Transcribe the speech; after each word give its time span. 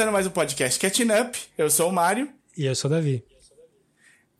Começando 0.00 0.14
mais 0.14 0.26
um 0.26 0.30
podcast 0.30 0.80
Catching 0.80 1.10
Up. 1.12 1.38
Eu 1.58 1.70
sou 1.70 1.90
o 1.90 1.92
Mário. 1.92 2.32
E 2.56 2.64
eu 2.64 2.74
sou 2.74 2.90
o 2.90 2.94
Davi. 2.94 3.22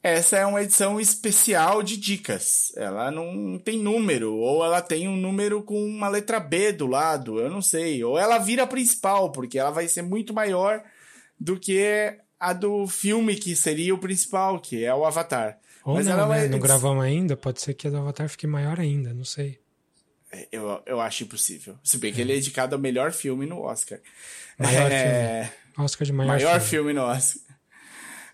Essa 0.03 0.39
é 0.39 0.47
uma 0.47 0.63
edição 0.63 0.99
especial 0.99 1.83
de 1.83 1.99
dicas. 1.99 2.73
Ela 2.79 3.11
não 3.11 3.59
tem 3.59 3.79
número, 3.79 4.35
ou 4.37 4.65
ela 4.65 4.81
tem 4.81 5.07
um 5.07 5.19
número 5.19 5.63
com 5.63 5.79
uma 5.85 6.09
letra 6.09 6.41
B 6.41 6.73
do 6.73 6.87
lado, 6.87 7.39
eu 7.39 7.51
não 7.51 7.61
sei. 7.61 8.03
Ou 8.03 8.19
ela 8.19 8.39
vira 8.39 8.67
principal, 8.67 9.31
porque 9.33 9.59
ela 9.59 9.71
vai 9.71 9.87
ser 9.87 10.01
muito 10.01 10.33
maior 10.33 10.83
do 11.39 11.61
que 11.61 12.17
a 12.39 12.55
do 12.55 12.87
filme 12.87 13.37
que 13.37 13.55
seria 13.55 13.95
o 13.95 13.99
principal, 13.99 14.61
que 14.61 14.83
é 14.83 14.95
o 14.95 15.05
Avatar. 15.05 15.59
Ou 15.85 15.93
Mas 15.93 16.07
não, 16.07 16.15
ela 16.15 16.23
né? 16.23 16.29
vai- 16.39 16.49
Não 16.49 16.59
gravamos 16.59 17.05
ainda, 17.05 17.37
pode 17.37 17.61
ser 17.61 17.75
que 17.75 17.87
a 17.87 17.91
do 17.91 17.99
Avatar 17.99 18.31
fique 18.31 18.47
maior 18.47 18.81
ainda, 18.81 19.13
não 19.13 19.27
sei. 19.27 19.60
Eu, 20.53 20.83
eu 20.87 21.01
acho 21.01 21.25
impossível. 21.25 21.77
Se 21.83 21.99
bem 21.99 22.13
que 22.13 22.21
ele 22.21 22.33
é 22.33 22.37
indicado 22.37 22.75
ao 22.75 22.81
melhor 22.81 23.13
filme 23.13 23.47
no 23.47 23.61
Oscar. 23.63 23.99
Maior 24.59 24.91
é... 24.93 25.53
Oscar 25.79 26.07
de 26.07 26.13
maior, 26.13 26.29
Maior 26.29 26.61
filme. 26.61 26.71
filme 26.71 26.93
no 26.93 27.03
Oscar. 27.03 27.43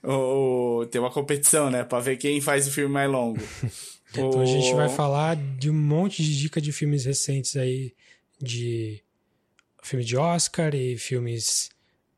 O, 0.02 0.80
o- 0.80 0.86
tem 0.86 1.00
uma 1.00 1.10
competição, 1.10 1.70
né? 1.70 1.84
Pra 1.84 1.98
ver 2.00 2.16
quem 2.16 2.40
faz 2.40 2.66
o 2.66 2.70
filme 2.70 2.92
mais 2.92 3.10
longo. 3.10 3.40
Então 4.18 4.40
a 4.40 4.46
gente 4.46 4.72
vai 4.72 4.88
falar 4.88 5.36
de 5.36 5.68
um 5.68 5.74
monte 5.74 6.22
de 6.22 6.38
dica 6.38 6.58
de 6.58 6.72
filmes 6.72 7.04
recentes 7.04 7.54
aí, 7.56 7.92
de 8.40 9.02
filme 9.82 10.02
de 10.04 10.16
Oscar 10.16 10.74
e 10.74 10.96
filmes. 10.96 11.68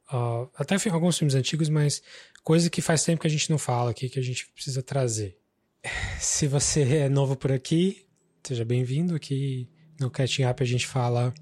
ah, 0.09 0.47
até 0.55 0.77
alguns 0.91 1.19
filmes 1.19 1.35
antigos, 1.35 1.69
mas 1.69 2.01
coisa 2.45 2.70
que 2.70 2.81
faz 2.83 3.03
tempo 3.03 3.23
que 3.23 3.27
a 3.27 3.31
gente 3.31 3.51
não 3.51 3.59
fala 3.59 3.91
aqui, 3.91 4.09
que 4.09 4.19
a 4.19 4.23
gente 4.23 4.47
precisa 4.55 4.81
trazer. 4.83 5.39
Se 6.20 6.47
você 6.47 6.83
é 6.98 7.09
novo 7.09 7.35
por 7.35 7.51
aqui, 7.51 8.07
seja 8.49 8.65
bem-vindo. 8.65 9.15
Aqui 9.15 9.69
no 10.01 10.11
Catching 10.11 10.47
Up 10.47 10.63
a 10.63 10.67
gente 10.67 10.87
fala. 10.87 11.35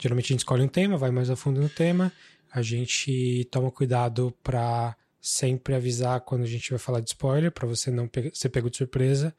Geralmente 0.00 0.26
a 0.26 0.28
gente 0.28 0.40
escolhe 0.40 0.62
um 0.62 0.68
tema, 0.68 0.96
vai 0.96 1.10
mais 1.10 1.28
a 1.28 1.36
fundo 1.36 1.60
no 1.60 1.68
tema. 1.68 2.10
A 2.50 2.62
gente 2.62 3.46
toma 3.50 3.70
cuidado 3.70 4.34
para 4.42 4.96
sempre 5.20 5.74
avisar 5.74 6.22
quando 6.22 6.44
a 6.44 6.46
gente 6.46 6.70
vai 6.70 6.78
falar 6.78 7.00
de 7.00 7.10
spoiler, 7.10 7.52
para 7.52 7.66
você 7.66 7.90
não 7.90 8.08
ser 8.32 8.48
pego 8.48 8.70
de 8.70 8.78
surpresa. 8.78 9.34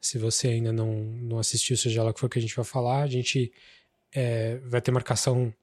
Se 0.00 0.18
você 0.18 0.48
ainda 0.48 0.72
não, 0.72 0.92
não 0.92 1.38
assistiu, 1.38 1.76
seja 1.76 2.02
lá 2.02 2.10
o 2.10 2.14
que 2.14 2.18
for 2.18 2.28
que 2.28 2.40
a 2.40 2.42
gente 2.42 2.56
vai 2.56 2.64
falar, 2.64 3.02
a 3.02 3.06
gente 3.06 3.52
é, 4.12 4.56
vai 4.64 4.80
ter 4.80 4.90
marcação 4.90 5.54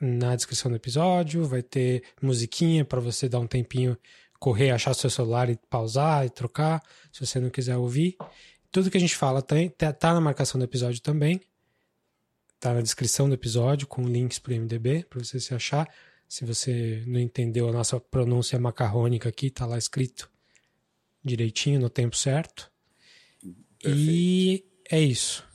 na 0.00 0.34
descrição 0.34 0.68
do 0.68 0.76
episódio, 0.76 1.46
vai 1.46 1.62
ter 1.62 2.02
musiquinha 2.20 2.84
para 2.84 2.98
você 2.98 3.28
dar 3.28 3.38
um 3.38 3.46
tempinho, 3.46 3.96
correr, 4.40 4.72
achar 4.72 4.94
seu 4.94 5.10
celular 5.10 5.48
e 5.48 5.56
pausar 5.70 6.26
e 6.26 6.30
trocar, 6.30 6.82
se 7.12 7.24
você 7.24 7.38
não 7.38 7.50
quiser 7.50 7.76
ouvir. 7.76 8.16
Tudo 8.74 8.90
que 8.90 8.96
a 8.96 9.00
gente 9.00 9.14
fala 9.14 9.40
tem, 9.40 9.68
tá, 9.68 9.92
tá 9.92 10.12
na 10.12 10.20
marcação 10.20 10.58
do 10.58 10.64
episódio 10.64 11.00
também. 11.00 11.40
Tá 12.58 12.74
na 12.74 12.80
descrição 12.80 13.28
do 13.28 13.34
episódio 13.36 13.86
com 13.86 14.02
links 14.02 14.40
pro 14.40 14.52
MDB 14.52 15.06
para 15.08 15.22
você 15.22 15.38
se 15.38 15.54
achar. 15.54 15.88
Se 16.28 16.44
você 16.44 17.04
não 17.06 17.20
entendeu 17.20 17.68
a 17.68 17.72
nossa 17.72 18.00
pronúncia 18.00 18.58
macarrônica 18.58 19.28
aqui, 19.28 19.48
tá 19.48 19.64
lá 19.64 19.78
escrito 19.78 20.28
direitinho 21.24 21.78
no 21.78 21.88
tempo 21.88 22.16
certo. 22.16 22.68
E 23.86 24.64
é 24.90 25.00
isso. 25.00 25.46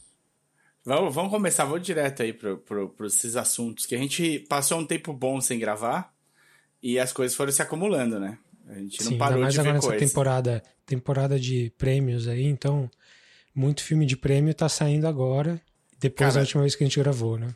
Vamos, 0.86 1.14
vamos 1.14 1.30
começar, 1.30 1.66
vou 1.66 1.78
direto 1.78 2.24
aí 2.24 2.32
pro, 2.32 2.60
pro, 2.60 2.88
pros 2.88 3.18
esses 3.18 3.36
assuntos. 3.36 3.86
Que 3.86 3.96
a 3.96 3.98
gente 3.98 4.40
passou 4.48 4.80
um 4.80 4.86
tempo 4.86 5.12
bom 5.12 5.42
sem 5.42 5.60
gravar 5.60 6.16
e 6.82 6.98
as 6.98 7.12
coisas 7.12 7.36
foram 7.36 7.52
se 7.52 7.62
acumulando, 7.62 8.18
né? 8.18 8.38
A 8.70 8.76
gente 8.76 8.98
não 9.00 9.08
Sim, 9.08 9.14
ainda 9.16 9.26
parou 9.26 9.42
mais 9.42 9.54
de 9.54 9.60
agora 9.60 9.74
ver 9.74 9.78
nessa 9.78 9.88
coisa. 9.90 10.06
temporada, 10.06 10.64
temporada 10.86 11.38
de 11.38 11.70
prêmios 11.78 12.26
aí, 12.26 12.46
então 12.46 12.90
muito 13.54 13.84
filme 13.84 14.06
de 14.06 14.16
prêmio 14.18 14.54
tá 14.54 14.70
saindo 14.70 15.08
agora, 15.08 15.62
depois 16.00 16.30
Cara, 16.30 16.34
da 16.36 16.40
última 16.42 16.62
vez 16.62 16.76
que 16.76 16.84
a 16.84 16.88
gente 16.88 17.00
gravou, 17.00 17.38
né? 17.38 17.54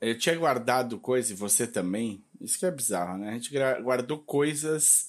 Eu 0.00 0.18
tinha 0.18 0.34
guardado 0.36 0.98
coisa, 0.98 1.32
e 1.32 1.36
você 1.36 1.66
também. 1.66 2.22
Isso 2.40 2.58
que 2.58 2.66
é 2.66 2.70
bizarro, 2.70 3.18
né? 3.18 3.28
A 3.30 3.32
gente 3.34 3.50
guardou 3.82 4.18
coisas 4.18 5.08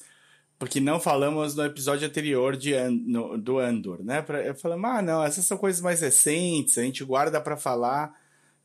porque 0.60 0.80
não 0.80 1.00
falamos 1.00 1.56
no 1.56 1.66
episódio 1.66 2.08
anterior 2.08 2.56
de 2.56 2.74
An- 2.74 2.92
no- 3.06 3.38
do 3.38 3.58
Andor, 3.60 4.04
né? 4.04 4.22
Pra, 4.22 4.42
eu 4.44 4.54
falei, 4.56 4.78
ah, 4.84 5.02
não, 5.02 5.24
essas 5.24 5.46
são 5.46 5.58
coisas 5.58 5.82
mais 5.82 6.02
recentes, 6.02 6.78
a 6.78 6.84
gente 6.84 7.04
guarda 7.04 7.42
pra 7.42 7.58
falar 7.58 8.14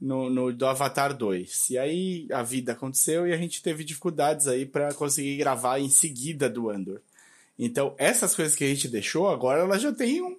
no, 0.00 0.28
no- 0.30 0.52
do 0.52 0.66
Avatar 0.66 1.16
2. 1.16 1.70
E 1.70 1.78
aí 1.78 2.28
a 2.30 2.42
vida 2.42 2.72
aconteceu 2.72 3.26
e 3.26 3.32
a 3.32 3.36
gente 3.36 3.62
teve 3.62 3.82
dificuldades 3.82 4.46
aí 4.46 4.64
pra 4.66 4.92
conseguir 4.94 5.38
gravar 5.38 5.80
em 5.80 5.88
seguida 5.88 6.48
do 6.48 6.68
Andor. 6.70 7.00
Então, 7.58 7.94
essas 7.98 8.34
coisas 8.34 8.54
que 8.54 8.62
a 8.64 8.68
gente 8.68 8.86
deixou, 8.86 9.28
agora 9.28 9.60
elas 9.62 9.82
já 9.82 9.92
têm 9.92 10.22
um, 10.22 10.36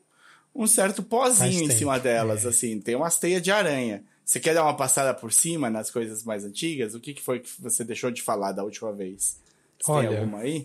um 0.54 0.68
certo 0.68 1.02
pozinho 1.04 1.64
em 1.64 1.72
cima 1.72 2.00
delas, 2.00 2.46
é. 2.46 2.50
assim, 2.50 2.80
tem 2.82 2.96
umas 2.96 3.18
teias 3.18 3.42
de 3.42 3.52
aranha. 3.52 4.04
Você 4.26 4.40
quer 4.40 4.54
dar 4.54 4.64
uma 4.64 4.76
passada 4.76 5.14
por 5.14 5.32
cima 5.34 5.70
nas 5.70 5.90
coisas 5.90 6.24
mais 6.24 6.44
antigas? 6.46 6.94
O 6.94 7.00
que, 7.00 7.14
que 7.14 7.22
foi 7.22 7.40
que 7.40 7.50
você 7.60 7.84
deixou 7.84 8.12
de 8.12 8.22
falar 8.22 8.52
da 8.52 8.64
última 8.64 8.92
vez? 8.94 9.40
Você 9.80 9.92
Olha, 9.92 10.10
tem 10.10 10.18
alguma 10.20 10.40
aí? 10.40 10.64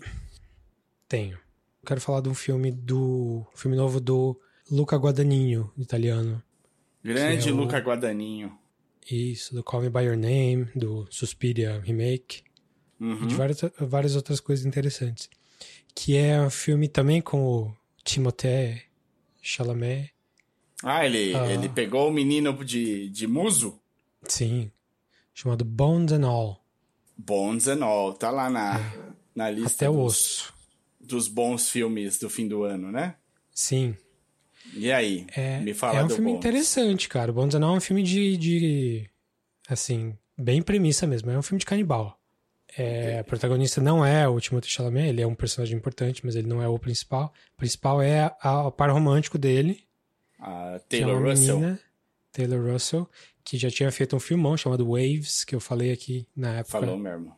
Tenho. 1.07 1.37
Quero 1.85 2.01
falar 2.01 2.21
de 2.21 2.29
um 2.29 2.33
filme 2.33 2.71
do 2.71 3.45
filme 3.55 3.75
novo 3.77 3.99
do 3.99 4.39
Luca 4.69 4.97
Guadagnino, 4.97 5.71
italiano. 5.77 6.41
Grande 7.03 7.49
é 7.49 7.51
o- 7.51 7.55
Luca 7.55 7.77
Guadaninho. 7.79 8.57
Isso, 9.09 9.53
do 9.53 9.63
Call 9.63 9.81
Me 9.83 9.89
By 9.89 10.01
Your 10.05 10.17
Name, 10.17 10.67
do 10.75 11.07
Suspiria 11.11 11.79
Remake. 11.83 12.43
e 12.99 13.03
Uhum. 13.03 13.27
de 13.27 13.35
várias, 13.35 13.59
várias 13.79 14.15
outras 14.15 14.39
coisas 14.39 14.65
interessantes. 14.65 15.29
Que 15.93 16.15
é 16.15 16.39
um 16.41 16.49
filme 16.49 16.87
também 16.87 17.21
com 17.21 17.43
o 17.45 17.77
Timothée 18.05 18.83
Chalamet. 19.47 20.11
Ah, 20.83 21.05
ele, 21.05 21.33
Ah. 21.35 21.51
ele 21.51 21.69
pegou 21.69 22.09
o 22.09 22.11
menino 22.13 22.51
de, 22.65 23.09
de 23.09 23.27
muso? 23.27 23.79
Sim. 24.27 24.71
Chamado 25.33 25.63
Bones 25.63 26.11
and 26.11 26.25
All. 26.27 26.63
Bones 27.17 27.67
and 27.67 27.83
All, 27.85 28.13
tá 28.13 28.29
lá 28.31 28.49
na, 28.49 28.79
na 29.35 29.49
lista 29.49 29.85
É. 29.85 29.87
Até 29.87 29.89
o 29.89 29.93
dos, 30.03 30.03
osso. 30.05 30.53
dos 30.99 31.27
bons 31.27 31.69
filmes 31.69 32.17
do 32.19 32.29
fim 32.29 32.47
do 32.47 32.63
ano, 32.63 32.91
né? 32.91 33.15
Sim. 33.53 33.95
E 34.73 34.91
aí? 34.91 35.25
É, 35.35 35.59
Me 35.59 35.73
fala 35.73 35.99
é 35.99 36.03
um 36.03 36.09
filme 36.09 36.31
Bones. 36.31 36.37
interessante, 36.39 37.07
cara. 37.07 37.31
O 37.31 37.35
Bones 37.35 37.53
and 37.55 37.63
All 37.65 37.75
é 37.75 37.77
um 37.77 37.81
filme 37.81 38.01
de, 38.03 38.35
de. 38.35 39.09
Assim, 39.69 40.17
bem 40.37 40.61
premissa 40.61 41.05
mesmo. 41.07 41.29
É 41.31 41.37
um 41.37 41.41
filme 41.43 41.59
de 41.59 41.65
canibal. 41.65 42.19
É, 42.77 43.21
O 43.21 43.23
protagonista 43.25 43.79
não 43.81 44.05
é 44.05 44.27
o 44.27 44.39
Timothée 44.39 44.69
Chalamet, 44.69 45.07
ele 45.09 45.21
é 45.21 45.27
um 45.27 45.35
personagem 45.35 45.77
importante, 45.77 46.25
mas 46.25 46.35
ele 46.35 46.47
não 46.47 46.61
é 46.61 46.67
o 46.67 46.77
principal. 46.77 47.33
O 47.53 47.57
principal 47.57 48.01
é 48.01 48.35
a- 48.41 48.67
o 48.67 48.71
par 48.71 48.89
romântico 48.91 49.37
dele, 49.37 49.83
A 50.39 50.79
que 50.89 50.97
é 50.97 50.99
Taylor 50.99 51.17
uma 51.21 51.29
Russell. 51.29 51.59
menina, 51.59 51.79
Taylor 52.31 52.71
Russell, 52.73 53.09
que 53.43 53.57
já 53.57 53.69
tinha 53.71 53.91
feito 53.91 54.15
um 54.15 54.19
filmão 54.19 54.57
chamado 54.57 54.89
Waves, 54.89 55.45
que 55.45 55.55
eu 55.55 55.59
falei 55.59 55.91
aqui 55.91 56.27
na 56.35 56.55
época, 56.57 56.79
Falou 56.79 56.97
mesmo. 56.97 57.33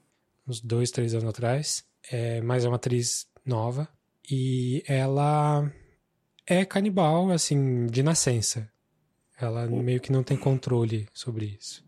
uns 0.48 0.60
dois, 0.60 0.90
três 0.90 1.14
anos 1.14 1.30
atrás. 1.30 1.86
É, 2.12 2.42
mas 2.42 2.64
é 2.66 2.68
uma 2.68 2.78
atriz 2.78 3.28
nova. 3.46 3.88
E 4.30 4.82
ela 4.88 5.72
é 6.46 6.66
canibal, 6.66 7.30
assim, 7.32 7.86
de 7.88 8.02
nascença. 8.02 8.70
Ela 9.40 9.68
meio 9.68 10.00
que 10.02 10.12
não 10.12 10.24
tem 10.24 10.36
controle 10.36 11.08
sobre 11.14 11.58
isso. 11.60 11.86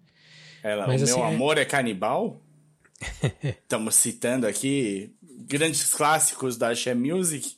Ela, 0.61 0.85
Mas 0.85 1.01
o 1.01 1.05
assim, 1.05 1.16
meu 1.16 1.23
é- 1.25 1.34
amor 1.35 1.57
é 1.57 1.66
canibal? 1.66 2.41
Estamos 3.43 3.96
citando 3.96 4.46
aqui 4.47 5.16
grandes 5.22 5.93
clássicos 5.93 6.57
da 6.57 6.73
She 6.75 6.93
Music. 6.93 7.57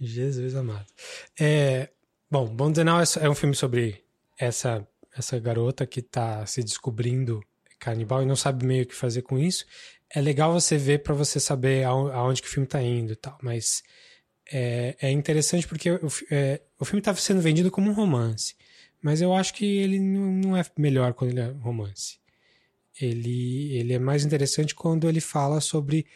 Jesus 0.00 0.54
amado. 0.54 0.86
É, 1.38 1.90
bom, 2.30 2.46
and 2.78 2.90
All 2.92 3.00
é 3.00 3.04
é 3.20 3.30
um 3.30 3.34
filme 3.34 3.54
sobre 3.54 4.04
essa, 4.38 4.86
essa 5.16 5.38
garota 5.38 5.86
que 5.86 6.02
tá 6.02 6.44
se 6.46 6.62
descobrindo 6.62 7.40
canibal 7.78 8.22
e 8.22 8.26
não 8.26 8.36
sabe 8.36 8.64
meio 8.64 8.84
o 8.84 8.86
que 8.86 8.94
fazer 8.94 9.22
com 9.22 9.38
isso. 9.38 9.64
É 10.08 10.20
legal 10.20 10.52
você 10.52 10.76
ver 10.76 11.02
pra 11.02 11.14
você 11.14 11.40
saber 11.40 11.84
aon- 11.84 12.12
aonde 12.12 12.42
que 12.42 12.48
o 12.48 12.50
filme 12.50 12.66
tá 12.66 12.82
indo 12.82 13.12
e 13.12 13.16
tal, 13.16 13.36
mas 13.42 13.82
é, 14.52 14.96
é 15.00 15.10
interessante 15.10 15.66
porque 15.66 15.90
o, 15.90 16.08
é, 16.30 16.60
o 16.78 16.84
filme 16.84 17.00
tá 17.00 17.14
sendo 17.14 17.40
vendido 17.40 17.70
como 17.70 17.90
um 17.90 17.94
romance, 17.94 18.54
mas 19.00 19.20
eu 19.20 19.32
acho 19.34 19.54
que 19.54 19.64
ele 19.78 19.98
não 19.98 20.56
é 20.56 20.64
melhor 20.78 21.14
quando 21.14 21.30
ele 21.30 21.40
é 21.40 21.50
romance. 21.60 22.18
Ele, 23.04 23.76
ele 23.76 23.92
é 23.92 23.98
mais 23.98 24.24
interessante 24.24 24.74
quando 24.74 25.08
ele 25.08 25.20
fala 25.20 25.60
sobre 25.60 26.06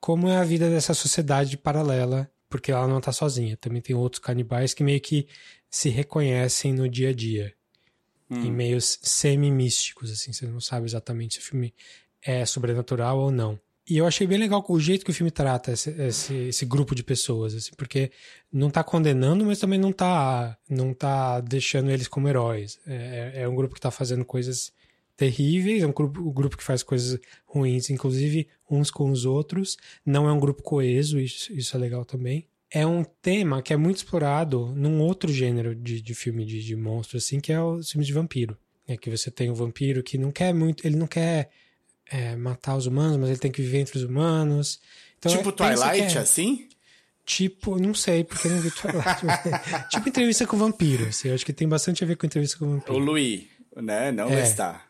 como 0.00 0.28
é 0.28 0.36
a 0.36 0.44
vida 0.44 0.68
dessa 0.68 0.92
sociedade 0.92 1.56
paralela, 1.56 2.30
porque 2.48 2.70
ela 2.70 2.86
não 2.86 3.00
tá 3.00 3.12
sozinha. 3.12 3.56
Também 3.56 3.80
tem 3.80 3.96
outros 3.96 4.20
canibais 4.20 4.74
que 4.74 4.84
meio 4.84 5.00
que 5.00 5.26
se 5.70 5.88
reconhecem 5.88 6.72
no 6.72 6.88
dia 6.88 7.10
a 7.10 7.12
dia. 7.12 7.54
Em 8.30 8.50
meios 8.50 8.98
semi-místicos, 9.02 10.10
assim. 10.10 10.32
Você 10.32 10.46
não 10.46 10.60
sabe 10.60 10.86
exatamente 10.86 11.34
se 11.34 11.40
o 11.40 11.42
filme 11.42 11.74
é 12.22 12.44
sobrenatural 12.44 13.18
ou 13.18 13.30
não. 13.30 13.60
E 13.88 13.98
eu 13.98 14.06
achei 14.06 14.26
bem 14.26 14.38
legal 14.38 14.64
o 14.66 14.80
jeito 14.80 15.04
que 15.04 15.10
o 15.10 15.14
filme 15.14 15.30
trata 15.30 15.72
esse, 15.72 15.90
esse, 15.90 16.34
esse 16.34 16.64
grupo 16.64 16.94
de 16.94 17.02
pessoas, 17.02 17.54
assim, 17.54 17.72
porque 17.76 18.10
não 18.50 18.70
tá 18.70 18.82
condenando, 18.82 19.44
mas 19.44 19.58
também 19.58 19.78
não 19.78 19.92
tá, 19.92 20.56
não 20.68 20.94
tá 20.94 21.40
deixando 21.40 21.90
eles 21.90 22.08
como 22.08 22.26
heróis. 22.26 22.80
É, 22.86 23.42
é 23.42 23.48
um 23.48 23.54
grupo 23.54 23.74
que 23.74 23.80
tá 23.80 23.90
fazendo 23.90 24.24
coisas 24.24 24.72
terríveis, 25.16 25.82
é 25.82 25.86
um 25.86 25.92
grupo, 25.92 26.20
um 26.20 26.32
grupo 26.32 26.56
que 26.56 26.64
faz 26.64 26.82
coisas 26.82 27.18
ruins, 27.46 27.90
inclusive 27.90 28.48
uns 28.70 28.90
com 28.90 29.10
os 29.10 29.24
outros. 29.24 29.76
Não 30.04 30.28
é 30.28 30.32
um 30.32 30.40
grupo 30.40 30.62
coeso, 30.62 31.18
isso, 31.18 31.52
isso 31.52 31.76
é 31.76 31.80
legal 31.80 32.04
também. 32.04 32.46
É 32.70 32.84
um 32.86 33.04
tema 33.04 33.62
que 33.62 33.72
é 33.72 33.76
muito 33.76 33.98
explorado 33.98 34.72
num 34.74 35.00
outro 35.00 35.32
gênero 35.32 35.74
de, 35.74 36.00
de 36.00 36.14
filme 36.14 36.44
de, 36.44 36.62
de 36.64 36.74
monstro, 36.74 37.18
assim, 37.18 37.38
que 37.38 37.52
é 37.52 37.62
os 37.62 37.90
filmes 37.90 38.06
de 38.06 38.12
vampiro. 38.12 38.58
É 38.86 38.96
que 38.96 39.08
você 39.08 39.30
tem 39.30 39.48
o 39.48 39.54
vampiro 39.54 40.02
que 40.02 40.18
não 40.18 40.32
quer 40.32 40.52
muito, 40.52 40.86
ele 40.86 40.96
não 40.96 41.06
quer 41.06 41.50
é, 42.10 42.34
matar 42.36 42.76
os 42.76 42.86
humanos, 42.86 43.16
mas 43.16 43.30
ele 43.30 43.38
tem 43.38 43.50
que 43.50 43.62
viver 43.62 43.78
entre 43.78 43.96
os 43.96 44.04
humanos. 44.04 44.80
Então, 45.18 45.30
tipo 45.32 45.48
é, 45.50 45.52
Twilight, 45.52 46.18
é, 46.18 46.20
assim? 46.20 46.68
Tipo, 47.24 47.78
não 47.78 47.94
sei, 47.94 48.24
porque 48.24 48.48
não 48.48 48.60
vi 48.60 48.70
Twilight. 48.70 49.20
tipo 49.88 50.08
entrevista 50.08 50.46
com 50.46 50.58
vampiro, 50.58 51.06
assim, 51.06 51.28
eu 51.28 51.34
acho 51.34 51.46
que 51.46 51.52
tem 51.52 51.68
bastante 51.68 52.04
a 52.04 52.06
ver 52.06 52.16
com 52.16 52.26
entrevista 52.26 52.58
com 52.58 52.68
vampiro. 52.68 52.94
O 52.94 52.98
Louis, 52.98 53.44
né? 53.76 54.12
Não 54.12 54.28
É. 54.28 54.36
Lestat. 54.36 54.80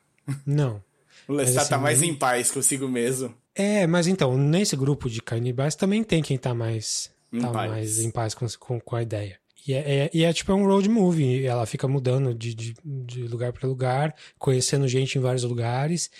Não. 0.46 0.82
O 1.28 1.32
Lestat 1.32 1.60
assim, 1.62 1.70
tá 1.70 1.78
mais 1.78 2.02
ele- 2.02 2.10
em 2.12 2.14
paz 2.14 2.50
consigo 2.50 2.88
mesmo. 2.88 3.34
É, 3.54 3.86
mas 3.86 4.06
então, 4.06 4.36
nesse 4.36 4.76
grupo 4.76 5.08
de 5.08 5.22
canibais 5.22 5.74
também 5.74 6.02
tem 6.02 6.22
quem 6.22 6.36
tá 6.36 6.52
mais, 6.54 7.10
Em 7.32 7.40
tá 7.40 7.50
paz. 7.50 7.70
mais 7.70 7.98
em 8.00 8.10
paz 8.10 8.34
com, 8.34 8.46
com, 8.58 8.80
com 8.80 8.96
a 8.96 9.02
ideia. 9.02 9.38
E 9.66 9.72
é, 9.72 9.78
é- 10.04 10.10
e 10.12 10.24
é 10.24 10.32
tipo 10.32 10.52
um 10.52 10.66
road 10.66 10.86
movie, 10.90 11.46
ela 11.46 11.64
fica 11.64 11.88
mudando 11.88 12.34
de, 12.34 12.54
de, 12.54 12.74
de 12.84 13.22
lugar 13.22 13.52
para 13.52 13.66
lugar, 13.68 14.14
conhecendo 14.38 14.86
gente 14.86 15.16
em 15.16 15.20
vários 15.22 15.42
lugares, 15.44 16.10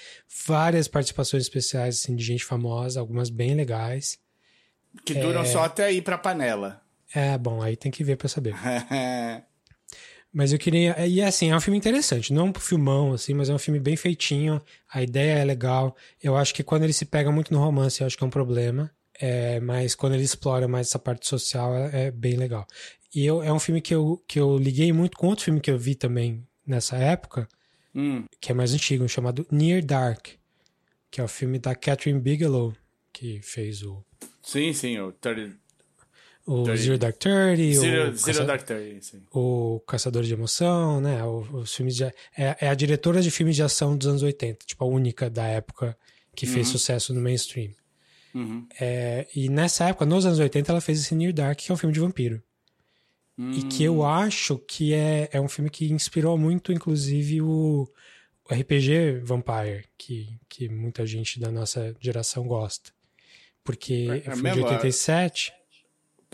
várias 0.46 0.88
participações 0.88 1.42
especiais 1.42 1.96
assim, 1.96 2.16
de 2.16 2.24
gente 2.24 2.44
famosa, 2.44 3.00
algumas 3.00 3.28
bem 3.28 3.54
legais. 3.54 4.18
Que 5.04 5.12
duram 5.14 5.44
só 5.44 5.64
até 5.64 5.92
ir 5.92 6.00
pra 6.02 6.16
panela. 6.16 6.80
É, 7.14 7.36
bom, 7.36 7.60
aí 7.60 7.76
tem 7.76 7.92
que 7.92 8.02
ver 8.04 8.16
pra 8.16 8.28
saber. 8.28 8.54
Mas 10.34 10.52
eu 10.52 10.58
queria. 10.58 11.06
E 11.06 11.22
assim, 11.22 11.50
é 11.50 11.56
um 11.56 11.60
filme 11.60 11.78
interessante. 11.78 12.32
Não 12.32 12.48
é 12.48 12.50
um 12.50 12.54
filmão, 12.54 13.12
assim, 13.12 13.32
mas 13.32 13.48
é 13.48 13.54
um 13.54 13.58
filme 13.58 13.78
bem 13.78 13.96
feitinho. 13.96 14.60
A 14.92 15.00
ideia 15.00 15.38
é 15.38 15.44
legal. 15.44 15.96
Eu 16.20 16.36
acho 16.36 16.52
que 16.52 16.64
quando 16.64 16.82
ele 16.82 16.92
se 16.92 17.04
pega 17.04 17.30
muito 17.30 17.52
no 17.52 17.60
romance, 17.60 18.00
eu 18.00 18.06
acho 18.06 18.18
que 18.18 18.24
é 18.24 18.26
um 18.26 18.30
problema. 18.30 18.90
É, 19.20 19.60
mas 19.60 19.94
quando 19.94 20.14
ele 20.14 20.24
explora 20.24 20.66
mais 20.66 20.88
essa 20.88 20.98
parte 20.98 21.28
social, 21.28 21.72
é, 21.76 22.06
é 22.06 22.10
bem 22.10 22.34
legal. 22.34 22.66
E 23.14 23.24
eu, 23.24 23.44
é 23.44 23.52
um 23.52 23.60
filme 23.60 23.80
que 23.80 23.94
eu, 23.94 24.20
que 24.26 24.40
eu 24.40 24.58
liguei 24.58 24.92
muito 24.92 25.16
com 25.16 25.28
outro 25.28 25.44
filme 25.44 25.60
que 25.60 25.70
eu 25.70 25.78
vi 25.78 25.94
também 25.94 26.44
nessa 26.66 26.96
época, 26.96 27.48
Hum, 27.94 28.24
que 28.40 28.50
é 28.50 28.54
mais 28.54 28.74
antigo, 28.74 29.08
chamado 29.08 29.46
Near 29.52 29.84
Dark, 29.84 30.26
que 31.12 31.20
é 31.20 31.24
o 31.24 31.28
filme 31.28 31.60
da 31.60 31.76
Catherine 31.76 32.20
Bigelow, 32.20 32.74
que 33.12 33.40
fez 33.40 33.84
o, 33.84 34.04
sim, 34.42 34.72
sim, 34.72 34.98
o 34.98 35.12
30, 35.12 35.56
o 36.46 36.64
Thirty. 36.64 36.82
Zero 36.82 36.98
Dark 36.98 37.16
Thirty, 37.16 37.74
Zero, 37.74 38.10
o 38.10 38.16
Zero 38.16 38.26
Caça- 38.26 38.44
Dark 38.44 38.62
Thirty, 38.62 39.04
sim. 39.04 39.22
o 39.32 39.80
Caçador 39.86 40.22
de 40.22 40.32
Emoção, 40.32 41.00
né? 41.00 41.24
Os 41.24 41.74
filmes 41.74 41.96
de, 41.96 42.04
é, 42.04 42.14
é 42.36 42.68
a 42.68 42.74
diretora 42.74 43.22
de 43.22 43.30
filmes 43.30 43.56
de 43.56 43.62
ação 43.62 43.96
dos 43.96 44.06
anos 44.06 44.22
80, 44.22 44.64
tipo 44.66 44.84
a 44.84 44.86
única 44.86 45.30
da 45.30 45.44
época 45.46 45.96
que 46.36 46.46
fez 46.46 46.68
sucesso 46.68 47.14
no 47.14 47.20
mainstream. 47.20 47.70
Uhum. 48.34 48.66
É, 48.80 49.26
e 49.34 49.48
nessa 49.48 49.88
época, 49.88 50.04
nos 50.04 50.26
anos 50.26 50.38
80, 50.40 50.72
ela 50.72 50.80
fez 50.80 50.98
esse 51.00 51.14
Near 51.14 51.32
Dark, 51.32 51.58
que 51.58 51.70
é 51.70 51.74
um 51.74 51.78
filme 51.78 51.92
de 51.94 52.00
vampiro. 52.00 52.42
E 53.38 53.62
que 53.64 53.82
eu 53.82 54.04
acho 54.04 54.58
que 54.58 54.92
é, 54.94 55.28
é 55.32 55.40
um 55.40 55.48
filme 55.48 55.68
que 55.68 55.92
inspirou 55.92 56.36
muito, 56.38 56.72
inclusive, 56.72 57.40
o, 57.42 57.88
o 58.48 58.54
RPG 58.54 59.20
Vampire, 59.24 59.86
que, 59.98 60.38
que 60.48 60.68
muita 60.68 61.04
gente 61.06 61.40
da 61.40 61.50
nossa 61.50 61.96
geração 62.00 62.46
gosta. 62.46 62.92
Porque 63.64 64.06
É- 64.08 64.16
é 64.18 64.20
foi 64.22 64.34
de 64.34 64.42
mesmo, 64.42 64.64
87. 64.66 65.52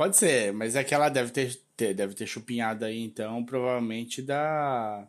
Pode 0.01 0.17
ser, 0.17 0.51
mas 0.55 0.77
é 0.77 0.83
que 0.83 0.95
ela 0.95 1.11
deve 1.11 1.31
ter, 1.31 1.61
ter- 1.77 1.93
deve 1.93 2.15
ter 2.15 2.27
chupinhado 2.27 2.87
aí, 2.87 3.03
então, 3.05 3.45
provavelmente 3.45 4.23
da. 4.23 5.07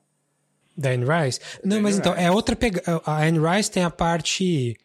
Da 0.76 0.90
Anne 0.90 1.06
Rice? 1.06 1.40
Não, 1.64 1.80
mas 1.80 1.98
então, 1.98 2.12
Rice. 2.12 2.26
é 2.26 2.30
outra 2.30 2.58
pegada. 2.58 3.02
A 3.06 3.24
Anne 3.24 3.40
Rice 3.40 3.72
tem 3.72 3.86
a 3.86 3.90
parte 3.90 4.76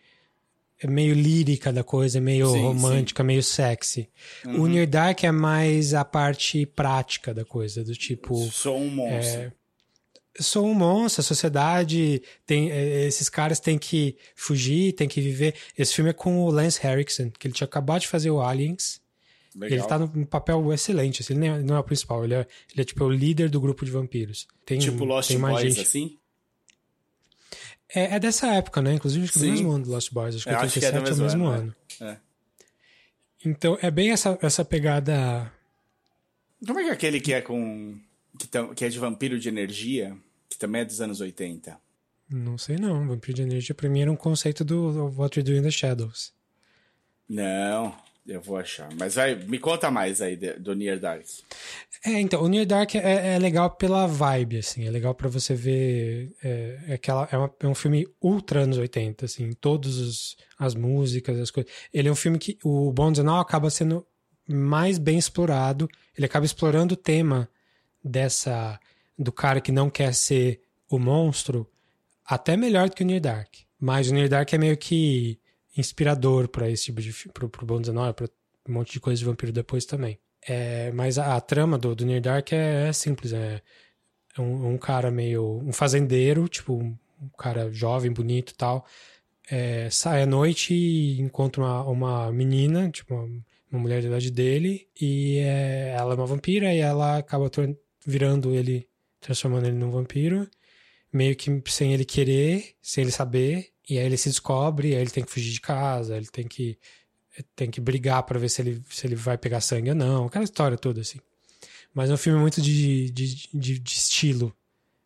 meio 0.85 1.13
lírica 1.13 1.73
da 1.73 1.83
coisa, 1.83 2.21
meio 2.21 2.47
Sim, 2.53 2.63
romântica, 2.63 3.25
meio 3.25 3.43
sexy. 3.43 4.09
O 4.45 4.69
Near 4.69 4.87
Dark 4.87 5.25
é 5.25 5.33
mais 5.33 5.93
a 5.93 6.05
parte 6.05 6.65
prática 6.67 7.35
da 7.35 7.45
coisa, 7.45 7.83
do 7.83 7.93
tipo. 7.97 8.37
Sou 8.53 8.79
um 8.79 8.89
monstro. 8.89 9.53
Sou 10.39 10.69
um 10.69 10.75
monstro, 10.75 11.21
a 11.23 11.25
sociedade 11.25 12.23
tem. 12.47 12.71
eh, 12.71 13.07
Esses 13.09 13.29
caras 13.29 13.59
têm 13.59 13.77
que 13.77 14.17
fugir, 14.37 14.93
têm 14.93 15.09
que 15.09 15.21
viver. 15.21 15.57
Esse 15.77 15.95
filme 15.95 16.11
é 16.11 16.13
com 16.13 16.45
o 16.45 16.49
Lance 16.49 16.87
Henriksen, 16.87 17.33
que 17.37 17.49
ele 17.49 17.55
tinha 17.55 17.65
acabado 17.67 18.03
de 18.03 18.07
fazer 18.07 18.31
o 18.31 18.41
Aliens. 18.41 19.05
Legal. 19.57 19.79
ele 19.79 19.89
tá 19.89 19.99
num 19.99 20.25
papel 20.25 20.73
excelente, 20.73 21.23
assim, 21.23 21.35
ele 21.35 21.47
é- 21.47 21.59
não 21.63 21.77
é 21.77 21.79
o 21.79 21.85
principal, 21.85 22.25
ele 22.25 22.35
é, 22.35 22.47
ele 22.73 22.83
é 22.83 22.85
tipo 22.85 23.05
o 23.05 23.11
líder 23.11 23.49
do 23.49 23.61
grupo 23.61 23.85
de 23.85 23.91
vampiros. 23.91 24.47
Tem, 24.65 24.79
Tipo 24.79 25.05
Lost 25.05 25.29
tem 25.29 25.39
mais 25.39 25.57
Boys, 25.63 25.75
gente. 25.75 25.87
assim? 25.87 26.19
É, 27.89 28.17
é 28.17 28.19
dessa 28.21 28.49
época, 28.49 28.83
né? 28.83 28.93
Inclusive, 28.95 29.25
acho 29.25 29.33
que 29.33 29.39
do 29.39 29.45
Sim. 29.45 29.51
mesmo 29.53 29.71
ano 29.71 29.85
do 29.85 29.91
Lost 29.91 30.13
Boys. 30.13 30.35
Acho 30.37 30.45
que 30.45 30.51
Eu 30.51 30.59
acho 30.59 30.79
que 30.81 30.85
é 30.85 30.91
do 30.93 30.97
87 30.97 30.97
é 30.97 31.01
o 31.01 31.27
mesmo 31.27 31.45
mesmo 31.45 31.47
ano, 31.47 31.75
ano. 32.01 32.11
É. 32.13 32.19
Então, 33.45 33.79
é 33.81 33.91
bem 33.91 34.11
essa, 34.11 34.37
essa 34.43 34.65
pegada. 34.65 35.51
Como 36.67 36.79
é 36.81 36.85
que 36.85 36.91
é 36.91 36.93
aquele 36.93 37.21
que 37.21 37.33
é 37.33 37.41
com. 37.41 37.99
Que, 38.39 38.47
tam- 38.49 38.75
que 38.75 38.85
é 38.85 38.89
de 38.89 38.99
vampiro 38.99 39.39
de 39.39 39.49
energia, 39.49 40.17
que 40.49 40.59
também 40.59 40.83
é 40.83 40.85
dos 40.85 41.01
anos 41.01 41.21
80? 41.21 41.79
Não 42.29 42.59
sei 42.59 42.77
não. 42.77 43.07
Vampiro 43.07 43.35
de 43.35 43.43
Energia 43.43 43.75
pra 43.75 43.89
mim 43.89 44.01
era 44.01 44.11
um 44.13 44.17
conceito 44.17 44.65
do, 44.65 44.93
do 44.93 45.21
What 45.21 45.39
We 45.39 45.45
Do 45.45 45.53
in 45.55 45.63
the 45.63 45.71
Shadows. 45.71 46.35
Não, 47.29 47.97
eu 48.29 48.41
vou 48.41 48.57
achar. 48.57 48.89
Mas 48.99 49.15
vai, 49.15 49.35
me 49.35 49.59
conta 49.59 49.91
mais 49.91 50.21
aí 50.21 50.37
do 50.37 50.75
Near 50.75 50.99
Dark. 50.99 51.25
É, 52.05 52.21
então, 52.21 52.43
o 52.43 52.49
Near 52.49 52.67
Dark 52.67 52.95
é, 52.95 53.35
é 53.35 53.39
legal 53.39 53.71
pela 53.71 54.07
vibe, 54.07 54.59
assim. 54.59 54.87
É 54.87 54.91
legal 54.91 55.15
pra 55.15 55.29
você 55.29 55.55
ver. 55.55 56.33
É, 56.43 56.79
é 56.89 56.95
aquela, 56.95 57.29
é, 57.33 57.37
uma- 57.37 57.55
é 57.61 57.67
um 57.67 57.75
filme 57.75 58.07
ultra 58.21 58.61
anos 58.61 58.79
80, 58.79 59.25
assim. 59.25 59.53
Todas 59.61 60.37
as 60.59 60.75
músicas, 60.75 61.39
as 61.41 61.51
coisas. 61.51 61.71
Ele 61.93 62.09
é 62.09 62.13
um 62.13 62.17
filme 62.17 62.39
que 62.39 62.59
o 62.65 62.93
All 62.99 63.41
acaba 63.41 63.71
sendo 63.71 64.07
mais 64.49 64.99
bem 64.99 65.19
explorado. 65.19 65.89
Ele 66.17 66.27
acaba 66.27 66.47
explorando 66.47 66.95
o 66.95 66.97
tema 66.97 67.49
dessa. 68.05 68.79
do 69.19 69.33
cara 69.33 69.61
que 69.61 69.73
não 69.73 69.89
quer 69.91 70.13
ser 70.15 70.61
o 70.91 70.99
monstro 70.99 71.67
até 72.25 72.57
melhor 72.57 72.89
do 72.89 72.95
que 72.95 73.03
o 73.03 73.07
Near 73.07 73.21
Dark. 73.21 73.55
Mas 73.81 74.09
o 74.11 74.15
Near 74.15 74.29
Dark 74.29 74.53
é 74.53 74.59
meio 74.59 74.77
que 74.77 75.39
inspirador 75.77 76.49
pra 76.49 76.71
esse 76.71 76.85
tipo 76.87 77.01
de 77.01 77.13
pro, 77.33 77.49
pro 77.49 77.77
and 77.77 78.01
All, 78.01 78.15
pra 78.15 78.29
um 78.69 78.73
monte 78.73 78.93
de 78.93 79.01
coisa 79.01 79.19
de 79.19 79.25
vampiro 79.25 79.53
depois 79.53 79.85
também. 79.85 80.19
É, 80.47 80.91
mas 80.93 81.19
a, 81.19 81.37
a 81.37 81.41
trama 81.41 81.79
do, 81.79 81.95
do 81.95 82.07
Near 82.07 82.21
Dark 82.21 82.53
é, 82.53 82.89
é 82.89 82.93
simples. 82.93 83.33
É, 83.33 83.63
é 84.37 84.41
um, 84.41 84.75
um 84.75 84.79
cara 84.79 85.11
meio. 85.11 85.59
um 85.65 85.73
fazendeiro, 85.73 86.49
tipo, 86.49 86.75
um, 86.75 86.97
um 87.21 87.29
cara 87.39 87.71
jovem, 87.73 88.13
bonito 88.13 88.55
tal. 88.55 88.87
é, 89.51 89.89
sai 89.91 90.23
à 90.23 90.27
noite 90.27 90.75
e 90.75 91.21
encontra 91.21 91.63
uma, 91.63 91.83
uma 91.85 92.33
menina, 92.33 92.91
tipo, 92.91 93.15
uma, 93.15 93.45
uma 93.71 93.81
mulher 93.81 94.03
da 94.03 94.09
idade 94.09 94.31
dele, 94.31 94.89
e 95.01 95.39
é, 95.39 95.95
ela 95.97 96.15
é 96.15 96.17
uma 96.17 96.27
vampira 96.27 96.73
e 96.75 96.79
ela 96.79 97.19
acaba 97.19 97.51
virando 98.07 98.55
ele, 98.55 98.89
transformando 99.21 99.67
ele 99.67 99.77
num 99.77 99.91
vampiro, 99.91 100.49
meio 101.13 101.37
que 101.37 101.63
sem 101.67 101.93
ele 101.93 102.05
querer, 102.05 102.75
sem 102.83 103.03
ele 103.03 103.13
saber, 103.13 103.73
e 103.89 103.99
aí 103.99 104.07
ele 104.07 104.17
se 104.17 104.29
descobre, 104.29 104.95
aí 104.95 105.01
ele 105.01 105.11
tem 105.11 105.25
que 105.25 105.31
fugir 105.31 105.53
de 105.53 105.61
casa, 105.61 106.17
ele 106.17 106.27
tem 106.27 106.47
que 106.47 106.79
tem 107.55 107.71
que 107.71 107.81
brigar 107.81 108.23
pra 108.23 108.39
ver 108.39 108.49
se 108.49 108.63
ele, 108.63 108.83
se 108.89 109.07
ele 109.07 109.15
vai 109.15 109.37
pegar 109.37 109.61
sangue 109.61 109.91
ou 109.91 109.95
não, 109.95 110.27
aquela 110.27 110.45
história 110.45 110.77
toda, 110.79 111.03
assim. 111.03 111.19
Mas 111.93 112.11
é 112.11 112.15
um 112.15 112.17
filme 112.17 112.39
muito 112.39 112.61
de, 112.61 113.11
de, 113.11 113.49
de, 113.53 113.79
de 113.79 113.93
estilo. 113.93 114.55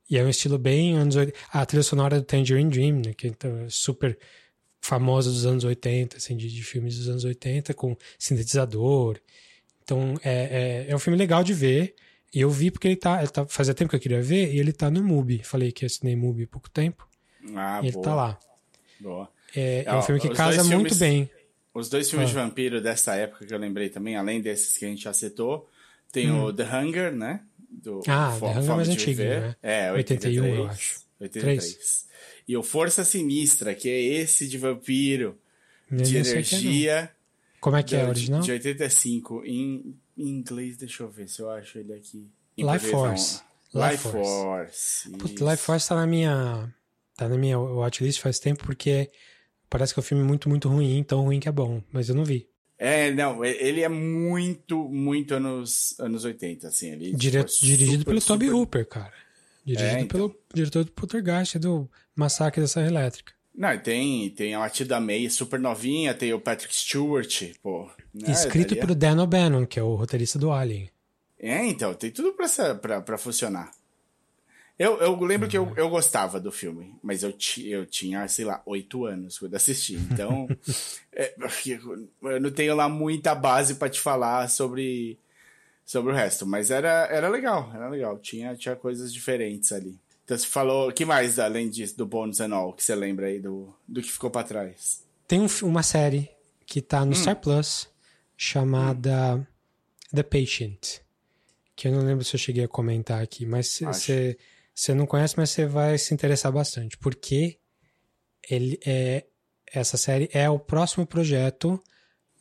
E 0.08 0.18
é 0.18 0.24
um 0.24 0.28
estilo 0.28 0.58
bem 0.58 0.96
anos 0.96 1.16
80. 1.16 1.38
A 1.52 1.64
trilha 1.64 1.82
sonora 1.82 2.20
do 2.20 2.24
Tangerine 2.24 2.70
Dream, 2.70 2.96
né, 3.04 3.14
que 3.14 3.28
então 3.28 3.58
é 3.58 3.68
super 3.68 4.18
famosa 4.80 5.30
dos 5.30 5.46
anos 5.46 5.62
80, 5.62 6.16
assim, 6.16 6.36
de, 6.36 6.48
de 6.48 6.62
filmes 6.62 6.98
dos 6.98 7.08
anos 7.08 7.24
80, 7.24 7.74
com 7.74 7.96
sintetizador. 8.18 9.20
Então, 9.82 10.14
é, 10.22 10.86
é, 10.88 10.90
é 10.90 10.96
um 10.96 10.98
filme 10.98 11.18
legal 11.18 11.44
de 11.44 11.54
ver. 11.54 11.94
E 12.32 12.40
eu 12.40 12.50
vi 12.50 12.70
porque 12.70 12.88
ele 12.88 12.96
tá, 12.96 13.18
ele 13.18 13.30
tá. 13.30 13.44
Fazia 13.46 13.74
tempo 13.74 13.90
que 13.90 13.96
eu 13.96 14.00
queria 14.00 14.22
ver, 14.22 14.52
e 14.52 14.58
ele 14.58 14.72
tá 14.72 14.90
no 14.90 15.02
Mubi. 15.02 15.42
Falei 15.42 15.72
que 15.72 15.84
assinei 15.84 16.14
Mubi 16.14 16.44
há 16.44 16.46
pouco 16.46 16.70
tempo. 16.70 17.08
Ah, 17.56 17.80
e 17.82 17.86
ele 17.86 17.92
boa. 17.92 18.04
tá 18.04 18.14
lá. 18.14 18.38
Boa. 19.00 19.28
É, 19.56 19.84
é 19.86 19.94
um 19.94 20.02
filme 20.02 20.20
que 20.20 20.28
os 20.28 20.36
casa 20.36 20.56
dois 20.58 20.68
muito 20.68 20.94
filmes- 20.94 20.98
bem. 20.98 21.30
Os 21.72 21.88
dois 21.88 22.10
filmes 22.10 22.28
Ah. 22.28 22.32
de 22.32 22.34
vampiro 22.34 22.80
dessa 22.80 23.14
época 23.14 23.46
que 23.46 23.54
eu 23.54 23.58
lembrei 23.58 23.88
também, 23.88 24.16
além 24.16 24.40
desses 24.40 24.76
que 24.76 24.84
a 24.84 24.88
gente 24.88 25.02
já 25.04 25.12
citou, 25.12 25.68
tem 26.12 26.30
o 26.30 26.52
The 26.52 26.64
Hunger, 26.64 27.12
né? 27.12 27.40
Do 27.70 27.98
Hum. 27.98 28.02
Ah, 28.08 28.32
Fo- 28.38 28.46
The 28.46 28.58
Hunger 28.58 28.70
é 28.70 28.74
mais 28.76 28.88
antigo, 28.88 29.22
né? 29.22 29.56
É, 29.62 29.92
81, 29.92 30.42
83, 30.42 30.56
eu 30.58 30.66
acho. 30.66 31.00
83. 31.20 32.06
E 32.48 32.56
o 32.56 32.62
Força 32.62 33.04
Sinistra, 33.04 33.74
que 33.74 33.88
é 33.88 34.00
esse 34.02 34.48
de 34.48 34.58
vampiro, 34.58 35.38
Eu 35.90 35.96
de 35.98 36.02
o 36.02 36.06
que 36.10 36.16
é, 36.16 36.20
energia. 36.32 37.10
Como 37.60 37.76
é 37.76 37.82
que 37.84 37.94
é 37.94 38.00
de, 38.00 38.04
o 38.06 38.08
original? 38.08 38.40
De 38.40 38.50
85. 38.52 39.42
Em, 39.46 39.94
em 40.18 40.28
inglês, 40.28 40.76
deixa 40.76 41.02
eu 41.04 41.08
ver 41.10 41.28
se 41.28 41.40
eu 41.40 41.50
acho 41.50 41.78
ele 41.78 41.92
aqui. 41.92 42.26
Life 42.58 42.86
Force. 42.90 43.40
Life 43.72 43.90
Life 43.92 44.02
Force. 44.08 45.10
Puta, 45.10 45.32
isso. 45.34 45.48
Life 45.50 45.62
Force 45.62 45.88
tá 45.88 45.94
na 45.94 46.06
minha. 46.06 46.74
Tá 47.20 47.28
na 47.28 47.36
minha 47.36 47.58
watchlist 47.58 48.18
faz 48.18 48.38
tempo 48.38 48.64
porque 48.64 49.10
parece 49.68 49.92
que 49.92 50.00
é 50.00 50.02
um 50.02 50.04
filme 50.04 50.24
muito, 50.24 50.48
muito 50.48 50.70
ruim, 50.70 51.02
tão 51.02 51.20
ruim 51.22 51.38
que 51.38 51.50
é 51.50 51.52
bom, 51.52 51.82
mas 51.92 52.08
eu 52.08 52.14
não 52.14 52.24
vi. 52.24 52.48
É, 52.78 53.10
não, 53.10 53.44
ele 53.44 53.82
é 53.82 53.90
muito, 53.90 54.88
muito 54.88 55.34
anos, 55.34 55.94
anos 56.00 56.24
80, 56.24 56.68
assim. 56.68 56.92
Ele, 56.92 57.12
Dire- 57.12 57.44
tipo, 57.44 57.60
dirigido 57.66 57.98
super, 57.98 58.04
pelo 58.06 58.20
Toby 58.22 58.46
super- 58.46 58.56
Hooper, 58.58 58.88
cara. 58.88 59.12
Dirigido 59.66 59.90
É, 59.96 60.00
então. 60.00 60.28
pelo 60.30 60.40
diretor 60.54 60.82
do 60.84 60.92
Poltergeist, 60.92 61.58
do 61.58 61.90
Massacre 62.16 62.62
da 62.62 62.66
Serra 62.66 62.86
Elétrica. 62.86 63.34
Não, 63.54 63.78
tem, 63.78 64.30
tem 64.30 64.54
a 64.54 64.60
Matilda 64.60 64.98
May, 64.98 65.28
super 65.28 65.60
novinha, 65.60 66.14
tem 66.14 66.32
o 66.32 66.40
Patrick 66.40 66.74
Stewart, 66.74 67.50
pô. 67.62 67.84
né, 68.14 68.30
Escrito 68.32 68.68
daria- 68.70 68.80
pelo 68.80 68.94
Dan 68.94 69.22
O'Bannon, 69.22 69.66
que 69.66 69.78
é 69.78 69.82
o 69.82 69.94
roteirista 69.94 70.38
do 70.38 70.50
Alien. 70.50 70.88
É, 71.38 71.66
então, 71.66 71.92
tem 71.92 72.10
tudo 72.10 72.32
pra, 72.32 72.48
pra, 72.76 73.00
pra 73.02 73.18
funcionar. 73.18 73.70
Eu, 74.80 74.98
eu 74.98 75.14
lembro 75.20 75.44
uhum. 75.44 75.50
que 75.50 75.58
eu, 75.58 75.74
eu 75.76 75.90
gostava 75.90 76.40
do 76.40 76.50
filme, 76.50 76.94
mas 77.02 77.22
eu, 77.22 77.34
eu 77.66 77.84
tinha, 77.84 78.26
sei 78.28 78.46
lá, 78.46 78.62
oito 78.64 79.04
anos 79.04 79.38
quando 79.38 79.54
assisti. 79.54 79.96
Então, 79.96 80.48
é, 81.12 81.34
eu 82.22 82.40
não 82.40 82.50
tenho 82.50 82.74
lá 82.74 82.88
muita 82.88 83.34
base 83.34 83.74
para 83.74 83.90
te 83.90 84.00
falar 84.00 84.48
sobre, 84.48 85.18
sobre 85.84 86.10
o 86.10 86.16
resto. 86.16 86.46
Mas 86.46 86.70
era, 86.70 87.06
era 87.10 87.28
legal, 87.28 87.70
era 87.74 87.90
legal. 87.90 88.18
Tinha, 88.20 88.56
tinha 88.56 88.74
coisas 88.74 89.12
diferentes 89.12 89.70
ali. 89.70 90.00
Então 90.24 90.38
você 90.38 90.46
falou, 90.46 90.88
o 90.88 90.92
que 90.94 91.04
mais 91.04 91.38
além 91.38 91.68
disso, 91.68 91.94
do 91.98 92.06
Bones 92.06 92.40
and 92.40 92.54
All, 92.54 92.72
que 92.72 92.82
você 92.82 92.94
lembra 92.94 93.26
aí 93.26 93.38
do, 93.38 93.74
do 93.86 94.00
que 94.00 94.10
ficou 94.10 94.30
para 94.30 94.46
trás? 94.46 95.04
Tem 95.28 95.42
um, 95.42 95.46
uma 95.62 95.82
série 95.82 96.30
que 96.64 96.80
tá 96.80 97.04
no 97.04 97.12
hum. 97.12 97.16
Star 97.16 97.36
Plus 97.36 97.86
chamada 98.34 99.36
hum. 99.36 99.46
The 100.14 100.22
Patient. 100.22 101.00
Que 101.76 101.88
eu 101.88 101.92
não 101.92 102.02
lembro 102.02 102.24
se 102.24 102.34
eu 102.34 102.40
cheguei 102.40 102.64
a 102.64 102.68
comentar 102.68 103.22
aqui, 103.22 103.44
mas 103.44 103.78
você 103.78 104.38
você 104.80 104.94
não 104.94 105.06
conhece, 105.06 105.34
mas 105.36 105.50
você 105.50 105.66
vai 105.66 105.98
se 105.98 106.14
interessar 106.14 106.50
bastante, 106.50 106.96
porque 106.96 107.58
ele 108.48 108.80
é 108.86 109.26
essa 109.72 109.98
série 109.98 110.28
é 110.32 110.48
o 110.48 110.58
próximo 110.58 111.06
projeto 111.06 111.80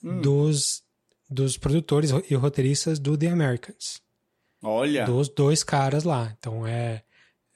hum. 0.01 0.22
dos 0.22 0.81
dos 1.29 1.58
produtores 1.58 2.12
e 2.29 2.36
roteiristas 2.36 2.98
do 2.98 3.17
The 3.17 3.27
Americans. 3.27 4.01
Olha. 4.63 5.05
Dos 5.05 5.27
dois 5.27 5.63
caras 5.63 6.05
lá. 6.05 6.34
Então 6.39 6.65
é, 6.65 7.03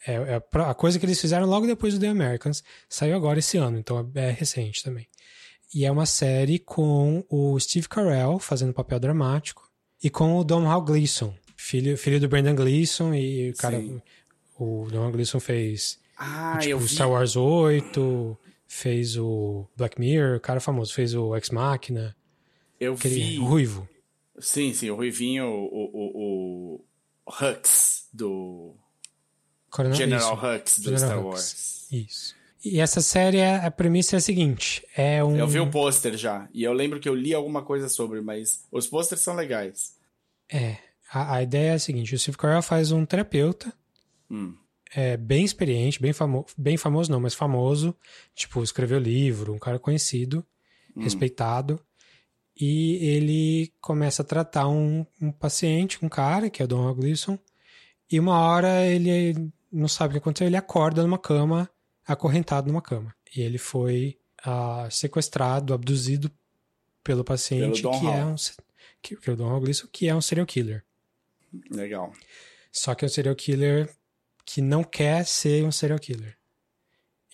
é, 0.06 0.14
é, 0.16 0.42
a 0.60 0.74
coisa 0.74 1.00
que 1.00 1.06
eles 1.06 1.20
fizeram 1.20 1.48
logo 1.48 1.66
depois 1.66 1.94
do 1.94 2.00
The 2.02 2.10
Americans. 2.10 2.62
Saiu 2.90 3.16
agora 3.16 3.40
esse 3.40 3.58
ano, 3.58 3.80
então 3.80 4.12
é, 4.14 4.28
é 4.28 4.32
recente 4.32 4.84
também. 4.84 5.08
E 5.74 5.86
é 5.86 5.92
uma 5.92 6.06
série 6.06 6.60
com 6.60 7.26
o 7.30 7.58
Steve 7.58 7.88
Carell 7.88 8.38
fazendo 8.38 8.74
papel 8.74 9.00
dramático 9.00 9.72
e 10.04 10.10
com 10.10 10.38
o 10.38 10.44
Domhnall 10.44 10.84
Gleeson, 10.84 11.34
filho, 11.56 11.98
filho 11.98 12.20
do 12.20 12.28
Brendan 12.28 12.54
Gleeson 12.54 13.14
e 13.14 13.52
o 13.52 13.56
cara 13.56 13.80
Sim. 13.80 14.02
O 14.64 14.88
Don 14.90 15.12
Gleason 15.12 15.40
fez 15.40 16.00
ah, 16.18 16.58
tipo. 16.62 16.88
Star 16.88 17.10
Wars 17.10 17.36
8, 17.36 18.38
fez 18.66 19.18
o 19.18 19.68
Black 19.76 20.00
Mirror, 20.00 20.40
cara 20.40 20.60
famoso, 20.62 20.94
fez 20.94 21.14
o 21.14 21.36
Ex 21.36 21.50
Machina. 21.50 22.16
Eu 22.80 22.94
aquele 22.94 23.16
vi. 23.16 23.38
Ruivo. 23.38 23.90
Sim, 24.40 24.74
sim, 24.74 24.90
o 24.90 24.96
Ruivinho, 24.96 25.46
o, 25.46 25.90
o, 25.94 26.78
o 26.78 26.86
Hux 27.28 28.08
do. 28.14 28.74
Coronel, 29.70 29.98
General 29.98 30.34
isso. 30.34 30.46
Hux 30.46 30.80
do 30.80 30.84
General 30.84 31.10
Star 31.10 31.20
Hux. 31.20 31.26
Wars. 31.26 31.88
Isso. 31.92 32.36
E 32.64 32.80
essa 32.80 33.02
série, 33.02 33.44
a 33.44 33.70
premissa 33.70 34.16
é 34.16 34.18
a 34.18 34.22
seguinte: 34.22 34.86
é 34.96 35.24
um. 35.24 35.36
Eu 35.36 35.48
vi 35.48 35.60
o 35.60 35.70
pôster 35.70 36.16
já, 36.16 36.48
e 36.54 36.64
eu 36.64 36.72
lembro 36.72 37.00
que 37.00 37.10
eu 37.10 37.16
li 37.16 37.34
alguma 37.34 37.64
coisa 37.64 37.90
sobre, 37.90 38.22
mas 38.22 38.64
os 38.72 38.88
pôsteres 38.88 39.24
são 39.24 39.36
legais. 39.36 39.96
É. 40.50 40.78
A, 41.12 41.36
a 41.36 41.44
ideia 41.44 41.72
é 41.72 41.74
a 41.74 41.80
seguinte: 41.80 42.16
o 42.16 42.20
Steve 42.20 42.38
Carell 42.38 42.62
faz 42.62 42.92
um 42.92 43.06
terapeuta 43.06 43.74
Hum. 44.34 44.56
É 44.96 45.16
bem 45.16 45.46
experiente, 45.46 46.02
bem, 46.02 46.14
famo 46.14 46.46
bem 46.58 46.78
famoso 46.78 47.12
não, 47.12 47.20
mas 47.20 47.34
famoso. 47.34 47.96
Tipo, 48.36 48.64
escreveu 48.64 49.00
livro, 49.00 49.54
um 49.54 49.60
cara 49.60 49.78
conhecido, 49.78 50.46
hum. 50.96 51.04
respeitado. 51.04 51.80
E 52.60 52.98
ele 53.02 53.74
começa 53.82 54.22
a 54.22 54.26
tratar 54.26 54.68
um, 54.68 55.06
um 55.22 55.32
paciente, 55.32 56.04
um 56.04 56.10
cara, 56.10 56.50
que 56.50 56.62
é 56.62 56.66
o 56.66 56.68
Don 56.68 56.94
Gleason. 56.94 57.38
E 58.12 58.20
uma 58.20 58.40
hora 58.40 58.86
ele 58.86 59.52
não 59.72 59.88
sabe 59.88 60.12
o 60.12 60.14
que 60.14 60.18
aconteceu, 60.20 60.48
ele 60.48 60.58
acorda 60.58 61.02
numa 61.02 61.18
cama, 61.18 61.70
acorrentado 62.06 62.68
numa 62.68 62.82
cama. 62.82 63.16
E 63.36 63.42
ele 63.42 63.58
foi 63.58 64.20
uh, 64.46 64.90
sequestrado, 64.92 65.74
abduzido 65.74 66.32
pelo 67.04 67.24
paciente, 67.24 67.82
pelo 67.82 68.00
que, 68.00 68.06
é 68.06 68.26
um, 68.26 68.36
que, 69.02 69.16
que 69.16 69.30
é 69.30 69.34
o 69.34 69.36
Don 69.36 69.60
Gleason, 69.60 69.88
que 69.92 70.08
é 70.08 70.16
um 70.16 70.22
serial 70.22 70.46
killer. 70.46 70.84
Legal. 71.72 72.14
Só 72.72 72.94
que 72.94 73.04
é 73.04 73.08
um 73.08 73.10
serial 73.10 73.36
killer 73.36 73.90
que 74.46 74.62
não 74.62 74.84
quer 74.84 75.26
ser 75.26 75.64
um 75.64 75.72
serial 75.72 76.00
killer. 76.00 76.38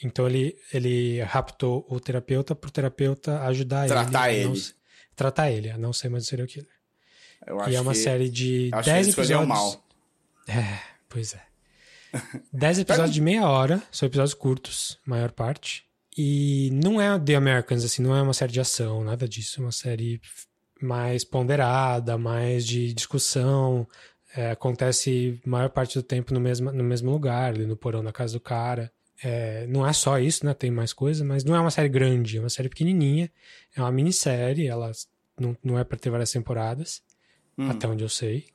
Então 0.03 0.27
ele, 0.27 0.55
ele 0.73 1.21
raptou 1.23 1.85
o 1.89 1.99
terapeuta 1.99 2.55
para 2.55 2.67
o 2.67 2.71
terapeuta 2.71 3.41
ajudar 3.43 3.87
tratar 3.87 4.31
ele. 4.31 4.49
ele. 4.49 4.63
tratar 5.15 5.51
ele, 5.51 5.69
a 5.69 5.77
não 5.77 5.91
ser 5.91 6.09
mais 6.09 6.23
um 6.23 6.27
serial 6.27 6.47
killer. 6.47 6.71
e 7.69 7.75
é 7.75 7.81
uma 7.81 7.91
que, 7.91 7.99
série 7.99 8.29
de 8.29 8.71
10 8.71 9.09
episódios. 9.09 9.47
Mal. 9.47 9.85
É, 10.47 10.79
pois 11.09 11.33
é. 11.33 11.41
10 12.53 12.79
episódios 12.79 13.13
de 13.13 13.21
meia 13.21 13.47
hora, 13.47 13.83
são 13.91 14.07
episódios 14.07 14.33
curtos, 14.33 14.97
maior 15.05 15.31
parte. 15.31 15.85
E 16.17 16.69
não 16.73 16.99
é 16.99 17.17
The 17.19 17.35
Americans, 17.35 17.83
assim, 17.83 18.01
não 18.01 18.15
é 18.15 18.21
uma 18.21 18.33
série 18.33 18.51
de 18.51 18.59
ação, 18.59 19.03
nada 19.03 19.27
disso. 19.27 19.59
É 19.59 19.63
uma 19.63 19.71
série 19.71 20.21
mais 20.81 21.23
ponderada, 21.23 22.17
mais 22.17 22.65
de 22.65 22.93
discussão, 22.93 23.87
é, 24.35 24.51
acontece 24.51 25.39
maior 25.45 25.69
parte 25.69 25.97
do 25.97 26.03
tempo 26.03 26.33
no 26.33 26.39
mesmo, 26.39 26.71
no 26.71 26.83
mesmo 26.83 27.11
lugar, 27.11 27.53
ali 27.53 27.65
no 27.65 27.75
porão 27.75 28.03
da 28.03 28.11
casa 28.11 28.33
do 28.33 28.39
cara. 28.39 28.91
É, 29.23 29.65
não 29.67 29.85
é 29.85 29.91
só 29.91 30.19
isso, 30.19 30.45
né? 30.45 30.53
Tem 30.53 30.71
mais 30.71 30.93
coisa, 30.93 31.25
mas 31.25 31.43
não 31.43 31.55
é 31.55 31.59
uma 31.59 31.71
série 31.71 31.89
grande, 31.89 32.37
é 32.37 32.39
uma 32.39 32.49
série 32.49 32.69
pequenininha. 32.69 33.31
É 33.75 33.81
uma 33.81 33.91
minissérie, 33.91 34.67
ela 34.67 34.91
não, 35.39 35.57
não 35.63 35.79
é 35.79 35.83
para 35.83 35.97
ter 35.97 36.09
várias 36.09 36.31
temporadas, 36.31 37.01
hum. 37.57 37.69
até 37.69 37.87
onde 37.87 38.03
eu 38.03 38.09
sei. 38.09 38.45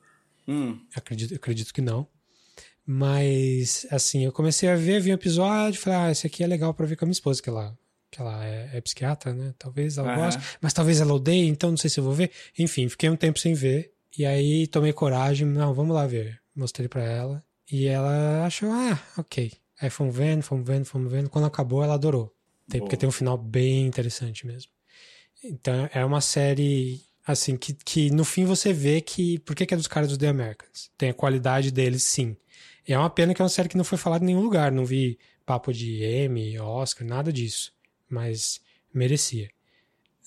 Hum. 0.47 0.79
Acredito, 0.95 1.35
acredito 1.35 1.73
que 1.73 1.81
não. 1.81 2.07
Mas, 2.85 3.87
assim, 3.89 4.23
eu 4.25 4.31
comecei 4.31 4.69
a 4.69 4.75
ver, 4.75 5.01
vi 5.01 5.11
um 5.11 5.15
episódio, 5.15 5.79
falei, 5.79 5.99
ah, 5.99 6.11
esse 6.11 6.27
aqui 6.27 6.43
é 6.43 6.47
legal 6.47 6.73
para 6.73 6.85
ver 6.85 6.95
com 6.95 7.05
a 7.05 7.07
minha 7.07 7.13
esposa, 7.13 7.41
que 7.41 7.49
ela, 7.49 7.75
que 8.11 8.21
ela 8.21 8.45
é, 8.45 8.69
é 8.73 8.81
psiquiatra, 8.81 9.33
né? 9.33 9.55
Talvez 9.57 9.97
ela 9.97 10.11
uhum. 10.11 10.23
goste, 10.23 10.41
mas 10.61 10.71
talvez 10.71 11.01
ela 11.01 11.13
odeie, 11.13 11.47
então 11.47 11.71
não 11.71 11.77
sei 11.77 11.89
se 11.89 11.99
eu 11.99 12.03
vou 12.03 12.13
ver. 12.13 12.31
Enfim, 12.57 12.87
fiquei 12.87 13.09
um 13.09 13.15
tempo 13.15 13.39
sem 13.39 13.53
ver. 13.55 13.94
E 14.17 14.25
aí 14.25 14.67
tomei 14.67 14.93
coragem, 14.93 15.47
não, 15.47 15.73
vamos 15.73 15.93
lá 15.93 16.07
ver. 16.07 16.39
Mostrei 16.55 16.87
para 16.87 17.03
ela. 17.03 17.43
E 17.71 17.87
ela 17.87 18.45
achou, 18.45 18.71
ah, 18.71 18.99
ok. 19.17 19.51
Aí 19.81 19.89
fomos 19.89 20.15
vendo, 20.15 20.41
fomos 20.41 20.65
vendo, 20.65 20.85
fomos 20.85 21.11
vendo. 21.11 21.29
Quando 21.29 21.45
acabou, 21.45 21.83
ela 21.83 21.95
adorou. 21.95 22.33
Tem, 22.69 22.79
porque 22.79 22.97
tem 22.97 23.07
um 23.07 23.11
final 23.11 23.37
bem 23.37 23.85
interessante 23.85 24.47
mesmo. 24.47 24.71
Então 25.43 25.89
é 25.93 26.03
uma 26.03 26.21
série, 26.21 27.01
assim, 27.25 27.57
que, 27.57 27.73
que 27.73 28.09
no 28.09 28.23
fim 28.23 28.45
você 28.45 28.73
vê 28.73 29.01
que. 29.01 29.39
Por 29.39 29.55
que, 29.55 29.65
que 29.65 29.73
é 29.73 29.77
dos 29.77 29.87
caras 29.87 30.09
do 30.09 30.17
The 30.17 30.29
Americans? 30.29 30.89
Tem 30.97 31.09
a 31.09 31.13
qualidade 31.13 31.71
deles, 31.71 32.03
sim. 32.03 32.35
E 32.87 32.93
é 32.93 32.97
uma 32.97 33.09
pena 33.09 33.33
que 33.33 33.41
é 33.41 33.43
uma 33.43 33.49
série 33.49 33.69
que 33.69 33.77
não 33.77 33.83
foi 33.83 33.97
falada 33.97 34.23
em 34.23 34.27
nenhum 34.27 34.41
lugar. 34.41 34.71
Não 34.71 34.85
vi 34.85 35.19
papo 35.45 35.73
de 35.73 36.03
Emmy, 36.03 36.57
Oscar, 36.59 37.07
nada 37.07 37.31
disso. 37.31 37.73
Mas 38.09 38.61
merecia. 38.93 39.49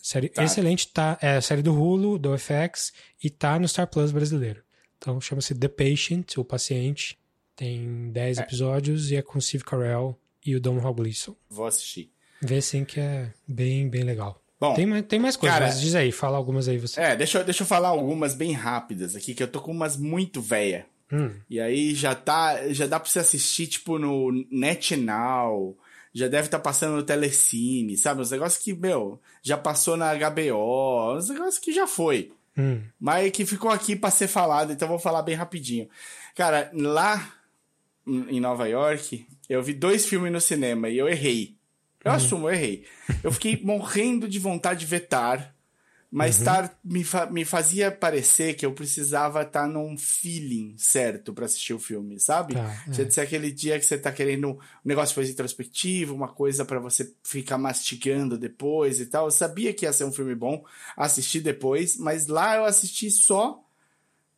Série 0.08 0.30
tá. 0.30 0.42
excelente, 0.42 0.88
tá? 0.88 1.18
É 1.20 1.36
a 1.36 1.40
série 1.42 1.60
do 1.60 1.78
Hulu, 1.78 2.18
do 2.18 2.34
FX, 2.38 2.94
e 3.22 3.28
tá 3.28 3.58
no 3.58 3.68
Star 3.68 3.86
Plus 3.86 4.10
brasileiro. 4.10 4.62
Então 4.96 5.20
chama-se 5.20 5.54
The 5.54 5.68
Patient, 5.68 6.38
o 6.38 6.44
paciente. 6.44 7.18
Tem 7.54 8.10
10 8.10 8.38
é. 8.38 8.40
episódios 8.40 9.10
e 9.10 9.16
é 9.16 9.22
com 9.22 9.38
Steve 9.38 9.64
Carell 9.64 10.18
e 10.46 10.56
o 10.56 10.60
Dom 10.60 10.80
Gleason. 10.94 11.36
Vou 11.50 11.66
assistir. 11.66 12.10
Vê 12.40 12.62
sim 12.62 12.86
que 12.86 12.98
é 12.98 13.34
bem, 13.46 13.86
bem 13.90 14.02
legal. 14.02 14.42
Bom, 14.58 14.72
tem, 14.72 14.86
mais, 14.86 15.04
tem 15.04 15.18
mais 15.20 15.36
coisas, 15.36 15.58
cara, 15.58 15.66
mas 15.66 15.78
diz 15.78 15.94
aí, 15.94 16.10
fala 16.10 16.38
algumas 16.38 16.68
aí 16.68 16.78
você. 16.78 16.98
É, 16.98 17.14
deixa, 17.14 17.44
deixa 17.44 17.62
eu 17.62 17.66
falar 17.66 17.88
algumas 17.88 18.34
bem 18.34 18.52
rápidas 18.52 19.14
aqui, 19.14 19.34
que 19.34 19.42
eu 19.42 19.48
tô 19.48 19.60
com 19.60 19.72
umas 19.72 19.98
muito 19.98 20.40
véia. 20.40 20.86
Hum. 21.12 21.34
E 21.50 21.60
aí 21.60 21.94
já 21.94 22.14
tá, 22.14 22.72
já 22.72 22.86
dá 22.86 22.98
pra 22.98 23.10
você 23.10 23.18
assistir, 23.18 23.66
tipo, 23.66 23.98
no 23.98 24.32
NetNow, 24.50 25.76
já 26.14 26.28
deve 26.28 26.46
estar 26.46 26.58
tá 26.58 26.62
passando 26.64 26.96
no 26.96 27.02
Telecine, 27.02 27.96
sabe? 27.96 28.20
Os 28.20 28.30
negócios 28.30 28.62
que, 28.62 28.72
meu, 28.72 29.20
já 29.42 29.56
passou 29.56 29.96
na 29.96 30.14
HBO, 30.14 31.16
uns 31.16 31.28
negócios 31.28 31.58
que 31.58 31.72
já 31.72 31.86
foi. 31.86 32.32
Hum. 32.56 32.82
Mas 32.98 33.30
que 33.30 33.46
ficou 33.46 33.70
aqui 33.70 33.94
para 33.94 34.10
ser 34.10 34.28
falado, 34.28 34.72
então 34.72 34.88
vou 34.88 34.98
falar 34.98 35.22
bem 35.22 35.34
rapidinho. 35.34 35.88
Cara, 36.34 36.70
lá 36.74 37.34
em 38.06 38.40
Nova 38.40 38.66
York, 38.68 39.26
eu 39.48 39.62
vi 39.62 39.74
dois 39.74 40.06
filmes 40.06 40.32
no 40.32 40.40
cinema 40.40 40.88
e 40.88 40.98
eu 40.98 41.08
errei. 41.08 41.56
Eu 42.04 42.12
hum. 42.12 42.14
assumo, 42.14 42.48
eu 42.48 42.54
errei. 42.54 42.84
Eu 43.22 43.32
fiquei 43.32 43.60
morrendo 43.62 44.28
de 44.28 44.38
vontade 44.38 44.80
de 44.80 44.86
vetar 44.86 45.54
mas 46.10 46.38
uhum. 46.38 46.44
tar, 46.44 46.78
me, 46.82 47.04
fa 47.04 47.26
me 47.26 47.44
fazia 47.44 47.92
parecer 47.92 48.54
que 48.54 48.64
eu 48.64 48.72
precisava 48.72 49.42
estar 49.42 49.62
tá 49.62 49.68
num 49.68 49.96
feeling 49.98 50.74
certo 50.78 51.34
para 51.34 51.44
assistir 51.44 51.74
o 51.74 51.78
filme, 51.78 52.18
sabe? 52.18 52.54
Tá, 52.54 52.82
é. 52.86 52.90
Você 52.90 53.04
disse 53.04 53.20
aquele 53.20 53.52
dia 53.52 53.78
que 53.78 53.84
você 53.84 53.98
tá 53.98 54.10
querendo 54.10 54.52
um 54.52 54.58
negócio 54.82 55.14
mais 55.18 55.28
introspectivo, 55.28 56.14
uma 56.14 56.28
coisa 56.28 56.64
para 56.64 56.80
você 56.80 57.12
ficar 57.22 57.58
mastigando 57.58 58.38
depois 58.38 59.00
e 59.00 59.06
tal. 59.06 59.26
Eu 59.26 59.30
sabia 59.30 59.74
que 59.74 59.84
ia 59.84 59.92
ser 59.92 60.04
um 60.04 60.12
filme 60.12 60.34
bom, 60.34 60.64
assisti 60.96 61.40
depois, 61.40 61.98
mas 61.98 62.26
lá 62.26 62.56
eu 62.56 62.64
assisti 62.64 63.10
só 63.10 63.62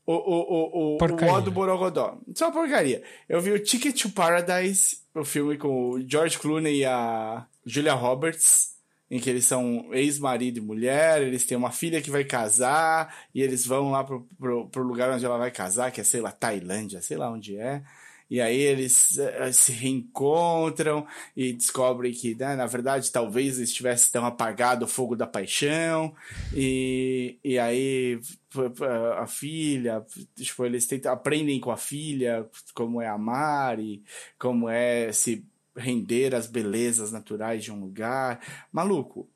o, 0.05 0.13
o, 0.13 0.17
o, 0.17 0.97
o, 0.97 0.99
o 1.01 1.35
O 1.35 1.41
do 1.41 1.53
Borogodó. 1.53 2.19
Só 2.35 2.51
porcaria. 2.51 3.01
Eu 3.29 3.41
vi 3.41 3.53
o 3.53 3.63
Ticket 3.63 4.03
to 4.03 4.11
Paradise, 4.11 4.99
o 5.15 5.25
filme 5.25 5.57
com 5.57 5.91
o 5.91 6.09
George 6.09 6.37
Clooney 6.37 6.79
e 6.79 6.85
a 6.85 7.47
Julia 7.65 7.95
Roberts 7.95 8.70
em 9.11 9.19
que 9.19 9.29
eles 9.29 9.45
são 9.45 9.89
ex-marido 9.93 10.59
e 10.59 10.61
mulher, 10.61 11.21
eles 11.21 11.45
têm 11.45 11.59
uma 11.59 11.73
filha 11.73 12.01
que 12.01 12.11
vai 12.11 12.23
casar, 12.23 13.15
e 13.35 13.43
eles 13.43 13.67
vão 13.67 13.91
lá 13.91 14.05
pro, 14.05 14.27
pro, 14.39 14.69
pro, 14.69 14.83
lugar 14.83 15.11
onde 15.11 15.25
ela 15.25 15.37
vai 15.37 15.51
casar, 15.51 15.91
que 15.91 16.01
é, 16.01 16.05
sei 16.05 16.21
lá, 16.21 16.31
Tailândia, 16.31 17.03
sei 17.03 17.17
lá 17.17 17.29
onde 17.29 17.57
é. 17.57 17.83
e 18.31 18.41
aí 18.41 18.61
eles 18.61 19.19
uh, 19.19 19.53
se 19.53 19.73
reencontram 19.73 21.05
e 21.37 21.53
descobrem 21.53 22.13
que, 22.13 22.37
né, 22.37 22.55
na 22.55 22.67
verdade, 22.67 23.11
talvez 23.11 23.59
estivesse 23.59 24.13
tão 24.13 24.25
apagado 24.25 24.85
o 24.85 24.89
fogo 24.89 25.17
da 25.17 25.27
paixão, 25.27 26.15
e, 26.55 27.37
e 27.43 27.59
aí 27.59 28.21
a 29.19 29.27
filha, 29.27 30.07
tipo, 30.37 30.65
eles 30.65 30.87
tentam, 30.87 31.13
aprendem 31.13 31.59
com 31.59 31.73
a 31.73 31.77
filha 31.77 32.49
como 32.75 33.03
é 33.03 33.09
amar 33.09 33.81
e 33.81 34.03
como 34.39 34.69
é 34.69 35.13
se 35.13 35.45
render 35.81 36.35
às 36.35 36.47
belezas 36.47 37.11
naturais 37.11 37.65
de 37.65 37.73
um 37.73 37.81
lugar. 37.81 38.41
Maluco, 38.73 39.29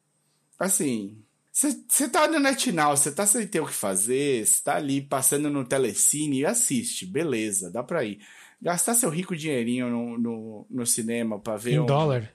assim, 0.59 1.25
você 1.53 2.09
tá 2.09 2.27
no 2.27 2.41
NetNow, 2.41 2.97
você 2.97 3.13
tá 3.13 3.25
sem 3.25 3.47
ter 3.47 3.61
o 3.61 3.67
que 3.67 3.73
fazer, 3.73 4.45
você 4.45 4.61
tá 4.65 4.75
ali 4.75 5.01
passando 5.01 5.49
no 5.49 5.65
Telecine 5.65 6.41
e 6.41 6.47
assiste, 6.47 7.07
beleza, 7.07 7.71
dá 7.71 7.81
pra 7.81 8.05
ir. 8.05 8.19
Gastar 8.61 8.95
seu 8.95 9.09
rico 9.09 9.37
dinheirinho 9.37 9.89
no, 9.89 10.19
no, 10.19 10.67
no 10.69 10.87
cinema 10.87 11.39
pra 11.39 11.57
ver. 11.57 11.75
Em 11.75 11.81
um, 11.81 11.87
dólar? 11.87 12.33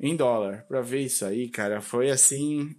Em 0.00 0.16
dólar, 0.16 0.64
pra 0.66 0.80
ver 0.80 1.02
isso 1.02 1.26
aí, 1.26 1.48
cara, 1.48 1.82
foi 1.82 2.10
assim. 2.10 2.74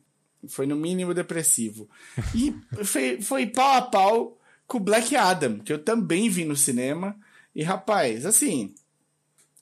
Foi 0.48 0.66
no 0.66 0.76
mínimo 0.76 1.14
depressivo. 1.14 1.88
E 2.34 2.56
foi, 2.84 3.22
foi 3.22 3.46
pau 3.46 3.74
a 3.74 3.82
pau 3.82 4.40
com 4.66 4.78
o 4.78 4.82
Black 4.82 5.16
Adam, 5.16 5.60
que 5.60 5.72
eu 5.72 5.84
também 5.84 6.30
vi 6.30 6.46
no 6.46 6.56
cinema. 6.56 7.16
E 7.54 7.62
rapaz, 7.62 8.26
assim, 8.26 8.74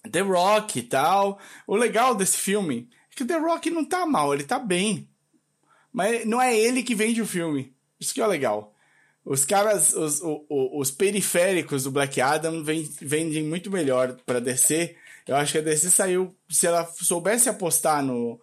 The 0.07 0.21
Rock 0.21 0.79
e 0.79 0.83
tal. 0.83 1.39
O 1.65 1.75
legal 1.75 2.15
desse 2.15 2.37
filme 2.37 2.89
é 3.11 3.15
que 3.15 3.23
o 3.23 3.27
The 3.27 3.37
Rock 3.37 3.69
não 3.69 3.85
tá 3.85 4.05
mal, 4.05 4.33
ele 4.33 4.43
tá 4.43 4.59
bem. 4.59 5.09
Mas 5.91 6.25
não 6.25 6.41
é 6.41 6.57
ele 6.57 6.83
que 6.83 6.95
vende 6.95 7.21
o 7.21 7.27
filme. 7.27 7.73
Isso 7.99 8.13
que 8.13 8.21
é 8.21 8.27
legal. 8.27 8.73
Os 9.25 9.43
caras, 9.43 9.93
os, 9.93 10.21
os, 10.21 10.41
os 10.47 10.91
periféricos 10.91 11.83
do 11.83 11.91
Black 11.91 12.21
Adam 12.21 12.63
vendem 12.63 13.43
muito 13.43 13.69
melhor 13.69 14.15
para 14.25 14.39
DC. 14.39 14.95
Eu 15.27 15.35
acho 15.35 15.51
que 15.51 15.57
a 15.57 15.61
DC 15.61 15.89
saiu. 15.89 16.33
Se 16.49 16.65
ela 16.65 16.85
soubesse 16.85 17.49
apostar 17.49 18.01
no, 18.01 18.39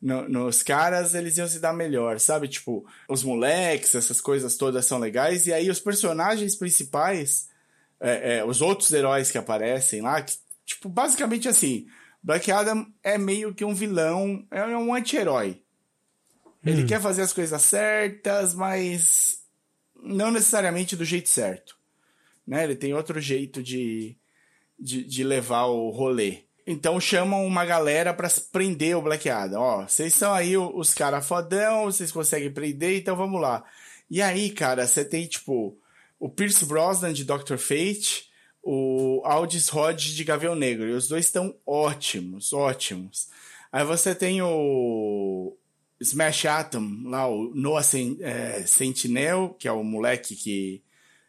no, 0.00 0.28
nos 0.28 0.62
caras, 0.62 1.14
eles 1.14 1.36
iam 1.36 1.48
se 1.48 1.58
dar 1.58 1.72
melhor, 1.72 2.20
sabe? 2.20 2.46
Tipo, 2.46 2.86
os 3.08 3.24
moleques, 3.24 3.94
essas 3.94 4.20
coisas 4.20 4.56
todas 4.56 4.86
são 4.86 4.98
legais. 4.98 5.46
E 5.46 5.52
aí 5.52 5.68
os 5.68 5.80
personagens 5.80 6.54
principais, 6.54 7.48
é, 7.98 8.36
é, 8.36 8.44
os 8.44 8.62
outros 8.62 8.92
heróis 8.92 9.32
que 9.32 9.38
aparecem 9.38 10.00
lá, 10.00 10.22
que, 10.22 10.34
tipo, 10.70 10.88
basicamente 10.88 11.48
assim. 11.48 11.86
Black 12.22 12.50
Adam 12.50 12.86
é 13.02 13.16
meio 13.16 13.54
que 13.54 13.64
um 13.64 13.74
vilão, 13.74 14.46
é 14.50 14.64
um 14.76 14.94
anti-herói. 14.94 15.62
Ele 16.64 16.82
hum. 16.82 16.86
quer 16.86 17.00
fazer 17.00 17.22
as 17.22 17.32
coisas 17.32 17.62
certas, 17.62 18.54
mas 18.54 19.38
não 20.02 20.30
necessariamente 20.30 20.94
do 20.94 21.04
jeito 21.04 21.28
certo. 21.28 21.76
Né? 22.46 22.64
Ele 22.64 22.76
tem 22.76 22.92
outro 22.92 23.20
jeito 23.20 23.62
de, 23.62 24.16
de, 24.78 25.02
de 25.04 25.24
levar 25.24 25.64
o 25.64 25.90
rolê. 25.90 26.44
Então 26.66 27.00
chamam 27.00 27.44
uma 27.46 27.64
galera 27.64 28.12
para 28.12 28.28
prender 28.52 28.96
o 28.96 29.02
Black 29.02 29.28
Adam. 29.28 29.60
Ó, 29.60 29.88
vocês 29.88 30.12
são 30.14 30.32
aí 30.32 30.56
os 30.56 30.92
caras 30.92 31.26
fodão, 31.26 31.86
vocês 31.86 32.12
conseguem 32.12 32.52
prender, 32.52 32.98
então 32.98 33.16
vamos 33.16 33.40
lá. 33.40 33.64
E 34.10 34.20
aí, 34.20 34.50
cara, 34.50 34.86
você 34.86 35.04
tem 35.04 35.26
tipo 35.26 35.76
o 36.18 36.28
Pierce 36.28 36.66
Brosnan 36.66 37.14
de 37.14 37.24
Doctor 37.24 37.56
Fate, 37.56 38.29
o 38.62 39.22
Aldis 39.24 39.72
Hodge 39.72 40.14
de 40.14 40.24
Gavião 40.24 40.54
Negro. 40.54 40.88
E 40.88 40.92
os 40.92 41.08
dois 41.08 41.26
estão 41.26 41.54
ótimos, 41.66 42.52
ótimos. 42.52 43.28
Aí 43.72 43.84
você 43.84 44.14
tem 44.14 44.42
o, 44.42 45.56
Smash 46.00 46.46
Atom, 46.46 47.02
lá 47.04 47.28
o 47.28 47.52
Noah 47.54 47.84
é, 48.20 48.62
Sentinel, 48.66 49.54
que 49.58 49.68
é 49.68 49.72
o 49.72 49.84
moleque 49.84 50.34
que 50.34 50.82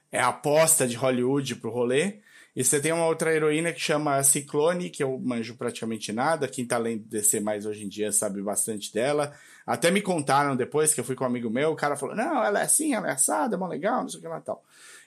é 0.10 0.20
a 0.20 0.30
aposta 0.30 0.88
de 0.88 0.96
Hollywood 0.96 1.56
pro 1.56 1.70
rolê. 1.70 2.20
E 2.56 2.64
você 2.64 2.82
tem 2.82 2.92
uma 2.92 3.06
outra 3.06 3.34
heroína 3.34 3.72
que 3.72 3.80
chama 3.80 4.22
Ciclone, 4.24 4.90
que 4.90 5.04
eu 5.04 5.18
manjo 5.20 5.56
praticamente 5.56 6.12
nada. 6.12 6.48
Quem 6.48 6.66
tá 6.66 6.78
lendo 6.78 7.04
DC 7.04 7.40
mais 7.40 7.66
hoje 7.66 7.86
em 7.86 7.90
dia 7.90 8.12
sabe 8.12 8.42
bastante 8.42 8.94
dela. 8.94 9.34
Até 9.66 9.90
me 9.90 10.02
contaram 10.02 10.56
depois 10.56 10.94
que 10.94 11.00
eu 11.00 11.04
fui 11.06 11.16
com 11.16 11.24
um 11.24 11.28
amigo 11.28 11.50
meu, 11.50 11.72
o 11.72 11.76
cara 11.76 11.96
falou: 11.96 12.16
não, 12.16 12.44
ela 12.44 12.60
é 12.60 12.64
assim, 12.64 12.94
ela 12.94 13.08
é 13.08 13.12
assada, 13.12 13.56
é 13.56 13.60
mó 13.60 13.68
legal, 13.68 14.02
não 14.02 14.10
sei 14.10 14.20
o 14.20 14.22
que 14.22 14.28
lá 14.28 14.42
tal. 14.42 14.64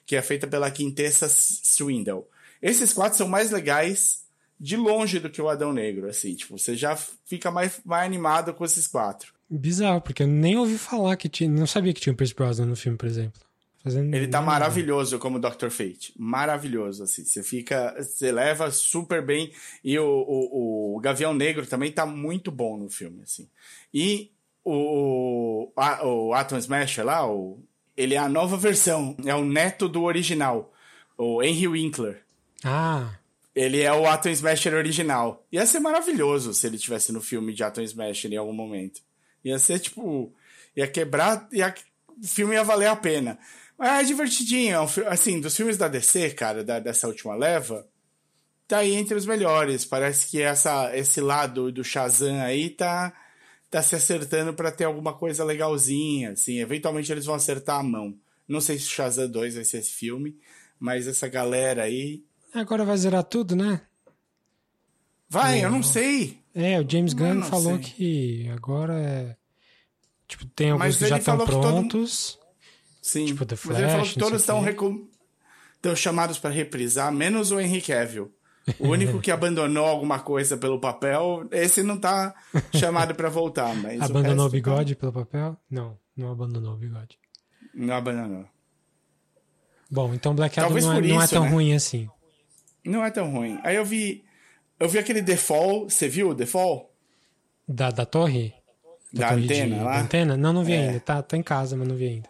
Que 0.07 0.17
é 0.17 0.23
feita 0.23 0.47
pela 0.47 0.71
Quintessa 0.71 1.29
Swindle. 1.29 2.29
Esses 2.61 2.93
quatro 2.93 3.19
são 3.19 3.29
mais 3.29 3.51
legais 3.51 4.25
de 4.59 4.77
longe 4.77 5.19
do 5.19 5.29
que 5.29 5.43
o 5.43 5.49
Adão 5.49 5.73
Negro, 5.73 6.09
assim, 6.09 6.35
tipo, 6.35 6.57
você 6.59 6.77
já 6.77 6.97
fica 6.97 7.51
mais, 7.51 7.81
mais 7.85 8.07
animado 8.07 8.55
com 8.55 8.65
esses 8.65 8.87
quatro. 8.87 9.35
Bizarro, 9.51 10.01
porque 10.01 10.23
eu 10.23 10.27
nem 10.27 10.57
ouvi 10.57 10.79
falar 10.79 11.17
que 11.17 11.29
tinha. 11.29 11.51
Não 11.51 11.67
sabia 11.67 11.93
que 11.93 12.01
tinha 12.01 12.13
o 12.13 12.17
Pierce 12.17 12.35
Brosnan 12.35 12.67
no 12.67 12.77
filme, 12.77 12.97
por 12.97 13.07
exemplo. 13.07 13.41
Fazendo 13.83 14.15
ele 14.15 14.27
tá 14.27 14.41
maravilhoso 14.41 15.19
como 15.19 15.39
Dr. 15.39 15.69
Fate. 15.69 16.15
Maravilhoso, 16.17 17.03
assim. 17.05 17.23
Você 17.23 17.43
fica. 17.43 17.95
Você 17.99 18.33
leva 18.33 18.71
super 18.71 19.25
bem. 19.25 19.53
E 19.85 19.99
o, 19.99 20.07
o, 20.07 20.97
o 20.97 21.01
Gavião 21.01 21.35
Negro 21.35 21.67
também 21.67 21.93
tá 21.93 22.07
muito 22.07 22.51
bom 22.51 22.79
no 22.79 22.89
filme, 22.89 23.23
assim. 23.23 23.47
E 23.93 24.31
o, 24.65 25.69
o, 25.77 26.29
o 26.29 26.33
Atom 26.33 26.57
Smasher 26.57 27.05
lá, 27.05 27.31
o, 27.31 27.63
ele 27.97 28.15
é 28.15 28.19
a 28.19 28.29
nova 28.29 28.57
versão. 28.57 29.17
É 29.25 29.35
o 29.35 29.45
neto 29.45 29.89
do 29.89 30.03
original. 30.03 30.73
O 31.17 31.43
Henry 31.43 31.69
Winkler. 31.69 32.23
Ah. 32.65 33.15
Ele 33.55 33.81
é 33.81 33.93
o 33.93 34.07
Atom 34.07 34.31
Smasher 34.31 34.75
original. 34.75 35.47
Ia 35.53 35.65
ser 35.65 35.79
maravilhoso 35.79 36.53
se 36.53 36.67
ele 36.67 36.79
tivesse 36.79 37.13
no 37.13 37.21
filme 37.21 37.53
de 37.53 37.63
Atom 37.63 37.83
Smasher 37.83 38.33
em 38.33 38.37
algum 38.37 38.53
momento. 38.53 39.01
Ia 39.45 39.59
ser 39.59 39.79
tipo. 39.79 40.33
Ia 40.77 40.89
quebrar. 40.89 41.49
Ia, 41.53 41.73
o 42.21 42.27
filme 42.27 42.55
ia 42.55 42.65
valer 42.65 42.89
a 42.89 42.97
pena. 42.97 43.39
Mas 43.79 44.03
é 44.03 44.05
divertidinho. 44.05 44.77
É 44.77 45.09
assim, 45.09 45.41
dos 45.41 45.57
filmes 45.57 45.77
da 45.77 45.89
DC, 45.89 46.31
cara, 46.31 46.65
da, 46.65 46.79
dessa 46.81 47.07
última 47.07 47.35
leva, 47.35 47.87
tá 48.67 48.79
aí 48.79 48.95
entre 48.95 49.15
os 49.15 49.27
melhores. 49.27 49.85
Parece 49.85 50.29
que 50.29 50.41
essa, 50.41 50.97
esse 50.97 51.21
lado 51.21 51.71
do 51.71 51.85
Shazam 51.85 52.41
aí 52.41 52.71
tá, 52.71 53.13
tá 53.75 53.83
se 53.83 53.97
acertando 53.97 54.55
para 54.55 54.71
ter 54.71 54.85
alguma 54.85 55.13
coisa 55.13 55.45
legalzinha. 55.45 56.31
Assim, 56.31 56.61
eventualmente 56.61 57.11
eles 57.11 57.25
vão 57.25 57.35
acertar 57.35 57.81
a 57.81 57.83
mão. 57.83 58.15
Não 58.47 58.61
sei 58.61 58.79
se 58.79 58.87
Shazam 58.87 59.29
2 59.29 59.57
vai 59.57 59.65
ser 59.65 59.79
esse 59.79 59.91
filme, 59.91 60.39
mas 60.79 61.09
essa 61.09 61.27
galera 61.27 61.83
aí. 61.83 62.23
Agora 62.55 62.85
vai 62.85 62.97
zerar 62.97 63.25
tudo, 63.25 63.57
né? 63.57 63.81
Vai, 65.29 65.65
eu 65.65 65.71
não 65.73 65.83
sei. 65.83 66.39
É, 66.55 66.81
o 66.81 66.89
James 66.89 67.15
Gunn 67.15 67.43
falou 67.43 67.83
sei. 67.83 67.93
que 67.93 68.49
agora 68.51 68.95
é. 68.95 69.37
Tipo, 70.29 70.47
tem 70.47 70.71
alguns 70.71 70.87
Mas 70.87 70.97
que 70.97 71.07
já 71.09 71.19
estão 71.19 71.39
prontos. 71.39 72.39
Todo... 72.39 72.45
Sim. 73.03 73.27
Tipo, 73.27 73.45
The 73.45 73.57
Flash. 73.57 73.73
Mas 73.73 73.83
ele 73.83 73.91
falou 73.91 74.07
que 74.07 74.19
todos 74.21 74.41
estão 74.41 74.61
recom... 74.61 75.09
chamados 75.97 76.39
para 76.39 76.51
reprisar, 76.51 77.13
menos 77.13 77.51
o 77.51 77.59
Henry 77.59 77.83
Cavill. 77.83 78.33
O 78.79 78.89
único 78.89 79.21
que 79.21 79.31
abandonou 79.31 79.85
alguma 79.85 80.21
coisa 80.21 80.57
pelo 80.57 80.81
papel, 80.81 81.47
esse 81.51 81.83
não 81.83 81.99
tá 81.99 82.35
chamado 82.75 83.15
para 83.15 83.29
voltar. 83.29 83.75
Mas 83.77 84.01
abandonou 84.01 84.47
o, 84.47 84.49
o 84.49 84.51
tá 84.51 84.57
bigode 84.57 84.95
tá... 84.95 85.01
pelo 85.01 85.13
papel? 85.13 85.57
Não, 85.71 85.99
não 86.17 86.33
abandonou 86.33 86.75
o 86.75 86.77
bigode. 86.77 87.19
Não 87.75 87.95
abandonou. 87.95 88.47
Bom, 89.91 90.15
então 90.15 90.35
Black 90.35 90.59
Adam 90.59 90.71
não, 90.71 90.93
é, 90.95 91.01
não 91.01 91.23
é, 91.23 91.27
tão 91.27 91.45
né? 91.45 91.51
ruim 91.51 91.75
assim. 91.75 92.09
Não 92.85 93.05
é 93.05 93.11
tão 93.11 93.31
ruim. 93.31 93.59
Aí 93.63 93.77
eu 93.77 93.85
vi 93.85 94.25
eu 94.79 94.89
vi 94.89 94.99
aquele 94.99 95.23
The 95.23 95.37
Fall, 95.37 95.89
você 95.89 96.09
viu 96.09 96.31
o 96.31 96.35
The 96.35 96.47
Fall? 96.47 96.93
Da, 97.67 97.91
da 97.91 98.05
torre? 98.05 98.53
Da, 99.13 99.29
da 99.29 99.29
torre 99.31 99.45
antena 99.45 99.77
de, 99.77 99.83
lá? 99.83 99.93
Da 99.93 100.01
antena? 100.01 100.37
Não, 100.37 100.53
não 100.53 100.65
vi 100.65 100.73
é. 100.73 100.89
ainda. 100.89 101.01
Tá, 101.01 101.23
tá 101.23 101.37
em 101.37 101.43
casa, 101.43 101.77
mas 101.77 101.87
não 101.87 101.97
vi 101.97 102.09
ainda. 102.09 102.29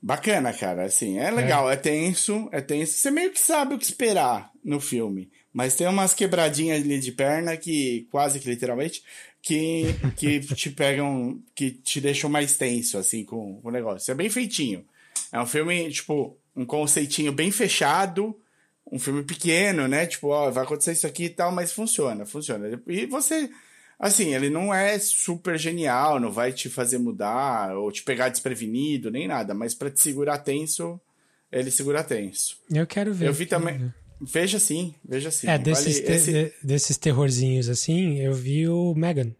Bacana, 0.00 0.52
cara. 0.52 0.84
Assim, 0.84 1.18
é 1.18 1.30
legal, 1.30 1.70
é. 1.70 1.74
é 1.74 1.76
tenso, 1.76 2.48
é 2.52 2.60
tenso. 2.60 2.92
Você 2.92 3.10
meio 3.10 3.32
que 3.32 3.40
sabe 3.40 3.74
o 3.74 3.78
que 3.78 3.84
esperar 3.84 4.50
no 4.64 4.80
filme. 4.80 5.30
Mas 5.52 5.74
tem 5.74 5.86
umas 5.86 6.14
quebradinhas 6.14 6.82
ali 6.82 6.98
de 6.98 7.12
perna 7.12 7.56
que, 7.56 8.06
quase 8.10 8.40
que 8.40 8.48
literalmente, 8.48 9.02
que, 9.42 9.94
que 10.16 10.40
te 10.54 10.70
pegam, 10.70 11.40
que 11.54 11.70
te 11.70 12.00
deixam 12.00 12.30
mais 12.30 12.56
tenso, 12.56 12.96
assim, 12.96 13.24
com, 13.24 13.60
com 13.60 13.68
o 13.68 13.72
negócio. 13.72 14.10
É 14.10 14.14
bem 14.14 14.30
feitinho. 14.30 14.84
É 15.30 15.40
um 15.40 15.46
filme, 15.46 15.90
tipo, 15.90 16.36
um 16.56 16.64
conceitinho 16.64 17.32
bem 17.32 17.50
fechado, 17.50 18.38
um 18.90 18.98
filme 18.98 19.22
pequeno, 19.22 19.86
né? 19.86 20.06
Tipo, 20.06 20.28
ó, 20.28 20.50
vai 20.50 20.64
acontecer 20.64 20.92
isso 20.92 21.06
aqui 21.06 21.24
e 21.24 21.30
tal, 21.30 21.52
mas 21.52 21.72
funciona, 21.72 22.24
funciona. 22.24 22.80
E 22.86 23.06
você, 23.06 23.50
assim, 23.98 24.34
ele 24.34 24.48
não 24.48 24.72
é 24.72 24.98
super 24.98 25.58
genial, 25.58 26.18
não 26.18 26.30
vai 26.30 26.52
te 26.52 26.68
fazer 26.70 26.98
mudar 26.98 27.76
ou 27.76 27.92
te 27.92 28.02
pegar 28.02 28.28
desprevenido, 28.28 29.10
nem 29.10 29.28
nada, 29.28 29.54
mas 29.54 29.74
para 29.74 29.90
te 29.90 30.00
segurar 30.00 30.38
tenso, 30.38 31.00
ele 31.50 31.70
segura 31.70 32.02
tenso. 32.02 32.58
Eu 32.70 32.86
quero 32.86 33.12
ver. 33.12 33.28
Eu 33.28 33.32
vi 33.32 33.46
também. 33.46 33.78
Ver. 33.78 34.01
Veja 34.22 34.58
sim, 34.58 34.94
veja 35.04 35.30
sim. 35.30 35.48
É, 35.48 35.58
desses, 35.58 36.00
vale, 36.00 36.06
te 36.06 36.12
esse... 36.12 36.54
desses 36.62 36.96
terrorzinhos 36.96 37.68
assim, 37.68 38.18
eu 38.18 38.32
vi 38.34 38.68
o 38.68 38.94
Megan. 38.94 39.34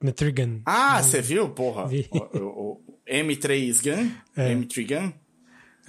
Metrigan. 0.00 0.62
Ah, 0.66 1.02
você 1.02 1.20
viu? 1.20 1.50
Porra. 1.50 1.86
Vi. 1.86 2.08
O, 2.10 2.38
o, 2.38 2.72
o 2.72 2.98
M3 3.06 3.82
Gun? 3.82 4.10
É. 4.36 4.54
M3 4.54 4.86
Gun? 4.88 5.12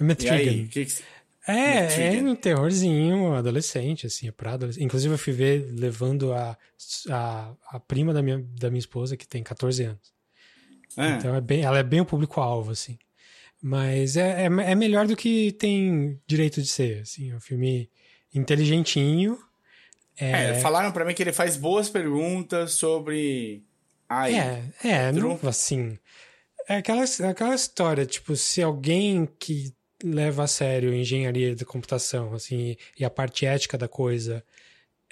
Metrigan. 0.00 0.66
Que 0.68 0.86
que... 0.86 1.02
É, 1.46 2.16
é 2.16 2.22
um 2.22 2.36
terrorzinho 2.36 3.34
adolescente, 3.34 4.06
assim, 4.06 4.28
é 4.28 4.32
pra 4.32 4.52
adolescente. 4.52 4.84
Inclusive, 4.84 5.14
eu 5.14 5.18
fui 5.18 5.32
ver 5.32 5.66
levando 5.72 6.32
a, 6.32 6.56
a, 7.08 7.52
a 7.72 7.80
prima 7.80 8.12
da 8.12 8.22
minha, 8.22 8.38
da 8.60 8.70
minha 8.70 8.78
esposa, 8.78 9.16
que 9.16 9.26
tem 9.26 9.42
14 9.42 9.84
anos. 9.84 10.14
É. 10.96 11.16
Então, 11.16 11.34
é 11.34 11.40
bem, 11.40 11.62
ela 11.62 11.78
é 11.78 11.82
bem 11.82 12.00
o 12.00 12.04
público-alvo, 12.04 12.70
assim. 12.70 12.98
Mas 13.62 14.16
é, 14.16 14.42
é, 14.42 14.44
é, 14.44 14.74
melhor 14.74 15.06
do 15.06 15.16
que 15.16 15.52
tem 15.52 16.20
direito 16.26 16.62
de 16.62 16.68
ser, 16.68 17.02
assim. 17.02 17.32
O 17.32 17.40
filme 17.40 17.90
inteligentinho. 18.34 19.38
É, 20.16 20.60
falaram 20.60 20.92
para 20.92 21.04
mim 21.04 21.14
que 21.14 21.22
ele 21.22 21.32
faz 21.32 21.56
boas 21.56 21.88
perguntas 21.88 22.72
sobre. 22.72 23.64
Ai, 24.08 24.34
é, 24.34 24.62
é, 24.84 25.12
não, 25.12 25.38
assim. 25.46 25.98
É 26.68 26.76
aquela, 26.76 27.04
aquela 27.28 27.54
história, 27.54 28.04
tipo, 28.04 28.36
se 28.36 28.62
alguém 28.62 29.28
que 29.38 29.74
leva 30.04 30.44
a 30.44 30.46
sério 30.46 30.94
engenharia 30.94 31.54
de 31.54 31.64
computação, 31.64 32.34
assim, 32.34 32.76
e 32.98 33.04
a 33.04 33.10
parte 33.10 33.46
ética 33.46 33.76
da 33.76 33.88
coisa 33.88 34.44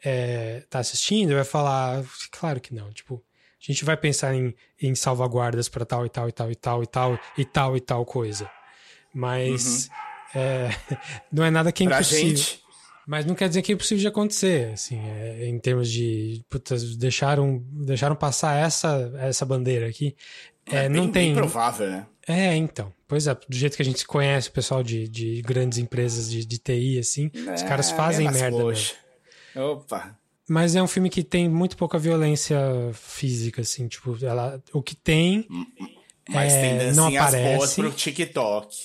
é, 0.04 0.62
tá 0.68 0.78
assistindo, 0.78 1.35
vai 1.35 1.44
falar, 1.44 2.04
claro 2.31 2.61
que 2.61 2.74
não, 2.74 2.92
tipo, 2.92 3.22
a 3.61 3.72
gente 3.72 3.85
vai 3.85 3.96
pensar 3.96 4.35
em, 4.35 4.54
em 4.81 4.94
salvaguardas 4.94 5.68
para 5.68 5.85
tal 5.85 6.07
e 6.07 6.09
tal 6.09 6.28
e 6.28 6.33
tal 6.33 6.50
e 6.50 6.57
tal 6.57 6.83
e 6.83 6.87
tal 6.87 7.20
e 7.37 7.44
tal 7.44 7.76
e 7.76 7.81
tal 7.81 8.04
coisa. 8.04 8.50
Mas 9.12 9.88
uhum. 10.35 10.40
é, 10.40 10.70
não 11.33 11.44
é 11.44 11.50
nada 11.50 11.72
que 11.72 11.83
é 11.83 11.87
impossível. 11.87 12.37
Gente. 12.37 12.67
Mas 13.08 13.24
não 13.24 13.34
quer 13.34 13.48
dizer 13.48 13.62
que 13.62 13.72
é 13.72 13.74
impossível 13.74 14.02
de 14.02 14.08
acontecer, 14.08 14.72
assim, 14.74 15.00
é, 15.00 15.48
em 15.48 15.58
termos 15.58 15.90
de 15.90 16.44
putas, 16.46 16.94
deixaram, 16.94 17.64
deixaram 17.72 18.14
passar 18.14 18.54
essa, 18.54 19.10
essa 19.16 19.46
bandeira 19.46 19.88
aqui. 19.88 20.14
É, 20.66 20.84
é 20.84 20.88
bem, 20.90 21.00
não 21.00 21.10
tem. 21.10 21.34
provável, 21.34 21.88
né? 21.88 22.06
É, 22.26 22.54
então. 22.54 22.92
Pois 23.08 23.26
é, 23.26 23.34
do 23.34 23.56
jeito 23.56 23.76
que 23.76 23.82
a 23.82 23.84
gente 23.84 24.06
conhece 24.06 24.50
o 24.50 24.52
pessoal 24.52 24.82
de, 24.82 25.08
de 25.08 25.40
grandes 25.40 25.78
empresas 25.78 26.30
de, 26.30 26.44
de 26.44 26.58
TI, 26.58 26.98
assim, 26.98 27.30
é, 27.34 27.54
os 27.54 27.62
caras 27.62 27.90
fazem 27.90 28.30
merda. 28.30 28.58
Poxa. 28.58 28.94
Opa. 29.56 30.14
Mas 30.46 30.76
é 30.76 30.82
um 30.82 30.86
filme 30.86 31.08
que 31.08 31.24
tem 31.24 31.48
muito 31.48 31.78
pouca 31.78 31.98
violência 31.98 32.60
física, 32.92 33.62
assim, 33.62 33.88
tipo, 33.88 34.18
ela, 34.22 34.62
o 34.70 34.82
que 34.82 34.94
tem. 34.94 35.48
Mas 36.28 36.52
é, 36.52 36.60
tem 36.60 36.72
dancinhas 36.74 36.96
não 36.98 37.06
aparece. 37.06 37.56
boas 37.56 37.74
pro 37.74 37.90
TikTok. 37.90 38.76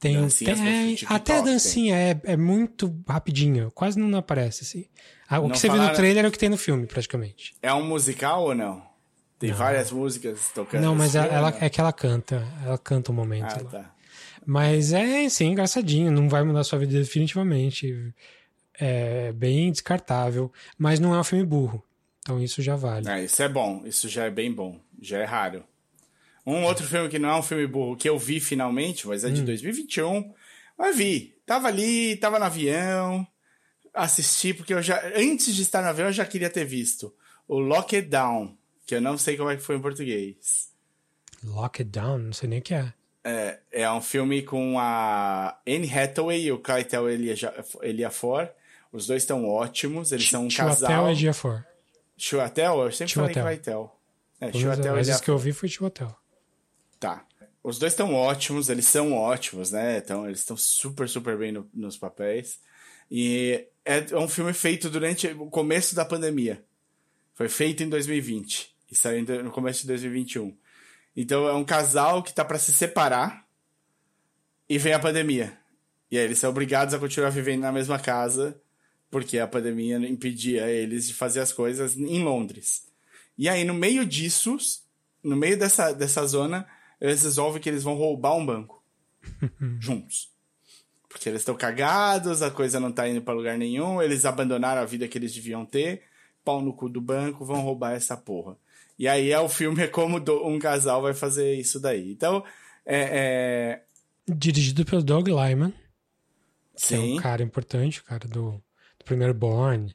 Tem, 0.00 0.14
tem 0.14 0.22
é, 0.22 0.94
TikTok, 0.94 1.12
até 1.12 1.38
a 1.38 1.40
dancinha 1.40 1.96
é, 1.96 2.20
é 2.24 2.36
muito 2.36 2.94
rapidinho, 3.08 3.70
quase 3.72 3.98
não 3.98 4.16
aparece, 4.16 4.62
assim. 4.62 4.86
Ah, 5.28 5.40
o 5.40 5.44
não 5.44 5.50
que 5.50 5.58
você 5.58 5.66
falaram... 5.66 5.86
vê 5.86 5.90
no 5.90 5.96
trailer 5.96 6.24
é 6.24 6.28
o 6.28 6.30
que 6.30 6.38
tem 6.38 6.48
no 6.48 6.56
filme, 6.56 6.86
praticamente. 6.86 7.54
É 7.60 7.74
um 7.74 7.84
musical 7.84 8.44
ou 8.44 8.54
não? 8.54 8.82
Tem 9.38 9.50
não. 9.50 9.56
várias 9.56 9.90
músicas 9.90 10.50
tocando. 10.54 10.82
Não, 10.82 10.94
mas 10.94 11.14
ela, 11.14 11.26
ela, 11.26 11.56
é 11.60 11.68
que 11.68 11.80
ela 11.80 11.92
canta. 11.92 12.46
Ela 12.64 12.78
canta 12.78 13.10
um 13.10 13.14
momento. 13.14 13.52
Ah, 13.52 13.64
tá. 13.64 13.94
Mas 14.46 14.92
é, 14.92 15.28
sim, 15.28 15.46
engraçadinho. 15.46 16.10
Não 16.10 16.28
vai 16.28 16.42
mudar 16.42 16.64
sua 16.64 16.78
vida 16.78 16.92
definitivamente 16.92 18.14
é 18.78 19.32
bem 19.32 19.70
descartável, 19.72 20.52
mas 20.78 21.00
não 21.00 21.14
é 21.14 21.20
um 21.20 21.24
filme 21.24 21.44
burro. 21.44 21.82
Então 22.20 22.40
isso 22.40 22.62
já 22.62 22.76
vale. 22.76 23.08
É, 23.08 23.24
isso 23.24 23.42
é 23.42 23.48
bom, 23.48 23.82
isso 23.84 24.08
já 24.08 24.24
é 24.24 24.30
bem 24.30 24.52
bom, 24.52 24.78
já 25.00 25.18
é 25.18 25.24
raro. 25.24 25.64
Um 26.48 26.64
outro 26.64 26.86
filme 26.86 27.10
que 27.10 27.18
não 27.18 27.28
é 27.28 27.36
um 27.36 27.42
filme 27.42 27.66
burro, 27.66 27.94
que 27.94 28.08
eu 28.08 28.18
vi 28.18 28.40
finalmente, 28.40 29.06
mas 29.06 29.22
é 29.22 29.28
de 29.28 29.42
hum. 29.42 29.44
2021, 29.44 30.32
mas 30.78 30.96
vi. 30.96 31.36
Tava 31.44 31.68
ali, 31.68 32.16
tava 32.16 32.38
no 32.38 32.46
avião, 32.46 33.26
assisti, 33.92 34.54
porque 34.54 34.72
eu 34.72 34.80
já, 34.80 34.98
antes 35.14 35.54
de 35.54 35.60
estar 35.60 35.82
no 35.82 35.88
avião, 35.88 36.08
eu 36.08 36.12
já 36.12 36.24
queria 36.24 36.48
ter 36.48 36.64
visto. 36.64 37.14
O 37.46 37.58
Lockdown, 37.58 38.56
que 38.86 38.94
eu 38.94 39.00
não 39.00 39.18
sei 39.18 39.36
como 39.36 39.50
é 39.50 39.56
que 39.56 39.62
foi 39.62 39.76
em 39.76 39.80
português. 39.82 40.70
Lockdown, 41.44 42.18
não 42.18 42.32
sei 42.32 42.48
nem 42.48 42.60
o 42.60 42.62
que 42.62 42.72
é. 42.72 42.94
É, 43.22 43.58
é 43.70 43.92
um 43.92 44.00
filme 44.00 44.42
com 44.42 44.78
a 44.78 45.58
Anne 45.66 45.92
Hathaway 45.92 46.44
e 46.44 46.52
o 46.52 46.58
Keitel 46.58 47.10
Eliafor. 47.82 48.48
Os 48.90 49.06
dois 49.06 49.22
estão 49.22 49.46
ótimos, 49.46 50.12
eles 50.12 50.30
são 50.30 50.46
um 50.46 50.50
Chuatel 50.50 50.74
casal. 50.74 50.90
Chuatel 50.90 51.12
e 51.12 51.14
Giafor. 51.14 51.64
Chuatel? 52.16 52.80
Eu 52.84 52.92
sempre 52.92 53.12
Chuatel. 53.12 53.42
falei 53.42 53.56
Kaitel. 53.58 53.94
É, 54.40 54.52
Chuatel 54.52 54.94
Mas 54.94 55.08
esse 55.08 55.22
que 55.22 55.30
eu 55.30 55.36
vi 55.36 55.52
foi 55.52 55.68
Chuatel. 55.68 56.16
Tá. 56.98 57.24
Os 57.62 57.78
dois 57.78 57.92
estão 57.92 58.14
ótimos, 58.14 58.68
eles 58.68 58.86
são 58.86 59.12
ótimos, 59.12 59.70
né? 59.70 59.98
Então, 59.98 60.26
eles 60.26 60.40
estão 60.40 60.56
super, 60.56 61.08
super 61.08 61.36
bem 61.36 61.52
no, 61.52 61.68
nos 61.74 61.96
papéis. 61.96 62.60
E 63.10 63.66
é, 63.84 64.06
é 64.10 64.16
um 64.16 64.28
filme 64.28 64.52
feito 64.52 64.90
durante 64.90 65.28
o 65.28 65.50
começo 65.50 65.94
da 65.94 66.04
pandemia. 66.04 66.64
Foi 67.34 67.48
feito 67.48 67.82
em 67.82 67.88
2020 67.88 68.74
e 68.90 68.94
saiu 68.94 69.24
no 69.42 69.50
começo 69.50 69.82
de 69.82 69.88
2021. 69.88 70.56
Então 71.16 71.48
é 71.48 71.52
um 71.54 71.64
casal 71.64 72.22
que 72.22 72.32
tá 72.32 72.44
para 72.44 72.58
se 72.58 72.72
separar 72.72 73.46
e 74.68 74.78
vem 74.78 74.92
a 74.92 74.98
pandemia. 74.98 75.58
E 76.10 76.18
aí 76.18 76.24
eles 76.24 76.38
são 76.38 76.50
obrigados 76.50 76.94
a 76.94 76.98
continuar 76.98 77.30
vivendo 77.30 77.62
na 77.62 77.72
mesma 77.72 77.98
casa 77.98 78.60
porque 79.10 79.38
a 79.38 79.46
pandemia 79.46 79.96
impedia 79.96 80.68
eles 80.68 81.06
de 81.06 81.14
fazer 81.14 81.40
as 81.40 81.52
coisas 81.52 81.96
em 81.96 82.22
Londres. 82.22 82.84
E 83.36 83.48
aí, 83.48 83.64
no 83.64 83.72
meio 83.72 84.04
disso, 84.04 84.56
no 85.22 85.36
meio 85.36 85.58
dessa, 85.58 85.92
dessa 85.92 86.26
zona, 86.26 86.66
eles 87.00 87.22
resolvem 87.22 87.60
que 87.60 87.68
eles 87.68 87.82
vão 87.82 87.94
roubar 87.94 88.34
um 88.34 88.44
banco. 88.44 88.78
juntos. 89.80 90.30
Porque 91.08 91.28
eles 91.28 91.40
estão 91.40 91.54
cagados, 91.54 92.42
a 92.42 92.50
coisa 92.50 92.78
não 92.78 92.92
tá 92.92 93.08
indo 93.08 93.22
para 93.22 93.34
lugar 93.34 93.56
nenhum, 93.56 94.02
eles 94.02 94.24
abandonaram 94.24 94.82
a 94.82 94.84
vida 94.84 95.08
que 95.08 95.16
eles 95.16 95.32
deviam 95.32 95.64
ter, 95.64 96.02
pau 96.44 96.60
no 96.60 96.72
cu 96.72 96.88
do 96.88 97.00
banco, 97.00 97.44
vão 97.44 97.62
roubar 97.62 97.94
essa 97.94 98.16
porra. 98.16 98.56
E 98.98 99.08
aí 99.08 99.30
é 99.30 99.40
o 99.40 99.48
filme 99.48 99.82
é 99.82 99.86
como 99.86 100.18
um 100.44 100.58
casal 100.58 101.00
vai 101.00 101.14
fazer 101.14 101.54
isso 101.54 101.80
daí. 101.80 102.10
Então, 102.10 102.44
é, 102.84 103.80
é... 104.28 104.34
Dirigido 104.34 104.84
pelo 104.84 105.02
Doug 105.02 105.28
Lyman. 105.28 105.72
Que 106.76 106.86
Sim. 106.86 107.14
é 107.14 107.14
um 107.14 107.22
cara 107.22 107.42
importante, 107.42 108.00
o 108.00 108.04
cara 108.04 108.28
do 108.28 108.62
primeiro 109.04 109.32
Born. 109.32 109.94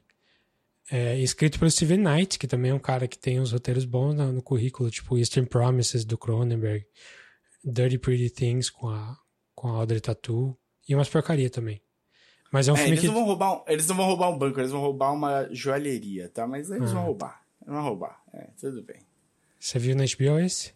É, 0.90 1.18
escrito 1.18 1.58
pelo 1.58 1.70
Steven 1.70 1.98
Knight, 1.98 2.38
que 2.38 2.46
também 2.46 2.70
é 2.70 2.74
um 2.74 2.78
cara 2.78 3.08
que 3.08 3.18
tem 3.18 3.40
uns 3.40 3.52
roteiros 3.52 3.84
bons 3.84 4.14
no, 4.14 4.32
no 4.32 4.42
currículo, 4.42 4.90
tipo 4.90 5.16
Eastern 5.16 5.48
Promises 5.48 6.04
do 6.04 6.18
Cronenberg, 6.18 6.86
Dirty 7.64 7.98
Pretty 7.98 8.30
Things 8.30 8.68
com 8.68 8.88
a, 8.88 9.16
com 9.54 9.68
a 9.68 9.78
Audrey 9.78 10.00
Tatu 10.00 10.56
e 10.88 10.94
umas 10.94 11.08
porcaria 11.08 11.48
também. 11.48 11.80
Mas 12.52 12.68
é 12.68 12.72
um 12.72 12.76
é, 12.76 12.78
filme 12.78 12.92
eles 12.92 13.00
que... 13.00 13.06
Não 13.06 13.14
vão 13.14 13.24
roubar 13.24 13.54
um, 13.54 13.64
eles 13.66 13.88
não 13.88 13.96
vão 13.96 14.06
roubar 14.06 14.30
um 14.30 14.38
banco, 14.38 14.60
eles 14.60 14.70
vão 14.70 14.80
roubar 14.80 15.12
uma 15.12 15.48
joalheria, 15.50 16.28
tá? 16.28 16.46
Mas 16.46 16.70
eles 16.70 16.90
ah. 16.90 16.94
vão 16.94 17.04
roubar. 17.04 17.42
Eles 17.62 17.74
vão 17.74 17.82
roubar. 17.82 18.22
É, 18.32 18.48
tudo 18.60 18.82
bem. 18.82 19.00
Você 19.58 19.78
viu 19.78 19.96
na 19.96 20.04
HBO 20.04 20.38
esse? 20.38 20.74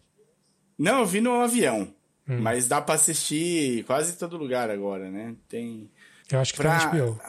Não, 0.77 0.99
eu 0.99 1.05
vi 1.05 1.21
no 1.21 1.39
avião. 1.39 1.93
Hum. 2.27 2.39
Mas 2.41 2.67
dá 2.67 2.81
pra 2.81 2.95
assistir 2.95 3.83
quase 3.85 4.17
todo 4.17 4.37
lugar 4.37 4.69
agora, 4.69 5.09
né? 5.09 5.35
Tem. 5.47 5.91
Eu 6.31 6.39
acho 6.39 6.53
que 6.53 6.59
pra... 6.61 6.79
tá 6.79 6.85
na 6.85 6.91
HBO. 6.91 7.21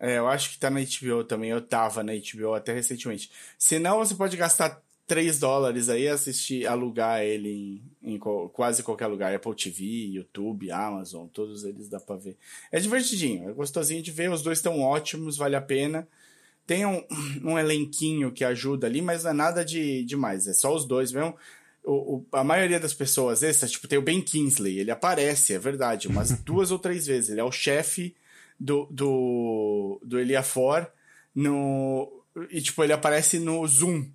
É, 0.00 0.18
eu 0.18 0.28
acho 0.28 0.50
que 0.50 0.58
tá 0.58 0.70
na 0.70 0.80
HBO 0.80 1.24
também. 1.24 1.50
Eu 1.50 1.60
tava 1.60 2.02
na 2.02 2.12
HBO 2.12 2.54
até 2.54 2.72
recentemente. 2.72 3.30
Se 3.58 3.78
não, 3.78 3.98
você 3.98 4.14
pode 4.14 4.36
gastar 4.36 4.80
3 5.08 5.38
dólares 5.38 5.88
aí 5.88 6.06
assistir, 6.06 6.66
alugar 6.66 7.22
ele 7.22 7.82
em, 8.02 8.14
em 8.14 8.18
quase 8.18 8.82
qualquer 8.82 9.06
lugar. 9.06 9.34
Apple 9.34 9.54
TV, 9.54 9.84
YouTube, 10.12 10.70
Amazon, 10.70 11.26
todos 11.26 11.64
eles 11.64 11.88
dá 11.88 11.98
pra 11.98 12.16
ver. 12.16 12.36
É 12.70 12.78
divertidinho, 12.78 13.48
é 13.48 13.52
gostosinho 13.52 14.02
de 14.02 14.12
ver. 14.12 14.30
Os 14.30 14.42
dois 14.42 14.58
estão 14.58 14.80
ótimos, 14.80 15.36
vale 15.36 15.56
a 15.56 15.60
pena. 15.60 16.06
Tem 16.66 16.84
um, 16.84 17.02
um 17.42 17.58
elenquinho 17.58 18.30
que 18.30 18.44
ajuda 18.44 18.86
ali, 18.86 19.00
mas 19.00 19.24
não 19.24 19.30
é 19.30 19.34
nada 19.34 19.64
de 19.64 20.04
demais. 20.04 20.46
É 20.46 20.52
só 20.52 20.74
os 20.74 20.84
dois 20.84 21.10
mesmo. 21.10 21.34
O, 21.82 22.16
o, 22.16 22.26
a 22.32 22.44
maioria 22.44 22.78
das 22.78 22.92
pessoas, 22.92 23.42
esse, 23.42 23.66
tipo, 23.66 23.88
tem 23.88 23.98
o 23.98 24.02
Ben 24.02 24.20
Kingsley, 24.20 24.78
ele 24.78 24.90
aparece, 24.90 25.54
é 25.54 25.58
verdade, 25.58 26.06
umas 26.06 26.32
duas 26.44 26.70
ou 26.70 26.78
três 26.78 27.06
vezes. 27.06 27.30
Ele 27.30 27.40
é 27.40 27.44
o 27.44 27.50
chefe 27.50 28.14
do, 28.58 28.86
do, 28.90 30.00
do 30.04 30.18
Eliafor 30.18 30.90
no. 31.34 32.24
E, 32.50 32.60
tipo, 32.60 32.82
ele 32.84 32.92
aparece 32.92 33.38
no 33.38 33.66
Zoom 33.66 34.10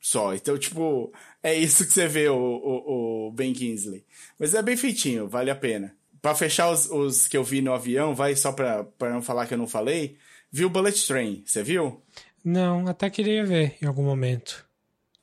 só. 0.00 0.34
Então, 0.34 0.56
tipo, 0.58 1.12
é 1.42 1.54
isso 1.54 1.86
que 1.86 1.92
você 1.92 2.06
vê 2.06 2.28
o, 2.28 2.36
o, 2.36 3.28
o 3.28 3.32
Ben 3.32 3.52
Kingsley. 3.52 4.04
Mas 4.38 4.54
é 4.54 4.62
bem 4.62 4.76
feitinho, 4.76 5.28
vale 5.28 5.50
a 5.50 5.56
pena. 5.56 5.94
Para 6.20 6.34
fechar 6.34 6.70
os, 6.70 6.90
os 6.90 7.28
que 7.28 7.36
eu 7.36 7.44
vi 7.44 7.60
no 7.60 7.72
avião, 7.72 8.14
vai 8.14 8.34
só 8.34 8.52
pra, 8.52 8.84
pra 8.84 9.10
não 9.10 9.22
falar 9.22 9.46
que 9.46 9.54
eu 9.54 9.58
não 9.58 9.66
falei. 9.66 10.16
Viu 10.50 10.70
Bullet 10.70 11.06
Train, 11.06 11.42
você 11.44 11.62
viu? 11.62 12.02
Não, 12.44 12.86
até 12.88 13.10
queria 13.10 13.44
ver 13.44 13.76
em 13.82 13.86
algum 13.86 14.02
momento. 14.02 14.66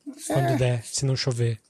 É. 0.08 0.32
Quando 0.32 0.58
der, 0.58 0.84
se 0.84 1.04
não 1.04 1.16
chover. 1.16 1.60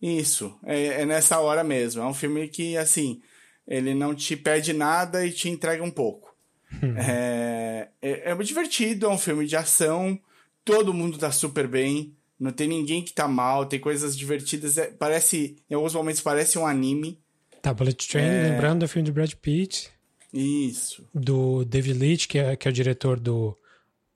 Isso, 0.00 0.56
é, 0.64 1.02
é, 1.02 1.06
nessa 1.06 1.40
hora 1.40 1.64
mesmo. 1.64 2.00
É 2.00 2.06
um 2.06 2.14
filme 2.14 2.46
que, 2.48 2.76
assim, 2.76 3.20
ele 3.68 3.94
não 3.94 4.14
te 4.14 4.34
pede 4.34 4.72
nada 4.72 5.24
e 5.24 5.30
te 5.30 5.48
entrega 5.48 5.84
um 5.84 5.90
pouco. 5.90 6.34
Hum. 6.82 6.96
É, 6.96 7.88
é, 8.00 8.30
é, 8.30 8.36
divertido, 8.36 9.06
é 9.06 9.08
um 9.08 9.18
filme 9.18 9.46
de 9.46 9.56
ação, 9.56 10.18
todo 10.64 10.94
mundo 10.94 11.18
tá 11.18 11.30
super 11.30 11.68
bem, 11.68 12.14
não 12.38 12.50
tem 12.50 12.66
ninguém 12.66 13.02
que 13.02 13.12
tá 13.12 13.28
mal, 13.28 13.66
tem 13.66 13.78
coisas 13.78 14.16
divertidas, 14.16 14.78
é, 14.78 14.86
parece, 14.86 15.56
em 15.68 15.74
alguns 15.74 15.94
momentos 15.94 16.20
parece 16.20 16.58
um 16.58 16.66
anime. 16.66 17.20
Tá, 17.62 17.74
Bullet 17.74 18.08
Train, 18.08 18.24
é... 18.24 18.50
lembrando 18.50 18.80
do 18.80 18.88
filme 18.88 19.06
do 19.06 19.12
Brad 19.12 19.32
Pitt. 19.34 19.90
Isso. 20.32 21.08
Do 21.14 21.64
David 21.64 21.98
Leitch, 21.98 22.26
que 22.26 22.38
é, 22.38 22.56
que 22.56 22.68
é 22.68 22.70
o 22.70 22.74
diretor 22.74 23.18
do, 23.18 23.58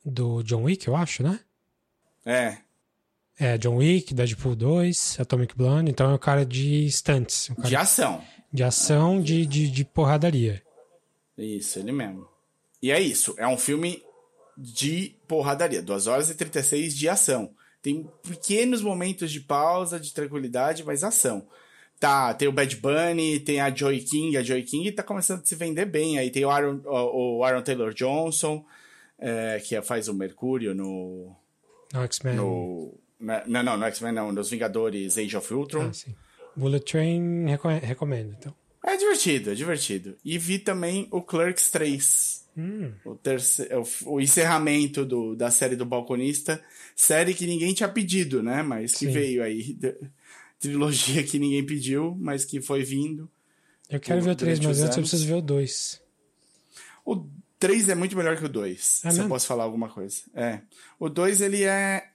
do 0.04 0.42
John 0.42 0.64
Wick, 0.64 0.86
eu 0.86 0.94
acho, 0.94 1.22
né? 1.22 1.40
É. 2.24 2.58
É, 3.38 3.58
John 3.58 3.76
Wick, 3.76 4.12
Deadpool 4.14 4.54
2, 4.54 5.18
Atomic 5.18 5.56
Blonde, 5.56 5.90
então 5.90 6.10
é 6.10 6.14
um 6.14 6.18
cara 6.18 6.44
de 6.44 6.86
stunts. 6.86 7.50
Um 7.50 7.54
cara... 7.54 7.68
De 7.68 7.76
ação. 7.76 8.22
De 8.52 8.62
ação, 8.62 9.20
de, 9.20 9.46
de, 9.46 9.70
de 9.70 9.84
porradaria. 9.84 10.62
Isso, 11.38 11.78
ele 11.78 11.92
mesmo. 11.92 12.28
E 12.82 12.90
é 12.90 13.00
isso, 13.00 13.34
é 13.38 13.46
um 13.46 13.56
filme 13.56 14.02
de 14.56 15.16
porradaria, 15.26 15.80
2 15.80 16.06
horas 16.06 16.28
e 16.28 16.34
36 16.34 16.96
de 16.96 17.08
ação. 17.08 17.54
Tem 17.80 18.08
pequenos 18.22 18.82
momentos 18.82 19.32
de 19.32 19.40
pausa, 19.40 19.98
de 19.98 20.12
tranquilidade, 20.12 20.84
mas 20.84 21.02
ação. 21.02 21.46
tá, 21.98 22.34
tem 22.34 22.48
o 22.48 22.52
Bad 22.52 22.76
Bunny, 22.76 23.38
tem 23.40 23.60
a 23.60 23.74
Joy 23.74 24.00
King, 24.00 24.36
a 24.36 24.42
Joy 24.42 24.62
King 24.64 24.90
tá 24.90 25.04
começando 25.04 25.40
a 25.40 25.44
se 25.44 25.54
vender 25.54 25.86
bem. 25.86 26.18
Aí 26.18 26.30
tem 26.30 26.44
o 26.44 26.50
Aaron, 26.50 26.80
o 26.84 27.44
Aaron 27.44 27.62
Taylor 27.62 27.94
Johnson, 27.94 28.64
é, 29.18 29.60
que 29.64 29.80
faz 29.82 30.08
o 30.08 30.14
Mercúrio 30.14 30.74
no. 30.74 31.34
No 31.92 32.02
X-Men. 32.02 32.34
No, 32.34 32.94
não, 33.20 33.62
não, 33.62 33.76
no 33.76 33.84
X-Men 33.84 34.12
não, 34.12 34.32
nos 34.32 34.50
Vingadores 34.50 35.16
Age 35.16 35.36
of 35.36 35.54
Ultron. 35.54 35.88
Ah, 35.88 35.92
sim. 35.92 36.14
Bullet 36.56 36.84
Train 36.84 37.46
recomendo, 37.82 38.36
então. 38.38 38.54
É 38.84 38.96
divertido, 38.96 39.50
é 39.50 39.54
divertido. 39.54 40.16
E 40.24 40.38
vi 40.38 40.58
também 40.58 41.06
o 41.10 41.22
Clerks 41.22 41.70
3. 41.70 42.42
Hum. 42.56 42.92
O, 43.04 43.14
terceiro, 43.14 43.82
o, 44.04 44.14
o 44.14 44.20
encerramento 44.20 45.04
do, 45.04 45.34
da 45.34 45.50
série 45.50 45.76
do 45.76 45.86
Balconista. 45.86 46.62
Série 46.94 47.32
que 47.32 47.46
ninguém 47.46 47.72
tinha 47.72 47.88
pedido, 47.88 48.42
né? 48.42 48.62
Mas 48.62 48.92
que 48.92 49.06
Sim. 49.06 49.12
veio 49.12 49.42
aí. 49.42 49.78
Trilogia 50.58 51.24
que 51.24 51.38
ninguém 51.38 51.64
pediu, 51.64 52.16
mas 52.20 52.44
que 52.44 52.60
foi 52.60 52.82
vindo. 52.84 53.28
Eu 53.88 54.00
quero 54.00 54.22
ver 54.22 54.30
o 54.30 54.36
3, 54.36 54.60
mas 54.60 54.80
antes 54.80 54.96
eu 54.96 55.02
preciso 55.02 55.26
ver 55.26 55.34
o 55.34 55.42
2. 55.42 56.00
O 57.04 57.26
3 57.58 57.88
é 57.88 57.94
muito 57.94 58.16
melhor 58.16 58.36
que 58.36 58.44
o 58.44 58.48
2. 58.48 58.78
É 58.78 58.82
se 58.82 59.06
mesmo? 59.06 59.22
eu 59.24 59.28
posso 59.28 59.46
falar 59.46 59.64
alguma 59.64 59.88
coisa. 59.88 60.22
É. 60.34 60.60
O 60.98 61.08
2, 61.08 61.40
ele 61.40 61.64
é 61.64 62.11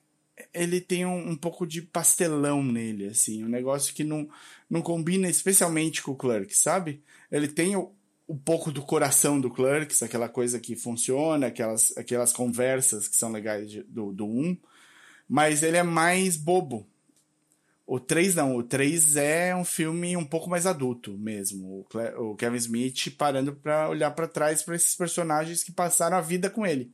ele 0.54 0.80
tem 0.80 1.06
um, 1.06 1.32
um, 1.32 1.36
pouco 1.36 1.66
de 1.66 1.82
pastelão 1.82 2.64
nele, 2.64 3.08
assim, 3.08 3.44
um 3.44 3.50
negócio 3.50 3.94
que 3.94 4.04
não, 4.04 4.30
não 4.70 4.82
combina 4.82 5.30
especialmente 5.30 6.02
com 6.02 6.12
o 6.12 6.16
Clerks, 6.16 6.60
sabe? 6.60 7.02
Ele 7.32 7.48
tem 7.48 7.76
o, 7.76 7.92
um 8.28 8.38
pouco 8.38 8.72
do 8.72 8.82
coração 8.82 9.40
do 9.40 9.50
Clerks, 9.50 10.04
aquela 10.04 10.30
coisa 10.30 10.60
que 10.60 10.76
funciona, 10.76 11.48
aquelas, 11.48 11.96
aquelas 11.98 12.34
conversas 12.34 13.08
que 13.08 13.16
são 13.16 13.32
legais 13.32 13.70
de, 13.70 13.84
do, 13.84 14.12
do 14.12 14.26
1, 14.26 14.58
mas 15.28 15.64
ele 15.64 15.78
é 15.78 15.84
mais 15.84 16.38
bobo. 16.38 16.88
O 17.86 18.02
3 18.02 18.36
não, 18.36 18.58
o 18.58 18.64
3 18.64 19.16
é 19.16 19.56
um 19.56 19.64
filme 19.64 20.18
um 20.18 20.26
pouco 20.26 20.50
mais 20.50 20.66
adulto 20.66 21.18
mesmo. 21.18 21.88
O, 22.18 22.32
o 22.32 22.36
Kevin 22.36 22.58
Smith 22.58 23.16
parando 23.18 23.54
para 23.54 23.90
olhar 23.90 24.12
para 24.12 24.28
trás 24.28 24.62
para 24.62 24.76
esses 24.76 24.94
personagens 24.94 25.64
que 25.64 25.72
passaram 25.72 26.18
a 26.18 26.22
vida 26.22 26.50
com 26.50 26.66
ele. 26.66 26.92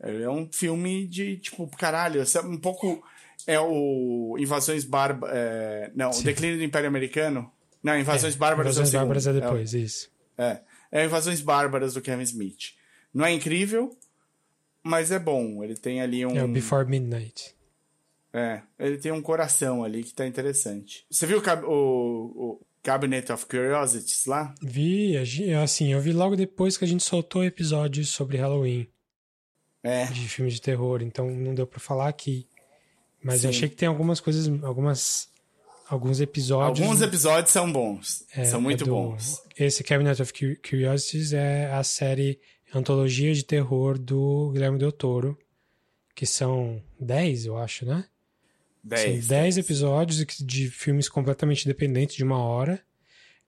É 0.00 0.28
um 0.28 0.48
filme 0.52 1.06
de, 1.06 1.38
tipo, 1.38 1.66
caralho, 1.76 2.22
é 2.22 2.40
um 2.40 2.58
pouco. 2.58 3.02
É 3.46 3.58
o 3.58 4.36
Invasões 4.38 4.84
Bárbaras. 4.84 5.36
É, 5.36 5.90
não, 5.94 6.12
Sim. 6.12 6.20
o 6.20 6.24
Declínio 6.24 6.58
do 6.58 6.64
Império 6.64 6.88
Americano. 6.88 7.50
Não, 7.82 7.98
Invasões 7.98 8.34
é, 8.34 8.38
Bárbaras 8.38 8.76
Invasões 8.76 8.94
é 8.94 8.98
Bárbaras 8.98 9.26
é 9.26 9.32
depois, 9.32 9.74
é, 9.74 9.78
isso. 9.78 10.10
É. 10.36 10.60
É 10.90 11.04
Invasões 11.04 11.40
Bárbaras 11.40 11.94
do 11.94 12.00
Kevin 12.00 12.22
Smith. 12.22 12.74
Não 13.12 13.24
é 13.24 13.32
incrível, 13.32 13.96
mas 14.82 15.10
é 15.10 15.18
bom. 15.18 15.62
Ele 15.62 15.74
tem 15.74 16.02
ali 16.02 16.26
um. 16.26 16.36
É 16.36 16.44
o 16.44 16.48
Before 16.48 16.86
Midnight. 16.86 17.54
É, 18.32 18.60
ele 18.78 18.98
tem 18.98 19.12
um 19.12 19.22
coração 19.22 19.82
ali 19.82 20.04
que 20.04 20.12
tá 20.12 20.26
interessante. 20.26 21.06
Você 21.10 21.26
viu 21.26 21.38
o, 21.38 21.70
o, 21.70 22.52
o 22.52 22.66
Cabinet 22.82 23.32
of 23.32 23.46
Curiosities 23.46 24.26
lá? 24.26 24.54
Vi, 24.60 25.16
assim, 25.62 25.92
eu 25.92 26.00
vi 26.00 26.12
logo 26.12 26.36
depois 26.36 26.76
que 26.76 26.84
a 26.84 26.88
gente 26.88 27.02
soltou 27.02 27.40
o 27.40 27.44
episódio 27.44 28.04
sobre 28.04 28.36
Halloween 28.36 28.86
é. 29.86 30.06
de 30.06 30.28
filmes 30.28 30.54
de 30.54 30.60
terror, 30.60 31.02
então 31.02 31.30
não 31.30 31.54
deu 31.54 31.66
para 31.66 31.80
falar 31.80 32.08
aqui. 32.08 32.46
Mas 33.22 33.40
Sim. 33.40 33.46
eu 33.46 33.50
achei 33.50 33.68
que 33.68 33.76
tem 33.76 33.88
algumas 33.88 34.20
coisas, 34.20 34.46
algumas 34.62 35.28
alguns 35.88 36.20
episódios. 36.20 36.80
Alguns 36.80 37.00
episódios 37.00 37.52
são 37.52 37.72
bons, 37.72 38.24
é, 38.34 38.44
são 38.44 38.60
muito 38.60 38.84
é 38.84 38.86
do, 38.86 38.90
bons. 38.90 39.42
Esse 39.58 39.82
Cabinet 39.82 40.20
of 40.20 40.32
Curiosities 40.68 41.32
é 41.32 41.72
a 41.72 41.82
série 41.82 42.40
antologia 42.74 43.32
de 43.32 43.44
terror 43.44 43.98
do 43.98 44.50
Guilherme 44.52 44.78
Del 44.78 44.92
Toro, 44.92 45.38
que 46.14 46.26
são 46.26 46.82
10, 47.00 47.46
eu 47.46 47.56
acho, 47.56 47.86
né? 47.86 48.04
10. 48.82 49.26
10 49.26 49.58
episódios 49.58 50.24
de 50.40 50.70
filmes 50.70 51.08
completamente 51.08 51.64
independentes 51.64 52.16
de 52.16 52.22
uma 52.22 52.38
hora, 52.38 52.80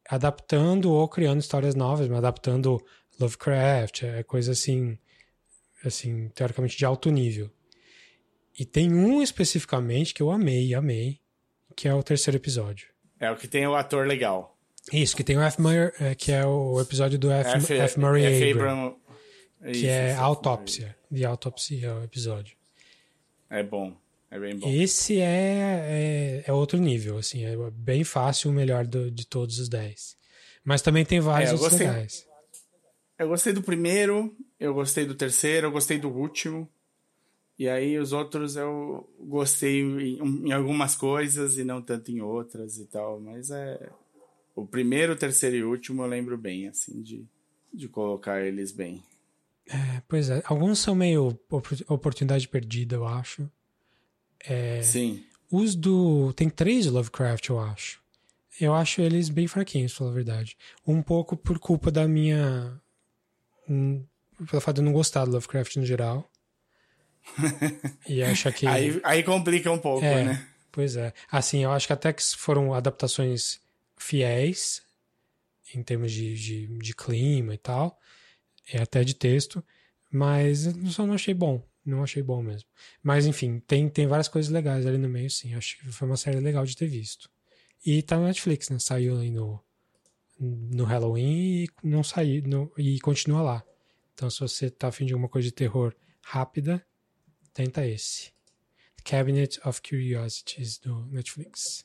adaptando 0.08 0.90
ou 0.90 1.08
criando 1.08 1.40
histórias 1.40 1.74
novas, 1.74 2.08
mas 2.08 2.18
adaptando 2.18 2.84
Lovecraft, 3.20 4.02
é 4.02 4.22
coisa 4.22 4.52
assim 4.52 4.98
assim, 5.84 6.28
teoricamente 6.30 6.76
de 6.76 6.84
alto 6.84 7.10
nível. 7.10 7.50
E 8.58 8.64
tem 8.64 8.92
um 8.92 9.22
especificamente 9.22 10.12
que 10.12 10.22
eu 10.22 10.30
amei, 10.30 10.74
amei, 10.74 11.20
que 11.76 11.86
é 11.86 11.94
o 11.94 12.02
terceiro 12.02 12.36
episódio. 12.36 12.88
É 13.20 13.30
o 13.30 13.36
que 13.36 13.46
tem 13.46 13.66
o 13.66 13.74
ator 13.74 14.06
legal. 14.06 14.56
Isso, 14.92 15.16
que 15.16 15.22
tem 15.22 15.36
o 15.36 15.42
F. 15.42 15.60
Murray, 15.60 15.92
é, 16.00 16.14
que 16.14 16.32
é 16.32 16.44
o 16.46 16.80
episódio 16.80 17.18
do 17.18 17.30
F. 17.30 17.50
F, 17.58 17.74
F 17.74 18.00
Murray 18.00 18.24
F. 18.24 18.52
Abram, 18.52 18.96
que 19.62 19.70
isso, 19.70 19.86
é 19.86 20.12
isso, 20.12 20.20
autópsia. 20.20 20.96
De 21.10 21.24
autópsia 21.24 21.86
é 21.86 21.92
o 21.92 22.04
episódio. 22.04 22.56
É 23.50 23.62
bom. 23.62 23.96
É 24.30 24.38
bem 24.38 24.56
bom. 24.56 24.68
Esse 24.68 25.20
é, 25.20 26.44
é, 26.44 26.44
é 26.46 26.52
outro 26.52 26.78
nível, 26.78 27.16
assim, 27.16 27.44
é 27.44 27.56
bem 27.72 28.04
fácil 28.04 28.50
o 28.50 28.54
melhor 28.54 28.86
do, 28.86 29.10
de 29.10 29.26
todos 29.26 29.58
os 29.58 29.68
10. 29.68 30.16
Mas 30.62 30.82
também 30.82 31.04
tem 31.04 31.18
vários 31.18 31.50
é, 31.50 31.54
outros 31.54 31.78
legais. 31.78 32.27
Eu 33.18 33.28
gostei 33.28 33.52
do 33.52 33.62
primeiro, 33.62 34.36
eu 34.60 34.72
gostei 34.72 35.04
do 35.04 35.14
terceiro, 35.14 35.66
eu 35.66 35.72
gostei 35.72 35.98
do 35.98 36.08
último. 36.08 36.68
E 37.58 37.68
aí 37.68 37.98
os 37.98 38.12
outros 38.12 38.54
eu 38.54 39.08
gostei 39.18 39.80
em, 39.80 40.18
em, 40.46 40.52
algumas 40.52 40.94
coisas 40.94 41.58
e 41.58 41.64
não 41.64 41.82
tanto 41.82 42.12
em 42.12 42.20
outras 42.20 42.78
e 42.78 42.86
tal. 42.86 43.18
Mas 43.18 43.50
é. 43.50 43.90
O 44.54 44.64
primeiro, 44.64 45.12
o 45.12 45.16
terceiro 45.16 45.56
e 45.56 45.64
o 45.64 45.70
último 45.70 46.02
eu 46.02 46.06
lembro 46.06 46.38
bem, 46.38 46.68
assim, 46.68 47.02
de, 47.02 47.24
de 47.72 47.88
colocar 47.88 48.40
eles 48.40 48.70
bem. 48.70 49.02
É, 49.68 50.02
pois 50.08 50.30
é. 50.30 50.42
Alguns 50.46 50.78
são 50.78 50.94
meio 50.94 51.38
oportunidade 51.88 52.46
perdida, 52.48 52.96
eu 52.96 53.06
acho. 53.06 53.50
É, 54.40 54.80
Sim. 54.82 55.24
Os 55.50 55.74
do. 55.74 56.32
Tem 56.34 56.48
três 56.48 56.84
de 56.84 56.90
Lovecraft, 56.90 57.48
eu 57.48 57.58
acho. 57.58 58.00
Eu 58.60 58.74
acho 58.74 59.00
eles 59.00 59.28
bem 59.28 59.46
fraquinhos, 59.46 59.92
pra 59.92 59.98
falar 59.98 60.10
a 60.10 60.14
verdade. 60.14 60.56
Um 60.86 61.02
pouco 61.02 61.36
por 61.36 61.58
culpa 61.58 61.90
da 61.90 62.08
minha 62.08 62.80
pelo 64.46 64.60
fato 64.60 64.76
de 64.76 64.80
eu 64.80 64.84
não 64.84 64.92
gostar 64.92 65.24
do 65.24 65.32
Lovecraft 65.32 65.76
no 65.76 65.86
geral. 65.86 66.28
e 68.08 68.22
acho 68.22 68.50
que. 68.52 68.66
Aí, 68.68 69.00
aí 69.04 69.22
complica 69.22 69.70
um 69.70 69.78
pouco, 69.78 70.04
é, 70.04 70.24
né? 70.24 70.48
Pois 70.72 70.96
é. 70.96 71.12
Assim, 71.30 71.64
eu 71.64 71.72
acho 71.72 71.86
que 71.86 71.92
até 71.92 72.12
que 72.12 72.22
foram 72.22 72.72
adaptações 72.72 73.60
fiéis, 73.96 74.82
em 75.74 75.82
termos 75.82 76.12
de, 76.12 76.34
de, 76.34 76.78
de 76.78 76.94
clima 76.94 77.54
e 77.54 77.58
tal, 77.58 77.98
e 78.72 78.78
até 78.78 79.04
de 79.04 79.14
texto, 79.14 79.62
mas 80.10 80.66
eu 80.66 80.86
só 80.86 81.06
não 81.06 81.14
achei 81.14 81.34
bom. 81.34 81.62
Não 81.84 82.02
achei 82.02 82.22
bom 82.22 82.42
mesmo. 82.42 82.68
Mas, 83.02 83.24
enfim, 83.24 83.60
tem, 83.60 83.88
tem 83.88 84.06
várias 84.06 84.28
coisas 84.28 84.52
legais 84.52 84.86
ali 84.86 84.98
no 84.98 85.08
meio, 85.08 85.30
sim. 85.30 85.54
Acho 85.54 85.78
que 85.78 85.86
foi 85.90 86.06
uma 86.06 86.18
série 86.18 86.38
legal 86.38 86.64
de 86.66 86.76
ter 86.76 86.86
visto. 86.86 87.30
E 87.84 88.02
tá 88.02 88.18
no 88.18 88.26
Netflix, 88.26 88.68
né? 88.68 88.78
Saiu 88.78 89.18
aí 89.18 89.30
no, 89.30 89.58
no 90.38 90.84
Halloween 90.84 91.64
e 91.64 91.68
não 91.82 92.02
saiu 92.02 92.42
no, 92.46 92.72
e 92.76 92.98
continua 93.00 93.42
lá. 93.42 93.64
Então, 94.14 94.28
se 94.30 94.40
você 94.40 94.70
tá 94.70 94.88
afim 94.88 95.06
de 95.06 95.12
alguma 95.12 95.28
coisa 95.28 95.46
de 95.46 95.54
terror 95.54 95.94
rápida, 96.22 96.84
tenta 97.52 97.86
esse. 97.86 98.32
Cabinet 99.04 99.58
of 99.64 99.80
Curiosities 99.80 100.78
do 100.78 101.06
Netflix. 101.06 101.84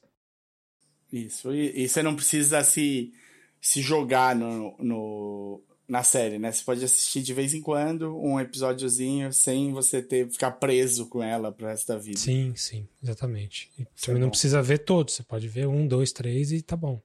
Isso, 1.12 1.54
e, 1.54 1.84
e 1.84 1.88
você 1.88 2.02
não 2.02 2.16
precisa 2.16 2.64
se, 2.64 3.14
se 3.62 3.82
jogar 3.82 4.36
no, 4.36 4.76
no, 4.80 5.64
na 5.88 6.02
série, 6.04 6.40
né? 6.40 6.52
Você 6.52 6.64
pode 6.64 6.84
assistir 6.84 7.22
de 7.22 7.34
vez 7.34 7.54
em 7.54 7.62
quando 7.62 8.18
um 8.18 8.40
episódiozinho 8.40 9.32
sem 9.32 9.72
você 9.72 10.02
ter 10.02 10.30
ficar 10.30 10.52
preso 10.54 11.08
com 11.08 11.22
ela 11.22 11.52
pro 11.52 11.68
resto 11.68 11.88
da 11.88 11.98
vida. 12.00 12.18
Sim, 12.18 12.54
sim, 12.56 12.88
exatamente. 13.02 13.72
E 13.78 13.86
também 14.02 14.22
é 14.22 14.26
não 14.26 14.30
precisa 14.32 14.62
ver 14.62 14.80
todos, 14.80 15.14
você 15.14 15.24
pode 15.24 15.48
ver 15.48 15.68
um, 15.68 15.88
dois, 15.88 16.12
três 16.12 16.52
e 16.52 16.62
tá 16.62 16.76
bom. 16.76 17.00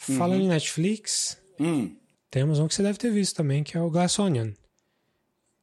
Falando 0.00 0.40
uhum. 0.40 0.46
em 0.46 0.48
Netflix, 0.48 1.36
hum. 1.60 1.94
temos 2.30 2.58
um 2.58 2.66
que 2.66 2.74
você 2.74 2.82
deve 2.82 2.98
ter 2.98 3.12
visto 3.12 3.36
também, 3.36 3.62
que 3.62 3.76
é 3.76 3.80
o 3.80 3.90
Glass 3.90 4.18
Onion. 4.18 4.50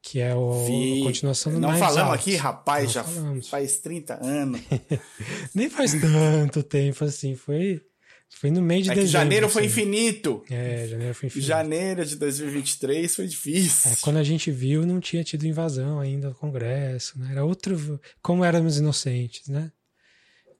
Que 0.00 0.20
é 0.20 0.32
o, 0.32 0.52
a 0.52 1.04
continuação 1.04 1.52
do 1.52 1.58
Não 1.58 1.70
Knives 1.70 1.86
falamos 1.88 2.12
Out. 2.12 2.20
aqui, 2.22 2.36
rapaz, 2.36 2.84
Não 2.84 2.92
já 2.92 3.04
falamos. 3.04 3.48
faz 3.48 3.78
30 3.80 4.24
anos. 4.24 4.60
Nem 5.52 5.68
faz 5.68 5.92
tanto 5.92 6.62
tempo 6.62 7.04
assim, 7.04 7.34
foi, 7.34 7.82
foi 8.30 8.52
no 8.52 8.62
meio 8.62 8.84
de 8.84 8.90
é 8.92 8.94
dezembro. 8.94 9.12
janeiro 9.12 9.46
assim. 9.46 9.54
foi 9.54 9.64
infinito. 9.64 10.44
É, 10.48 10.86
janeiro 10.86 11.14
foi 11.14 11.26
infinito. 11.26 11.46
Janeiro 11.46 12.04
de 12.06 12.14
2023 12.14 13.16
foi 13.16 13.26
difícil. 13.26 13.90
É, 13.90 13.96
quando 14.00 14.18
a 14.18 14.22
gente 14.22 14.52
viu, 14.52 14.86
não 14.86 15.00
tinha 15.00 15.24
tido 15.24 15.44
invasão 15.48 15.98
ainda 15.98 16.28
do 16.28 16.34
Congresso, 16.36 17.18
né? 17.18 17.30
Era 17.32 17.44
outro... 17.44 18.00
Como 18.22 18.44
éramos 18.44 18.78
inocentes, 18.78 19.48
né? 19.48 19.72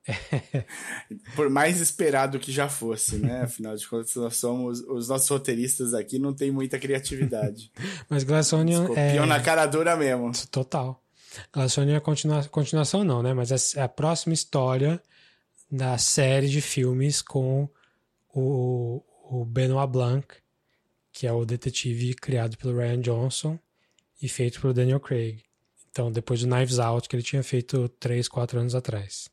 Por 1.35 1.49
mais 1.49 1.79
esperado 1.79 2.39
que 2.39 2.51
já 2.51 2.69
fosse, 2.69 3.17
né? 3.17 3.41
Afinal 3.43 3.75
de 3.75 3.87
contas, 3.87 4.15
nós 4.15 4.35
somos 4.35 4.79
os 4.81 5.09
nossos 5.09 5.27
roteiristas 5.29 5.93
aqui 5.93 6.19
não 6.19 6.33
tem 6.33 6.51
muita 6.51 6.79
criatividade. 6.79 7.71
Mas 8.09 8.23
Glass 8.23 8.53
Onion 8.53 8.93
é 8.95 9.25
na 9.25 9.39
cara 9.39 9.65
dura 9.65 9.95
mesmo. 9.95 10.31
Total. 10.51 11.01
Glass 11.53 11.77
Onion 11.77 11.95
é 11.95 11.99
continua... 11.99 12.43
continuação 12.45 13.03
não, 13.03 13.21
né? 13.21 13.33
Mas 13.33 13.75
é 13.75 13.81
a 13.81 13.89
próxima 13.89 14.33
história 14.33 15.01
da 15.71 15.97
série 15.97 16.49
de 16.49 16.61
filmes 16.61 17.21
com 17.21 17.69
o, 18.33 19.03
o 19.29 19.45
Benoit 19.45 19.91
Blanc, 19.91 20.27
que 21.11 21.27
é 21.27 21.31
o 21.31 21.45
detetive 21.45 22.15
criado 22.15 22.57
pelo 22.57 22.77
Ryan 22.77 23.01
Johnson 23.01 23.59
e 24.21 24.27
feito 24.27 24.59
pelo 24.59 24.73
Daniel 24.73 24.99
Craig. 24.99 25.43
Então, 25.91 26.11
depois 26.11 26.41
do 26.41 26.47
Knives 26.47 26.79
Out, 26.79 27.07
que 27.07 27.15
ele 27.15 27.23
tinha 27.23 27.43
feito 27.43 27.89
3, 27.99 28.27
4 28.27 28.59
anos 28.59 28.75
atrás. 28.75 29.29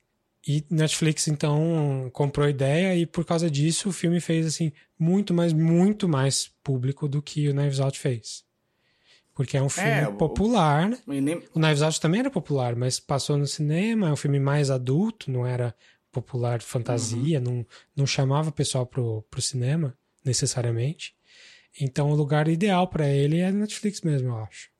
E 0.47 0.65
Netflix, 0.71 1.27
então, 1.27 2.09
comprou 2.13 2.47
a 2.47 2.51
ideia 2.51 2.95
e 2.95 3.05
por 3.05 3.25
causa 3.25 3.51
disso 3.51 3.89
o 3.89 3.93
filme 3.93 4.21
fez, 4.21 4.47
assim, 4.47 4.73
muito 4.97 5.35
mais, 5.35 5.53
muito 5.53 6.09
mais 6.09 6.53
público 6.63 7.09
do 7.09 7.21
que 7.21 7.49
o 7.49 7.53
Knives 7.53 7.81
Out 7.81 7.99
fez. 7.99 8.45
Porque 9.35 9.57
é 9.57 9.63
um 9.63 9.69
filme 9.69 9.91
é, 9.91 10.07
popular, 10.07 10.89
né? 10.89 10.99
Nem... 11.07 11.43
O 11.53 11.59
Knives 11.59 11.83
Out 11.83 12.01
também 12.01 12.21
era 12.21 12.31
popular, 12.31 12.77
mas 12.77 13.01
passou 13.01 13.37
no 13.37 13.47
cinema, 13.47 14.09
é 14.09 14.13
um 14.13 14.17
filme 14.17 14.39
mais 14.39 14.71
adulto, 14.71 15.31
não 15.31 15.45
era 15.45 15.75
popular 16.13 16.63
fantasia, 16.63 17.39
uhum. 17.39 17.45
não, 17.45 17.67
não 17.97 18.07
chamava 18.07 18.49
o 18.49 18.53
pessoal 18.53 18.87
pro, 18.87 19.23
pro 19.29 19.43
cinema, 19.43 19.99
necessariamente. 20.25 21.15
Então 21.79 22.11
o 22.11 22.15
lugar 22.15 22.49
ideal 22.49 22.89
para 22.89 23.09
ele 23.09 23.41
é 23.41 23.51
Netflix 23.51 24.01
mesmo, 24.01 24.29
eu 24.29 24.39
acho. 24.39 24.71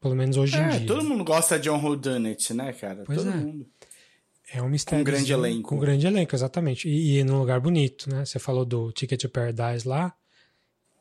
Pelo 0.00 0.14
menos 0.14 0.36
hoje 0.36 0.56
é, 0.56 0.62
em 0.62 0.78
dia. 0.78 0.86
Todo 0.86 1.04
mundo 1.04 1.24
gosta 1.24 1.58
de 1.58 1.64
John 1.64 1.82
Whodunit, 1.84 2.54
né, 2.54 2.72
cara? 2.72 3.02
Pois 3.04 3.18
todo 3.18 3.30
é. 3.30 3.34
mundo. 3.34 3.66
É 4.52 4.62
um 4.62 4.68
mistério. 4.68 5.04
Com 5.04 5.10
um 5.10 5.12
grande 5.12 5.32
elenco. 5.32 5.68
Com 5.68 5.76
um 5.76 5.78
grande 5.78 6.06
elenco, 6.06 6.34
exatamente. 6.34 6.88
E, 6.88 7.18
e 7.18 7.24
num 7.24 7.38
lugar 7.38 7.60
bonito, 7.60 8.08
né? 8.10 8.24
Você 8.24 8.38
falou 8.38 8.64
do 8.64 8.90
Ticket 8.92 9.20
to 9.20 9.28
Paradise 9.28 9.86
lá, 9.86 10.14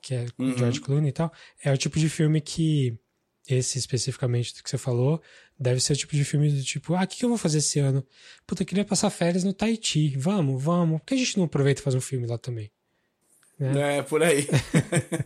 que 0.01 0.13
é 0.13 0.25
com 0.35 0.43
uhum. 0.43 0.57
George 0.57 0.81
Clooney 0.81 1.09
e 1.09 1.13
tal. 1.13 1.31
É 1.63 1.71
o 1.71 1.77
tipo 1.77 1.97
de 1.97 2.09
filme 2.09 2.41
que, 2.41 2.97
esse 3.47 3.77
especificamente 3.77 4.53
do 4.53 4.63
que 4.63 4.69
você 4.69 4.77
falou, 4.77 5.21
deve 5.57 5.79
ser 5.79 5.93
o 5.93 5.95
tipo 5.95 6.15
de 6.15 6.25
filme 6.25 6.49
do 6.49 6.63
tipo, 6.63 6.93
ah, 6.95 7.03
o 7.03 7.07
que, 7.07 7.17
que 7.17 7.25
eu 7.25 7.29
vou 7.29 7.37
fazer 7.37 7.59
esse 7.59 7.79
ano? 7.79 8.05
Puta, 8.45 8.63
eu 8.63 8.67
queria 8.67 8.83
passar 8.83 9.09
férias 9.09 9.43
no 9.43 9.53
Tahiti. 9.53 10.15
Vamos, 10.17 10.61
vamos. 10.61 10.99
Por 10.99 11.05
que 11.05 11.13
a 11.13 11.17
gente 11.17 11.37
não 11.37 11.45
aproveita 11.45 11.79
e 11.81 11.83
faz 11.83 11.95
um 11.95 12.01
filme 12.01 12.27
lá 12.27 12.37
também? 12.37 12.69
Né? 13.57 13.97
É, 13.97 14.01
por 14.03 14.21
aí. 14.21 14.47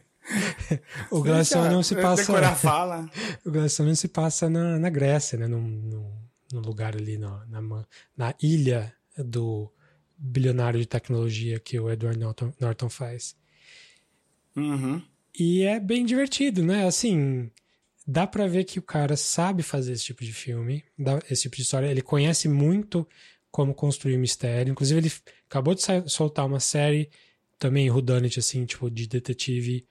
o 1.11 1.21
Glacial 1.21 1.65
não 1.65 1.83
se 1.83 1.95
passa. 1.95 2.37
A 2.37 2.55
fala. 2.55 3.09
o 3.43 3.51
Glacial 3.51 3.87
não 3.87 3.95
se 3.95 4.07
passa 4.07 4.49
na, 4.49 4.77
na 4.79 4.89
Grécia, 4.89 5.37
né? 5.37 5.47
No, 5.47 5.59
no, 5.59 6.30
no 6.51 6.61
lugar 6.61 6.95
ali, 6.95 7.17
no, 7.17 7.45
na, 7.47 7.85
na 8.15 8.35
ilha 8.41 8.93
do 9.17 9.71
bilionário 10.17 10.79
de 10.79 10.85
tecnologia 10.85 11.59
que 11.59 11.79
o 11.79 11.89
Edward 11.89 12.17
Norton, 12.19 12.53
Norton 12.59 12.89
faz. 12.89 13.35
Uhum. 14.55 15.01
E 15.37 15.63
é 15.63 15.79
bem 15.79 16.05
divertido, 16.05 16.63
né? 16.63 16.85
Assim, 16.85 17.49
dá 18.05 18.27
para 18.27 18.47
ver 18.47 18.65
que 18.65 18.79
o 18.79 18.83
cara 18.83 19.15
sabe 19.15 19.63
fazer 19.63 19.93
esse 19.93 20.05
tipo 20.05 20.23
de 20.23 20.33
filme, 20.33 20.83
esse 21.29 21.43
tipo 21.43 21.55
de 21.55 21.61
história. 21.61 21.87
Ele 21.87 22.01
conhece 22.01 22.47
muito 22.47 23.07
como 23.49 23.73
construir 23.73 24.17
mistério. 24.17 24.71
Inclusive, 24.71 24.99
ele 24.99 25.11
acabou 25.49 25.73
de 25.73 25.81
soltar 26.07 26.45
uma 26.45 26.59
série 26.59 27.09
também 27.57 27.89
Rudanit, 27.89 28.39
assim, 28.39 28.65
tipo, 28.65 28.89
de 28.89 29.07
detetive 29.07 29.85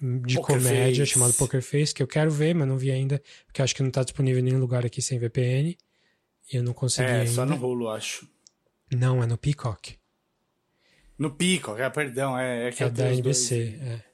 de 0.00 0.36
Poker 0.36 0.56
comédia 0.56 1.04
Face. 1.04 1.12
chamado 1.12 1.34
Poker 1.34 1.62
Face, 1.62 1.92
que 1.92 2.02
eu 2.02 2.06
quero 2.06 2.30
ver, 2.30 2.54
mas 2.54 2.68
não 2.68 2.78
vi 2.78 2.90
ainda, 2.90 3.20
porque 3.46 3.62
acho 3.62 3.74
que 3.74 3.82
não 3.82 3.90
tá 3.90 4.04
disponível 4.04 4.40
em 4.40 4.44
nenhum 4.44 4.60
lugar 4.60 4.86
aqui 4.86 5.02
sem 5.02 5.18
VPN. 5.18 5.76
Eu 6.52 6.62
não 6.62 6.72
consegui 6.72 7.08
é, 7.08 7.20
ainda. 7.20 7.30
só 7.30 7.44
no 7.44 7.56
rolo, 7.56 7.88
acho. 7.88 8.28
Não, 8.90 9.22
é 9.22 9.26
no 9.26 9.36
Peacock. 9.36 9.98
No 11.18 11.30
Peacock, 11.30 11.80
é, 11.80 11.90
perdão, 11.90 12.38
é, 12.38 12.68
é 12.68 12.72
que 12.72 12.82
é 12.82 12.88
da 12.88 13.12
NBC, 13.12 13.78
é. 13.80 14.08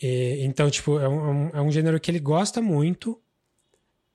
E, 0.00 0.44
então, 0.44 0.70
tipo, 0.70 0.98
é 0.98 1.08
um, 1.08 1.48
é 1.48 1.60
um 1.60 1.70
gênero 1.72 1.98
que 1.98 2.10
ele 2.10 2.20
gosta 2.20 2.60
muito, 2.62 3.20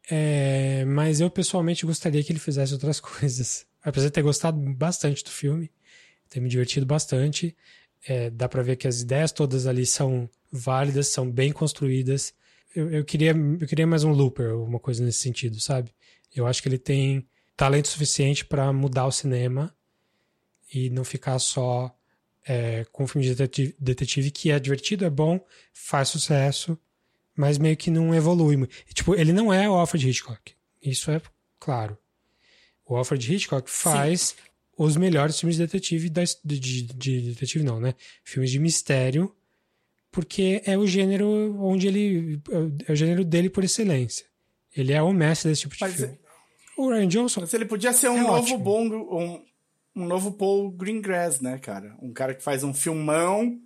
é, 0.10 0.86
mas 0.86 1.20
eu 1.20 1.30
pessoalmente 1.30 1.86
gostaria 1.86 2.24
que 2.24 2.32
ele 2.32 2.40
fizesse 2.40 2.74
outras 2.74 3.00
coisas. 3.02 3.66
Apesar 3.84 4.08
de 4.08 4.14
ter 4.14 4.22
gostado 4.22 4.58
bastante 4.74 5.24
do 5.24 5.30
filme, 5.30 5.72
ter 6.30 6.40
me 6.40 6.50
divertido 6.50 6.86
bastante, 6.86 7.56
é, 8.08 8.30
dá 8.30 8.48
pra 8.48 8.62
ver 8.62 8.76
que 8.76 8.88
as 8.88 9.02
ideias 9.02 9.32
todas 9.32 9.68
ali 9.68 9.86
são 9.86 10.30
válidas, 10.52 11.08
são 11.08 11.30
bem 11.30 11.52
construídas. 11.52 12.34
Eu, 12.76 12.90
eu, 12.92 13.06
queria, 13.06 13.32
eu 13.32 13.68
queria 13.68 13.86
mais 13.86 14.04
um 14.04 14.12
Looper, 14.12 14.56
uma 14.56 14.80
coisa 14.80 15.04
nesse 15.04 15.20
sentido, 15.20 15.60
sabe? 15.60 15.94
Eu 16.34 16.48
acho 16.48 16.62
que 16.62 16.70
ele 16.70 16.78
tem 16.78 17.28
talento 17.62 17.90
suficiente 17.90 18.44
para 18.44 18.74
mudar 18.74 19.06
o 19.06 19.12
cinema 19.12 19.72
e 20.74 20.90
não 20.90 21.04
ficar 21.04 21.38
só 21.38 21.96
é, 22.44 22.88
com 22.92 23.04
um 23.04 23.08
filme 23.08 23.28
de 23.28 23.36
detetive, 23.36 23.76
detetive, 23.80 24.32
que 24.32 24.50
é 24.50 24.60
divertido, 24.60 25.06
é 25.06 25.12
bom, 25.12 25.40
faz 25.72 26.10
sucesso, 26.10 26.76
mas 27.36 27.60
meio 27.60 27.78
que 27.78 27.92
não 27.92 28.16
evolui. 28.16 28.68
E, 28.90 28.94
tipo, 28.96 29.14
ele 29.14 29.32
não 29.32 29.54
é 29.54 29.70
o 29.70 29.74
Alfred 29.74 30.10
Hitchcock. 30.10 30.56
Isso 30.82 31.12
é 31.12 31.22
claro. 31.60 31.96
O 32.84 32.96
Alfred 32.96 33.32
Hitchcock 33.32 33.70
faz 33.70 34.22
Sim. 34.22 34.36
os 34.76 34.98
melhores 34.98 35.40
filmes 35.40 35.56
de 35.56 35.62
detetive, 35.64 36.10
da, 36.10 36.24
de, 36.44 36.60
de, 36.60 36.82
de, 36.82 37.22
detetive 37.30 37.64
não, 37.64 37.80
né? 37.80 37.94
Filmes 38.24 38.50
de 38.50 38.58
mistério, 38.58 39.36
porque 40.12 40.64
é 40.66 40.76
o 40.76 40.88
gênero 40.88 41.56
onde 41.64 41.88
ele 41.88 42.42
é 42.88 42.92
o 42.92 42.96
gênero 42.96 43.24
dele 43.24 43.52
por 43.52 43.64
excelência. 43.64 44.26
Ele 44.76 44.94
é 44.94 45.02
o 45.02 45.14
mestre 45.14 45.52
desse 45.52 45.62
tipo 45.62 45.76
de 45.76 45.82
mas 45.82 45.94
filme. 45.94 46.21
O 46.78 46.90
Ryan 46.90 47.08
Johnson. 47.08 47.42
Mas 47.42 47.54
ele 47.54 47.66
podia 47.66 47.94
ser 47.94 48.10
um 48.10 48.18
é 48.18 48.22
novo 48.22 48.58
bom, 48.58 48.88
um, 48.88 49.44
um 49.96 50.06
novo 50.06 50.32
Paul 50.32 50.72
Greengrass, 50.72 51.40
né, 51.42 51.58
cara? 51.58 51.96
Um 52.02 52.12
cara 52.14 52.34
que 52.34 52.44
faz 52.44 52.64
um 52.64 52.74
filmão 52.74 53.60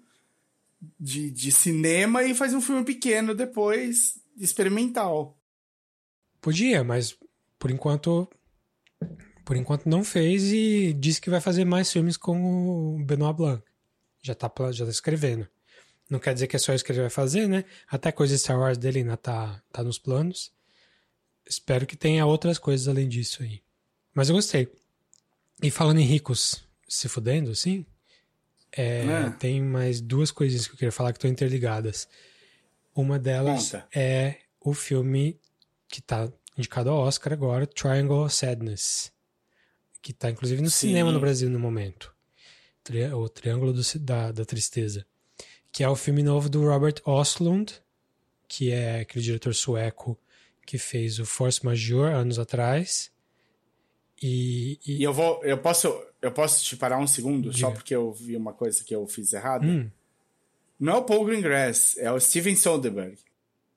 de, 0.99 1.31
de 1.31 1.51
cinema 1.51 2.23
e 2.23 2.33
faz 2.33 2.53
um 2.53 2.61
filme 2.61 2.83
pequeno 2.83 3.33
depois, 3.33 4.19
experimental. 4.37 5.37
Podia, 6.41 6.83
mas 6.83 7.17
por 7.57 7.71
enquanto 7.71 8.29
por 9.43 9.55
enquanto 9.55 9.87
não 9.87 10.03
fez 10.03 10.51
e 10.51 10.93
disse 10.93 11.21
que 11.21 11.29
vai 11.29 11.39
fazer 11.39 11.65
mais 11.65 11.91
filmes 11.91 12.17
com 12.17 12.95
o 12.95 13.05
Benoit 13.05 13.37
Blanc. 13.37 13.63
Já 14.21 14.33
tá, 14.33 14.51
já 14.71 14.85
tá 14.85 14.91
escrevendo. 14.91 15.47
Não 16.09 16.19
quer 16.19 16.33
dizer 16.33 16.47
que 16.47 16.55
é 16.55 16.59
só 16.59 16.73
isso 16.73 16.83
que 16.83 16.91
ele 16.91 17.01
vai 17.01 17.09
fazer, 17.11 17.47
né? 17.47 17.63
Até 17.87 18.11
coisa 18.11 18.33
de 18.33 18.39
Star 18.39 18.59
Wars 18.59 18.77
dele 18.77 18.99
ainda 18.99 19.15
tá, 19.15 19.61
tá 19.71 19.83
nos 19.83 19.99
planos. 19.99 20.51
Espero 21.47 21.85
que 21.85 21.95
tenha 21.95 22.25
outras 22.25 22.57
coisas 22.57 22.87
além 22.87 23.07
disso 23.07 23.43
aí. 23.43 23.61
Mas 24.13 24.29
eu 24.29 24.35
gostei. 24.35 24.67
E 25.61 25.69
falando 25.69 25.99
em 25.99 26.05
ricos 26.05 26.63
se 26.87 27.07
fudendo, 27.07 27.51
assim, 27.51 27.85
é, 28.71 29.05
é. 29.05 29.29
tem 29.39 29.61
mais 29.61 30.01
duas 30.01 30.31
coisinhas 30.31 30.67
que 30.67 30.73
eu 30.73 30.77
queria 30.77 30.91
falar 30.91 31.13
que 31.13 31.17
estão 31.17 31.29
interligadas. 31.29 32.07
Uma 32.95 33.19
delas 33.19 33.71
Conta. 33.71 33.87
é 33.93 34.37
o 34.59 34.73
filme 34.73 35.39
que 35.87 35.99
está 35.99 36.31
indicado 36.57 36.89
ao 36.89 36.99
Oscar 36.99 37.33
agora, 37.33 37.67
Triangle 37.67 38.25
of 38.25 38.33
Sadness, 38.33 39.11
que 40.01 40.11
está 40.11 40.29
inclusive 40.29 40.61
no 40.61 40.69
Sim. 40.69 40.87
cinema 40.87 41.11
no 41.11 41.19
Brasil 41.19 41.49
no 41.49 41.59
momento. 41.59 42.13
O 43.17 43.29
Triângulo 43.29 43.73
do, 43.73 43.81
da, 43.99 44.31
da 44.31 44.45
Tristeza. 44.45 45.05
Que 45.71 45.83
é 45.83 45.89
o 45.89 45.95
filme 45.95 46.21
novo 46.21 46.47
do 46.47 46.63
Robert 46.63 47.01
Oslund, 47.03 47.73
que 48.47 48.71
é 48.71 49.01
aquele 49.01 49.23
diretor 49.23 49.53
sueco 49.53 50.17
que 50.65 50.77
fez 50.77 51.19
o 51.19 51.25
Force 51.25 51.63
Majeure 51.63 52.13
anos 52.13 52.39
atrás. 52.39 53.11
E, 54.21 54.79
e... 54.85 54.97
e 54.97 55.03
eu 55.03 55.13
vou. 55.13 55.43
Eu 55.43 55.57
posso, 55.57 55.87
eu 56.21 56.31
posso 56.31 56.63
te 56.63 56.75
parar 56.75 56.97
um 56.97 57.07
segundo 57.07 57.49
Diga. 57.49 57.67
só 57.67 57.71
porque 57.71 57.95
eu 57.95 58.11
vi 58.11 58.35
uma 58.35 58.53
coisa 58.53 58.83
que 58.83 58.95
eu 58.95 59.05
fiz 59.07 59.33
errado? 59.33 59.65
Hum. 59.65 59.89
Não 60.79 60.93
é 60.93 60.97
o 60.97 61.03
Paul 61.03 61.25
Greengrass, 61.25 61.97
é 61.97 62.11
o 62.11 62.19
Steven 62.19 62.55
Soderbergh. 62.55 63.17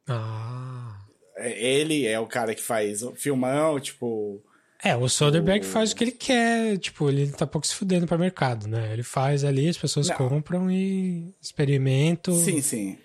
Ah. 0.08 0.98
É, 1.36 1.62
ele 1.62 2.06
é 2.06 2.18
o 2.18 2.26
cara 2.26 2.54
que 2.54 2.62
faz 2.62 3.02
o 3.02 3.14
filmão, 3.14 3.78
tipo. 3.78 4.42
É, 4.82 4.96
o 4.96 5.08
Soderbergh 5.08 5.64
o... 5.64 5.68
faz 5.68 5.92
o 5.92 5.96
que 5.96 6.04
ele 6.04 6.12
quer, 6.12 6.78
tipo, 6.78 7.08
ele 7.08 7.30
tá 7.30 7.46
pouco 7.46 7.66
se 7.66 7.74
fudendo 7.74 8.06
para 8.06 8.18
mercado, 8.18 8.66
né? 8.66 8.92
Ele 8.92 9.02
faz 9.02 9.44
ali, 9.44 9.68
as 9.68 9.78
pessoas 9.78 10.08
Não. 10.08 10.16
compram 10.16 10.70
e 10.70 11.32
experimentam. 11.40 12.34
Sim, 12.34 12.60
sim. 12.60 12.98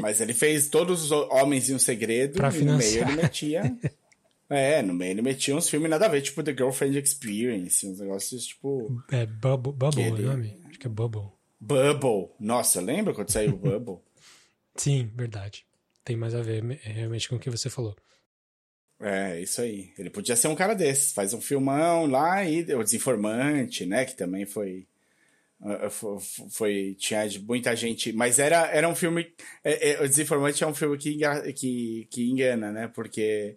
Mas 0.00 0.20
ele 0.20 0.34
fez 0.34 0.68
todos 0.68 1.04
os 1.04 1.10
Homens 1.10 1.68
e 1.68 1.74
um 1.74 1.78
Segredo. 1.78 2.34
Pra 2.34 2.50
e 2.50 2.62
no 2.62 2.76
meio 2.76 3.00
ele 3.02 3.22
metia. 3.22 3.76
é, 4.50 4.82
no 4.82 4.94
meio 4.94 5.12
ele 5.12 5.22
metia 5.22 5.54
uns 5.54 5.68
filmes 5.68 5.90
nada 5.90 6.06
a 6.06 6.08
ver, 6.08 6.22
tipo 6.22 6.42
The 6.42 6.52
Girlfriend 6.52 6.98
Experience, 6.98 7.86
uns 7.86 8.00
negócios 8.00 8.46
tipo. 8.46 9.02
É, 9.10 9.26
Bubble, 9.26 9.72
Bubble 9.72 10.02
ele... 10.02 10.24
o 10.24 10.26
nome? 10.26 10.56
Acho 10.68 10.78
que 10.78 10.86
é 10.86 10.90
Bubble. 10.90 11.30
Bubble. 11.60 12.30
Nossa, 12.38 12.80
lembra 12.80 13.14
quando 13.14 13.30
saiu 13.30 13.54
o 13.54 13.56
Bubble? 13.56 13.98
Sim, 14.76 15.10
verdade. 15.14 15.64
Tem 16.04 16.16
mais 16.16 16.34
a 16.34 16.42
ver 16.42 16.62
realmente 16.82 17.28
com 17.28 17.36
o 17.36 17.40
que 17.40 17.50
você 17.50 17.70
falou. 17.70 17.96
É, 19.00 19.40
isso 19.40 19.60
aí. 19.60 19.92
Ele 19.98 20.10
podia 20.10 20.36
ser 20.36 20.48
um 20.48 20.54
cara 20.54 20.74
desses. 20.74 21.12
Faz 21.12 21.34
um 21.34 21.40
filmão 21.40 22.06
lá 22.06 22.44
e 22.44 22.62
o 22.74 22.82
Desinformante, 22.82 23.84
né? 23.84 24.04
Que 24.04 24.16
também 24.16 24.46
foi 24.46 24.86
foi 26.50 26.94
tinha 26.98 27.26
muita 27.46 27.74
gente 27.74 28.12
mas 28.12 28.38
era, 28.38 28.68
era 28.68 28.88
um 28.88 28.94
filme 28.94 29.26
é, 29.64 29.92
é, 29.92 30.02
o 30.02 30.08
Desinformante 30.08 30.62
é 30.62 30.66
um 30.66 30.74
filme 30.74 30.98
que, 30.98 31.18
que, 31.54 32.08
que 32.10 32.30
engana 32.30 32.70
né? 32.70 32.88
Porque 32.88 33.56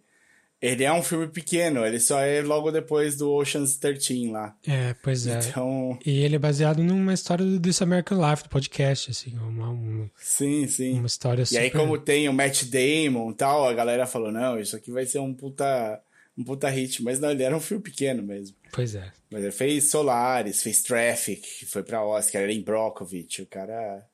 ele 0.62 0.84
é 0.84 0.92
um 0.92 1.04
filme 1.04 1.28
pequeno 1.28 1.86
ele 1.86 2.00
só 2.00 2.22
é 2.22 2.42
logo 2.42 2.72
depois 2.72 3.18
do 3.18 3.32
Ocean's 3.32 3.78
13 3.78 4.32
lá. 4.32 4.56
É 4.66 4.96
pois 5.04 5.28
é. 5.28 5.40
Então 5.40 6.00
e 6.06 6.22
ele 6.22 6.38
é 6.38 6.40
baseado 6.40 6.82
numa 6.82 7.14
história 7.14 7.46
do 7.46 7.60
This 7.60 7.82
American 7.82 8.18
Life 8.30 8.44
do 8.44 8.50
podcast 8.50 9.12
assim 9.12 9.38
uma, 9.38 9.70
uma 9.70 10.10
sim 10.16 10.68
sim. 10.68 10.94
uma 10.94 11.08
história 11.08 11.44
e 11.44 11.46
super... 11.46 11.62
aí 11.62 11.70
como 11.70 11.98
tem 11.98 12.30
o 12.30 12.34
Matt 12.34 12.64
Damon 12.64 13.34
tal 13.34 13.68
a 13.68 13.74
galera 13.74 14.08
falou 14.08 14.32
não 14.32 14.58
isso 14.58 14.76
aqui 14.76 14.90
vai 14.90 15.06
ser 15.06 15.20
um 15.20 15.34
puta 15.34 16.02
um 16.40 16.44
puta 16.44 16.70
hit 16.70 17.04
mas 17.04 17.20
não 17.20 17.30
ele 17.30 17.44
era 17.44 17.56
um 17.56 17.60
filme 17.60 17.84
pequeno 17.84 18.24
mesmo 18.24 18.56
Pois 18.72 18.96
é. 18.96 19.12
Mas 19.30 19.44
ele 19.44 19.52
fez 19.52 19.90
Solaris, 19.90 20.62
fez 20.62 20.82
Traffic, 20.82 21.42
que 21.42 21.66
foi 21.66 21.84
pra 21.84 22.04
Oscar, 22.04 22.42
era 22.42 22.52
em 22.52 22.62
Brockovich. 22.62 23.42
O 23.42 23.48
cara. 23.48 24.06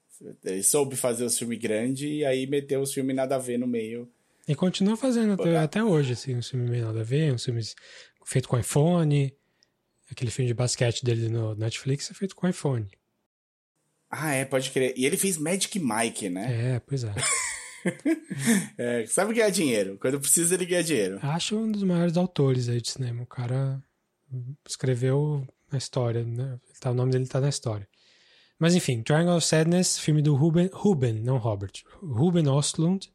Ele 0.44 0.64
soube 0.64 0.96
fazer 0.96 1.26
os 1.26 1.38
filmes 1.38 1.60
grandes 1.60 2.10
e 2.10 2.24
aí 2.24 2.48
meteu 2.48 2.82
os 2.82 2.94
filmes 2.94 3.16
nada 3.16 3.36
a 3.36 3.40
ver 3.40 3.58
no 3.58 3.68
meio. 3.68 4.10
E 4.48 4.56
continua 4.56 4.96
fazendo 4.96 5.34
até, 5.34 5.58
até 5.58 5.84
hoje, 5.84 6.14
assim, 6.14 6.36
um 6.36 6.42
filme 6.42 6.70
meio 6.70 6.86
nada 6.86 7.02
a 7.02 7.04
ver, 7.04 7.34
uns 7.34 7.44
filmes 7.44 7.76
feitos 8.24 8.50
com 8.50 8.58
iPhone. 8.58 9.34
aquele 10.10 10.32
filme 10.32 10.48
de 10.48 10.54
basquete 10.54 11.04
dele 11.04 11.28
no 11.28 11.56
Netflix 11.56 12.10
é 12.12 12.14
feito 12.14 12.36
com 12.36 12.48
iPhone. 12.48 12.88
Ah, 14.10 14.34
é, 14.34 14.46
pode 14.46 14.72
crer. 14.72 14.94
E 14.96 15.06
ele 15.06 15.18
fez 15.18 15.38
Magic 15.38 15.78
Mike, 15.80 16.30
né? 16.30 16.76
É, 16.76 16.80
pois 16.80 17.04
é. 17.04 17.14
é 18.78 19.06
sabe 19.06 19.34
ganhar 19.34 19.50
dinheiro. 19.50 19.98
Quando 20.00 20.20
precisa, 20.20 20.56
ele 20.56 20.66
ganha 20.66 20.84
dinheiro. 20.84 21.20
Acho 21.22 21.58
um 21.58 21.72
dos 21.72 21.84
maiores 21.84 22.18
autores 22.18 22.70
aí 22.70 22.82
de 22.82 22.90
cinema. 22.90 23.24
O 23.24 23.28
cara 23.28 23.82
escreveu 24.68 25.48
a 25.72 25.78
história, 25.78 26.24
né? 26.24 26.60
Tá, 26.80 26.92
o 26.92 26.94
nome 26.94 27.12
dele 27.12 27.28
tá 27.28 27.40
na 27.40 27.50
história. 27.50 27.88
Mas 28.58 28.74
enfim, 28.76 29.02
Triangle 29.02 29.36
of 29.38 29.46
Sadness, 29.46 30.00
filme 30.00 30.22
do 30.22 30.36
Ruben, 30.36 30.70
Ruben, 30.72 31.14
não 31.16 31.38
Robert. 31.38 31.74
Ruben 32.02 32.48
Ostlund, 32.48 33.12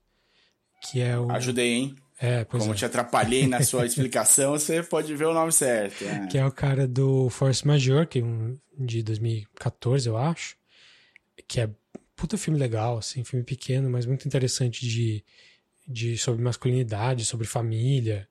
que 0.83 1.01
é 1.01 1.18
o... 1.18 1.31
Ajudei, 1.31 1.73
hein? 1.73 1.97
É, 2.23 2.45
pois 2.45 2.62
Como 2.62 2.75
é. 2.75 2.77
te 2.77 2.85
atrapalhei 2.85 3.47
na 3.47 3.62
sua 3.62 3.85
explicação, 3.87 4.53
você 4.53 4.83
pode 4.83 5.14
ver 5.16 5.25
o 5.25 5.33
nome 5.33 5.51
certo. 5.51 6.05
É. 6.05 6.27
Que 6.27 6.37
é 6.37 6.45
o 6.45 6.53
cara 6.53 6.87
do 6.87 7.31
Force 7.31 7.66
Major, 7.66 8.07
que 8.07 8.18
é 8.18 8.23
um 8.23 8.59
de 8.79 9.03
2014, 9.03 10.07
eu 10.07 10.18
acho. 10.18 10.57
Que 11.49 11.62
é 11.62 11.71
puta 12.21 12.37
filme 12.37 12.59
legal, 12.59 12.99
assim, 12.99 13.25
filme 13.25 13.43
pequeno, 13.43 13.89
mas 13.89 14.05
muito 14.05 14.29
interessante 14.29 14.87
de, 14.87 15.25
de 15.89 16.18
sobre 16.18 16.43
masculinidade, 16.43 17.25
sobre 17.25 17.47
família. 17.47 18.29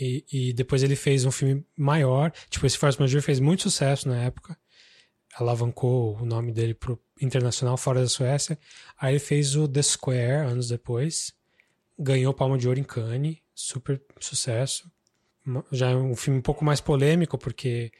E, 0.00 0.24
e 0.32 0.52
depois 0.54 0.82
ele 0.82 0.96
fez 0.96 1.26
um 1.26 1.30
filme 1.30 1.66
maior. 1.76 2.32
Tipo, 2.48 2.64
esse 2.64 2.78
Force 2.78 2.98
Major 2.98 3.20
fez 3.20 3.38
muito 3.38 3.64
sucesso 3.64 4.08
na 4.08 4.22
época. 4.22 4.56
Alavancou 5.34 6.16
o 6.16 6.24
nome 6.24 6.50
dele 6.50 6.72
pro 6.72 6.98
internacional 7.20 7.76
fora 7.76 8.00
da 8.00 8.08
Suécia. 8.08 8.58
Aí 8.98 9.12
ele 9.12 9.20
fez 9.20 9.54
o 9.54 9.68
The 9.68 9.82
Square 9.82 10.48
anos 10.48 10.68
depois. 10.68 11.34
Ganhou 11.98 12.32
Palma 12.32 12.56
de 12.56 12.68
Ouro 12.68 12.80
em 12.80 12.84
Cannes. 12.84 13.36
Super 13.54 14.00
sucesso. 14.18 14.90
Já 15.70 15.90
é 15.90 15.96
um 15.96 16.16
filme 16.16 16.38
um 16.38 16.42
pouco 16.42 16.64
mais 16.64 16.80
polêmico, 16.80 17.36
porque 17.36 17.92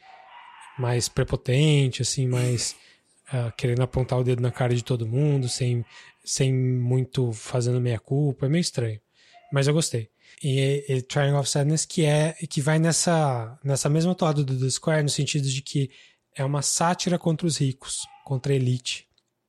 mais 0.79 1.11
prepotente, 1.11 2.01
assim, 2.01 2.27
mais 2.27 2.75
uh, 3.29 3.53
querendo 3.57 3.83
apontar 3.83 4.19
o 4.19 4.25
dedo 4.25 4.41
na 4.43 4.51
cara 4.51 4.75
de 4.75 4.83
todo 4.83 5.07
mundo, 5.07 5.49
sem, 5.49 5.85
sem 6.25 6.53
muito 6.53 7.33
fazendo 7.33 7.81
meia-culpa. 7.81 8.47
É 8.47 8.49
meio 8.49 8.61
estranho. 8.61 9.01
Mas 9.53 9.67
eu 9.67 9.75
gostei. 9.75 10.11
E, 10.43 10.85
e 10.89 11.03
Triangle 11.03 11.41
of 11.41 11.49
Sadness, 11.49 11.85
que 11.85 12.05
é 12.05 12.33
que 12.49 12.61
vai 12.61 12.79
nessa, 12.79 13.59
nessa 13.63 13.89
mesma 13.89 14.15
toada 14.15 14.43
do 14.43 14.59
The 14.59 14.71
Square, 14.71 15.03
no 15.03 15.09
sentido 15.09 15.49
de 15.49 15.63
que 15.63 15.91
é 16.35 16.45
uma 16.45 16.63
sátira 16.63 17.19
contra 17.19 17.47
os 17.47 17.59
ricos, 17.59 18.07
contra 18.25 18.53
a 18.53 18.57
elite. 18.57 19.07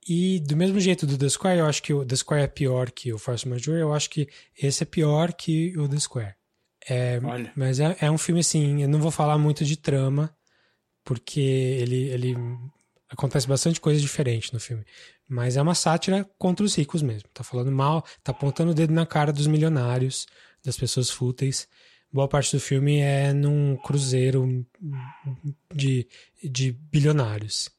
E 0.08 0.42
do 0.42 0.58
mesmo 0.58 0.80
jeito 0.80 1.08
do 1.08 1.18
The 1.18 1.30
Square, 1.30 1.60
eu 1.60 1.66
acho 1.66 1.82
que 1.82 1.94
o 1.94 2.06
The 2.06 2.16
Square 2.16 2.44
é 2.44 2.48
pior 2.48 2.92
que 2.92 3.14
o 3.14 3.18
Force 3.18 3.48
Major, 3.48 3.76
eu 3.78 3.94
acho 3.94 4.10
que 4.10 4.28
esse 4.62 4.84
é 4.84 4.86
pior 4.86 5.32
que 5.34 5.78
o 5.78 5.88
The 5.88 6.00
Square. 6.00 6.36
É, 6.90 7.20
mas 7.56 7.80
é, 7.80 7.96
é, 8.02 8.12
um 8.12 8.18
filme 8.18 8.42
assim, 8.42 8.82
eu 8.82 8.90
não 8.90 9.00
vou 9.00 9.12
falar 9.12 9.38
muito 9.38 9.64
de 9.64 9.78
trama, 9.78 10.36
porque 11.06 11.40
ele, 11.40 12.10
ele 12.10 12.36
acontece 13.14 13.48
bastante 13.48 13.80
coisa 13.80 14.02
diferente 14.02 14.54
no 14.54 14.60
filme. 14.60 14.84
Mas 15.28 15.56
é 15.56 15.62
uma 15.62 15.76
sátira 15.76 16.30
contra 16.38 16.66
os 16.66 16.76
ricos 16.76 17.02
mesmo. 17.02 17.30
Tá 17.34 17.44
falando 17.44 17.72
mal, 17.72 18.04
tá 18.24 18.32
apontando 18.32 18.72
o 18.72 18.76
dedo 18.76 18.94
na 18.94 19.06
cara 19.06 19.32
dos 19.32 19.48
milionários, 19.48 20.28
das 20.64 20.78
pessoas 20.78 21.10
fúteis. 21.10 21.68
Boa 22.12 22.28
parte 22.28 22.56
do 22.56 22.60
filme 22.60 23.00
é 23.00 23.34
num 23.34 23.76
cruzeiro 23.78 24.66
de, 25.74 26.08
de 26.44 26.72
bilionários. 26.72 27.72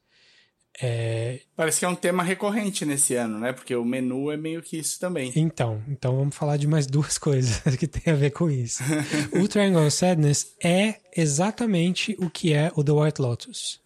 É... 0.81 1.39
Parece 1.55 1.79
que 1.79 1.85
é 1.85 1.87
um 1.87 1.95
tema 1.95 2.21
recorrente 2.21 2.85
nesse 2.85 3.15
ano, 3.15 3.39
né? 3.39 3.53
Porque 3.53 3.73
o 3.75 3.85
menu 3.85 4.29
é 4.29 4.35
meio 4.35 4.61
que 4.61 4.77
isso 4.77 4.99
também. 4.99 5.31
Então, 5.35 5.81
então 5.87 6.17
vamos 6.17 6.35
falar 6.35 6.57
de 6.57 6.67
mais 6.67 6.85
duas 6.85 7.17
coisas 7.19 7.61
que 7.77 7.87
tem 7.87 8.13
a 8.13 8.15
ver 8.15 8.31
com 8.31 8.49
isso. 8.49 8.83
o 9.41 9.47
Triangle 9.47 9.87
of 9.87 9.91
Sadness 9.91 10.53
é 10.61 10.95
exatamente 11.15 12.15
o 12.19 12.29
que 12.29 12.53
é 12.53 12.71
o 12.75 12.83
The 12.83 12.91
White 12.91 13.21
Lotus. 13.21 13.84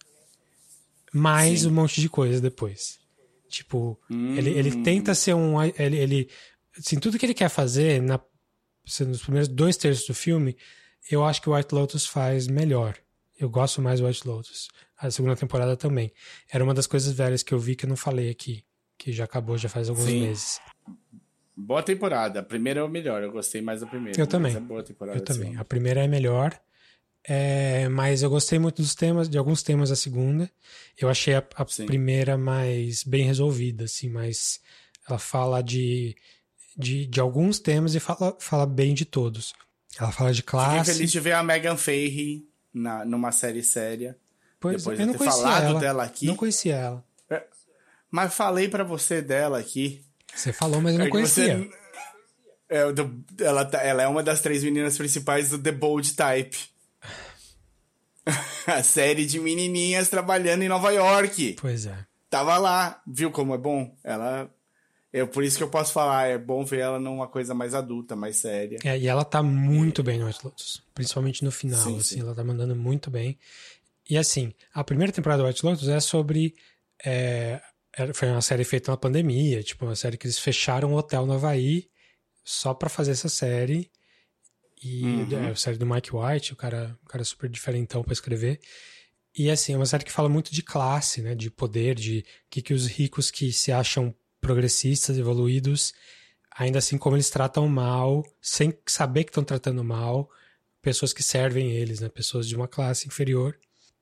Mais 1.12 1.60
Sim. 1.60 1.68
um 1.68 1.72
monte 1.72 2.00
de 2.00 2.08
coisa 2.08 2.40
depois. 2.40 2.98
Tipo, 3.48 3.98
hum. 4.08 4.36
ele, 4.36 4.50
ele 4.50 4.82
tenta 4.82 5.14
ser 5.14 5.34
um. 5.34 5.60
Ele, 5.62 5.96
ele, 5.96 6.28
assim, 6.78 6.98
tudo 6.98 7.18
que 7.18 7.26
ele 7.26 7.34
quer 7.34 7.48
fazer 7.48 8.00
na, 8.00 8.20
nos 9.06 9.22
primeiros 9.22 9.48
dois 9.48 9.76
terços 9.76 10.06
do 10.06 10.14
filme, 10.14 10.56
eu 11.10 11.24
acho 11.24 11.42
que 11.42 11.50
o 11.50 11.54
White 11.54 11.74
Lotus 11.74 12.06
faz 12.06 12.46
melhor. 12.46 12.96
Eu 13.38 13.48
gosto 13.48 13.82
mais 13.82 14.00
do 14.00 14.06
White 14.06 14.26
Lotus. 14.26 14.68
A 14.96 15.10
segunda 15.10 15.34
temporada 15.34 15.76
também. 15.76 16.12
Era 16.50 16.62
uma 16.62 16.74
das 16.74 16.86
coisas 16.86 17.12
velhas 17.12 17.42
que 17.42 17.52
eu 17.52 17.58
vi 17.58 17.74
que 17.74 17.86
eu 17.86 17.88
não 17.88 17.96
falei 17.96 18.30
aqui. 18.30 18.64
Que 18.98 19.12
já 19.12 19.24
acabou 19.24 19.56
já 19.56 19.68
faz 19.68 19.88
alguns 19.88 20.04
Sim. 20.04 20.20
meses. 20.20 20.60
Boa 21.56 21.82
temporada. 21.82 22.40
A 22.40 22.42
primeira 22.42 22.80
é 22.80 22.82
o 22.82 22.88
melhor. 22.88 23.22
Eu 23.22 23.32
gostei 23.32 23.62
mais 23.62 23.80
da 23.80 23.86
primeira. 23.86 24.20
Eu 24.20 24.26
também. 24.26 24.54
É 24.54 24.60
boa 24.60 24.82
temporada, 24.82 25.18
eu 25.18 25.24
também. 25.24 25.56
A 25.56 25.64
primeira 25.64 26.04
é 26.04 26.08
melhor. 26.08 26.58
É, 27.28 27.88
mas 27.88 28.22
eu 28.22 28.30
gostei 28.30 28.58
muito 28.58 28.80
dos 28.80 28.94
temas, 28.94 29.28
de 29.28 29.36
alguns 29.36 29.62
temas 29.62 29.90
da 29.90 29.96
segunda. 29.96 30.50
Eu 30.98 31.08
achei 31.08 31.34
a, 31.34 31.44
a 31.56 31.64
primeira 31.64 32.36
mais 32.36 33.04
bem 33.04 33.24
resolvida, 33.24 33.84
assim, 33.84 34.08
mas 34.08 34.60
ela 35.08 35.18
fala 35.18 35.62
de, 35.62 36.16
de, 36.76 37.06
de 37.06 37.20
alguns 37.20 37.58
temas 37.58 37.94
e 37.94 38.00
fala, 38.00 38.36
fala 38.38 38.66
bem 38.66 38.94
de 38.94 39.04
todos. 39.04 39.54
Ela 39.98 40.12
fala 40.12 40.32
de 40.32 40.42
classe. 40.42 40.78
Fiquei 40.78 40.94
feliz 40.94 41.12
de 41.12 41.20
ver 41.20 41.32
a 41.32 41.42
Megan 41.42 41.76
Fahey 41.76 42.46
na, 42.72 43.04
numa 43.04 43.32
série 43.32 43.62
séria. 43.62 44.16
Pois 44.58 44.76
Depois 44.78 44.98
eu 44.98 45.06
de 45.06 45.12
não 45.12 45.18
ter 45.18 45.24
falado 45.24 45.64
ela. 45.64 45.80
dela 45.80 46.04
aqui. 46.04 46.26
Não 46.26 46.36
conhecia 46.36 46.76
ela. 46.76 47.04
É, 47.28 47.44
mas 48.10 48.34
falei 48.34 48.68
para 48.68 48.84
você 48.84 49.20
dela 49.20 49.58
aqui. 49.58 50.04
Você 50.34 50.52
falou, 50.52 50.80
mas 50.80 50.92
eu 50.92 50.98
não 51.00 51.06
é 51.06 51.10
conhecia. 51.10 51.58
Você, 51.58 51.70
é, 52.68 53.44
ela, 53.44 53.70
ela 53.82 54.02
é 54.02 54.06
uma 54.06 54.22
das 54.22 54.40
três 54.40 54.62
meninas 54.62 54.96
principais 54.96 55.50
do 55.50 55.58
The 55.58 55.72
Bold 55.72 56.14
Type. 56.14 56.56
a 58.66 58.82
série 58.82 59.24
de 59.26 59.38
menininhas 59.40 60.08
trabalhando 60.08 60.62
em 60.62 60.68
Nova 60.68 60.90
York. 60.92 61.56
Pois 61.60 61.86
é. 61.86 62.06
Tava 62.28 62.56
lá, 62.58 63.00
viu 63.06 63.30
como 63.30 63.54
é 63.54 63.58
bom? 63.58 63.94
Ela. 64.04 64.50
É 65.12 65.24
por 65.26 65.42
isso 65.42 65.56
que 65.56 65.62
eu 65.64 65.68
posso 65.68 65.92
falar, 65.92 66.28
é 66.28 66.38
bom 66.38 66.64
ver 66.64 66.78
ela 66.80 67.00
numa 67.00 67.26
coisa 67.26 67.52
mais 67.52 67.74
adulta, 67.74 68.14
mais 68.14 68.36
séria. 68.36 68.78
É, 68.84 68.96
e 68.96 69.08
ela 69.08 69.24
tá 69.24 69.42
muito 69.42 70.04
bem 70.04 70.20
no 70.20 70.26
White 70.26 70.38
Lotus. 70.44 70.80
Principalmente 70.94 71.42
no 71.44 71.50
final, 71.50 71.80
Sim, 71.82 71.96
assim, 71.98 72.14
sim. 72.14 72.20
ela 72.20 72.32
tá 72.32 72.44
mandando 72.44 72.76
muito 72.76 73.10
bem. 73.10 73.36
E 74.08 74.16
assim, 74.16 74.52
a 74.72 74.84
primeira 74.84 75.12
temporada 75.12 75.42
do 75.42 75.48
White 75.48 75.66
Lotus 75.66 75.88
é 75.88 75.98
sobre. 75.98 76.54
é, 77.04 77.60
era- 77.92 78.14
foi 78.14 78.28
uma 78.28 78.40
série 78.40 78.62
feita 78.62 78.92
na 78.92 78.96
pandemia, 78.96 79.64
tipo, 79.64 79.84
uma 79.84 79.96
série 79.96 80.16
que 80.16 80.26
eles 80.28 80.38
fecharam 80.38 80.92
um 80.92 80.94
hotel 80.94 81.26
no 81.26 81.32
Havaí 81.32 81.88
só 82.44 82.72
pra 82.72 82.88
fazer 82.88 83.10
essa 83.10 83.28
série. 83.28 83.90
E 84.82 85.04
Uhum. 85.04 85.44
é 85.46 85.50
a 85.50 85.56
série 85.56 85.76
do 85.76 85.86
Mike 85.86 86.10
White, 86.14 86.52
o 86.52 86.56
cara, 86.56 86.98
o 87.04 87.06
cara 87.06 87.22
super 87.24 87.48
diferentão 87.50 88.02
pra 88.02 88.12
escrever. 88.12 88.60
E 89.36 89.50
assim, 89.50 89.74
é 89.74 89.76
uma 89.76 89.86
série 89.86 90.04
que 90.04 90.12
fala 90.12 90.28
muito 90.28 90.52
de 90.52 90.62
classe, 90.62 91.20
né? 91.22 91.34
De 91.34 91.50
poder, 91.50 91.94
de 91.94 92.24
que, 92.48 92.62
que 92.62 92.74
os 92.74 92.86
ricos 92.86 93.30
que 93.30 93.52
se 93.52 93.70
acham 93.70 94.14
progressistas, 94.40 95.18
evoluídos, 95.18 95.92
ainda 96.56 96.78
assim 96.78 96.96
como 96.98 97.14
eles 97.16 97.30
tratam 97.30 97.68
mal, 97.68 98.24
sem 98.40 98.76
saber 98.86 99.24
que 99.24 99.30
estão 99.30 99.44
tratando 99.44 99.84
mal, 99.84 100.30
pessoas 100.82 101.12
que 101.12 101.22
servem 101.22 101.70
eles, 101.72 102.00
né? 102.00 102.08
Pessoas 102.08 102.48
de 102.48 102.56
uma 102.56 102.66
classe 102.66 103.06
inferior. 103.06 103.56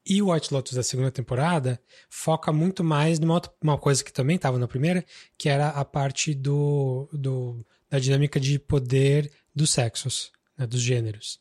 E 0.07 0.23
o 0.23 0.33
White 0.33 0.55
Lotus 0.55 0.73
da 0.73 0.83
segunda 0.83 1.11
temporada 1.11 1.79
foca 2.09 2.51
muito 2.53 2.83
mais 2.83 3.19
numa 3.19 3.35
outra, 3.35 3.53
uma 3.63 3.77
coisa 3.77 4.03
que 4.03 4.13
também 4.13 4.37
estava 4.37 4.59
na 4.59 4.67
primeira, 4.69 5.05
que 5.37 5.49
era 5.51 5.69
a 5.69 5.85
parte 5.85 6.33
do, 6.33 7.09
do 7.13 7.67
da 7.91 7.99
dinâmica 7.99 8.39
de 8.41 8.59
poder 8.59 9.31
dos 9.55 9.71
sexos, 9.71 10.31
né? 10.59 10.67
dos 10.67 10.81
gêneros. 10.83 11.41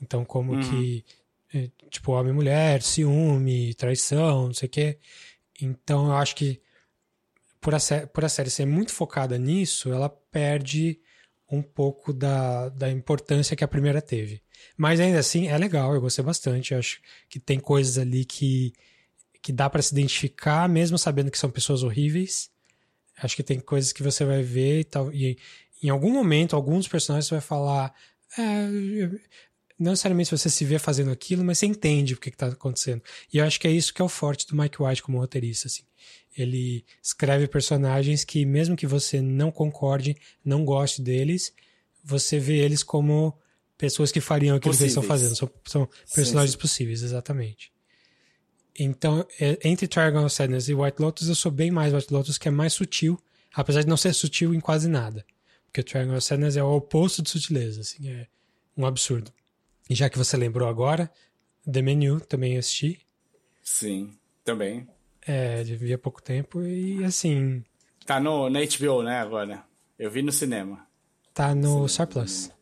Então, 0.00 0.24
como 0.24 0.52
Uhum. 0.52 0.58
que, 0.60 1.04
eh, 1.52 1.70
tipo, 1.90 2.12
homem 2.12 2.32
e 2.32 2.34
mulher, 2.34 2.82
ciúme, 2.82 3.74
traição, 3.74 4.46
não 4.46 4.54
sei 4.54 4.66
o 4.68 4.70
quê. 4.70 4.98
Então, 5.60 6.06
eu 6.06 6.12
acho 6.16 6.34
que 6.36 6.60
por 7.60 7.74
a, 7.74 7.78
sé- 7.78 8.06
por 8.06 8.24
a 8.24 8.28
série 8.28 8.50
ser 8.50 8.66
muito 8.66 8.92
focada 8.92 9.38
nisso, 9.38 9.92
ela 9.92 10.08
perde 10.08 11.00
um 11.50 11.62
pouco 11.62 12.12
da, 12.12 12.68
da 12.70 12.90
importância 12.90 13.56
que 13.56 13.64
a 13.64 13.68
primeira 13.68 14.02
teve. 14.02 14.42
Mas 14.76 15.00
ainda 15.00 15.18
assim, 15.18 15.48
é 15.48 15.56
legal, 15.56 15.94
eu 15.94 16.00
gostei 16.00 16.24
bastante. 16.24 16.72
Eu 16.72 16.78
acho 16.78 17.00
que 17.28 17.38
tem 17.38 17.58
coisas 17.60 17.96
ali 17.98 18.24
que, 18.24 18.72
que 19.40 19.52
dá 19.52 19.70
para 19.70 19.80
se 19.82 19.94
identificar, 19.94 20.68
mesmo 20.68 20.98
sabendo 20.98 21.30
que 21.30 21.38
são 21.38 21.50
pessoas 21.50 21.82
horríveis. 21.82 22.50
Acho 23.18 23.36
que 23.36 23.42
tem 23.42 23.60
coisas 23.60 23.92
que 23.92 24.02
você 24.02 24.24
vai 24.24 24.42
ver 24.42 24.80
e 24.80 24.84
tal. 24.84 25.12
E 25.12 25.38
em 25.82 25.88
algum 25.88 26.12
momento, 26.12 26.56
alguns 26.56 26.88
personagens 26.88 27.26
você 27.28 27.34
vai 27.36 27.40
falar. 27.42 27.94
"É, 28.38 28.68
não 29.78 29.92
necessariamente 29.92 30.30
você 30.30 30.48
se 30.48 30.64
vê 30.64 30.78
fazendo 30.78 31.10
aquilo, 31.10 31.44
mas 31.44 31.58
você 31.58 31.66
entende 31.66 32.14
o 32.14 32.16
que 32.16 32.28
está 32.28 32.48
acontecendo. 32.48 33.02
E 33.32 33.38
eu 33.38 33.44
acho 33.44 33.58
que 33.58 33.66
é 33.66 33.70
isso 33.70 33.92
que 33.92 34.00
é 34.00 34.04
o 34.04 34.08
forte 34.08 34.46
do 34.46 34.56
Mike 34.56 34.82
White 34.82 35.02
como 35.02 35.18
roteirista. 35.18 35.66
Assim. 35.66 35.82
Ele 36.36 36.84
escreve 37.02 37.48
personagens 37.48 38.24
que, 38.24 38.44
mesmo 38.44 38.76
que 38.76 38.86
você 38.86 39.20
não 39.20 39.50
concorde, 39.50 40.16
não 40.44 40.64
goste 40.64 41.02
deles, 41.02 41.52
você 42.02 42.38
vê 42.38 42.58
eles 42.58 42.82
como 42.82 43.36
pessoas 43.76 44.12
que 44.12 44.20
fariam 44.20 44.56
aquilo 44.56 44.74
que 44.74 44.82
eles 44.82 44.92
estão 44.92 45.02
Possíveis. 45.02 45.36
fazendo. 45.36 45.36
São, 45.36 45.50
são 45.66 45.88
personagens 46.14 46.52
sim. 46.52 46.58
possíveis, 46.58 47.02
exatamente. 47.02 47.72
Então, 48.78 49.26
é, 49.40 49.58
entre 49.64 49.86
Triangle 49.86 50.24
of 50.24 50.34
Sadness 50.34 50.68
e 50.68 50.74
White 50.74 51.00
Lotus, 51.00 51.28
eu 51.28 51.34
sou 51.34 51.50
bem 51.50 51.70
mais 51.70 51.92
White 51.92 52.12
Lotus, 52.12 52.38
que 52.38 52.48
é 52.48 52.50
mais 52.50 52.72
sutil, 52.72 53.18
apesar 53.52 53.82
de 53.82 53.88
não 53.88 53.96
ser 53.96 54.12
sutil 54.12 54.54
em 54.54 54.60
quase 54.60 54.88
nada. 54.88 55.24
Porque 55.74 55.80
o 55.80 55.84
Triangle 55.84 56.16
of 56.18 56.24
Sadness 56.24 56.56
é 56.56 56.62
o 56.62 56.76
oposto 56.76 57.20
de 57.20 57.28
sutileza, 57.28 57.80
assim, 57.80 58.08
é 58.08 58.28
um 58.76 58.86
absurdo. 58.86 59.32
E 59.90 59.94
já 59.96 60.08
que 60.08 60.16
você 60.16 60.36
lembrou 60.36 60.68
agora, 60.68 61.10
The 61.68 61.82
Menu 61.82 62.20
também 62.20 62.56
assisti. 62.56 63.04
Sim, 63.60 64.16
também. 64.44 64.88
É, 65.26 65.64
vi 65.64 65.92
há 65.92 65.98
pouco 65.98 66.22
tempo 66.22 66.62
e 66.62 67.02
assim. 67.02 67.64
Tá 68.06 68.20
no, 68.20 68.48
na 68.48 68.60
HBO, 68.60 69.02
né, 69.02 69.18
agora? 69.18 69.64
Eu 69.98 70.12
vi 70.12 70.22
no 70.22 70.30
cinema. 70.30 70.86
Tá 71.34 71.56
no 71.56 71.88
Star 71.88 72.06
Plus. 72.06 72.52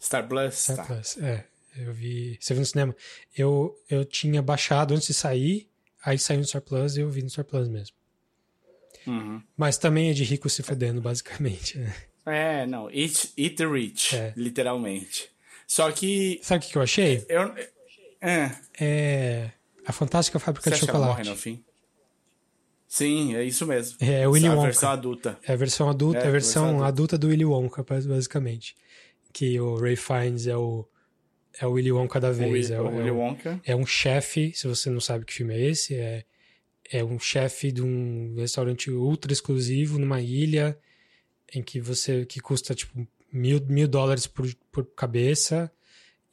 Star 0.00 0.26
Plus? 0.26 0.54
Star 0.54 0.76
tá. 0.76 0.84
Plus, 0.84 1.18
é. 1.18 1.46
Eu 1.76 1.92
vi. 1.92 2.38
Você 2.40 2.54
viu 2.54 2.60
no 2.60 2.66
cinema? 2.66 2.96
Eu, 3.36 3.78
eu 3.90 4.06
tinha 4.06 4.40
baixado 4.40 4.94
antes 4.94 5.08
de 5.08 5.12
sair, 5.12 5.68
aí 6.02 6.18
saiu 6.18 6.38
no 6.38 6.46
Star 6.46 6.62
Plus 6.62 6.96
e 6.96 7.00
eu 7.00 7.10
vi 7.10 7.22
no 7.22 7.28
Star 7.28 7.44
Plus 7.44 7.68
mesmo. 7.68 7.94
Uhum. 9.06 9.42
Mas 9.56 9.76
também 9.78 10.10
é 10.10 10.12
de 10.12 10.24
rico 10.24 10.48
se 10.48 10.62
fudendo, 10.62 11.00
basicamente. 11.00 11.78
Né? 11.78 11.94
É, 12.26 12.66
não. 12.66 12.90
Eat, 12.90 13.32
eat 13.36 13.56
the 13.56 13.66
rich, 13.66 14.16
É. 14.16 14.32
literalmente. 14.36 15.28
Só 15.66 15.90
que. 15.92 16.40
Sabe 16.42 16.64
o 16.64 16.68
que 16.68 16.76
eu 16.78 16.82
achei? 16.82 17.24
Eu, 17.28 17.54
é, 18.20 18.56
É. 18.80 19.50
A 19.86 19.92
Fantástica 19.92 20.38
Fábrica 20.38 20.64
você 20.64 20.70
de 20.70 20.76
acha 20.76 20.86
que 20.86 20.90
ela 20.90 21.06
morre 21.08 21.24
Chocolate. 21.24 21.30
no 21.30 21.36
fim? 21.36 21.64
Sim, 22.88 23.34
é 23.34 23.42
isso 23.44 23.66
mesmo. 23.66 23.96
É, 24.00 24.26
o 24.26 24.32
Willy 24.32 24.46
a 24.46 24.52
Wonka. 24.52 24.62
versão 24.62 24.90
adulta. 24.90 25.38
É 25.46 25.52
a 25.52 25.56
versão 25.56 25.88
adulta, 25.90 26.18
É, 26.20 26.24
é, 26.24 26.28
a 26.28 26.30
versão 26.30 26.66
adulta. 26.68 26.86
adulta 26.86 27.18
do 27.18 27.28
Willy 27.28 27.44
Wonka, 27.44 27.82
basicamente. 27.82 28.76
Que 29.32 29.58
o 29.60 29.76
Ray 29.76 29.96
Fiennes 29.96 30.46
é 30.46 30.56
o, 30.56 30.88
é 31.60 31.66
o 31.66 31.72
Willy 31.72 31.90
Wonka 31.92 32.20
da 32.20 32.30
O, 32.30 32.34
vez. 32.34 32.70
Willy- 32.70 32.72
é, 32.72 32.80
o 32.80 32.84
o- 32.86 32.96
Willy 32.96 33.08
é 33.08 33.12
o- 33.12 33.16
Wonka. 33.16 33.60
é 33.64 33.76
um 33.76 33.84
chefe, 33.84 34.52
se 34.54 34.68
você 34.68 34.88
não 34.90 35.00
sabe 35.00 35.24
que 35.24 35.32
filme 35.34 35.54
é 35.54 35.60
esse, 35.70 35.94
é, 35.96 36.24
é 36.90 37.02
um 37.02 37.18
chefe 37.18 37.72
de 37.72 37.82
um 37.82 38.34
restaurante 38.36 38.90
ultra 38.90 39.32
exclusivo 39.32 39.98
numa 39.98 40.20
ilha 40.20 40.78
em 41.52 41.62
que 41.62 41.80
você 41.80 42.24
que 42.26 42.40
custa 42.40 42.74
tipo 42.74 43.06
mil, 43.32 43.60
mil 43.66 43.88
dólares 43.88 44.26
por, 44.26 44.52
por 44.70 44.84
cabeça 44.86 45.70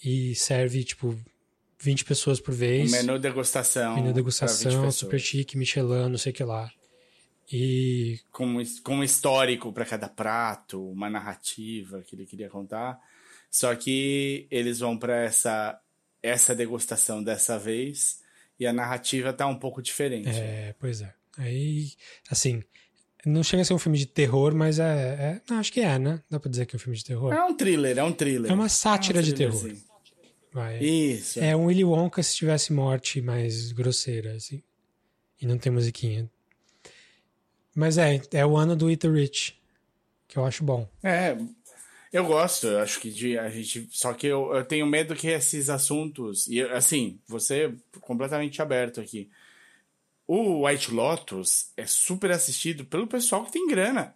e 0.04 0.36
serve 0.36 0.84
tipo 0.84 1.18
20 1.80 2.06
pessoas 2.06 2.39
por 2.39 2.54
vez. 2.54 2.91
menu 2.91 3.18
degustação. 3.20 3.95
Menu 3.95 4.04
pra 4.04 4.12
20 4.12 4.16
degustação, 4.16 4.91
super 4.91 5.20
chique, 5.20 5.58
Michelin, 5.58 6.10
não 6.10 6.18
sei 6.18 6.32
o 6.32 6.36
que 6.36 6.43
lá. 6.43 6.72
E 7.52 8.20
com, 8.32 8.45
um 8.45 8.64
com 8.84 8.95
um 8.97 9.04
histórico 9.04 9.74
para 9.74 9.86
cada 9.86 10.08
prato, 10.08 10.89
uma 10.89 11.10
narrativa 11.10 12.02
que 12.02 12.16
ele 12.16 12.26
queria 12.26 12.49
contar. 12.49 12.99
Só 13.49 13.76
que 13.76 14.47
eles 14.49 14.80
vão 14.80 14.97
para 14.97 15.24
essa 15.24 15.80
essa 16.24 16.54
degustação 16.54 17.24
dessa 17.24 17.58
vez 17.58 18.21
e 18.62 18.68
a 18.68 18.72
narrativa 18.72 19.34
tá 19.34 19.47
um 19.47 19.55
pouco 19.55 19.82
diferente. 19.82 20.30
É, 20.30 20.76
pois 20.78 21.01
é. 21.01 21.12
Aí, 21.36 21.93
assim, 22.30 22.62
não 23.26 23.41
chega 23.41 23.64
a 23.64 23.66
ser 23.66 23.74
um 23.74 23.80
filme 23.80 23.97
de 23.97 24.05
terror, 24.05 24.53
mas 24.53 24.78
é. 24.78 24.84
é- 24.84 25.41
não, 25.49 25.57
acho 25.57 25.74
que 25.74 25.82
é, 25.82 25.97
né? 25.97 26.22
Dá 26.30 26.39
pra 26.39 26.47
dizer 26.47 26.68
que 26.68 26.76
é 26.76 26.78
um 26.78 26.80
filme 26.80 26.95
de 26.95 27.03
terror. 27.03 27.34
É 27.34 27.43
um 27.43 27.55
thriller, 27.55 27.97
é 27.97 28.03
um 28.03 28.12
thriller. 28.14 28.51
É 28.51 28.53
uma 28.53 28.70
sátira 28.70 29.18
É 29.18 29.22
um 29.22 29.26
de 29.26 29.34
terror. 29.34 29.72
Vai. 30.53 30.78
Isso. 30.78 31.39
É 31.39 31.55
um 31.55 31.66
Willy 31.66 31.84
Wonka 31.84 32.22
se 32.22 32.36
tivesse 32.36 32.72
morte 32.72 33.20
mais 33.20 33.72
grosseira, 33.72 34.34
assim. 34.34 34.62
E 35.41 35.47
não 35.47 35.57
tem 35.57 35.72
musiquinha. 35.72 36.30
Mas 37.74 37.97
é, 37.97 38.22
é 38.32 38.45
o 38.45 38.55
ano 38.55 38.76
do 38.76 38.91
Eat 38.91 38.99
the 39.01 39.07
Rich, 39.07 39.59
que 40.28 40.38
eu 40.38 40.45
acho 40.45 40.64
bom. 40.64 40.88
É, 41.01 41.36
eu 42.12 42.26
gosto, 42.26 42.68
eu 42.68 42.80
acho 42.80 42.99
que 42.99 43.09
de, 43.09 43.38
a 43.38 43.49
gente. 43.49 43.88
Só 43.91 44.14
que 44.14 44.28
eu, 44.28 44.53
eu 44.53 44.66
tenho 44.66 44.86
medo 44.86 45.16
que 45.16 45.28
esses 45.28 45.70
assuntos. 45.70 46.47
E 46.47 46.62
assim, 46.62 47.20
você 47.28 47.66
é 47.68 47.99
completamente 47.99 48.62
aberto 48.62 48.99
aqui. 48.99 49.30
O 50.28 50.66
White 50.66 50.91
Lotus 50.91 51.72
é 51.76 51.86
super 51.86 52.32
assistido 52.32 52.86
pelo 52.86 53.07
pessoal 53.07 53.43
que 53.45 53.51
tem 53.51 53.68
grana. 53.68 54.16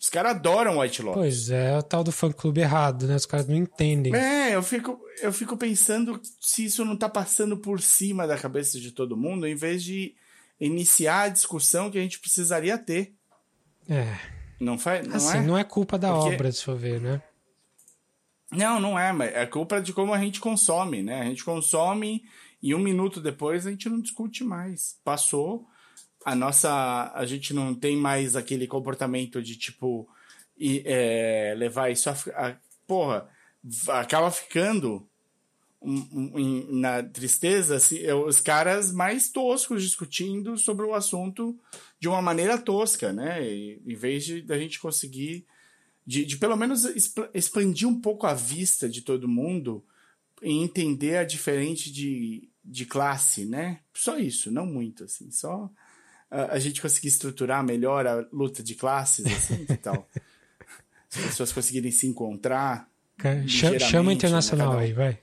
Os 0.00 0.08
caras 0.08 0.32
adoram 0.32 0.78
White 0.78 1.02
Lotus. 1.02 1.20
Pois 1.20 1.50
é, 1.50 1.72
é 1.72 1.78
o 1.78 1.82
tal 1.82 2.02
do 2.02 2.10
fã-clube 2.10 2.60
errado, 2.62 3.06
né? 3.06 3.16
Os 3.16 3.26
caras 3.26 3.46
não 3.46 3.54
entendem. 3.54 4.14
É, 4.16 4.54
eu 4.54 4.62
fico, 4.62 4.98
eu 5.20 5.30
fico 5.30 5.58
pensando 5.58 6.18
se 6.40 6.64
isso 6.64 6.84
não 6.86 6.96
tá 6.96 7.06
passando 7.08 7.58
por 7.58 7.82
cima 7.82 8.26
da 8.26 8.38
cabeça 8.38 8.80
de 8.80 8.92
todo 8.92 9.16
mundo, 9.16 9.46
em 9.46 9.54
vez 9.54 9.82
de 9.82 10.14
iniciar 10.58 11.22
a 11.24 11.28
discussão 11.28 11.90
que 11.90 11.98
a 11.98 12.00
gente 12.02 12.18
precisaria 12.18 12.78
ter. 12.78 13.12
É. 13.86 14.16
Não 14.58 14.78
faz? 14.78 15.06
Não 15.06 15.16
Assim, 15.16 15.38
é? 15.38 15.42
não 15.42 15.58
é 15.58 15.64
culpa 15.64 15.98
da 15.98 16.12
Porque- 16.14 16.34
obra, 16.34 16.52
se 16.52 16.64
for 16.64 16.76
ver, 16.78 17.00
né? 17.00 17.22
Não, 18.52 18.80
não 18.80 18.98
é, 18.98 19.12
mas 19.12 19.32
é 19.34 19.46
culpa 19.46 19.80
de 19.80 19.92
como 19.92 20.12
a 20.12 20.18
gente 20.18 20.40
consome, 20.40 21.02
né? 21.02 21.20
A 21.20 21.24
gente 21.24 21.44
consome 21.44 22.24
e 22.62 22.74
um 22.74 22.78
minuto 22.80 23.20
depois 23.20 23.66
a 23.66 23.70
gente 23.70 23.88
não 23.88 24.00
discute 24.00 24.42
mais. 24.42 24.98
Passou, 25.04 25.66
a 26.24 26.34
nossa. 26.34 27.12
A 27.14 27.24
gente 27.24 27.54
não 27.54 27.74
tem 27.74 27.96
mais 27.96 28.34
aquele 28.36 28.66
comportamento 28.66 29.42
de 29.42 29.56
tipo. 29.56 30.08
E, 30.58 30.82
é, 30.84 31.54
levar 31.56 31.90
isso 31.90 32.10
a, 32.10 32.12
a. 32.34 32.56
Porra, 32.86 33.28
acaba 33.88 34.30
ficando 34.32 35.08
um- 35.80 36.08
um- 36.12 36.66
na 36.80 37.02
tristeza 37.02 37.76
assim, 37.76 38.04
os 38.12 38.40
caras 38.40 38.92
mais 38.92 39.30
toscos 39.30 39.82
discutindo 39.82 40.58
sobre 40.58 40.84
o 40.84 40.92
assunto 40.92 41.58
de 41.98 42.08
uma 42.08 42.20
maneira 42.20 42.58
tosca, 42.58 43.12
né? 43.12 43.42
E, 43.42 43.80
em 43.86 43.94
vez 43.94 44.24
de 44.24 44.42
da 44.42 44.58
gente 44.58 44.78
conseguir 44.80 45.46
de, 46.10 46.24
de 46.24 46.36
pelo 46.38 46.56
menos 46.56 46.84
expandir 47.32 47.86
um 47.88 48.00
pouco 48.00 48.26
a 48.26 48.34
vista 48.34 48.88
de 48.88 49.00
todo 49.00 49.28
mundo 49.28 49.84
e 50.42 50.50
entender 50.60 51.18
a 51.18 51.24
diferente 51.24 51.92
de, 51.92 52.48
de 52.64 52.84
classe, 52.84 53.44
né? 53.44 53.78
Só 53.94 54.18
isso, 54.18 54.50
não 54.50 54.66
muito, 54.66 55.04
assim. 55.04 55.30
Só 55.30 55.70
a, 56.28 56.54
a 56.54 56.58
gente 56.58 56.82
conseguir 56.82 57.06
estruturar 57.06 57.62
melhor 57.64 58.08
a 58.08 58.26
luta 58.32 58.60
de 58.60 58.74
classes, 58.74 59.24
assim, 59.24 59.64
que 59.64 59.76
tal? 59.76 60.08
As 61.14 61.22
pessoas 61.26 61.52
conseguirem 61.52 61.92
se 61.92 62.08
encontrar. 62.08 62.88
Ca- 63.16 63.34
cha- 63.34 63.40
ligeiramente, 63.70 63.84
Chama 63.90 64.12
internacional 64.12 64.68
né, 64.68 64.72
cada 64.74 64.82
um. 64.82 64.84
aí, 64.86 64.92
vai. 64.92 65.18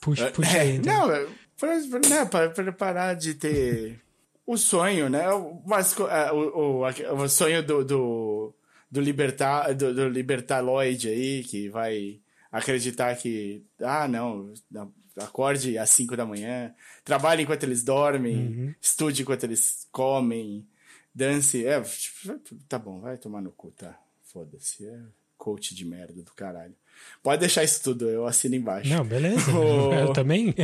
Puxa, 0.00 0.30
puxa 0.30 0.56
É, 0.56 0.60
aí. 0.60 0.76
então. 0.76 1.08
não, 1.08 1.12
é, 1.14 1.26
pra, 1.58 1.78
né, 2.08 2.24
pra, 2.30 2.50
pra 2.50 2.72
parar 2.72 3.14
de 3.14 3.34
ter 3.34 4.00
o 4.46 4.56
sonho, 4.56 5.08
né? 5.08 5.28
O, 5.32 5.60
mas, 5.66 5.96
é, 5.98 6.30
o, 6.32 6.82
o, 6.82 7.22
o 7.22 7.28
sonho 7.28 7.60
do, 7.66 7.84
do, 7.84 8.54
do, 8.90 9.00
libertar, 9.00 9.72
do, 9.74 9.94
do 9.94 10.08
libertaloide 10.08 11.08
aí, 11.08 11.44
que 11.44 11.68
vai 11.68 12.20
acreditar 12.50 13.16
que, 13.16 13.64
ah, 13.80 14.06
não, 14.06 14.52
não, 14.70 14.92
acorde 15.16 15.76
às 15.78 15.90
5 15.90 16.16
da 16.16 16.24
manhã, 16.24 16.72
trabalhe 17.04 17.42
enquanto 17.42 17.62
eles 17.64 17.82
dormem, 17.82 18.36
Uhum. 18.36 18.74
estude 18.80 19.22
enquanto 19.22 19.44
eles 19.44 19.86
comem, 19.90 20.66
dance. 21.14 21.64
É, 21.66 21.80
tipo, 21.80 22.38
tá 22.68 22.78
bom, 22.78 23.00
vai 23.00 23.16
tomar 23.18 23.40
no 23.40 23.50
cu, 23.52 23.70
tá? 23.72 23.98
Foda-se. 24.22 24.86
É 24.86 25.00
coach 25.36 25.74
de 25.74 25.84
merda 25.84 26.22
do 26.22 26.32
caralho. 26.32 26.74
Pode 27.22 27.40
deixar 27.40 27.64
isso 27.64 27.82
tudo, 27.82 28.10
eu 28.10 28.26
assino 28.26 28.54
embaixo. 28.54 28.90
Não, 28.90 29.02
beleza. 29.02 29.50
Eu 29.98 30.12
também. 30.12 30.54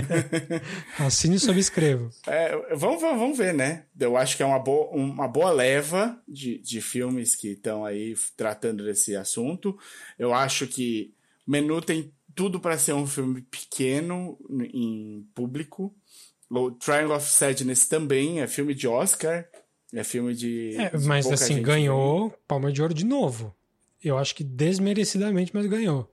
Assino 0.99 1.35
e 1.35 1.39
subscrevo. 1.39 2.11
É, 2.27 2.55
vamos, 2.75 3.01
vamos 3.01 3.19
vamos 3.19 3.39
ver, 3.39 3.55
né? 3.55 3.85
Eu 3.99 4.17
acho 4.17 4.37
que 4.37 4.43
é 4.43 4.47
uma 4.47 4.59
boa, 4.59 4.91
uma 4.91 5.29
boa 5.29 5.51
leva 5.51 6.21
de, 6.27 6.59
de 6.59 6.81
filmes 6.81 7.35
que 7.35 7.53
estão 7.53 7.85
aí 7.85 8.15
tratando 8.37 8.85
desse 8.85 9.15
assunto. 9.17 9.79
Eu 10.19 10.35
acho 10.35 10.67
que 10.67 11.15
Menu 11.47 11.81
tem 11.81 12.13
tudo 12.35 12.61
para 12.61 12.79
ser 12.79 12.93
um 12.93 13.07
filme 13.07 13.43
pequeno 13.43 14.39
em 14.73 15.27
público. 15.35 15.95
O 16.49 16.71
Triangle 16.71 17.17
of 17.17 17.29
Sadness 17.29 17.87
também 17.87 18.41
é 18.41 18.47
filme 18.47 18.75
de 18.75 18.89
Oscar. 18.89 19.47
É 19.93 20.05
filme 20.05 20.35
de. 20.35 20.77
É, 20.77 20.97
mas 20.99 21.27
assim, 21.31 21.63
ganhou 21.63 22.31
Palma 22.47 22.73
de 22.73 22.83
Ouro 22.83 22.95
de 22.95 23.05
novo. 23.05 23.55
Eu 24.03 24.17
acho 24.17 24.35
que 24.35 24.43
desmerecidamente, 24.43 25.51
mas 25.55 25.67
ganhou. 25.67 26.10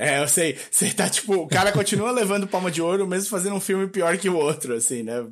É, 0.00 0.22
eu 0.22 0.28
sei. 0.28 0.56
Você 0.70 0.92
tá 0.92 1.10
tipo, 1.10 1.34
o 1.34 1.48
cara 1.48 1.72
continua 1.72 2.12
levando 2.12 2.46
palma 2.46 2.70
de 2.70 2.80
ouro, 2.80 3.04
mesmo 3.04 3.28
fazendo 3.28 3.56
um 3.56 3.60
filme 3.60 3.88
pior 3.88 4.16
que 4.16 4.28
o 4.28 4.36
outro, 4.36 4.74
assim, 4.74 5.02
né? 5.02 5.26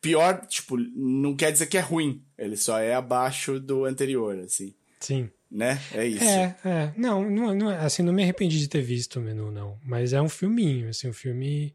Pior, 0.00 0.46
tipo, 0.46 0.76
não 0.78 1.34
quer 1.34 1.50
dizer 1.50 1.66
que 1.66 1.76
é 1.76 1.80
ruim. 1.80 2.22
Ele 2.38 2.56
só 2.56 2.78
é 2.78 2.94
abaixo 2.94 3.58
do 3.58 3.84
anterior, 3.84 4.38
assim, 4.38 4.72
Sim. 5.00 5.28
né? 5.50 5.80
É 5.92 6.06
isso. 6.06 6.22
É, 6.22 6.56
é. 6.64 6.92
Não, 6.96 7.28
não, 7.28 7.52
não 7.52 7.68
é- 7.68 7.78
assim, 7.78 8.04
não 8.04 8.12
me 8.12 8.22
arrependi 8.22 8.60
de 8.60 8.68
ter 8.68 8.80
visto 8.80 9.18
o 9.18 9.22
menu, 9.22 9.50
não. 9.50 9.76
Mas 9.84 10.12
é 10.12 10.22
um 10.22 10.28
filminho, 10.28 10.88
assim, 10.88 11.08
um 11.08 11.12
filme. 11.12 11.74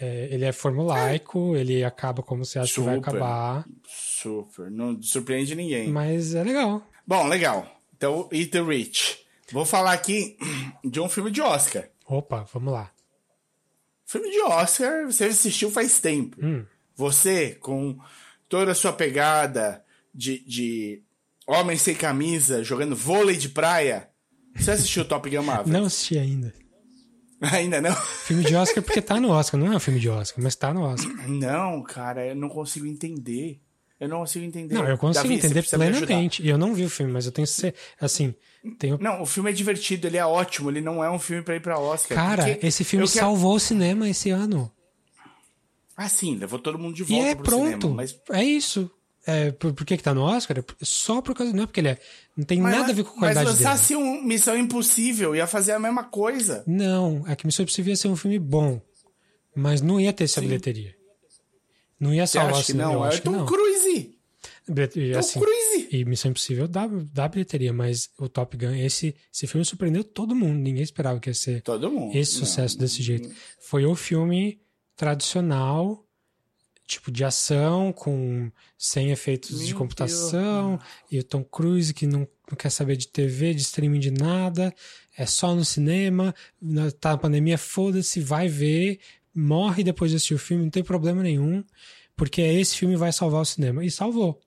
é, 0.00 0.28
ele 0.30 0.44
é 0.44 0.52
formulaico, 0.52 1.56
ele 1.56 1.82
acaba 1.82 2.22
como 2.22 2.44
você 2.44 2.58
acha 2.58 2.74
que 2.74 2.80
vai 2.80 2.96
Super. 2.96 3.08
acabar. 3.10 3.66
Super. 3.86 4.70
Não 4.70 5.00
surpreende 5.02 5.54
ninguém. 5.54 5.88
Mas 5.88 6.34
é 6.34 6.44
legal. 6.44 6.86
Bom, 7.06 7.26
legal. 7.26 7.66
Então, 7.96 8.28
Eat 8.30 8.50
the 8.50 8.60
Rich. 8.60 9.26
Vou 9.52 9.64
falar 9.64 9.92
aqui 9.92 10.36
de 10.84 11.00
um 11.00 11.08
filme 11.08 11.30
de 11.30 11.40
Oscar. 11.40 11.88
Opa, 12.06 12.46
vamos 12.52 12.72
lá. 12.72 12.90
Filme 14.04 14.30
de 14.30 14.40
Oscar, 14.40 15.04
você 15.06 15.24
assistiu 15.24 15.70
faz 15.70 16.00
tempo. 16.00 16.36
Hum. 16.42 16.64
Você, 16.96 17.54
com 17.56 17.98
toda 18.48 18.72
a 18.72 18.74
sua 18.74 18.92
pegada 18.92 19.84
de, 20.14 20.38
de 20.44 21.02
homem 21.46 21.76
sem 21.76 21.94
camisa, 21.94 22.64
jogando 22.64 22.96
vôlei 22.96 23.36
de 23.36 23.50
praia, 23.50 24.08
você 24.56 24.72
assistiu 24.72 25.04
Top 25.04 25.28
Gun 25.28 25.42
Maverick? 25.42 25.70
Não 25.70 25.84
assisti 25.84 26.18
ainda. 26.18 26.52
Ainda 27.40 27.80
não? 27.80 27.94
Filme 27.94 28.42
de 28.42 28.56
Oscar 28.56 28.82
porque 28.82 29.00
tá 29.00 29.20
no 29.20 29.30
Oscar. 29.30 29.60
Não 29.60 29.72
é 29.72 29.76
um 29.76 29.78
filme 29.78 30.00
de 30.00 30.08
Oscar, 30.08 30.42
mas 30.42 30.56
tá 30.56 30.74
no 30.74 30.82
Oscar. 30.82 31.12
Não, 31.28 31.84
cara, 31.84 32.26
eu 32.26 32.34
não 32.34 32.48
consigo 32.48 32.84
entender. 32.84 33.60
Eu 34.00 34.08
não 34.08 34.18
consigo 34.18 34.44
entender. 34.44 34.74
Não, 34.74 34.84
eu 34.88 34.98
consigo 34.98 35.28
Davi, 35.28 35.36
entender 35.36 35.62
plenamente. 35.62 36.42
E 36.42 36.48
eu 36.48 36.58
não 36.58 36.74
vi 36.74 36.84
o 36.84 36.90
filme, 36.90 37.12
mas 37.12 37.26
eu 37.26 37.32
tenho 37.32 37.46
ser 37.46 37.74
assim, 38.00 38.34
Não, 39.00 39.22
o 39.22 39.26
filme 39.26 39.50
é 39.50 39.52
divertido, 39.52 40.06
ele 40.06 40.16
é 40.16 40.26
ótimo, 40.26 40.70
ele 40.70 40.80
não 40.80 41.02
é 41.02 41.10
um 41.10 41.18
filme 41.18 41.42
pra 41.42 41.56
ir 41.56 41.60
pra 41.60 41.78
Oscar. 41.78 42.16
Cara, 42.18 42.58
esse 42.66 42.84
filme 42.84 43.04
eu 43.06 43.08
quero- 43.10 43.24
salvou 43.26 43.54
o 43.54 43.60
cinema 43.60 44.08
esse 44.08 44.30
ano. 44.30 44.70
Ah, 45.96 46.08
sim, 46.08 46.36
levou 46.36 46.58
todo 46.58 46.78
mundo 46.78 46.94
de 46.94 47.02
E 47.02 47.06
volta 47.06 47.24
é 47.28 47.34
pro 47.34 47.44
pronto. 47.44 47.64
cinema. 47.82 47.94
Mas, 47.94 48.18
É 48.30 48.44
isso. 48.44 48.90
É, 49.26 49.50
por, 49.52 49.74
por 49.74 49.84
que 49.84 49.96
que 49.96 50.02
tá 50.02 50.14
no 50.14 50.22
Oscar? 50.22 50.58
É 50.58 50.64
Só 50.80 51.20
por 51.20 51.34
causa. 51.34 51.52
Não 51.52 51.64
é 51.64 51.66
porque 51.66 51.80
ele 51.80 51.88
é. 51.88 51.98
Não 52.36 52.44
tem 52.46 52.60
mas, 52.60 52.74
nada 52.76 52.92
a 52.92 52.94
ver 52.94 53.04
com 53.04 53.10
a 53.10 53.12
mas 53.20 53.34
qualidade 53.34 53.56
dele. 53.58 53.64
lançasse 53.68 53.94
um 53.96 54.22
Missão 54.22 54.56
Impossível, 54.56 55.36
ia 55.36 55.46
fazer 55.46 55.72
a 55.72 55.78
mesma 55.78 56.04
coisa. 56.04 56.64
Não, 56.66 57.24
é 57.26 57.36
que 57.36 57.44
Missão 57.44 57.62
Impossível 57.64 57.90
ia 57.90 57.96
ser 57.96 58.08
um 58.08 58.16
filme 58.16 58.38
bom. 58.38 58.80
Mas 59.54 59.82
não 59.82 60.00
ia 60.00 60.12
ter 60.12 60.24
essa 60.24 60.40
Sim. 60.40 60.46
bilheteria. 60.46 60.94
Não 62.00 62.14
ia 62.14 62.26
salvar 62.26 62.52
o 62.60 62.62
cinema. 62.62 62.92
não? 62.92 62.98
Eu 63.00 63.04
É 63.04 63.08
acho 63.08 63.22
que 63.22 63.28
Tom. 63.28 63.44
Cruise. 63.44 64.17
Bilhete- 64.68 65.12
Tom 65.12 65.18
assim, 65.18 65.40
Cruise. 65.40 65.88
E 65.90 66.04
Missão 66.04 66.30
Impossível 66.30 66.68
dá, 66.68 66.86
dá 67.12 67.28
bilheteria, 67.28 67.72
mas 67.72 68.10
o 68.18 68.28
Top 68.28 68.56
Gun, 68.56 68.74
esse, 68.74 69.14
esse 69.32 69.46
filme 69.46 69.64
surpreendeu 69.64 70.04
todo 70.04 70.34
mundo. 70.34 70.58
Ninguém 70.58 70.82
esperava 70.82 71.18
que 71.20 71.30
ia 71.30 71.34
ser 71.34 71.62
esse 72.14 72.38
Não. 72.40 72.46
sucesso 72.46 72.78
desse 72.78 73.02
jeito. 73.02 73.30
Foi 73.60 73.84
o 73.86 73.94
filme 73.94 74.60
tradicional, 74.96 76.04
tipo 76.86 77.10
de 77.10 77.24
ação, 77.24 77.92
com 77.92 78.50
sem 78.76 79.10
efeitos 79.10 79.58
de 79.60 79.66
Meu 79.68 79.76
computação, 79.78 80.78
e 81.10 81.18
o 81.18 81.24
Tom 81.24 81.42
Cruise 81.44 81.92
que 81.94 82.06
não, 82.06 82.20
não 82.50 82.56
quer 82.56 82.70
saber 82.70 82.96
de 82.96 83.08
TV, 83.08 83.52
de 83.54 83.62
streaming, 83.62 84.00
de 84.00 84.10
nada, 84.10 84.74
é 85.16 85.26
só 85.26 85.54
no 85.54 85.64
cinema, 85.64 86.34
na- 86.60 86.90
tá 86.90 87.10
na 87.10 87.18
pandemia, 87.18 87.58
foda-se, 87.58 88.20
vai 88.20 88.48
ver, 88.48 89.00
morre 89.34 89.82
depois 89.84 90.10
de 90.10 90.16
assistir 90.16 90.34
o 90.34 90.38
filme, 90.38 90.64
não 90.64 90.70
tem 90.70 90.82
problema 90.82 91.22
nenhum, 91.22 91.62
porque 92.16 92.40
esse 92.40 92.76
filme 92.76 92.96
vai 92.96 93.12
salvar 93.12 93.42
o 93.42 93.44
cinema. 93.46 93.84
E 93.84 93.90
salvou. 93.90 94.40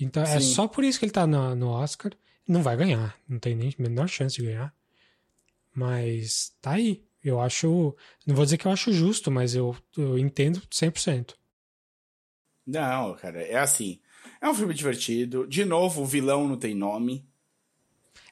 Então 0.00 0.22
é 0.22 0.40
Sim. 0.40 0.54
só 0.54 0.66
por 0.68 0.82
isso 0.84 0.98
que 0.98 1.04
ele 1.04 1.12
tá 1.12 1.26
no, 1.26 1.54
no 1.54 1.68
Oscar. 1.68 2.12
Não 2.48 2.62
vai 2.62 2.76
ganhar, 2.76 3.16
não 3.28 3.38
tem 3.38 3.54
nem 3.54 3.68
a 3.78 3.82
menor 3.82 4.08
chance 4.08 4.34
de 4.36 4.42
ganhar. 4.46 4.74
Mas 5.74 6.52
tá 6.60 6.72
aí. 6.72 7.04
Eu 7.22 7.40
acho. 7.40 7.94
Não 8.26 8.34
vou 8.34 8.44
dizer 8.44 8.56
que 8.56 8.66
eu 8.66 8.72
acho 8.72 8.92
justo, 8.92 9.30
mas 9.30 9.54
eu, 9.54 9.76
eu 9.96 10.18
entendo 10.18 10.60
100%. 10.70 11.34
Não, 12.66 13.14
cara, 13.14 13.42
é 13.42 13.58
assim. 13.58 14.00
É 14.40 14.48
um 14.48 14.54
filme 14.54 14.72
divertido. 14.74 15.46
De 15.46 15.64
novo, 15.64 16.02
o 16.02 16.06
vilão 16.06 16.48
não 16.48 16.56
tem 16.56 16.74
nome. 16.74 17.26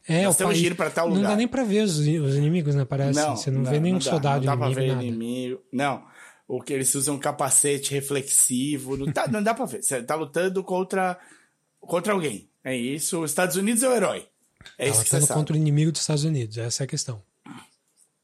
É, 0.06 0.24
Nós 0.24 0.36
o 0.36 0.38
temos 0.38 0.58
ir 0.58 0.74
pra 0.74 0.88
tal 0.90 1.08
Não 1.08 1.16
lugar. 1.16 1.30
dá 1.30 1.36
nem 1.36 1.46
pra 1.46 1.64
ver 1.64 1.82
os, 1.84 1.98
os 1.98 2.34
inimigos, 2.36 2.74
né? 2.74 2.84
Parece. 2.84 3.20
Você 3.20 3.50
não, 3.50 3.62
vê 3.62 3.78
nenhum 3.78 3.98
dá, 3.98 4.04
soldado 4.04 4.44
não 4.46 4.52
dá 4.52 4.56
pra 4.56 4.66
inimigo, 4.70 4.80
ver 4.80 4.94
nada. 4.94 5.04
inimigo. 5.04 5.62
Não. 5.70 6.06
O 6.46 6.62
que 6.62 6.72
eles 6.72 6.94
usam 6.94 7.16
um 7.16 7.18
capacete 7.18 7.92
reflexivo. 7.92 8.96
Não, 8.96 9.12
tá- 9.12 9.28
não 9.28 9.42
dá 9.42 9.52
pra 9.52 9.66
ver. 9.66 9.82
Você 9.82 10.02
tá 10.02 10.14
lutando 10.14 10.64
contra, 10.64 11.18
contra 11.80 12.12
alguém. 12.12 12.48
É 12.64 12.76
isso. 12.76 13.22
Os 13.22 13.30
Estados 13.30 13.56
Unidos 13.56 13.82
é 13.82 13.88
o 13.88 13.94
herói. 13.94 14.28
É 14.76 14.84
Tá 14.86 14.90
isso 14.90 15.04
que 15.04 15.10
você 15.10 15.32
contra 15.32 15.54
o 15.54 15.58
inimigo 15.58 15.90
dos 15.92 16.00
Estados 16.02 16.24
Unidos, 16.24 16.58
essa 16.58 16.82
é 16.82 16.84
a 16.84 16.88
questão. 16.88 17.22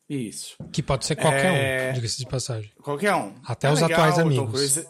Isso. 0.09 0.57
Que 0.71 0.83
pode 0.83 1.07
ser 1.07 1.17
qualquer 1.17 1.87
É. 1.87 1.91
um, 1.91 1.95
diga-se 1.95 2.19
de 2.19 2.27
passagem. 2.27 2.71
Qualquer 2.83 3.15
um. 3.15 3.35
Até 3.45 3.69
É 3.69 3.73
os 3.73 3.81
legal, 3.81 4.01
atuais 4.01 4.15
o 4.15 4.21
Tom 4.21 4.27
amigos. 4.27 4.51
Cruise- 4.51 4.89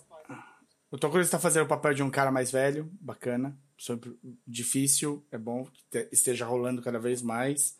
o 0.91 0.99
Tom 0.99 1.11
Cruise 1.11 1.31
tá 1.31 1.39
fazendo 1.39 1.65
o 1.65 1.69
papel 1.69 1.95
de 1.95 2.03
um 2.03 2.11
cara 2.11 2.33
mais 2.33 2.51
velho, 2.51 2.91
bacana. 3.01 3.57
Sempre 3.79 4.17
difícil, 4.47 5.25
é 5.31 5.39
bom 5.39 5.65
que 5.67 5.83
te- 5.91 6.09
esteja 6.13 6.45
rolando 6.47 6.83
cada 6.83 6.99
vez 6.99 7.23
mais. 7.23 7.77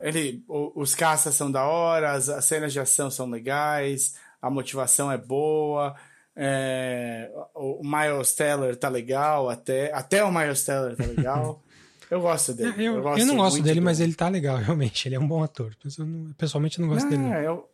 Ele, 0.00 0.44
o- 0.48 0.72
os 0.80 0.94
caças 0.94 1.34
são 1.36 1.50
da 1.50 1.64
hora, 1.64 2.12
as, 2.12 2.28
as 2.28 2.44
cenas 2.44 2.72
de 2.72 2.80
ação 2.80 3.10
são 3.10 3.30
legais, 3.30 4.14
a 4.42 4.50
motivação 4.50 5.10
é 5.12 5.18
boa. 5.18 5.94
É, 6.36 7.30
o, 7.54 7.80
Miles 7.82 8.34
Teller 8.34 8.76
tá 8.76 8.88
legal, 8.88 9.48
até, 9.48 9.92
até 9.92 10.24
o 10.24 10.32
Miles 10.32 10.64
Teller 10.64 10.96
tá 10.96 11.04
legal. 11.04 11.62
Eu 12.10 12.20
gosto 12.20 12.52
dele. 12.52 12.74
Eu, 12.76 12.96
eu, 12.96 13.02
gosto 13.02 13.24
não 13.24 13.36
gosto 13.36 13.62
dele, 13.62 13.80
mas 13.80 13.98
ele 13.98 14.14
tá 14.14 14.28
legal, 14.28 14.58
realmente. 14.60 15.08
Ele 15.08 15.14
é 15.14 15.18
um 15.18 15.26
bom 15.26 15.42
ator. 15.42 15.74
Eu 15.98 16.06
não- 16.06 16.32
pessoalmente 16.34 16.78
eu 16.78 16.86
não 16.86 16.92
gosto 16.92 17.08
dele. 17.08 17.22
Não. 17.22 17.32
Ah, 17.32 17.42
eu, 17.42 17.68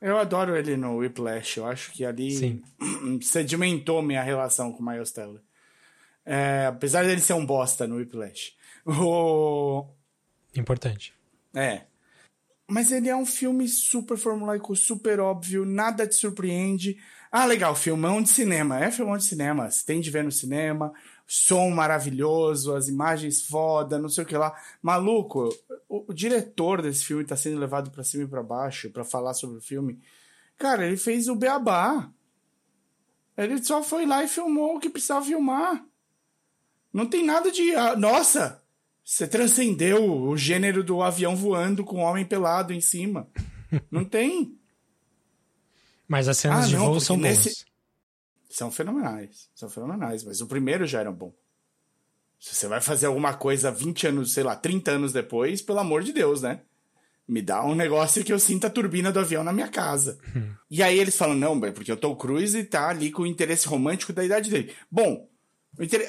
eu 0.00 0.18
adoro 0.18 0.56
ele 0.56 0.76
no 0.76 0.96
Whiplash. 0.96 1.58
Eu 1.58 1.66
acho 1.66 1.92
que 1.92 2.04
ali 2.04 2.32
Sim. 2.32 2.62
sedimentou 3.22 4.02
minha 4.02 4.22
relação 4.22 4.72
com 4.72 4.82
o 4.82 4.86
Miles 4.86 5.12
Teller. 5.12 5.40
É, 6.24 6.66
apesar 6.66 7.04
dele 7.04 7.20
ser 7.20 7.34
um 7.34 7.46
bosta 7.46 7.86
no 7.86 7.96
Whiplash. 7.96 8.54
O... 8.84 9.86
Importante. 10.56 11.12
É. 11.54 11.82
Mas 12.68 12.90
ele 12.90 13.08
é 13.08 13.14
um 13.14 13.26
filme 13.26 13.68
super 13.68 14.16
formulaico, 14.16 14.74
super 14.74 15.20
óbvio, 15.20 15.64
nada 15.64 16.06
te 16.06 16.16
surpreende. 16.16 16.96
Ah, 17.38 17.44
legal, 17.44 17.76
filmão 17.76 18.22
de 18.22 18.30
cinema. 18.30 18.82
É 18.82 18.90
filmão 18.90 19.14
de 19.18 19.24
cinema. 19.24 19.70
Você 19.70 19.84
tem 19.84 20.00
de 20.00 20.10
ver 20.10 20.24
no 20.24 20.32
cinema. 20.32 20.90
Som 21.26 21.68
maravilhoso, 21.68 22.74
as 22.74 22.88
imagens 22.88 23.42
foda, 23.42 23.98
não 23.98 24.08
sei 24.08 24.24
o 24.24 24.26
que 24.26 24.34
lá. 24.34 24.58
Maluco, 24.80 25.50
o, 25.86 26.06
o 26.08 26.14
diretor 26.14 26.80
desse 26.80 27.04
filme 27.04 27.26
tá 27.26 27.36
sendo 27.36 27.58
levado 27.58 27.90
pra 27.90 28.02
cima 28.02 28.24
e 28.24 28.26
pra 28.26 28.42
baixo 28.42 28.88
pra 28.88 29.04
falar 29.04 29.34
sobre 29.34 29.58
o 29.58 29.60
filme. 29.60 30.00
Cara, 30.56 30.86
ele 30.86 30.96
fez 30.96 31.28
o 31.28 31.36
beabá. 31.36 32.10
Ele 33.36 33.62
só 33.62 33.82
foi 33.82 34.06
lá 34.06 34.24
e 34.24 34.28
filmou 34.28 34.76
o 34.76 34.80
que 34.80 34.88
precisava 34.88 35.26
filmar. 35.26 35.84
Não 36.90 37.04
tem 37.04 37.22
nada 37.22 37.52
de. 37.52 37.74
ah, 37.74 37.94
nossa! 37.94 38.62
Você 39.04 39.28
transcendeu 39.28 40.10
o 40.10 40.38
gênero 40.38 40.82
do 40.82 41.02
avião 41.02 41.36
voando 41.36 41.84
com 41.84 41.96
o 41.96 42.06
homem 42.06 42.24
pelado 42.24 42.72
em 42.72 42.80
cima. 42.80 43.28
Não 43.90 44.06
tem. 44.06 44.55
Mas 46.08 46.28
as 46.28 46.36
cenas 46.38 46.64
Ah, 46.64 46.68
de 46.68 46.76
não, 46.76 46.86
voo 46.86 47.00
são 47.00 47.18
boas. 47.18 47.44
nesse- 47.44 47.64
São 48.50 48.70
fenomenais. 48.70 49.48
São 49.54 49.68
fenomenais. 49.68 50.24
Mas 50.24 50.40
o 50.40 50.46
primeiro 50.46 50.86
já 50.86 51.00
era 51.00 51.10
bom. 51.12 51.32
Se 52.38 52.54
você 52.54 52.68
vai 52.68 52.80
fazer 52.80 53.06
alguma 53.06 53.34
coisa 53.34 53.70
20 53.70 54.06
anos, 54.06 54.32
sei 54.32 54.42
lá, 54.44 54.54
30 54.54 54.92
anos 54.92 55.12
depois, 55.12 55.60
pelo 55.62 55.78
amor 55.80 56.02
de 56.02 56.12
Deus, 56.12 56.42
né? 56.42 56.60
Me 57.28 57.42
dá 57.42 57.64
um 57.64 57.74
negócio 57.74 58.22
que 58.24 58.32
eu 58.32 58.38
sinta 58.38 58.68
a 58.68 58.70
turbina 58.70 59.10
do 59.10 59.18
avião 59.18 59.42
na 59.42 59.52
minha 59.52 59.68
casa. 59.68 60.18
E 60.70 60.80
aí 60.82 60.98
eles 60.98 61.16
falam, 61.16 61.34
não, 61.34 61.62
é 61.64 61.72
porque 61.72 61.90
o 61.92 61.96
Tom 61.96 62.14
Cruise 62.14 62.62
tá 62.64 62.88
ali 62.88 63.10
com 63.10 63.22
o 63.22 63.26
interesse 63.26 63.66
romântico 63.66 64.12
da 64.12 64.24
idade 64.24 64.48
dele. 64.48 64.72
Bom, 64.90 65.28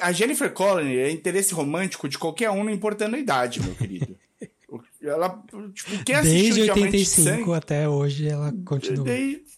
a 0.00 0.12
Jennifer 0.12 0.52
Connelly 0.52 0.98
é 0.98 1.10
interesse 1.10 1.52
romântico 1.52 2.08
de 2.08 2.16
qualquer 2.18 2.50
um, 2.50 2.62
não 2.62 2.70
importando 2.70 3.16
a 3.16 3.18
idade, 3.18 3.60
meu 3.60 3.74
querido. 3.74 4.16
Ela, 5.02 5.42
tipo, 5.74 6.04
quem 6.04 6.20
Desde 6.22 6.52
Diamante 6.52 6.54
de 6.54 6.70
85 6.70 7.22
Sangue- 7.24 7.54
até 7.54 7.88
hoje 7.88 8.28
ela 8.28 8.52
continua. 8.64 9.04
Desde- 9.04 9.57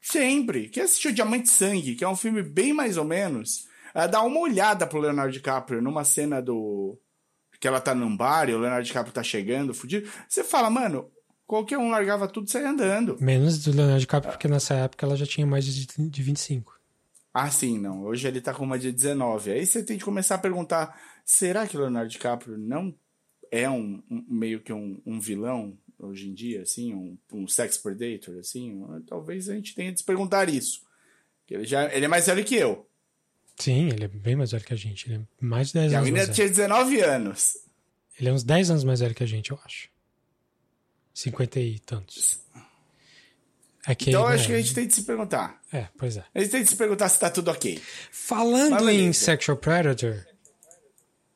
Sempre. 0.00 0.68
Quem 0.68 0.82
assistiu 0.82 1.12
Diamante 1.12 1.48
Sangue, 1.48 1.94
que 1.94 2.04
é 2.04 2.08
um 2.08 2.16
filme 2.16 2.42
bem 2.42 2.72
mais 2.72 2.96
ou 2.96 3.04
menos, 3.04 3.66
ah, 3.94 4.06
dá 4.06 4.22
uma 4.22 4.40
olhada 4.40 4.86
pro 4.86 5.00
Leonardo 5.00 5.32
DiCaprio 5.32 5.82
numa 5.82 6.04
cena 6.04 6.40
do. 6.40 6.98
que 7.60 7.68
ela 7.68 7.80
tá 7.80 7.94
num 7.94 8.16
bar 8.16 8.48
e 8.48 8.54
o 8.54 8.58
Leonardo 8.58 8.86
DiCaprio 8.86 9.12
tá 9.12 9.22
chegando, 9.22 9.74
fudido. 9.74 10.08
Você 10.28 10.42
fala, 10.42 10.70
mano, 10.70 11.10
qualquer 11.46 11.76
um 11.78 11.90
largava 11.90 12.26
tudo 12.26 12.48
e 12.48 12.50
saia 12.50 12.70
andando. 12.70 13.18
Menos 13.20 13.62
do 13.62 13.72
Leonardo 13.72 14.00
DiCaprio, 14.00 14.32
porque 14.32 14.48
nessa 14.48 14.74
época 14.74 15.04
ela 15.04 15.16
já 15.16 15.26
tinha 15.26 15.46
mais 15.46 15.64
de, 15.66 15.86
de 16.08 16.22
25. 16.22 16.78
Ah, 17.34 17.50
sim, 17.50 17.78
não. 17.78 18.02
Hoje 18.04 18.26
ele 18.26 18.40
tá 18.40 18.52
com 18.54 18.64
uma 18.64 18.78
de 18.78 18.90
19. 18.90 19.52
Aí 19.52 19.66
você 19.66 19.84
tem 19.84 19.98
que 19.98 20.04
começar 20.04 20.36
a 20.36 20.38
perguntar: 20.38 20.98
será 21.24 21.66
que 21.66 21.76
o 21.76 21.80
Leonardo 21.80 22.08
DiCaprio 22.10 22.56
não 22.58 22.92
é 23.52 23.68
um, 23.68 24.02
um- 24.10 24.24
meio 24.28 24.60
que 24.60 24.72
um, 24.72 25.00
um 25.06 25.20
vilão 25.20 25.76
hoje 26.00 26.28
em 26.28 26.34
dia, 26.34 26.62
assim, 26.62 26.94
um, 26.94 27.16
um 27.32 27.46
sex 27.46 27.76
predator, 27.78 28.38
assim? 28.38 28.82
Talvez 29.06 29.48
a 29.48 29.54
gente 29.54 29.74
tenha 29.74 29.92
de 29.92 29.98
se 30.00 30.04
perguntar 30.04 30.48
isso. 30.48 30.82
Ele, 31.48 31.64
já, 31.64 31.92
ele 31.94 32.04
é 32.04 32.08
mais 32.08 32.26
velho 32.26 32.44
que 32.44 32.54
eu. 32.54 32.86
Sim, 33.58 33.88
ele 33.88 34.04
é 34.04 34.08
bem 34.08 34.36
mais 34.36 34.52
velho 34.52 34.64
que 34.64 34.72
a 34.72 34.76
gente. 34.76 35.06
Ele 35.10 35.16
é 35.16 35.20
mais 35.44 35.68
de 35.68 35.74
10 35.74 35.92
E 35.92 35.94
a 35.94 35.98
anos 35.98 36.08
menina 36.10 36.24
velho. 36.24 36.34
tinha 36.34 36.48
19 36.48 37.00
anos. 37.00 37.56
Ele 38.18 38.28
é 38.28 38.32
uns 38.32 38.42
10 38.44 38.70
anos 38.70 38.84
mais 38.84 39.00
velho 39.00 39.14
que 39.14 39.22
a 39.24 39.26
gente, 39.26 39.50
eu 39.50 39.58
acho. 39.64 39.88
50 41.12 41.60
e 41.60 41.78
tantos. 41.80 42.40
É 43.86 43.94
que 43.94 44.10
Então 44.10 44.22
eu 44.22 44.26
acho 44.28 44.42
né, 44.44 44.46
que 44.48 44.54
a 44.54 44.60
gente 44.60 44.74
tem 44.74 44.86
de 44.86 44.94
se 44.94 45.02
perguntar. 45.02 45.60
É, 45.72 45.88
pois 45.98 46.16
é. 46.16 46.24
A 46.34 46.40
gente 46.40 46.50
tem 46.50 46.62
de 46.62 46.70
se 46.70 46.76
perguntar 46.76 47.08
se 47.08 47.18
tá 47.18 47.28
tudo 47.30 47.50
ok. 47.50 47.80
Falando 48.10 48.84
Mas 48.84 48.88
em. 48.96 49.12
Sexual 49.12 49.56
Predator, 49.56 50.24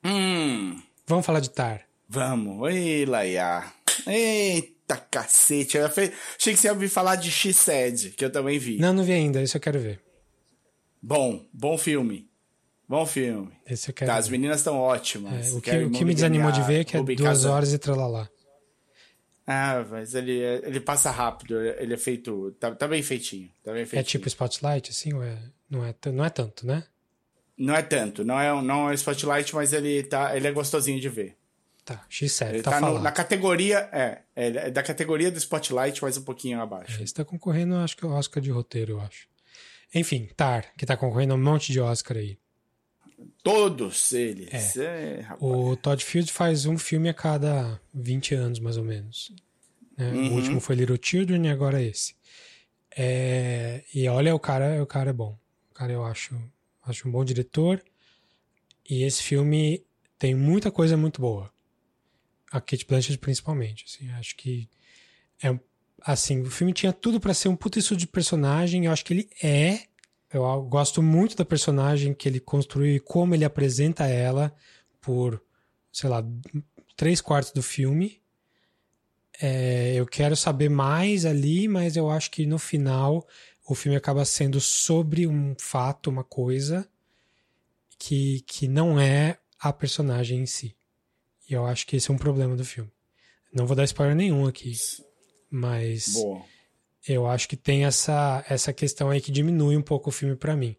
Hum, 0.05 0.81
vamos 1.07 1.25
falar 1.25 1.41
de 1.41 1.51
Tar. 1.51 1.83
vamos. 2.09 2.71
Ei, 2.73 3.05
Laia. 3.07 3.65
Eita 4.07 4.97
cacete. 4.97 5.77
Eu 5.77 5.87
Achei 5.87 6.11
que 6.39 6.57
você 6.57 6.69
ia 6.69 6.75
me 6.75 6.89
falar 6.89 7.17
de 7.17 7.31
X-Sed, 7.31 8.11
que 8.11 8.25
eu 8.25 8.31
também 8.31 8.59
vi. 8.59 8.79
Não, 8.79 8.93
não 8.93 9.05
vi 9.05 9.13
ainda, 9.13 9.43
isso 9.43 9.57
eu 9.57 9.61
quero 9.61 9.79
ver. 9.79 10.01
Bom, 11.03 11.45
bom 11.53 11.77
filme. 11.77 12.29
Bom 12.89 13.07
filme. 13.07 13.51
Esse 13.67 13.91
eu 13.91 13.95
quero 13.95 14.11
Tá, 14.11 14.17
as 14.17 14.27
ver. 14.29 14.33
meninas 14.33 14.59
estão 14.61 14.77
ótimas. 14.79 15.53
É, 15.53 15.55
o 15.55 15.61
que, 15.61 15.71
o 15.71 15.91
que 15.91 16.05
me 16.05 16.15
desanimou 16.15 16.53
de 16.53 16.63
ver 16.63 16.81
é 16.81 16.85
que 16.85 16.97
é 16.97 17.03
duas 17.03 17.19
Casa- 17.21 17.51
horas 17.51 17.73
e 17.73 17.79
tralalá. 17.79 18.29
Ah, 19.47 19.85
mas 19.91 20.15
ele, 20.15 20.41
é- 20.43 20.63
ele 20.67 20.81
passa 20.81 21.11
rápido. 21.11 21.61
Ele 21.61 21.93
é 21.95 21.97
feito. 21.99 22.53
Tá, 22.59 22.75
tá 22.75 22.89
bem 22.89 23.03
feitinho. 23.03 23.51
Tá 23.63 23.73
bem 23.73 23.83
É 23.83 23.87
feitinho. 23.87 24.11
tipo 24.11 24.29
Spotlight, 24.29 24.91
assim, 24.91 25.13
ou 25.13 25.23
é... 25.23 25.39
Não, 25.69 25.85
é, 25.85 25.95
não 26.13 26.25
é 26.25 26.31
tanto, 26.31 26.67
né? 26.67 26.85
Não 27.57 27.75
é 27.75 27.83
tanto. 27.83 28.25
Não 28.25 28.41
é, 28.41 28.53
um- 28.53 28.63
não 28.63 28.91
é 28.91 28.95
Spotlight, 28.95 29.55
mas 29.55 29.73
ele, 29.73 30.03
tá, 30.05 30.35
ele 30.37 30.47
é 30.47 30.53
gostosinho 30.53 30.99
de 31.01 31.09
ver. 31.09 31.37
Tá, 31.85 32.03
X7, 32.11 32.49
Ele 32.49 32.63
tá, 32.63 32.71
tá, 32.73 32.81
no- 32.81 32.99
na 32.99 33.13
categoria. 33.13 33.89
É, 33.93 34.23
é, 34.35 34.47
é 34.47 34.71
da 34.71 34.83
categoria 34.83 35.31
do 35.31 35.37
Spotlight, 35.39 36.03
mas 36.03 36.17
um 36.17 36.23
pouquinho 36.23 36.61
abaixo. 36.61 37.03
Esse 37.03 37.13
tá 37.13 37.25
concorrendo, 37.25 37.75
acho 37.77 37.97
que 37.97 38.05
é 38.05 38.09
o 38.09 38.13
Oscar 38.13 38.43
de 38.43 38.51
roteiro, 38.51 38.93
eu 38.93 39.01
acho. 39.01 39.29
Enfim, 39.95 40.29
Tar, 40.37 40.73
que 40.77 40.87
tá 40.87 40.97
concorrendo 40.97 41.35
a 41.35 41.37
um 41.37 41.43
monte 41.43 41.71
de 41.73 41.81
Oscar 41.81 42.17
aí. 42.17 42.39
Todos 43.43 44.13
eles. 44.13 44.77
É. 44.77 45.21
É, 45.21 45.27
o 45.39 45.77
Todd 45.77 46.03
Field 46.05 46.33
faz 46.33 46.65
um 46.67 46.79
filme 46.79 47.09
a 47.09 47.15
cada 47.15 47.79
20 47.93 48.35
anos, 48.35 48.59
mais 48.59 48.77
ou 48.77 48.85
menos. 48.85 49.31
Né? 49.97 50.11
Uhum. 50.11 50.31
O 50.33 50.35
último 50.37 50.61
foi 50.61 50.75
Little 50.77 50.99
Children 51.01 51.47
e 51.47 51.51
agora 51.51 51.83
esse. 51.83 52.15
É, 52.97 53.85
e 53.95 54.09
olha, 54.09 54.35
o 54.35 54.39
cara, 54.39 54.83
o 54.83 54.87
cara 54.87 55.11
é 55.11 55.13
bom. 55.13 55.39
O 55.71 55.75
cara 55.75 55.93
eu 55.93 56.05
acho, 56.05 56.35
acho 56.87 57.07
um 57.09 57.13
bom 57.13 57.25
diretor. 57.25 57.83
E 58.89 59.03
esse 59.03 59.23
filme 59.23 59.85
tem 60.19 60.35
muita 60.35 60.71
coisa 60.71 60.97
muito 60.97 61.21
boa. 61.21 61.51
A 62.55 62.61
Kate 62.61 62.87
Blanchett 62.87 63.19
principalmente. 63.19 63.85
Assim, 63.89 64.09
acho 64.13 64.37
que 64.37 64.69
é 65.43 65.59
assim, 66.01 66.43
o 66.43 66.51
filme 66.51 66.73
tinha 66.73 66.93
tudo 66.93 67.19
para 67.19 67.35
ser 67.35 67.49
um 67.49 67.57
puta 67.57 67.81
estudo 67.81 67.99
de 67.99 68.07
personagem. 68.07 68.85
Eu 68.85 68.93
acho 68.93 69.05
que 69.05 69.13
ele 69.13 69.31
é. 69.43 69.81
Eu 70.33 70.63
gosto 70.63 71.03
muito 71.03 71.37
da 71.37 71.45
personagem 71.45 72.15
que 72.15 72.29
ele 72.29 72.39
construiu 72.39 72.95
e 72.95 73.01
como 73.01 73.35
ele 73.35 73.45
apresenta 73.45 74.07
ela 74.07 74.55
por, 75.01 75.43
sei 75.93 76.09
lá, 76.09 76.25
três 76.97 77.21
quartos 77.21 77.53
do 77.53 77.63
filme. 77.63 78.21
É, 79.41 79.95
eu 79.95 80.07
quero 80.07 80.37
saber 80.37 80.69
mais 80.69 81.25
ali, 81.25 81.67
mas 81.67 81.97
eu 81.97 82.09
acho 82.09 82.31
que 82.31 82.47
no 82.47 82.59
final 82.59 83.27
o 83.67 83.75
filme 83.75 83.97
acaba 83.97 84.25
sendo 84.25 84.61
sobre 84.61 85.27
um 85.27 85.57
fato, 85.59 86.09
uma 86.09 86.23
coisa 86.23 86.89
que, 87.99 88.43
que 88.43 88.69
não 88.69 89.01
é 89.01 89.39
a 89.59 89.73
personagem 89.73 90.41
em 90.41 90.47
si. 90.47 90.77
E 91.49 91.55
eu 91.55 91.67
acho 91.67 91.87
que 91.87 91.97
esse 91.97 92.11
é 92.11 92.15
um 92.15 92.19
problema 92.19 92.57
do 92.57 92.65
filme. 92.65 92.91
Não 93.53 93.67
vou 93.67 93.77
dar 93.77 93.85
spoiler 93.85 94.17
nenhum 94.17 94.47
aqui, 94.47 94.73
mas 95.51 96.15
Boa. 96.15 96.45
eu 97.07 97.27
acho 97.27 97.49
que 97.49 97.57
tem 97.57 97.85
essa, 97.85 98.45
essa 98.49 98.73
questão 98.73 99.11
aí 99.11 99.21
que 99.21 99.31
diminui 99.31 99.77
um 99.77 99.83
pouco 99.83 100.09
o 100.09 100.13
filme 100.13 100.35
para 100.35 100.57
mim. 100.57 100.77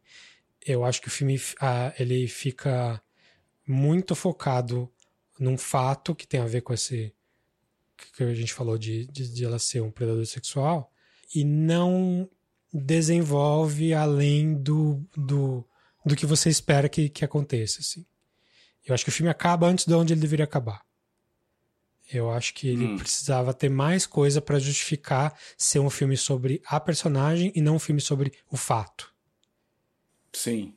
Eu 0.65 0.83
acho 0.83 1.01
que 1.01 1.07
o 1.07 1.11
filme 1.11 1.39
ah, 1.61 1.93
ele 1.97 2.27
fica 2.27 3.01
muito 3.67 4.15
focado 4.15 4.91
num 5.39 5.57
fato 5.57 6.15
que 6.15 6.27
tem 6.27 6.39
a 6.39 6.45
ver 6.45 6.61
com 6.61 6.73
esse 6.73 7.13
que 8.15 8.23
a 8.23 8.33
gente 8.33 8.53
falou 8.53 8.77
de, 8.77 9.05
de, 9.07 9.31
de 9.31 9.45
ela 9.45 9.57
ser 9.57 9.81
um 9.81 9.91
predador 9.91 10.25
sexual 10.25 10.91
e 11.33 11.43
não 11.43 12.29
desenvolve 12.73 13.93
além 13.93 14.53
do, 14.53 15.01
do, 15.15 15.65
do 16.05 16.15
que 16.15 16.25
você 16.25 16.49
espera 16.49 16.89
que, 16.89 17.07
que 17.07 17.23
aconteça, 17.23 17.79
assim. 17.79 18.05
Eu 18.85 18.93
acho 18.93 19.03
que 19.03 19.09
o 19.09 19.13
filme 19.13 19.29
acaba 19.29 19.67
antes 19.67 19.85
de 19.85 19.93
onde 19.93 20.13
ele 20.13 20.21
deveria 20.21 20.45
acabar. 20.45 20.81
Eu 22.11 22.29
acho 22.29 22.53
que 22.53 22.67
ele 22.67 22.85
hum. 22.85 22.97
precisava 22.97 23.53
ter 23.53 23.69
mais 23.69 24.05
coisa 24.05 24.39
para 24.39 24.59
justificar 24.59 25.35
ser 25.57 25.79
um 25.79 25.89
filme 25.89 26.15
sobre 26.15 26.61
a 26.67 26.79
personagem 26.79 27.51
e 27.55 27.61
não 27.61 27.75
um 27.75 27.79
filme 27.79 27.99
sobre 27.99 28.31
o 28.49 28.55
fato. 28.55 29.11
Sim. 30.31 30.75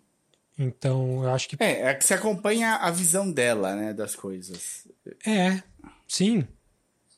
Então, 0.59 1.23
eu 1.23 1.31
acho 1.31 1.49
que. 1.49 1.57
É, 1.61 1.83
é 1.83 1.95
que 1.95 2.05
você 2.05 2.15
acompanha 2.15 2.77
a 2.77 2.91
visão 2.91 3.31
dela, 3.31 3.77
né, 3.77 3.93
das 3.93 4.17
coisas. 4.17 4.89
É, 5.25 5.63
sim. 6.07 6.47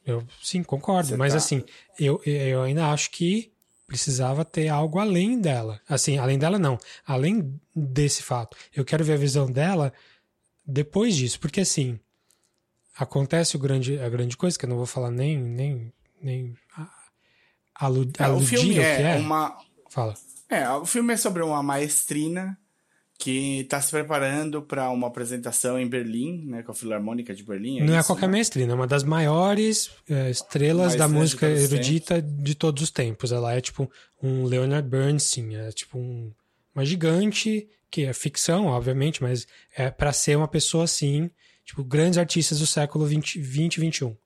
Eu 0.04 0.26
sim, 0.42 0.62
concordo. 0.62 1.10
Você 1.10 1.16
mas 1.16 1.32
tá... 1.32 1.38
assim, 1.38 1.64
eu, 1.98 2.20
eu 2.24 2.62
ainda 2.62 2.90
acho 2.90 3.10
que 3.10 3.52
precisava 3.86 4.44
ter 4.44 4.68
algo 4.68 4.98
além 4.98 5.40
dela. 5.40 5.80
Assim, 5.88 6.18
além 6.18 6.38
dela 6.38 6.58
não. 6.58 6.78
Além 7.06 7.60
desse 7.74 8.22
fato. 8.22 8.56
Eu 8.74 8.84
quero 8.84 9.04
ver 9.04 9.14
a 9.14 9.16
visão 9.16 9.50
dela 9.50 9.92
depois 10.70 11.16
disso. 11.16 11.38
Porque 11.40 11.60
assim, 11.60 11.98
acontece 12.96 13.56
o 13.56 13.58
grande, 13.58 13.98
a 13.98 14.08
grande 14.08 14.36
coisa, 14.36 14.58
que 14.58 14.64
eu 14.64 14.68
não 14.68 14.76
vou 14.76 14.86
falar 14.86 15.10
nem, 15.10 15.38
nem, 15.38 15.92
nem 16.20 16.54
aludir 17.74 18.20
é, 18.22 18.28
o 18.28 18.40
filme 18.40 18.78
é, 18.78 18.96
que 18.96 19.02
é. 19.02 19.16
Uma... 19.16 19.56
Fala. 19.88 20.14
É, 20.48 20.68
o 20.70 20.84
filme 20.84 21.14
é 21.14 21.16
sobre 21.16 21.42
uma 21.42 21.62
maestrina 21.62 22.58
que 23.20 23.60
está 23.60 23.80
se 23.80 23.90
preparando 23.90 24.62
para 24.62 24.88
uma 24.88 25.06
apresentação 25.06 25.78
em 25.78 25.86
Berlim, 25.86 26.46
né, 26.46 26.62
com 26.62 26.72
a 26.72 26.74
Filarmônica 26.74 27.34
de 27.34 27.42
Berlim. 27.42 27.80
É 27.80 27.84
não 27.84 27.94
é 27.94 27.98
isso, 27.98 28.06
é 28.06 28.06
qualquer 28.06 28.26
né? 28.26 28.32
maestrina, 28.32 28.72
é 28.72 28.74
uma 28.74 28.86
das 28.86 29.04
maiores 29.04 29.90
é, 30.08 30.30
estrelas 30.30 30.94
da 30.96 31.06
música 31.06 31.46
de 31.54 31.62
erudita 31.62 32.22
de 32.22 32.54
todos 32.54 32.82
os 32.82 32.90
tempos. 32.90 33.30
Ela 33.30 33.54
é 33.54 33.60
tipo 33.60 33.90
um 34.22 34.44
Leonard 34.44 34.88
Bernstein, 34.88 35.54
é 35.54 35.70
tipo 35.70 35.98
um, 35.98 36.32
uma 36.74 36.84
gigante, 36.84 37.68
que 37.90 38.04
é 38.04 38.12
ficção, 38.12 38.66
obviamente, 38.66 39.22
mas 39.22 39.46
é 39.76 39.90
para 39.90 40.12
ser 40.12 40.36
uma 40.36 40.48
pessoa 40.48 40.84
assim, 40.84 41.30
tipo, 41.64 41.82
grandes 41.82 42.18
artistas 42.18 42.60
do 42.60 42.66
século 42.66 43.06
20 43.06 43.36
e 43.36 43.80
21. 43.80 44.16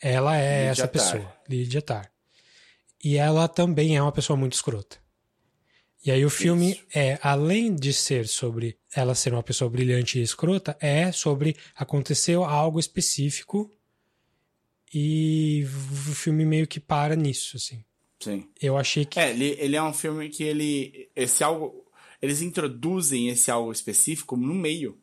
Ela 0.00 0.36
é 0.36 0.68
Lydia 0.68 0.70
essa 0.70 0.88
pessoa, 0.88 1.36
Lydia 1.48 1.82
Tarr. 1.82 2.10
E 3.02 3.16
ela 3.16 3.46
também 3.48 3.96
é 3.96 4.02
uma 4.02 4.12
pessoa 4.12 4.36
muito 4.36 4.54
escrota. 4.54 4.98
E 6.04 6.10
aí 6.10 6.24
o 6.24 6.30
filme 6.30 6.72
Isso. 6.72 6.84
é, 6.94 7.18
além 7.22 7.74
de 7.74 7.92
ser 7.92 8.28
sobre 8.28 8.78
ela 8.94 9.14
ser 9.14 9.32
uma 9.32 9.42
pessoa 9.42 9.70
brilhante 9.70 10.18
e 10.18 10.22
escrota, 10.22 10.76
é 10.78 11.10
sobre 11.10 11.56
aconteceu 11.74 12.44
algo 12.44 12.78
específico 12.78 13.70
e 14.92 15.64
o 15.64 16.14
filme 16.14 16.44
meio 16.44 16.66
que 16.66 16.78
para 16.78 17.16
nisso, 17.16 17.56
assim. 17.56 17.82
Sim. 18.20 18.48
Eu 18.60 18.76
achei 18.76 19.04
que... 19.04 19.18
É, 19.18 19.30
ele, 19.30 19.56
ele 19.58 19.76
é 19.76 19.82
um 19.82 19.92
filme 19.92 20.28
que 20.28 20.44
ele... 20.44 21.10
Esse 21.16 21.42
algo... 21.42 21.83
Eles 22.24 22.40
introduzem 22.40 23.28
esse 23.28 23.50
algo 23.50 23.70
específico 23.70 24.34
no 24.34 24.54
meio. 24.54 24.96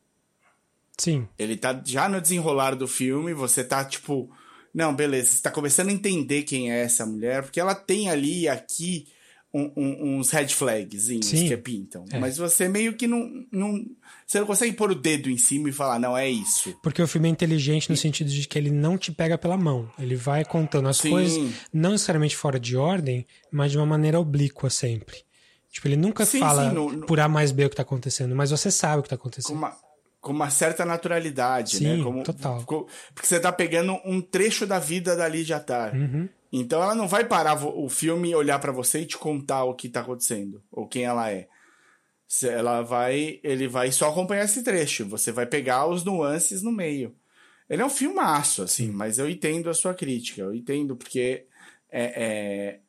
Sim. 0.97 1.27
Ele 1.37 1.55
tá 1.55 1.79
já 1.85 2.09
no 2.09 2.19
desenrolar 2.19 2.75
do 2.75 2.87
filme, 2.87 3.31
você 3.33 3.63
tá 3.63 3.85
tipo... 3.85 4.31
Não, 4.73 4.95
beleza, 4.95 5.31
você 5.31 5.41
tá 5.41 5.51
começando 5.51 5.89
a 5.89 5.93
entender 5.93 6.43
quem 6.43 6.71
é 6.71 6.81
essa 6.81 7.05
mulher, 7.05 7.43
porque 7.43 7.59
ela 7.59 7.75
tem 7.75 8.09
ali, 8.09 8.47
aqui 8.47 9.07
um, 9.53 9.71
um, 9.75 10.17
uns 10.17 10.31
red 10.31 10.47
flags 10.47 11.07
que 11.07 11.57
pintam. 11.57 12.05
É. 12.09 12.17
Mas 12.17 12.37
você 12.37 12.67
meio 12.67 12.95
que 12.95 13.05
não, 13.05 13.29
não. 13.51 13.85
Você 14.25 14.39
não 14.39 14.47
consegue 14.47 14.75
pôr 14.75 14.91
o 14.91 14.95
dedo 14.95 15.29
em 15.29 15.37
cima 15.37 15.69
e 15.69 15.73
falar, 15.73 15.99
não, 15.99 16.17
é 16.17 16.27
isso. 16.29 16.75
Porque 16.81 17.01
o 17.01 17.07
filme 17.07 17.27
é 17.27 17.31
inteligente 17.31 17.89
no 17.89 17.97
sentido 17.97 18.31
de 18.31 18.47
que 18.47 18.57
ele 18.57 18.71
não 18.71 18.97
te 18.97 19.11
pega 19.11 19.37
pela 19.37 19.57
mão. 19.57 19.91
Ele 19.99 20.15
vai 20.15 20.43
contando 20.43 20.87
as 20.87 20.97
Sim. 20.97 21.11
coisas, 21.11 21.53
não 21.71 21.91
necessariamente 21.91 22.35
fora 22.35 22.59
de 22.59 22.77
ordem, 22.77 23.27
mas 23.51 23.71
de 23.71 23.77
uma 23.77 23.85
maneira 23.85 24.19
oblíqua 24.19 24.69
sempre. 24.69 25.23
Tipo, 25.71 25.87
ele 25.87 25.95
nunca 25.95 26.25
sim, 26.25 26.39
fala 26.39 26.69
sim, 26.69 26.75
no, 26.75 26.91
no... 26.91 27.05
por 27.05 27.19
A 27.19 27.29
mais 27.29 27.51
B 27.51 27.65
o 27.65 27.69
que 27.69 27.75
tá 27.77 27.81
acontecendo, 27.81 28.35
mas 28.35 28.51
você 28.51 28.69
sabe 28.69 28.99
o 28.99 29.03
que 29.03 29.09
tá 29.09 29.15
acontecendo. 29.15 29.53
Com 29.53 29.57
uma, 29.57 29.77
com 30.19 30.31
uma 30.33 30.49
certa 30.49 30.83
naturalidade, 30.83 31.81
né? 31.81 31.91
sim, 31.91 31.97
né? 31.97 32.03
Como, 32.03 32.23
total. 32.23 32.63
Porque 32.65 33.25
você 33.25 33.39
tá 33.39 33.53
pegando 33.53 33.97
um 34.03 34.21
trecho 34.21 34.67
da 34.67 34.77
vida 34.77 35.15
da 35.15 35.27
Lydia 35.27 35.61
Tarr. 35.61 35.95
Uhum. 35.95 36.27
Então 36.51 36.83
ela 36.83 36.93
não 36.93 37.07
vai 37.07 37.23
parar 37.23 37.65
o 37.65 37.87
filme, 37.87 38.35
olhar 38.35 38.59
para 38.59 38.73
você 38.73 38.99
e 38.99 39.05
te 39.05 39.17
contar 39.17 39.63
o 39.63 39.73
que 39.73 39.87
tá 39.87 40.01
acontecendo, 40.01 40.61
ou 40.69 40.85
quem 40.85 41.05
ela 41.05 41.31
é. 41.31 41.47
Ela 42.43 42.81
vai, 42.81 43.39
ele 43.41 43.67
vai 43.67 43.91
só 43.91 44.09
acompanhar 44.09 44.45
esse 44.45 44.61
trecho, 44.63 45.05
você 45.05 45.31
vai 45.31 45.45
pegar 45.45 45.87
os 45.87 46.03
nuances 46.03 46.61
no 46.61 46.71
meio. 46.71 47.15
Ele 47.69 47.81
é 47.81 47.85
um 47.85 47.89
filmaço, 47.89 48.63
assim, 48.63 48.91
mas 48.91 49.17
eu 49.17 49.29
entendo 49.29 49.69
a 49.69 49.73
sua 49.73 49.93
crítica, 49.93 50.41
eu 50.41 50.53
entendo 50.53 50.95
porque 50.95 51.45
é, 51.89 52.23
é 52.23 52.79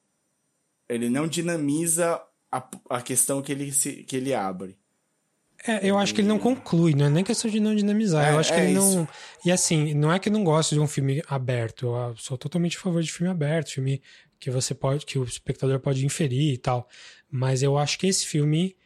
ele 0.88 1.08
não 1.08 1.26
dinamiza 1.26 2.20
a, 2.52 2.68
a 2.90 3.00
questão 3.00 3.40
que 3.40 3.50
ele, 3.50 3.72
se, 3.72 4.04
que 4.04 4.14
ele 4.14 4.34
abre. 4.34 4.76
É, 5.66 5.88
eu 5.88 5.96
acho 5.96 6.12
que 6.12 6.20
ele 6.20 6.28
não 6.28 6.40
conclui, 6.40 6.92
não 6.92 7.06
é 7.06 7.08
nem 7.08 7.24
questão 7.24 7.50
de 7.50 7.60
não 7.60 7.74
dinamizar. 7.74 8.26
É, 8.26 8.32
eu 8.32 8.38
acho 8.38 8.52
que 8.52 8.58
é 8.58 8.64
ele 8.64 8.78
isso. 8.78 8.96
não. 8.96 9.08
E 9.44 9.50
assim, 9.52 9.94
não 9.94 10.12
é 10.12 10.18
que 10.18 10.28
eu 10.28 10.32
não 10.32 10.42
gosto 10.42 10.74
de 10.74 10.80
um 10.80 10.88
filme 10.88 11.22
aberto. 11.28 11.86
Eu 11.86 12.16
sou 12.16 12.36
totalmente 12.36 12.76
a 12.76 12.80
favor 12.80 13.02
de 13.02 13.12
filme 13.12 13.30
aberto, 13.30 13.70
filme 13.70 14.02
que 14.40 14.50
você 14.50 14.74
pode, 14.74 15.06
que 15.06 15.18
o 15.18 15.24
espectador 15.24 15.78
pode 15.78 16.04
inferir 16.04 16.52
e 16.52 16.58
tal. 16.58 16.88
Mas 17.30 17.62
eu 17.62 17.78
acho 17.78 17.96
que 17.96 18.08
esse 18.08 18.26
filme 18.26 18.76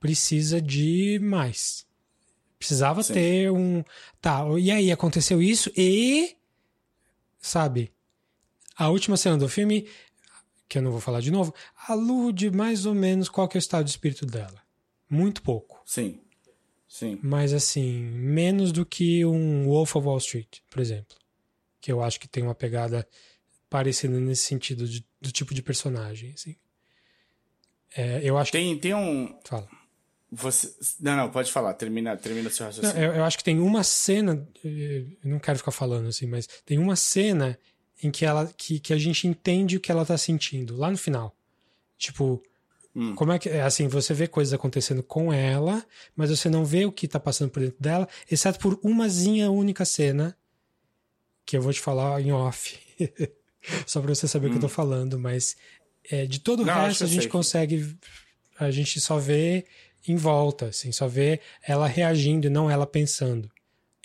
precisa 0.00 0.60
de 0.60 1.18
mais. 1.22 1.86
Precisava 2.58 3.02
Sim. 3.02 3.12
ter 3.12 3.52
um. 3.52 3.84
Tá, 4.20 4.42
e 4.58 4.70
aí 4.70 4.90
aconteceu 4.90 5.42
isso 5.42 5.70
e. 5.76 6.34
Sabe? 7.38 7.92
A 8.74 8.88
última 8.88 9.16
cena 9.18 9.36
do 9.36 9.48
filme, 9.48 9.86
que 10.68 10.78
eu 10.78 10.82
não 10.82 10.90
vou 10.90 11.00
falar 11.00 11.20
de 11.20 11.30
novo, 11.30 11.54
alude 11.88 12.50
mais 12.50 12.86
ou 12.86 12.94
menos 12.94 13.28
qual 13.28 13.48
que 13.48 13.56
é 13.56 13.58
o 13.58 13.60
estado 13.60 13.84
de 13.84 13.90
espírito 13.90 14.24
dela. 14.24 14.62
Muito 15.08 15.42
pouco. 15.42 15.82
Sim. 15.84 16.20
Sim. 16.88 17.18
Mas 17.22 17.52
assim, 17.52 18.02
menos 18.02 18.70
do 18.70 18.84
que 18.84 19.24
um 19.24 19.64
Wolf 19.66 19.96
of 19.96 20.06
Wall 20.06 20.18
Street, 20.18 20.58
por 20.68 20.80
exemplo. 20.80 21.16
Que 21.80 21.90
eu 21.90 22.02
acho 22.02 22.20
que 22.20 22.28
tem 22.28 22.42
uma 22.42 22.54
pegada 22.54 23.08
parecida 23.70 24.20
nesse 24.20 24.44
sentido 24.44 24.86
de, 24.86 25.04
do 25.20 25.32
tipo 25.32 25.54
de 25.54 25.62
personagem, 25.62 26.32
assim. 26.32 26.54
É, 27.96 28.20
eu 28.22 28.36
acho 28.36 28.52
tem, 28.52 28.74
que... 28.74 28.82
tem 28.82 28.94
um. 28.94 29.34
Fala. 29.44 29.68
Você... 30.30 30.74
Não, 31.00 31.16
não, 31.16 31.30
pode 31.30 31.52
falar, 31.52 31.74
termina, 31.74 32.16
termina 32.16 32.48
o 32.48 32.52
seu 32.52 32.66
raciocínio. 32.66 32.96
Não, 32.96 33.02
eu, 33.02 33.14
eu, 33.16 33.24
acho 33.24 33.36
que 33.36 33.44
tem 33.44 33.58
uma 33.58 33.82
cena, 33.82 34.48
eu 34.64 35.06
não 35.24 35.38
quero 35.38 35.58
ficar 35.58 35.72
falando 35.72 36.08
assim, 36.08 36.26
mas 36.26 36.46
tem 36.64 36.78
uma 36.78 36.96
cena 36.96 37.58
em 38.02 38.10
que 38.10 38.24
ela 38.24 38.52
que, 38.56 38.78
que 38.80 38.92
a 38.92 38.98
gente 38.98 39.26
entende 39.26 39.76
o 39.76 39.80
que 39.80 39.90
ela 39.90 40.04
tá 40.04 40.18
sentindo, 40.18 40.76
lá 40.76 40.90
no 40.90 40.98
final. 40.98 41.34
Tipo, 41.96 42.42
Hum. 42.94 43.14
Como 43.14 43.32
é 43.32 43.38
que, 43.38 43.48
assim, 43.48 43.88
você 43.88 44.12
vê 44.12 44.26
coisas 44.26 44.52
acontecendo 44.52 45.02
com 45.02 45.32
ela, 45.32 45.84
mas 46.14 46.30
você 46.30 46.50
não 46.50 46.64
vê 46.64 46.84
o 46.84 46.92
que 46.92 47.08
tá 47.08 47.18
passando 47.18 47.50
por 47.50 47.60
dentro 47.60 47.80
dela, 47.80 48.06
exceto 48.30 48.58
por 48.58 48.78
umazinha 48.82 49.50
única 49.50 49.84
cena, 49.84 50.36
que 51.44 51.56
eu 51.56 51.62
vou 51.62 51.72
te 51.72 51.80
falar 51.80 52.20
em 52.20 52.32
off. 52.32 52.78
Só 53.86 54.00
pra 54.00 54.14
você 54.14 54.28
saber 54.28 54.46
hum. 54.46 54.50
o 54.50 54.52
que 54.52 54.56
eu 54.58 54.60
tô 54.62 54.66
hum. 54.66 54.70
falando, 54.70 55.18
mas 55.18 55.56
é, 56.10 56.26
de 56.26 56.40
todo 56.40 56.62
o 56.62 56.66
não, 56.66 56.74
resto 56.74 57.04
a 57.04 57.06
gente 57.06 57.22
sei. 57.22 57.30
consegue. 57.30 57.96
A 58.58 58.70
gente 58.70 59.00
só 59.00 59.18
vê 59.18 59.64
em 60.06 60.16
volta, 60.16 60.66
assim, 60.66 60.92
só 60.92 61.08
vê 61.08 61.40
ela 61.66 61.86
reagindo 61.86 62.46
e 62.46 62.50
não 62.50 62.70
ela 62.70 62.86
pensando. 62.86 63.50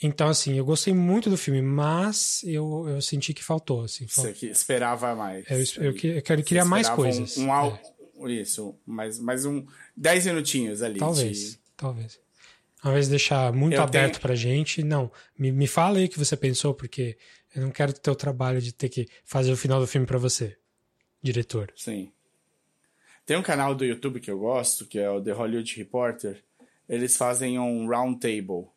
Então, 0.01 0.27
assim, 0.27 0.55
eu 0.55 0.65
gostei 0.65 0.93
muito 0.93 1.29
do 1.29 1.37
filme, 1.37 1.61
mas 1.61 2.43
eu, 2.43 2.87
eu 2.87 3.01
senti 3.01 3.33
que 3.33 3.43
faltou, 3.43 3.83
assim. 3.83 4.05
Você 4.07 4.31
que 4.31 4.45
esperava 4.45 5.15
mais. 5.15 5.43
Eu, 5.49 5.85
eu, 5.85 5.91
eu, 5.91 6.15
eu 6.15 6.43
queria 6.43 6.63
mais 6.63 6.87
coisas. 6.87 7.35
Um, 7.37 7.47
um 7.47 8.27
é. 8.27 8.31
Isso, 8.31 8.79
mais, 8.85 9.19
mais 9.19 9.45
um 9.45 9.65
10 9.95 10.27
minutinhos 10.27 10.81
ali. 10.81 10.99
Talvez, 10.99 11.51
de... 11.51 11.59
talvez. 11.75 12.19
Ao 12.81 12.91
invés 12.91 13.05
de 13.05 13.11
deixar 13.11 13.51
muito 13.53 13.75
eu 13.75 13.81
aberto 13.81 14.13
tenho... 14.13 14.21
pra 14.21 14.35
gente, 14.35 14.83
não. 14.83 15.11
Me, 15.37 15.51
me 15.51 15.67
fala 15.67 15.97
aí 15.97 16.05
o 16.05 16.09
que 16.09 16.19
você 16.19 16.37
pensou, 16.37 16.75
porque 16.75 17.17
eu 17.55 17.63
não 17.63 17.71
quero 17.71 17.91
ter 17.91 18.11
o 18.11 18.15
trabalho 18.15 18.61
de 18.61 18.71
ter 18.71 18.89
que 18.89 19.07
fazer 19.25 19.51
o 19.51 19.57
final 19.57 19.79
do 19.79 19.87
filme 19.87 20.05
para 20.05 20.19
você, 20.19 20.55
diretor. 21.21 21.73
Sim. 21.75 22.11
Tem 23.25 23.35
um 23.35 23.43
canal 23.43 23.73
do 23.73 23.83
YouTube 23.83 24.19
que 24.19 24.29
eu 24.29 24.37
gosto, 24.37 24.85
que 24.85 24.99
é 24.99 25.09
o 25.09 25.21
The 25.21 25.31
Hollywood 25.31 25.75
Reporter. 25.75 26.43
Eles 26.87 27.17
fazem 27.17 27.59
um 27.59 27.87
round 27.87 28.19
table 28.19 28.67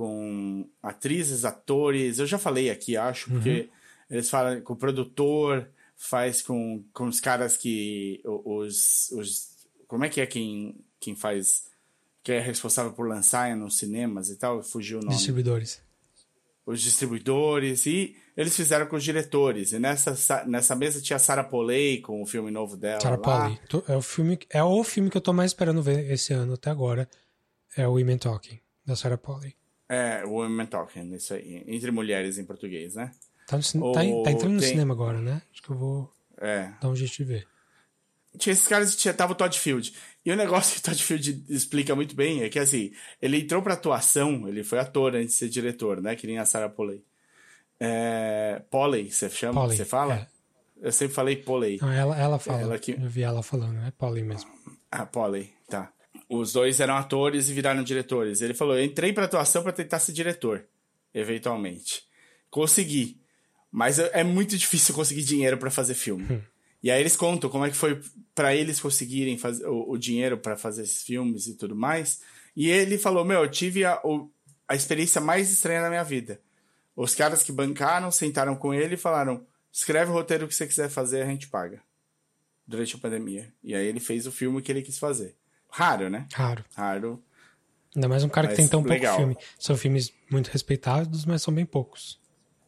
com 0.00 0.66
atrizes, 0.82 1.44
atores. 1.44 2.18
Eu 2.18 2.26
já 2.26 2.38
falei 2.38 2.70
aqui, 2.70 2.96
acho, 2.96 3.28
uhum. 3.28 3.36
porque 3.36 3.68
eles 4.08 4.30
falam 4.30 4.58
com 4.62 4.72
o 4.72 4.76
produtor, 4.76 5.68
faz 5.94 6.40
com, 6.40 6.82
com 6.90 7.04
os 7.04 7.20
caras 7.20 7.54
que. 7.54 8.22
Os, 8.24 9.10
os. 9.12 9.66
Como 9.86 10.02
é 10.02 10.08
que 10.08 10.22
é 10.22 10.26
quem, 10.26 10.74
quem 10.98 11.14
faz. 11.14 11.64
Que 12.22 12.32
é 12.32 12.40
responsável 12.40 12.94
por 12.94 13.06
lançar 13.06 13.54
nos 13.54 13.76
cinemas 13.76 14.30
e 14.30 14.36
tal? 14.36 14.62
Fugiu 14.62 15.00
o 15.00 15.02
nome. 15.02 15.14
Distribuidores. 15.14 15.82
Os 16.64 16.80
distribuidores. 16.80 17.84
E 17.84 18.16
eles 18.34 18.56
fizeram 18.56 18.86
com 18.86 18.96
os 18.96 19.04
diretores. 19.04 19.72
E 19.72 19.78
nessa, 19.78 20.46
nessa 20.46 20.74
mesa 20.74 21.02
tinha 21.02 21.16
a 21.16 21.20
Sarah 21.20 21.44
Polley 21.44 22.00
com 22.00 22.22
o 22.22 22.26
filme 22.26 22.50
novo 22.50 22.74
dela. 22.74 23.02
Sarah 23.02 23.18
Polley. 23.18 23.60
É 23.86 23.96
o, 23.96 24.00
filme, 24.00 24.38
é 24.48 24.64
o 24.64 24.82
filme 24.82 25.10
que 25.10 25.16
eu 25.18 25.20
tô 25.20 25.34
mais 25.34 25.50
esperando 25.50 25.82
ver 25.82 26.10
esse 26.10 26.32
ano 26.32 26.54
até 26.54 26.70
agora. 26.70 27.06
É 27.76 27.86
o 27.86 27.92
Women 27.92 28.16
Talking, 28.16 28.58
da 28.86 28.96
Sarah 28.96 29.18
Polley. 29.18 29.59
É, 29.92 30.24
Women 30.24 30.66
Talking, 30.66 31.12
isso 31.16 31.34
aí. 31.34 31.64
Entre 31.66 31.90
mulheres 31.90 32.38
em 32.38 32.44
português, 32.44 32.94
né? 32.94 33.10
Tá, 33.44 33.58
no, 33.74 33.90
tá, 33.90 33.98
tá 34.00 34.30
entrando 34.30 34.52
no 34.52 34.60
cinema 34.60 34.94
agora, 34.94 35.20
né? 35.20 35.42
Acho 35.52 35.60
que 35.60 35.70
eu 35.70 35.76
vou 35.76 36.14
é. 36.40 36.70
dar 36.80 36.88
um 36.88 36.94
jeito 36.94 37.12
de 37.12 37.24
ver. 37.24 37.48
Tinha 38.38 38.52
esses 38.52 38.68
caras 38.68 38.94
tinha, 38.94 39.12
tava 39.12 39.32
o 39.32 39.34
Todd 39.34 39.58
Field. 39.58 39.92
E 40.24 40.30
o 40.30 40.36
negócio 40.36 40.74
que 40.78 40.80
o 40.80 40.82
Todd 40.84 41.02
Field 41.02 41.44
explica 41.48 41.96
muito 41.96 42.14
bem 42.14 42.44
é 42.44 42.48
que, 42.48 42.60
assim, 42.60 42.92
ele 43.20 43.40
entrou 43.40 43.60
pra 43.62 43.74
atuação, 43.74 44.46
ele 44.46 44.62
foi 44.62 44.78
ator 44.78 45.16
antes 45.16 45.30
de 45.30 45.38
ser 45.40 45.48
diretor, 45.48 46.00
né? 46.00 46.14
Que 46.14 46.28
nem 46.28 46.38
a 46.38 46.44
Sarah 46.44 46.68
Polley. 46.68 47.02
É, 47.80 48.62
Polley, 48.70 49.10
você 49.10 49.28
chama? 49.28 49.66
Você 49.66 49.84
fala? 49.84 50.14
É. 50.14 50.26
Eu 50.86 50.92
sempre 50.92 51.16
falei 51.16 51.34
Polley. 51.34 51.78
Não, 51.82 51.90
ela, 51.90 52.16
ela 52.16 52.38
fala. 52.38 52.60
Ela 52.60 52.78
que... 52.78 52.92
Eu 52.92 53.08
vi 53.08 53.22
ela 53.22 53.42
falando, 53.42 53.76
é 53.80 53.90
Polley 53.90 54.22
mesmo. 54.22 54.48
Ah, 54.88 55.04
Polley. 55.04 55.52
Os 56.28 56.52
dois 56.52 56.80
eram 56.80 56.96
atores 56.96 57.48
e 57.48 57.52
viraram 57.52 57.82
diretores. 57.82 58.40
Ele 58.40 58.54
falou: 58.54 58.76
eu 58.76 58.84
entrei 58.84 59.12
pra 59.12 59.24
atuação 59.24 59.62
para 59.62 59.72
tentar 59.72 59.98
ser 59.98 60.12
diretor, 60.12 60.64
eventualmente. 61.14 62.04
Consegui. 62.50 63.20
Mas 63.70 63.98
é, 63.98 64.10
é 64.14 64.24
muito 64.24 64.56
difícil 64.56 64.94
conseguir 64.94 65.22
dinheiro 65.22 65.56
para 65.56 65.70
fazer 65.70 65.94
filme. 65.94 66.26
Hum. 66.30 66.40
E 66.82 66.90
aí 66.90 67.00
eles 67.00 67.16
contam 67.16 67.50
como 67.50 67.64
é 67.64 67.70
que 67.70 67.76
foi 67.76 68.00
para 68.34 68.54
eles 68.54 68.80
conseguirem 68.80 69.36
fazer 69.36 69.66
o, 69.66 69.90
o 69.90 69.98
dinheiro 69.98 70.38
para 70.38 70.56
fazer 70.56 70.82
esses 70.82 71.02
filmes 71.02 71.46
e 71.46 71.54
tudo 71.54 71.76
mais. 71.76 72.20
E 72.56 72.68
ele 72.68 72.98
falou: 72.98 73.24
Meu, 73.24 73.42
eu 73.42 73.50
tive 73.50 73.84
a, 73.84 74.00
a 74.66 74.74
experiência 74.74 75.20
mais 75.20 75.50
estranha 75.50 75.82
da 75.82 75.88
minha 75.88 76.04
vida. 76.04 76.40
Os 76.96 77.14
caras 77.14 77.42
que 77.42 77.52
bancaram 77.52 78.10
sentaram 78.10 78.54
com 78.54 78.74
ele 78.74 78.94
e 78.94 78.98
falaram: 78.98 79.46
escreve 79.72 80.10
o 80.10 80.14
roteiro 80.14 80.46
que 80.46 80.54
você 80.54 80.66
quiser 80.66 80.88
fazer, 80.88 81.22
a 81.22 81.26
gente 81.26 81.48
paga. 81.48 81.82
Durante 82.66 82.94
a 82.94 82.98
pandemia. 82.98 83.52
E 83.62 83.74
aí 83.74 83.86
ele 83.86 84.00
fez 84.00 84.26
o 84.26 84.32
filme 84.32 84.62
que 84.62 84.70
ele 84.70 84.82
quis 84.82 84.98
fazer. 84.98 85.34
Raro, 85.70 86.10
né? 86.10 86.26
Raro. 86.32 86.64
Raro. 86.74 87.22
Ainda 87.94 88.08
mais 88.08 88.22
um 88.22 88.28
cara 88.28 88.46
mas 88.46 88.56
que 88.56 88.62
tem 88.62 88.68
tão 88.68 88.82
legal. 88.82 89.16
pouco 89.16 89.34
filme. 89.34 89.46
São 89.58 89.76
filmes 89.76 90.12
muito 90.30 90.48
respeitados, 90.48 91.24
mas 91.24 91.42
são 91.42 91.52
bem 91.52 91.64
poucos. 91.64 92.20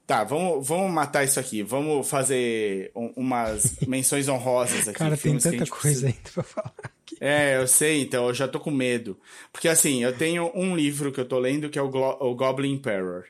Tá, 0.06 0.24
vamos, 0.24 0.66
vamos 0.66 0.90
matar 0.90 1.24
isso 1.24 1.38
aqui. 1.38 1.62
Vamos 1.62 2.08
fazer 2.08 2.90
um, 2.94 3.12
umas 3.16 3.78
menções 3.86 4.28
honrosas 4.28 4.88
aqui. 4.88 4.98
Cara, 4.98 5.16
tem 5.16 5.38
tanta 5.38 5.66
coisa 5.66 5.80
precisa... 5.80 6.06
ainda 6.06 6.30
pra 6.34 6.42
falar. 6.42 6.74
Aqui. 6.82 7.16
É, 7.20 7.56
eu 7.56 7.68
sei, 7.68 8.02
então 8.02 8.26
eu 8.26 8.34
já 8.34 8.48
tô 8.48 8.58
com 8.58 8.70
medo. 8.70 9.18
Porque 9.52 9.68
assim, 9.68 10.02
eu 10.02 10.16
tenho 10.16 10.50
um 10.54 10.74
livro 10.74 11.12
que 11.12 11.20
eu 11.20 11.24
tô 11.24 11.38
lendo 11.38 11.70
que 11.70 11.78
é 11.78 11.82
o, 11.82 11.88
Glo 11.88 12.16
o 12.20 12.34
Goblin 12.34 12.72
Emperor 12.72 13.24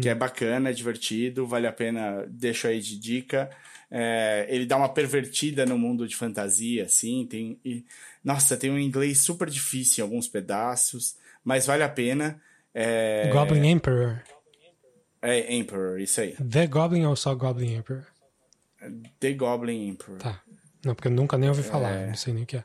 que 0.00 0.08
é 0.08 0.14
bacana, 0.14 0.70
é 0.70 0.72
divertido, 0.72 1.46
vale 1.46 1.66
a 1.66 1.72
pena, 1.72 2.26
deixo 2.28 2.66
aí 2.66 2.80
de 2.80 2.98
dica. 2.98 3.50
É, 3.90 4.46
ele 4.48 4.66
dá 4.66 4.76
uma 4.76 4.88
pervertida 4.88 5.64
no 5.64 5.78
mundo 5.78 6.08
de 6.08 6.16
fantasia, 6.16 6.84
assim, 6.84 7.26
tem... 7.26 7.58
E, 7.64 7.84
nossa, 8.24 8.56
tem 8.56 8.70
um 8.70 8.78
inglês 8.78 9.20
super 9.20 9.50
difícil 9.50 10.02
em 10.02 10.08
alguns 10.08 10.26
pedaços, 10.26 11.16
mas 11.44 11.66
vale 11.66 11.82
a 11.82 11.88
pena. 11.88 12.40
É... 12.72 13.28
Goblin 13.30 13.68
Emperor. 13.68 14.22
É, 15.20 15.54
Emperor, 15.54 16.00
isso 16.00 16.20
aí. 16.20 16.32
The 16.36 16.66
Goblin 16.66 17.04
ou 17.04 17.14
só 17.14 17.34
Goblin 17.34 17.76
Emperor? 17.76 18.06
The 19.20 19.32
Goblin 19.34 19.88
Emperor. 19.88 20.18
Tá. 20.18 20.42
Não, 20.84 20.94
porque 20.94 21.08
eu 21.08 21.12
nunca 21.12 21.38
nem 21.38 21.48
ouvi 21.48 21.62
falar, 21.62 21.90
é... 21.90 22.06
não 22.08 22.14
sei 22.14 22.32
nem 22.32 22.44
o 22.44 22.46
que 22.46 22.56
é. 22.56 22.64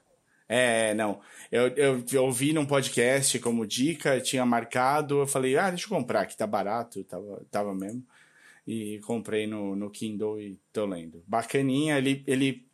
É, 0.51 0.95
não. 0.95 1.21
Eu, 1.51 1.67
eu, 1.75 2.03
eu 2.11 2.23
ouvi 2.25 2.53
num 2.53 2.65
podcast 2.65 3.37
como 3.37 3.67
dica, 3.67 4.19
tinha 4.19 4.43
marcado, 4.43 5.19
eu 5.19 5.27
falei, 5.27 5.55
ah, 5.55 5.69
deixa 5.69 5.85
eu 5.85 5.89
comprar, 5.89 6.25
que 6.25 6.35
tá 6.35 6.47
barato, 6.47 7.03
tava, 7.03 7.45
tava 7.51 7.75
mesmo. 7.75 8.03
E 8.65 8.99
comprei 9.05 9.45
no, 9.45 9.75
no 9.75 9.91
Kindle 9.91 10.41
e 10.41 10.59
tô 10.73 10.85
lendo. 10.85 11.23
Bacaninha, 11.27 11.97
ele, 11.99 12.23
ele, 12.25 12.67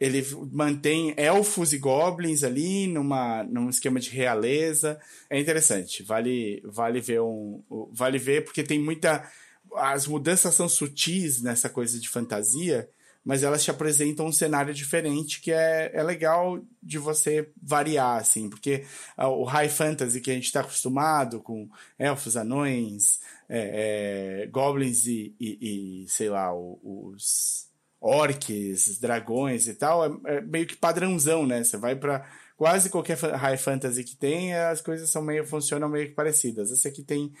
ele 0.00 0.24
mantém 0.52 1.12
elfos 1.16 1.72
e 1.72 1.78
goblins 1.78 2.44
ali 2.44 2.86
numa, 2.86 3.42
num 3.44 3.68
esquema 3.68 3.98
de 3.98 4.10
realeza. 4.10 4.98
É 5.28 5.38
interessante, 5.38 6.02
vale, 6.02 6.62
vale 6.64 7.00
ver 7.00 7.20
um. 7.20 7.62
Vale 7.92 8.18
ver, 8.18 8.44
porque 8.44 8.62
tem 8.62 8.78
muita. 8.78 9.28
As 9.74 10.06
mudanças 10.06 10.54
são 10.54 10.68
sutis 10.68 11.42
nessa 11.42 11.68
coisa 11.68 11.98
de 12.00 12.08
fantasia 12.08 12.88
mas 13.28 13.42
elas 13.42 13.62
te 13.62 13.70
apresentam 13.70 14.24
um 14.24 14.32
cenário 14.32 14.72
diferente 14.72 15.42
que 15.42 15.52
é, 15.52 15.90
é 15.92 16.02
legal 16.02 16.64
de 16.82 16.96
você 16.96 17.50
variar, 17.62 18.16
assim, 18.16 18.48
porque 18.48 18.86
o 19.18 19.44
high 19.44 19.68
fantasy 19.68 20.22
que 20.22 20.30
a 20.30 20.34
gente 20.34 20.46
está 20.46 20.60
acostumado 20.60 21.38
com 21.38 21.68
elfos, 21.98 22.38
anões, 22.38 23.20
é, 23.46 24.44
é, 24.44 24.46
goblins 24.46 25.06
e, 25.06 25.36
e, 25.38 26.04
e, 26.04 26.08
sei 26.08 26.30
lá, 26.30 26.54
os 26.54 27.67
orques, 28.00 28.98
dragões 28.98 29.66
e 29.66 29.74
tal, 29.74 30.04
é, 30.04 30.36
é 30.36 30.40
meio 30.40 30.66
que 30.66 30.76
padrãozão, 30.76 31.46
né? 31.46 31.64
Você 31.64 31.76
vai 31.76 31.96
para 31.96 32.24
quase 32.56 32.90
qualquer 32.90 33.16
high 33.16 33.56
fantasy 33.56 34.04
que 34.04 34.16
tem, 34.16 34.54
as 34.54 34.80
coisas 34.80 35.10
são 35.10 35.22
meio 35.22 35.44
funcionam 35.44 35.88
meio 35.88 36.08
que 36.08 36.14
parecidas. 36.14 36.70
Esse 36.70 36.88
aqui 36.88 37.02
tem 37.02 37.32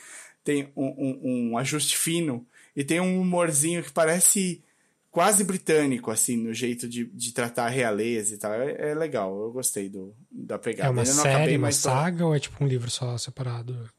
tem 0.44 0.72
um, 0.74 0.86
um, 0.86 1.50
um 1.50 1.58
ajuste 1.58 1.96
fino 1.96 2.46
e 2.74 2.82
tem 2.82 3.00
um 3.00 3.20
humorzinho 3.20 3.82
que 3.82 3.92
parece 3.92 4.64
quase 5.10 5.44
britânico, 5.44 6.10
assim, 6.10 6.36
no 6.36 6.54
jeito 6.54 6.88
de, 6.88 7.04
de 7.06 7.32
tratar 7.32 7.66
a 7.66 7.68
realeza 7.68 8.34
e 8.34 8.38
tal. 8.38 8.52
É, 8.54 8.90
é 8.90 8.94
legal, 8.94 9.36
eu 9.38 9.52
gostei 9.52 9.88
do, 9.88 10.14
da 10.30 10.58
pegada. 10.58 10.88
É 10.88 10.90
uma 10.90 11.04
série, 11.04 11.56
uma 11.56 11.72
saga 11.72 12.24
ou 12.24 12.34
é 12.34 12.38
tipo 12.38 12.62
um 12.62 12.66
livro 12.66 12.90
só 12.90 13.18
separado? 13.18 13.90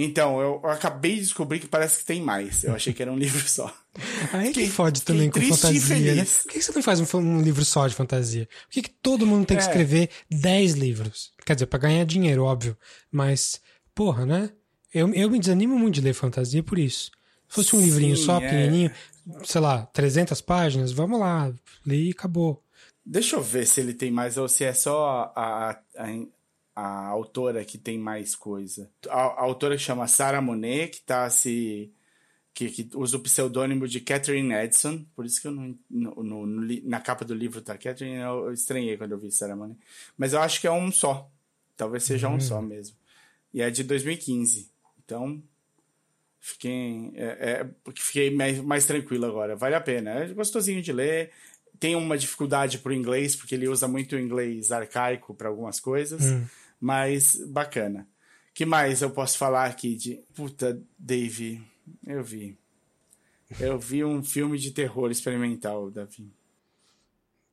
Então, 0.00 0.40
eu, 0.40 0.60
eu, 0.62 0.70
acabei 0.70 1.16
de 1.16 1.22
descobrir 1.22 1.58
que 1.58 1.66
parece 1.66 1.98
que 1.98 2.04
tem 2.04 2.22
mais. 2.22 2.62
Eu 2.62 2.72
achei 2.72 2.92
que 2.92 3.02
era 3.02 3.10
um 3.10 3.18
livro 3.18 3.46
só. 3.48 3.74
Aí 4.32 4.52
que 4.52 4.68
fode 4.68 5.02
também 5.02 5.28
com 5.28 5.40
fantasia, 5.40 6.14
né? 6.14 6.24
Por 6.24 6.52
que 6.52 6.62
você 6.62 6.72
não 6.72 6.82
faz 6.84 7.00
um, 7.00 7.18
um, 7.18 7.42
livro 7.42 7.64
só 7.64 7.84
de 7.88 7.96
fantasia? 7.96 8.48
Por 8.66 8.74
que, 8.74 8.82
que 8.82 8.90
todo 8.90 9.26
mundo 9.26 9.44
tem 9.44 9.56
que 9.56 9.64
é. 9.64 9.66
escrever 9.66 10.08
10 10.30 10.74
livros? 10.74 11.32
Quer 11.44 11.54
dizer, 11.54 11.66
pra 11.66 11.80
ganhar 11.80 12.04
dinheiro, 12.04 12.44
óbvio. 12.44 12.78
Mas, 13.10 13.60
porra, 13.92 14.24
né? 14.24 14.50
Eu, 14.94 15.12
eu 15.14 15.28
me 15.28 15.40
desanimo 15.40 15.76
muito 15.76 15.96
de 15.96 16.00
ler 16.00 16.14
fantasia 16.14 16.62
por 16.62 16.78
isso. 16.78 17.10
Se 17.48 17.56
fosse 17.56 17.74
um 17.74 17.80
Sim, 17.80 17.86
livrinho 17.86 18.16
só, 18.16 18.36
é. 18.36 18.40
pequenininho, 18.42 18.92
sei 19.42 19.60
lá, 19.60 19.84
300 19.86 20.40
páginas, 20.40 20.92
vamos 20.92 21.18
lá, 21.18 21.52
li 21.84 22.06
e 22.06 22.12
acabou. 22.12 22.62
Deixa 23.04 23.34
eu 23.34 23.42
ver 23.42 23.66
se 23.66 23.80
ele 23.80 23.94
tem 23.94 24.12
mais 24.12 24.38
ou 24.38 24.48
se 24.48 24.62
é 24.62 24.72
só 24.72 25.32
a, 25.34 25.70
a, 25.96 26.06
a 26.80 27.08
autora 27.08 27.64
que 27.64 27.76
tem 27.76 27.98
mais 27.98 28.36
coisa. 28.36 28.88
A, 29.08 29.20
a 29.20 29.42
autora 29.42 29.76
que 29.76 29.82
chama 29.82 30.06
Sarah 30.06 30.40
Monet, 30.40 30.90
que 30.90 31.00
tá 31.02 31.28
se. 31.28 31.92
Que, 32.54 32.68
que 32.70 32.88
usa 32.96 33.16
o 33.16 33.20
pseudônimo 33.20 33.86
de 33.86 34.00
Catherine 34.00 34.52
Edson, 34.52 35.04
por 35.14 35.24
isso 35.24 35.40
que 35.40 35.46
eu 35.46 35.52
não, 35.52 35.78
no, 35.88 36.14
no, 36.22 36.46
no, 36.46 36.88
na 36.88 37.00
capa 37.00 37.24
do 37.24 37.32
livro 37.34 37.60
tá 37.60 37.78
Catherine, 37.78 38.16
eu, 38.16 38.52
estranhei 38.52 38.96
quando 38.96 39.12
eu 39.12 39.18
vi 39.18 39.30
Sarah 39.30 39.56
Monet. 39.56 39.78
Mas 40.16 40.32
eu 40.32 40.40
acho 40.40 40.60
que 40.60 40.68
é 40.68 40.72
um 40.72 40.92
só. 40.92 41.28
Talvez 41.76 42.04
seja 42.04 42.28
uhum. 42.28 42.36
um 42.36 42.40
só 42.40 42.62
mesmo. 42.62 42.96
E 43.52 43.60
é 43.60 43.70
de 43.70 43.82
2015. 43.82 44.70
Então, 45.04 45.42
Fiquei, 46.40 47.10
é, 47.16 47.24
é, 47.24 47.66
fiquei 47.96 48.30
mais, 48.30 48.60
mais 48.60 48.86
tranquilo 48.86 49.26
agora. 49.26 49.56
Vale 49.56 49.74
a 49.74 49.80
pena. 49.80 50.10
É 50.10 50.28
gostosinho 50.28 50.80
de 50.80 50.92
ler. 50.92 51.30
Tem 51.80 51.96
uma 51.96 52.16
dificuldade 52.16 52.78
pro 52.78 52.94
inglês, 52.94 53.34
porque 53.34 53.56
ele 53.56 53.68
usa 53.68 53.88
muito 53.88 54.14
o 54.14 54.18
inglês 54.18 54.70
arcaico 54.70 55.34
para 55.34 55.48
algumas 55.48 55.80
coisas. 55.80 56.24
Hum. 56.24 56.46
Mas 56.80 57.36
bacana. 57.48 58.06
que 58.54 58.64
mais 58.66 59.02
eu 59.02 59.10
posso 59.10 59.38
falar 59.38 59.66
aqui 59.66 59.94
de. 59.94 60.20
Puta, 60.34 60.80
Dave. 60.98 61.62
Eu 62.06 62.22
vi. 62.22 62.58
Eu 63.58 63.78
vi 63.78 64.04
um 64.04 64.22
filme 64.22 64.58
de 64.58 64.70
terror 64.70 65.10
experimental, 65.10 65.90
Davi. 65.90 66.30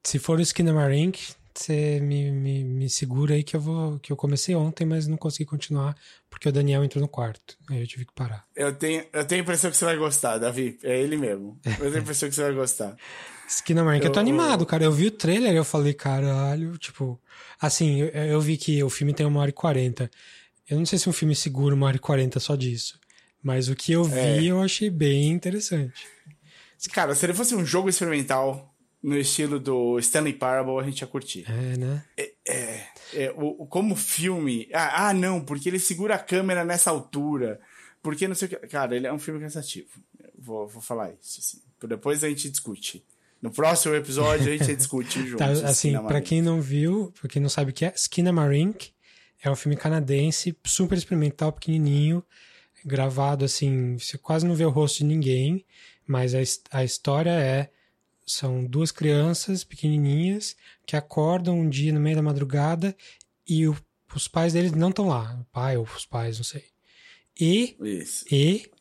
Se 0.03 0.19
for 0.19 0.38
o 0.38 0.41
Skinamarink, 0.41 1.34
você 1.53 1.99
me, 2.01 2.32
me, 2.32 2.63
me 2.63 2.89
segura 2.89 3.34
aí 3.34 3.43
que 3.43 3.55
eu 3.55 3.61
vou. 3.61 3.97
que 3.99 4.11
eu 4.11 4.17
comecei 4.17 4.53
ontem, 4.55 4.86
mas 4.86 5.07
não 5.07 5.17
consegui 5.17 5.45
continuar 5.45 5.95
porque 6.30 6.49
o 6.49 6.51
Daniel 6.51 6.84
entrou 6.84 7.01
no 7.01 7.07
quarto. 7.07 7.57
Aí 7.69 7.80
eu 7.80 7.88
tive 7.88 8.05
que 8.05 8.13
parar. 8.13 8.45
Eu 8.55 8.76
tenho, 8.76 9.05
eu 9.13 9.26
tenho 9.26 9.41
a 9.41 9.43
impressão 9.43 9.71
que 9.71 9.78
você 9.78 9.86
vai 9.86 9.95
gostar, 9.95 10.38
Davi. 10.38 10.78
É 10.84 10.99
ele 10.99 11.15
mesmo. 11.15 11.57
Eu 11.65 11.78
tenho 11.78 11.95
a 11.95 11.99
impressão 11.99 12.28
que 12.28 12.36
você 12.36 12.43
vai 12.43 12.53
gostar. 12.53 12.95
Skinamarink, 13.47 14.03
eu, 14.03 14.09
eu 14.09 14.13
tô 14.13 14.19
animado, 14.19 14.65
cara. 14.65 14.83
Eu 14.83 14.91
vi 14.91 15.07
o 15.07 15.11
trailer 15.11 15.53
e 15.53 15.57
eu 15.57 15.65
falei, 15.65 15.93
caralho, 15.93 16.77
tipo. 16.77 17.19
Assim, 17.59 18.01
eu, 18.01 18.07
eu, 18.07 18.41
vi 18.41 18.57
que 18.57 18.83
o 18.83 18.89
filme 18.89 19.13
tem 19.13 19.25
uma 19.25 19.39
hora 19.39 19.49
e 19.49 19.53
quarenta. 19.53 20.09
Eu 20.69 20.77
não 20.77 20.85
sei 20.85 20.97
se 20.97 21.07
um 21.07 21.13
filme 21.13 21.35
segura 21.35 21.75
uma 21.75 21.85
hora 21.87 21.95
e 21.95 21.99
quarenta 21.99 22.39
só 22.39 22.55
disso. 22.55 22.99
Mas 23.41 23.69
o 23.69 23.75
que 23.75 23.91
eu 23.91 24.03
vi 24.03 24.17
é. 24.17 24.43
eu 24.43 24.61
achei 24.61 24.89
bem 24.89 25.29
interessante. 25.29 26.07
Cara, 26.91 27.13
se 27.13 27.25
ele 27.25 27.33
fosse 27.33 27.55
um 27.55 27.65
jogo 27.65 27.89
experimental 27.89 28.73
no 29.01 29.15
estilo 29.15 29.59
do 29.59 29.99
Stanley 29.99 30.33
Parable, 30.33 30.79
a 30.79 30.83
gente 30.83 31.01
ia 31.01 31.07
curtir. 31.07 31.45
É, 31.47 31.77
né? 31.77 32.03
É, 32.17 32.33
é, 32.47 32.87
é 33.13 33.33
o, 33.37 33.67
como 33.67 33.95
filme. 33.95 34.67
Ah, 34.73 35.09
ah, 35.09 35.13
não, 35.13 35.39
porque 35.39 35.69
ele 35.69 35.77
segura 35.77 36.15
a 36.15 36.19
câmera 36.19 36.65
nessa 36.65 36.89
altura. 36.89 37.59
Porque 38.01 38.27
não 38.27 38.33
sei 38.33 38.47
o 38.47 38.49
que. 38.49 38.55
Cara, 38.67 38.95
ele 38.95 39.05
é 39.05 39.13
um 39.13 39.19
filme 39.19 39.39
cansativo. 39.39 39.89
Vou, 40.37 40.67
vou 40.67 40.81
falar 40.81 41.11
isso, 41.11 41.39
assim. 41.39 41.61
Depois 41.87 42.23
a 42.23 42.29
gente 42.29 42.49
discute. 42.49 43.05
No 43.45 43.51
próximo 43.51 43.93
episódio 43.93 44.51
a 44.51 44.57
gente 44.57 44.75
discute 44.75 45.19
juntos. 45.19 45.37
tá, 45.61 45.67
assim, 45.67 45.93
para 45.93 46.19
quem 46.19 46.41
não 46.41 46.59
viu, 46.59 47.13
pra 47.21 47.29
quem 47.29 47.39
não 47.39 47.47
sabe 47.47 47.69
o 47.69 47.73
que 47.73 47.85
é, 47.85 47.93
Skinamarink 47.95 48.89
é 49.39 49.51
um 49.51 49.55
filme 49.55 49.77
canadense, 49.77 50.57
super 50.65 50.97
experimental, 50.97 51.51
pequenininho, 51.53 52.23
gravado 52.83 53.45
assim, 53.45 53.99
você 53.99 54.17
quase 54.17 54.47
não 54.47 54.55
vê 54.55 54.65
o 54.65 54.71
rosto 54.71 54.97
de 54.97 55.03
ninguém, 55.03 55.63
mas 56.07 56.33
a, 56.33 56.39
a 56.71 56.83
história 56.83 57.29
é 57.29 57.69
são 58.25 58.65
duas 58.65 58.89
crianças 58.89 59.63
pequenininhas 59.63 60.55
que 60.83 60.95
acordam 60.95 61.59
um 61.59 61.69
dia 61.69 61.93
no 61.93 61.99
meio 61.99 62.15
da 62.15 62.23
madrugada 62.23 62.97
e 63.47 63.67
o, 63.67 63.77
os 64.15 64.27
pais 64.27 64.53
deles 64.53 64.71
não 64.71 64.89
estão 64.89 65.07
lá, 65.07 65.37
o 65.39 65.45
pai 65.53 65.77
ou 65.77 65.83
os 65.83 66.07
pais, 66.07 66.37
não 66.37 66.43
sei. 66.43 66.63
E 67.39 67.77
Isso. 67.79 68.25
e 68.33 68.71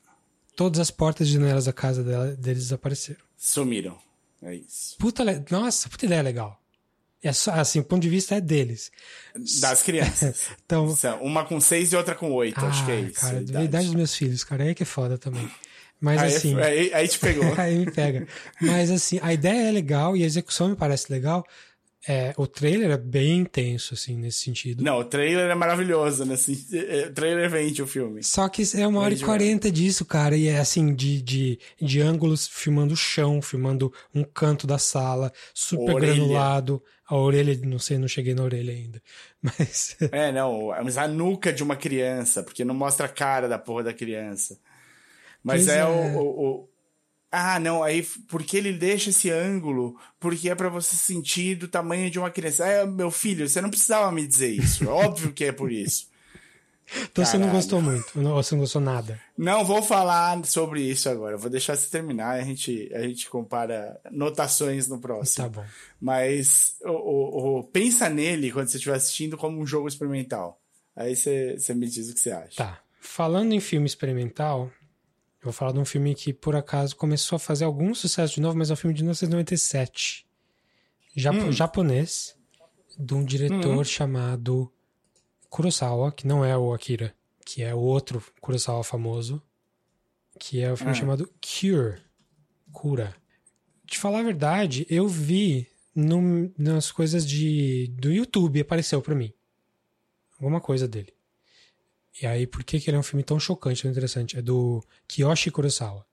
todas 0.57 0.81
as 0.81 0.91
portas 0.91 1.29
e 1.29 1.33
janelas 1.33 1.67
da 1.67 1.73
casa 1.75 2.03
dela, 2.03 2.35
deles 2.35 2.63
desapareceram. 2.63 3.21
Sumiram. 3.37 3.99
É 4.45 4.55
isso. 4.55 4.97
Puta, 4.99 5.25
nossa, 5.51 5.89
puta 5.89 6.07
ideia 6.07 6.23
legal. 6.23 6.61
É 7.23 7.33
só, 7.33 7.53
assim, 7.53 7.81
o 7.81 7.85
ponto 7.85 8.03
de 8.03 8.11
vista 8.11 8.35
é 8.35 8.41
deles. 8.41 8.93
Das 9.61 9.83
crianças. 9.83 10.49
então, 10.65 10.95
uma 11.23 11.45
com 11.45 11.59
seis 11.59 11.91
e 11.91 11.97
outra 11.97 12.15
com 12.15 12.31
oito, 12.33 12.61
ah, 12.61 12.69
acho 12.69 12.85
que 12.85 12.91
é 12.91 13.01
isso. 13.01 13.21
Cara, 13.21 13.39
a 13.39 13.41
idade. 13.41 13.65
idade 13.65 13.87
dos 13.87 13.95
meus 13.95 14.15
filhos, 14.15 14.45
cara, 14.45 14.65
aí 14.65 14.75
que 14.75 14.83
é 14.83 14.87
foda 14.87 15.17
também. 15.17 15.51
Mas 15.99 16.21
aí, 16.21 16.37
assim. 16.37 16.61
Aí, 16.61 16.93
aí 16.93 17.09
te 17.09 17.19
pegou. 17.19 17.51
aí 17.57 17.79
me 17.79 17.91
pega. 17.91 18.29
Mas 18.61 18.91
assim, 18.91 19.19
a 19.23 19.33
ideia 19.33 19.69
é 19.69 19.73
legal 19.73 20.15
e 20.15 20.23
a 20.23 20.27
execução 20.27 20.69
me 20.69 20.77
parece 20.77 21.11
legal. 21.11 21.47
É, 22.07 22.35
o 22.37 22.47
trailer 22.47 22.91
é 22.91 22.99
bem 22.99 23.39
intenso, 23.39 23.95
assim, 23.95 24.17
nesse 24.17 24.39
sentido. 24.39 24.85
Não, 24.85 24.99
o 24.99 25.05
trailer 25.05 25.51
é 25.51 25.55
maravilhoso, 25.55 26.25
né? 26.25 26.35
Assim, 26.35 26.53
o 27.09 27.13
trailer 27.13 27.49
vende 27.49 27.83
o 27.83 27.87
filme. 27.87 28.23
Só 28.23 28.49
que 28.49 28.63
é 28.77 28.87
uma 28.87 29.01
hora 29.01 29.15
e 29.15 29.21
quarenta 29.21 29.71
disso, 29.71 30.05
cara. 30.05 30.37
E 30.37 30.47
é 30.49 30.59
assim, 30.59 30.95
de, 30.95 31.23
de, 31.23 31.59
de 31.81 32.01
ângulos 32.01 32.47
filmando 32.47 32.93
o 32.93 32.97
chão, 32.97 33.41
filmando 33.41 33.93
um 34.15 34.23
canto 34.23 34.67
da 34.67 34.79
sala, 34.79 35.33
super 35.55 35.95
orelha. 35.95 36.15
granulado. 36.15 36.83
A 37.07 37.17
orelha, 37.17 37.59
não 37.67 37.79
sei, 37.79 37.99
não 37.99 38.09
cheguei 38.09 38.35
na 38.35 38.43
orelha 38.43 38.73
ainda. 38.73 39.03
Mas. 39.41 39.97
É, 40.13 40.33
não, 40.33 40.69
mas 40.83 40.97
a 40.97 41.07
nuca 41.07 41.53
de 41.53 41.63
uma 41.63 41.77
criança, 41.77 42.43
porque 42.43 42.65
não 42.65 42.75
mostra 42.75 43.05
a 43.05 43.11
cara 43.11 43.47
da 43.47 43.59
porra 43.59 43.83
da 43.85 43.93
criança. 43.93 44.59
Mas 45.43 45.69
é, 45.69 45.81
é, 45.81 45.85
o, 45.85 46.23
o 46.23 46.69
ah, 47.35 47.59
não, 47.59 47.83
aí 47.83 48.03
porque 48.29 48.57
ele 48.57 48.73
deixa 48.73 49.11
esse 49.11 49.31
ângulo, 49.31 49.99
porque 50.21 50.49
é 50.49 50.55
para 50.55 50.69
você 50.69 50.95
sentir 50.95 51.57
do 51.57 51.67
tamanho 51.67 52.11
de 52.11 52.19
uma 52.19 52.31
criança. 52.31 52.67
É, 52.67 52.87
meu 52.87 53.11
filho, 53.11 53.49
você 53.49 53.61
não 53.61 53.71
precisava 53.71 54.11
me 54.13 54.27
dizer 54.27 54.53
isso. 54.53 54.85
É 54.85 54.89
óbvio 54.89 55.33
que 55.33 55.45
é 55.45 55.53
por 55.53 55.73
isso. 55.73 56.09
Então 56.87 57.25
Caralho. 57.25 57.27
você 57.27 57.39
não 57.39 57.51
gostou 57.51 57.81
muito, 57.81 58.21
ou 58.21 58.43
você 58.43 58.55
não 58.55 58.61
gostou 58.61 58.81
nada? 58.81 59.21
Não 59.37 59.65
vou 59.65 59.83
falar 59.83 60.45
sobre 60.45 60.83
isso 60.83 61.09
agora. 61.09 61.37
Vou 61.37 61.51
deixar 61.51 61.77
você 61.77 61.91
terminar, 61.91 62.33
a 62.33 62.43
gente, 62.43 62.91
a 62.95 63.01
gente 63.01 63.29
compara 63.29 63.99
notações 64.11 64.87
no 64.87 65.01
próximo. 65.01 65.45
Tá 65.45 65.61
bom. 65.61 65.67
Mas 66.01 66.77
o, 66.83 66.91
o, 66.91 67.59
o 67.59 67.65
pensa 67.65 68.09
nele 68.09 68.53
quando 68.53 68.69
você 68.69 68.77
estiver 68.77 68.97
assistindo 68.97 69.37
como 69.37 69.61
um 69.61 69.67
jogo 69.67 69.89
experimental. 69.89 70.61
Aí 70.95 71.17
você, 71.17 71.59
você 71.59 71.75
me 71.75 71.89
diz 71.89 72.11
o 72.11 72.15
que 72.15 72.21
você 72.21 72.31
acha. 72.31 72.57
Tá. 72.57 72.81
Falando 73.01 73.53
em 73.53 73.61
filme 73.61 73.87
experimental, 73.87 74.71
eu 75.45 75.51
vou 75.51 75.53
falar 75.53 75.73
de 75.73 75.79
um 75.79 75.85
filme 75.85 76.15
que, 76.15 76.33
por 76.33 76.57
acaso, 76.57 76.97
começou 76.97 77.37
a 77.37 77.39
fazer 77.39 77.67
algum 77.67 77.95
sucesso 77.95 78.35
de 78.35 78.41
novo, 78.41 78.57
mas 78.57 78.71
é 78.71 78.73
um 78.73 78.77
filme 78.77 78.95
de 78.95 79.03
1997. 79.03 80.27
Jap 81.15 81.37
hum. 81.37 81.53
Japonês, 81.53 82.35
de 82.99 83.13
um 83.13 83.23
diretor 83.23 83.79
hum. 83.79 83.85
chamado 83.85 84.73
Kurosawa, 85.51 86.11
que 86.13 86.27
não 86.27 86.43
é 86.43 86.57
o 86.57 86.73
Akira, 86.73 87.15
que 87.45 87.63
é 87.63 87.75
o 87.75 87.79
outro 87.79 88.25
Kurosawa 88.41 88.83
famoso, 88.83 89.43
que 90.41 90.63
é 90.63 90.71
o 90.71 90.73
um 90.73 90.77
filme 90.77 90.93
ah. 90.93 90.95
chamado 90.95 91.31
Cure. 91.41 92.01
Cura. 92.73 93.15
De 93.85 93.99
falar 93.99 94.21
a 94.21 94.25
verdade, 94.25 94.87
eu 94.89 95.07
vi 95.07 95.69
no, 95.95 96.51
nas 96.59 96.91
coisas 96.91 97.25
de, 97.27 97.89
do 97.99 98.11
YouTube, 98.11 98.61
apareceu 98.61 99.01
para 99.03 99.15
mim. 99.15 99.33
Alguma 100.41 100.61
coisa 100.61 100.89
dele. 100.89 101.14
E 102.21 102.27
aí, 102.27 102.47
por 102.47 102.63
que, 102.63 102.79
que 102.79 102.89
ele 102.89 102.97
é 102.97 103.01
um 103.01 103.05
filme 103.05 103.25
tão 103.25 103.41
chocante, 103.41 103.83
tão 103.83 103.91
interessante? 103.91 104.39
É 104.39 104.43
do 104.43 104.83
Kiyoshi 105.09 105.51
Kurosawa. 105.51 106.07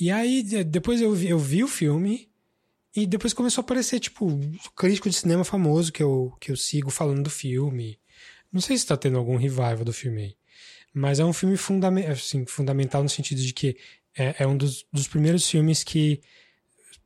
E 0.00 0.10
aí, 0.10 0.42
depois 0.64 1.00
eu 1.00 1.12
vi, 1.12 1.28
eu 1.28 1.38
vi 1.38 1.64
o 1.64 1.68
filme 1.68 2.28
e 2.94 3.06
depois 3.06 3.32
começou 3.32 3.62
a 3.62 3.64
aparecer, 3.64 3.98
tipo, 3.98 4.38
crítico 4.76 5.10
de 5.10 5.16
cinema 5.16 5.44
famoso 5.44 5.92
que 5.92 6.02
eu, 6.02 6.32
que 6.40 6.52
eu 6.52 6.56
sigo 6.56 6.90
falando 6.90 7.24
do 7.24 7.30
filme. 7.30 7.98
Não 8.52 8.60
sei 8.60 8.78
se 8.78 8.86
tá 8.86 8.96
tendo 8.96 9.18
algum 9.18 9.36
revival 9.36 9.84
do 9.84 9.92
filme 9.92 10.22
aí. 10.22 10.36
Mas 10.94 11.20
é 11.20 11.24
um 11.24 11.32
filme 11.32 11.56
fundament, 11.56 12.06
assim, 12.06 12.46
fundamental 12.46 13.02
no 13.02 13.08
sentido 13.08 13.40
de 13.40 13.52
que 13.52 13.76
é, 14.16 14.36
é 14.40 14.46
um 14.46 14.56
dos, 14.56 14.86
dos, 14.92 15.06
primeiros 15.06 15.48
filmes 15.48 15.84
que 15.84 16.20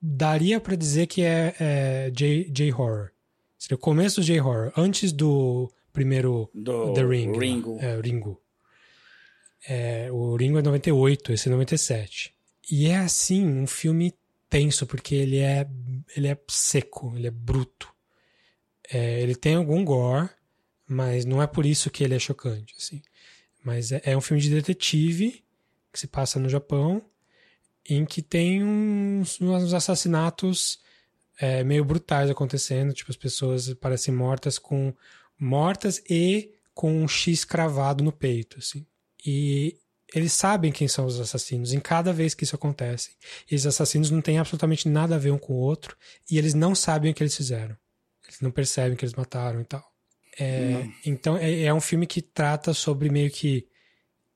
daria 0.00 0.60
para 0.60 0.76
dizer 0.76 1.06
que 1.06 1.22
é, 1.22 1.54
é 1.58 2.10
J-horror. 2.10 3.10
Seria 3.58 3.76
o 3.76 3.78
começo 3.78 4.20
do 4.20 4.24
J-horror, 4.24 4.72
antes 4.76 5.12
do 5.12 5.70
primeiro 5.92 6.48
do 6.54 6.92
The 6.94 7.04
Ring. 7.04 7.38
Ringo. 7.38 7.78
É, 7.80 8.00
Ringo. 8.00 8.41
É, 9.68 10.10
o 10.10 10.36
Ringo 10.36 10.58
é 10.58 10.62
98, 10.62 11.32
esse 11.32 11.48
é 11.48 11.52
97. 11.52 12.34
E 12.70 12.86
é 12.88 12.98
assim, 12.98 13.46
um 13.46 13.66
filme 13.66 14.14
tenso, 14.48 14.86
porque 14.86 15.14
ele 15.14 15.38
é, 15.38 15.66
ele 16.16 16.28
é 16.28 16.38
seco, 16.48 17.12
ele 17.16 17.26
é 17.26 17.30
bruto. 17.30 17.92
É, 18.92 19.20
ele 19.20 19.34
tem 19.34 19.54
algum 19.54 19.84
gore, 19.84 20.28
mas 20.86 21.24
não 21.24 21.42
é 21.42 21.46
por 21.46 21.64
isso 21.64 21.90
que 21.90 22.04
ele 22.04 22.14
é 22.14 22.18
chocante. 22.18 22.74
Assim. 22.76 23.00
Mas 23.64 23.92
é, 23.92 24.02
é 24.04 24.16
um 24.16 24.20
filme 24.20 24.42
de 24.42 24.50
detetive 24.50 25.42
que 25.92 25.98
se 25.98 26.06
passa 26.06 26.38
no 26.38 26.48
Japão, 26.48 27.02
em 27.88 28.04
que 28.04 28.22
tem 28.22 28.62
uns, 28.62 29.40
uns 29.40 29.74
assassinatos 29.74 30.80
é, 31.38 31.62
meio 31.64 31.84
brutais 31.84 32.30
acontecendo, 32.30 32.92
tipo, 32.92 33.10
as 33.10 33.16
pessoas 33.16 33.72
parecem 33.74 34.14
mortas 34.14 34.58
com 34.58 34.94
mortas 35.38 36.02
e 36.08 36.54
com 36.74 37.02
um 37.02 37.08
X 37.08 37.44
cravado 37.44 38.02
no 38.02 38.12
peito, 38.12 38.58
assim. 38.58 38.86
E 39.24 39.78
eles 40.14 40.32
sabem 40.32 40.70
quem 40.70 40.86
são 40.86 41.06
os 41.06 41.18
assassinos 41.18 41.72
em 41.72 41.80
cada 41.80 42.12
vez 42.12 42.34
que 42.34 42.44
isso 42.44 42.54
acontece. 42.54 43.12
E 43.50 43.54
os 43.54 43.66
assassinos 43.66 44.10
não 44.10 44.20
têm 44.20 44.38
absolutamente 44.38 44.88
nada 44.88 45.14
a 45.14 45.18
ver 45.18 45.30
um 45.30 45.38
com 45.38 45.54
o 45.54 45.60
outro 45.60 45.96
e 46.30 46.38
eles 46.38 46.54
não 46.54 46.74
sabem 46.74 47.10
o 47.10 47.14
que 47.14 47.22
eles 47.22 47.36
fizeram. 47.36 47.76
Eles 48.26 48.40
não 48.40 48.50
percebem 48.50 48.96
que 48.96 49.04
eles 49.04 49.14
mataram 49.14 49.60
e 49.60 49.64
tal. 49.64 49.84
É, 50.38 50.86
então 51.04 51.36
é, 51.36 51.64
é, 51.64 51.74
um 51.74 51.80
filme 51.80 52.06
que 52.06 52.22
trata 52.22 52.72
sobre 52.72 53.10
meio 53.10 53.30
que 53.30 53.66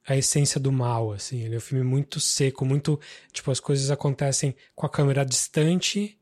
a 0.06 0.16
essência 0.16 0.60
do 0.60 0.70
mal, 0.70 1.12
assim. 1.12 1.42
Ele 1.42 1.54
é 1.54 1.58
um 1.58 1.60
filme 1.60 1.84
muito 1.84 2.20
seco, 2.20 2.64
muito 2.64 2.98
tipo 3.32 3.50
as 3.50 3.60
coisas 3.60 3.90
acontecem 3.90 4.54
com 4.74 4.86
a 4.86 4.90
câmera 4.90 5.24
distante 5.24 6.18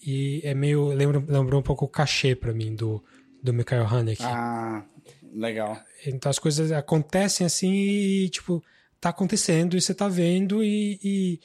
e 0.00 0.40
é 0.44 0.54
meio 0.54 0.88
lembra, 0.88 1.18
lembrou 1.26 1.60
um 1.60 1.64
pouco 1.64 1.84
o 1.84 1.88
cachê 1.88 2.34
para 2.34 2.52
mim 2.52 2.74
do 2.74 3.02
do 3.42 3.52
Michael 3.52 3.86
Haneke. 3.86 4.22
Ah, 4.22 4.84
legal. 5.32 5.82
Então 6.06 6.30
as 6.30 6.38
coisas 6.38 6.72
acontecem 6.72 7.46
assim 7.46 7.72
e, 7.72 8.28
tipo, 8.28 8.62
tá 9.00 9.10
acontecendo 9.10 9.76
e 9.76 9.80
você 9.80 9.94
tá 9.94 10.08
vendo 10.08 10.62
e, 10.62 10.98
e, 11.02 11.40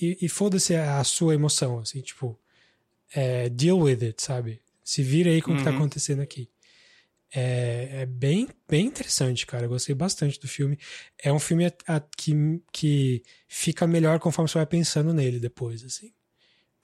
e, 0.00 0.18
e 0.22 0.28
foda-se 0.28 0.74
a 0.74 1.02
sua 1.04 1.34
emoção, 1.34 1.78
assim, 1.78 2.00
tipo, 2.00 2.38
é, 3.14 3.48
deal 3.48 3.78
with 3.78 4.04
it, 4.04 4.22
sabe? 4.22 4.60
Se 4.84 5.02
vira 5.02 5.30
aí 5.30 5.40
com 5.40 5.52
o 5.52 5.56
que 5.56 5.64
tá 5.64 5.70
uhum. 5.70 5.76
acontecendo 5.76 6.20
aqui. 6.20 6.50
É, 7.32 8.00
é, 8.02 8.06
bem, 8.06 8.48
bem 8.68 8.86
interessante, 8.86 9.46
cara. 9.46 9.64
Eu 9.64 9.68
gostei 9.68 9.94
bastante 9.94 10.40
do 10.40 10.48
filme. 10.48 10.76
É 11.22 11.32
um 11.32 11.38
filme 11.38 11.66
a, 11.66 11.72
a, 11.86 12.00
que, 12.00 12.34
que 12.72 13.22
fica 13.46 13.86
melhor 13.86 14.18
conforme 14.18 14.48
você 14.48 14.58
vai 14.58 14.66
pensando 14.66 15.14
nele 15.14 15.38
depois, 15.38 15.84
assim. 15.84 16.12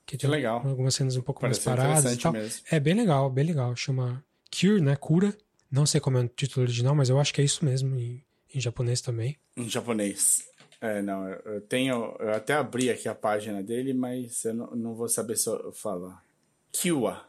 Que, 0.06 0.16
que 0.16 0.26
legal. 0.26 0.64
Algumas 0.64 0.94
cenas 0.94 1.16
um 1.16 1.22
pouco 1.22 1.40
Parece 1.40 1.66
mais 1.66 1.78
paradas 1.78 2.12
e 2.12 2.18
tal. 2.18 2.32
Mesmo. 2.32 2.64
É 2.70 2.78
bem 2.78 2.94
legal, 2.94 3.28
bem 3.28 3.44
legal. 3.44 3.74
Chama 3.74 4.24
Cure, 4.52 4.80
né? 4.80 4.94
Cura. 4.94 5.36
Não 5.76 5.84
sei 5.84 6.00
como 6.00 6.16
é 6.16 6.22
o 6.22 6.28
título 6.28 6.64
original, 6.64 6.94
mas 6.94 7.10
eu 7.10 7.20
acho 7.20 7.34
que 7.34 7.40
é 7.42 7.44
isso 7.44 7.62
mesmo 7.62 7.94
em, 7.98 8.24
em 8.54 8.58
japonês 8.58 9.02
também. 9.02 9.36
Em 9.54 9.68
japonês. 9.68 10.48
É, 10.80 11.02
não, 11.02 11.28
eu 11.28 11.60
tenho. 11.60 12.16
Eu 12.18 12.30
até 12.30 12.54
abri 12.54 12.88
aqui 12.88 13.06
a 13.06 13.14
página 13.14 13.62
dele, 13.62 13.92
mas 13.92 14.42
eu 14.46 14.54
não, 14.54 14.70
não 14.74 14.94
vou 14.94 15.06
saber 15.06 15.36
só 15.36 15.70
falar. 15.72 16.24
Kiwa. 16.72 17.28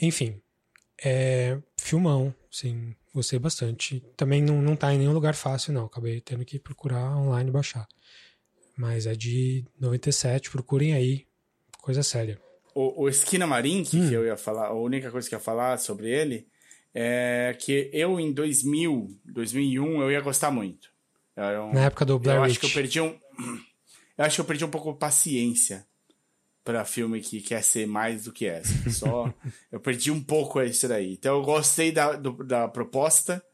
Enfim, 0.00 0.40
É 1.04 1.58
filmão, 1.80 2.32
sim, 2.48 2.94
gostei 3.12 3.40
bastante. 3.40 4.00
Também 4.16 4.40
não, 4.40 4.62
não 4.62 4.76
tá 4.76 4.94
em 4.94 4.98
nenhum 4.98 5.12
lugar 5.12 5.34
fácil, 5.34 5.72
não. 5.72 5.86
Acabei 5.86 6.20
tendo 6.20 6.44
que 6.44 6.60
procurar 6.60 7.16
online 7.16 7.50
e 7.50 7.52
baixar. 7.52 7.88
Mas 8.76 9.04
é 9.04 9.16
de 9.16 9.64
97, 9.80 10.48
procurem 10.48 10.94
aí, 10.94 11.26
coisa 11.80 12.04
séria. 12.04 12.40
O, 12.72 13.02
o 13.02 13.08
Esquina 13.08 13.48
Marin, 13.48 13.82
que, 13.82 13.98
hum. 13.98 14.08
que 14.08 14.14
eu 14.14 14.24
ia 14.24 14.36
falar, 14.36 14.68
a 14.68 14.74
única 14.74 15.10
coisa 15.10 15.28
que 15.28 15.34
eu 15.34 15.38
ia 15.40 15.44
falar 15.44 15.76
sobre 15.78 16.08
ele 16.08 16.46
é 16.94 17.56
que 17.58 17.90
eu 17.92 18.20
em 18.20 18.32
2000, 18.32 19.18
2001, 19.24 20.02
eu 20.02 20.10
ia 20.12 20.20
gostar 20.20 20.50
muito. 20.50 20.92
Um, 21.36 21.72
Na 21.72 21.86
época 21.86 22.04
do 22.04 22.18
Blair 22.18 22.38
Eu 22.38 22.42
Witch. 22.42 22.52
acho 22.52 22.60
que 22.60 22.66
eu 22.66 22.70
perdi 22.70 23.00
um... 23.00 23.18
Eu 24.16 24.24
acho 24.24 24.36
que 24.36 24.40
eu 24.42 24.44
perdi 24.44 24.64
um 24.64 24.70
pouco 24.70 24.92
de 24.92 24.98
paciência 25.00 25.84
para 26.62 26.84
filme 26.84 27.20
que 27.20 27.40
quer 27.40 27.64
ser 27.64 27.84
mais 27.84 28.24
do 28.24 28.32
que 28.32 28.46
essa. 28.46 28.88
Só 28.88 29.32
eu 29.72 29.80
perdi 29.80 30.12
um 30.12 30.22
pouco 30.22 30.62
isso 30.62 30.86
daí. 30.86 31.14
Então 31.14 31.36
eu 31.36 31.42
gostei 31.42 31.90
da, 31.90 32.12
do, 32.12 32.32
da 32.44 32.68
proposta, 32.68 33.44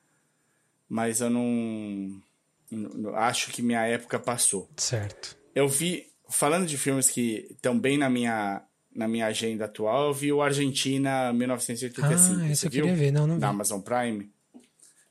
mas 0.87 1.23
eu 1.23 1.31
não, 1.31 2.23
não, 2.71 3.17
acho 3.17 3.51
que 3.51 3.63
minha 3.63 3.87
época 3.87 4.19
passou. 4.19 4.71
Certo. 4.77 5.35
Eu 5.55 5.67
vi 5.67 6.07
falando 6.29 6.67
de 6.67 6.77
filmes 6.77 7.09
que 7.11 7.49
estão 7.51 7.79
bem 7.79 7.97
na 7.97 8.11
minha 8.11 8.63
na 8.95 9.07
minha 9.07 9.27
agenda 9.27 9.67
atual, 9.67 10.09
eu 10.09 10.15
vi 10.15 10.33
o 10.33 10.43
Argentina 10.43 11.33
1985. 11.33 12.41
Ah, 12.41 12.51
esse 12.51 12.67
eu 12.67 12.71
queria 12.71 12.95
ver, 12.95 13.13
não, 13.13 13.27
não 13.27 13.35
vi. 13.35 13.41
Da 13.41 13.49
Amazon 13.49 13.81
Prime. 13.81 14.31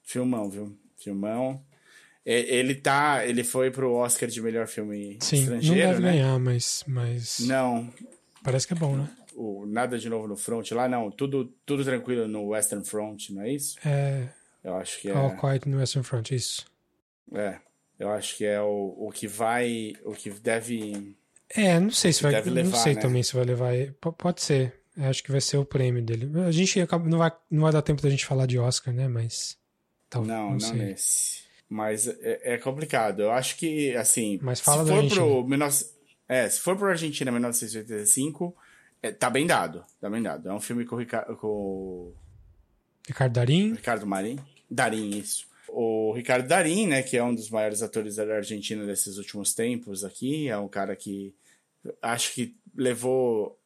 Filmão, 0.04 0.50
viu? 0.50 0.78
Filmão. 0.98 1.64
Ele 2.26 2.76
tá. 2.76 3.26
Ele 3.26 3.44
foi 3.44 3.72
pro 3.72 3.94
Oscar 3.94 4.30
de 4.30 4.42
melhor 4.42 4.68
filme 4.68 5.18
Sim, 5.22 5.38
estrangeiro. 5.38 5.82
Não 5.82 5.88
deve 5.94 6.02
né? 6.02 6.12
ganhar, 6.12 6.40
mas, 6.40 6.84
mas. 6.86 7.40
Não. 7.40 7.92
Parece 8.44 8.68
que 8.68 8.74
é 8.74 8.76
bom, 8.76 8.96
né? 8.96 9.10
O 9.36 9.66
Nada 9.66 9.98
de 9.98 10.10
Novo 10.10 10.28
no 10.28 10.36
Front 10.36 10.70
lá, 10.72 10.88
não. 10.88 11.10
Tudo, 11.10 11.46
tudo 11.66 11.84
tranquilo 11.84 12.28
no 12.28 12.50
Western 12.50 12.86
Front, 12.86 13.30
não 13.30 13.42
é 13.42 13.52
isso? 13.52 13.78
É. 13.86 14.30
Eu 14.64 14.76
acho 14.76 15.02
que 15.02 15.10
é. 15.10 15.16
All 15.16 15.36
Quiet 15.38 15.68
no 15.68 15.78
Western 15.78 16.06
Front, 16.06 16.32
isso. 16.32 16.66
É. 17.34 17.58
Eu 17.98 18.12
acho 18.12 18.38
que 18.38 18.46
é 18.46 18.62
o, 18.62 18.96
o 18.98 19.12
que 19.12 19.28
vai. 19.28 19.94
O 20.04 20.14
que 20.14 20.30
deve. 20.30 21.16
É, 21.56 21.80
não 21.80 21.92
sei 21.92 22.14
se 22.14 22.22
vai. 22.22 22.42
Levar, 22.42 22.70
não 22.70 22.78
sei 22.78 22.96
né? 22.96 23.02
também 23.02 23.24
se 23.24 23.34
vai 23.34 23.44
levar. 23.44 23.74
Pode 24.18 24.42
ser. 24.42 24.74
Acho 24.98 25.24
que 25.24 25.32
vai 25.32 25.42
ser 25.42 25.58
o 25.58 25.66
prêmio 25.66 26.04
dele. 26.04 26.30
A 26.42 26.52
gente 26.52 26.80
acaba, 26.82 27.08
não, 27.08 27.18
vai, 27.18 27.32
não 27.50 27.64
vai 27.64 27.72
dar 27.72 27.82
tempo 27.82 28.02
da 28.02 28.10
gente 28.10 28.26
falar 28.26 28.46
de 28.46 28.60
Oscar, 28.60 28.94
né? 28.94 29.08
Mas. 29.08 29.58
Tal, 30.10 30.26
não, 30.26 30.52
não, 30.52 30.58
não 30.58 30.74
nesse. 30.74 31.44
Mas 31.68 32.08
é, 32.08 32.54
é, 32.56 32.58
complicado. 32.58 33.22
Eu 33.22 33.32
acho 33.32 33.56
que, 33.56 33.96
assim. 33.96 34.40
Mas 34.42 34.60
fala 34.60 34.84
se 34.84 34.90
for 34.90 34.96
Argentina. 34.96 35.22
pro. 35.22 35.44
19, 35.44 35.86
é, 36.28 36.50
se 36.50 36.60
for 36.60 36.78
pro 36.78 36.90
Argentina 36.90 37.32
1985, 37.32 38.56
é, 39.02 39.12
tá 39.12 39.30
bem 39.30 39.48
dado. 39.48 39.84
Tá 40.02 40.10
bem 40.10 40.22
dado. 40.22 40.50
É 40.50 40.54
um 40.54 40.60
filme 40.60 40.86
com 40.86 40.96
o 40.96 41.00
Ricardo. 41.00 41.36
Com... 41.38 42.14
Ricardo 43.08 43.34
Darim. 43.34 43.74
Ricardo 43.74 44.06
Marim. 44.06 44.38
Darim, 44.70 45.18
isso. 45.18 45.48
O 45.70 46.14
Ricardo 46.14 46.48
Darim, 46.48 46.88
né, 46.88 47.04
que 47.04 47.16
é 47.16 47.24
um 47.24 47.34
dos 47.34 47.50
maiores 47.50 47.82
atores 47.82 48.16
da 48.16 48.24
Argentina 48.24 48.86
desses 48.86 49.18
últimos 49.18 49.54
tempos 49.54 50.04
aqui, 50.04 50.50
é 50.50 50.58
um 50.58 50.68
cara 50.68 50.96
que 50.96 51.34
acho 52.02 52.34
que 52.34 52.56
levou 52.76 53.60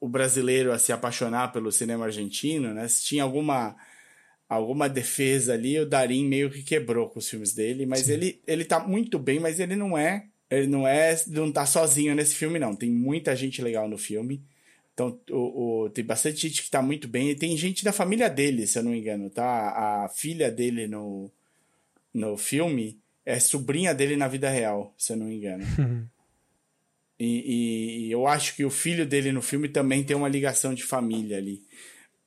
o 0.00 0.08
brasileiro 0.08 0.72
a 0.72 0.78
se 0.78 0.92
apaixonar 0.92 1.52
pelo 1.52 1.70
cinema 1.70 2.06
argentino, 2.06 2.72
né? 2.72 2.88
Se 2.88 3.04
tinha 3.04 3.22
alguma 3.22 3.76
alguma 4.48 4.88
defesa 4.88 5.54
ali, 5.54 5.78
o 5.78 5.86
Darim 5.86 6.26
meio 6.26 6.50
que 6.50 6.62
quebrou 6.62 7.08
com 7.08 7.18
os 7.18 7.28
filmes 7.28 7.54
dele, 7.54 7.86
mas 7.86 8.08
ele 8.08 8.40
ele 8.46 8.64
tá 8.64 8.80
muito 8.80 9.18
bem, 9.18 9.40
mas 9.40 9.58
ele 9.58 9.76
não 9.76 9.96
é, 9.96 10.26
ele 10.50 10.66
não 10.66 10.86
é, 10.86 11.16
não 11.28 11.50
tá 11.50 11.66
sozinho 11.66 12.14
nesse 12.14 12.34
filme 12.34 12.58
não. 12.58 12.74
Tem 12.74 12.90
muita 12.90 13.34
gente 13.34 13.62
legal 13.62 13.88
no 13.88 13.98
filme. 13.98 14.42
Então, 14.92 15.18
o, 15.28 15.82
o, 15.84 15.90
tem 15.90 16.04
bastante 16.04 16.48
gente 16.48 16.62
que 16.62 16.70
tá 16.70 16.80
muito 16.80 17.08
bem. 17.08 17.30
E 17.30 17.34
tem 17.34 17.56
gente 17.56 17.84
da 17.84 17.92
família 17.92 18.30
dele, 18.30 18.66
se 18.66 18.78
eu 18.78 18.84
não 18.84 18.92
me 18.92 19.00
engano, 19.00 19.28
tá? 19.28 20.04
A 20.04 20.08
filha 20.08 20.50
dele 20.52 20.86
no, 20.86 21.30
no 22.12 22.36
filme 22.36 23.00
é 23.26 23.40
sobrinha 23.40 23.92
dele 23.92 24.16
na 24.16 24.28
vida 24.28 24.48
real, 24.48 24.94
se 24.96 25.12
eu 25.12 25.16
não 25.16 25.26
me 25.26 25.36
engano. 25.36 25.64
e, 27.18 27.26
e, 27.26 28.06
e, 28.06 28.12
eu 28.12 28.26
acho 28.26 28.56
que 28.56 28.64
o 28.64 28.70
filho 28.70 29.06
dele 29.06 29.30
no 29.30 29.40
filme 29.40 29.68
também 29.68 30.02
tem 30.02 30.16
uma 30.16 30.28
ligação 30.28 30.74
de 30.74 30.82
família 30.82 31.38
ali. 31.38 31.62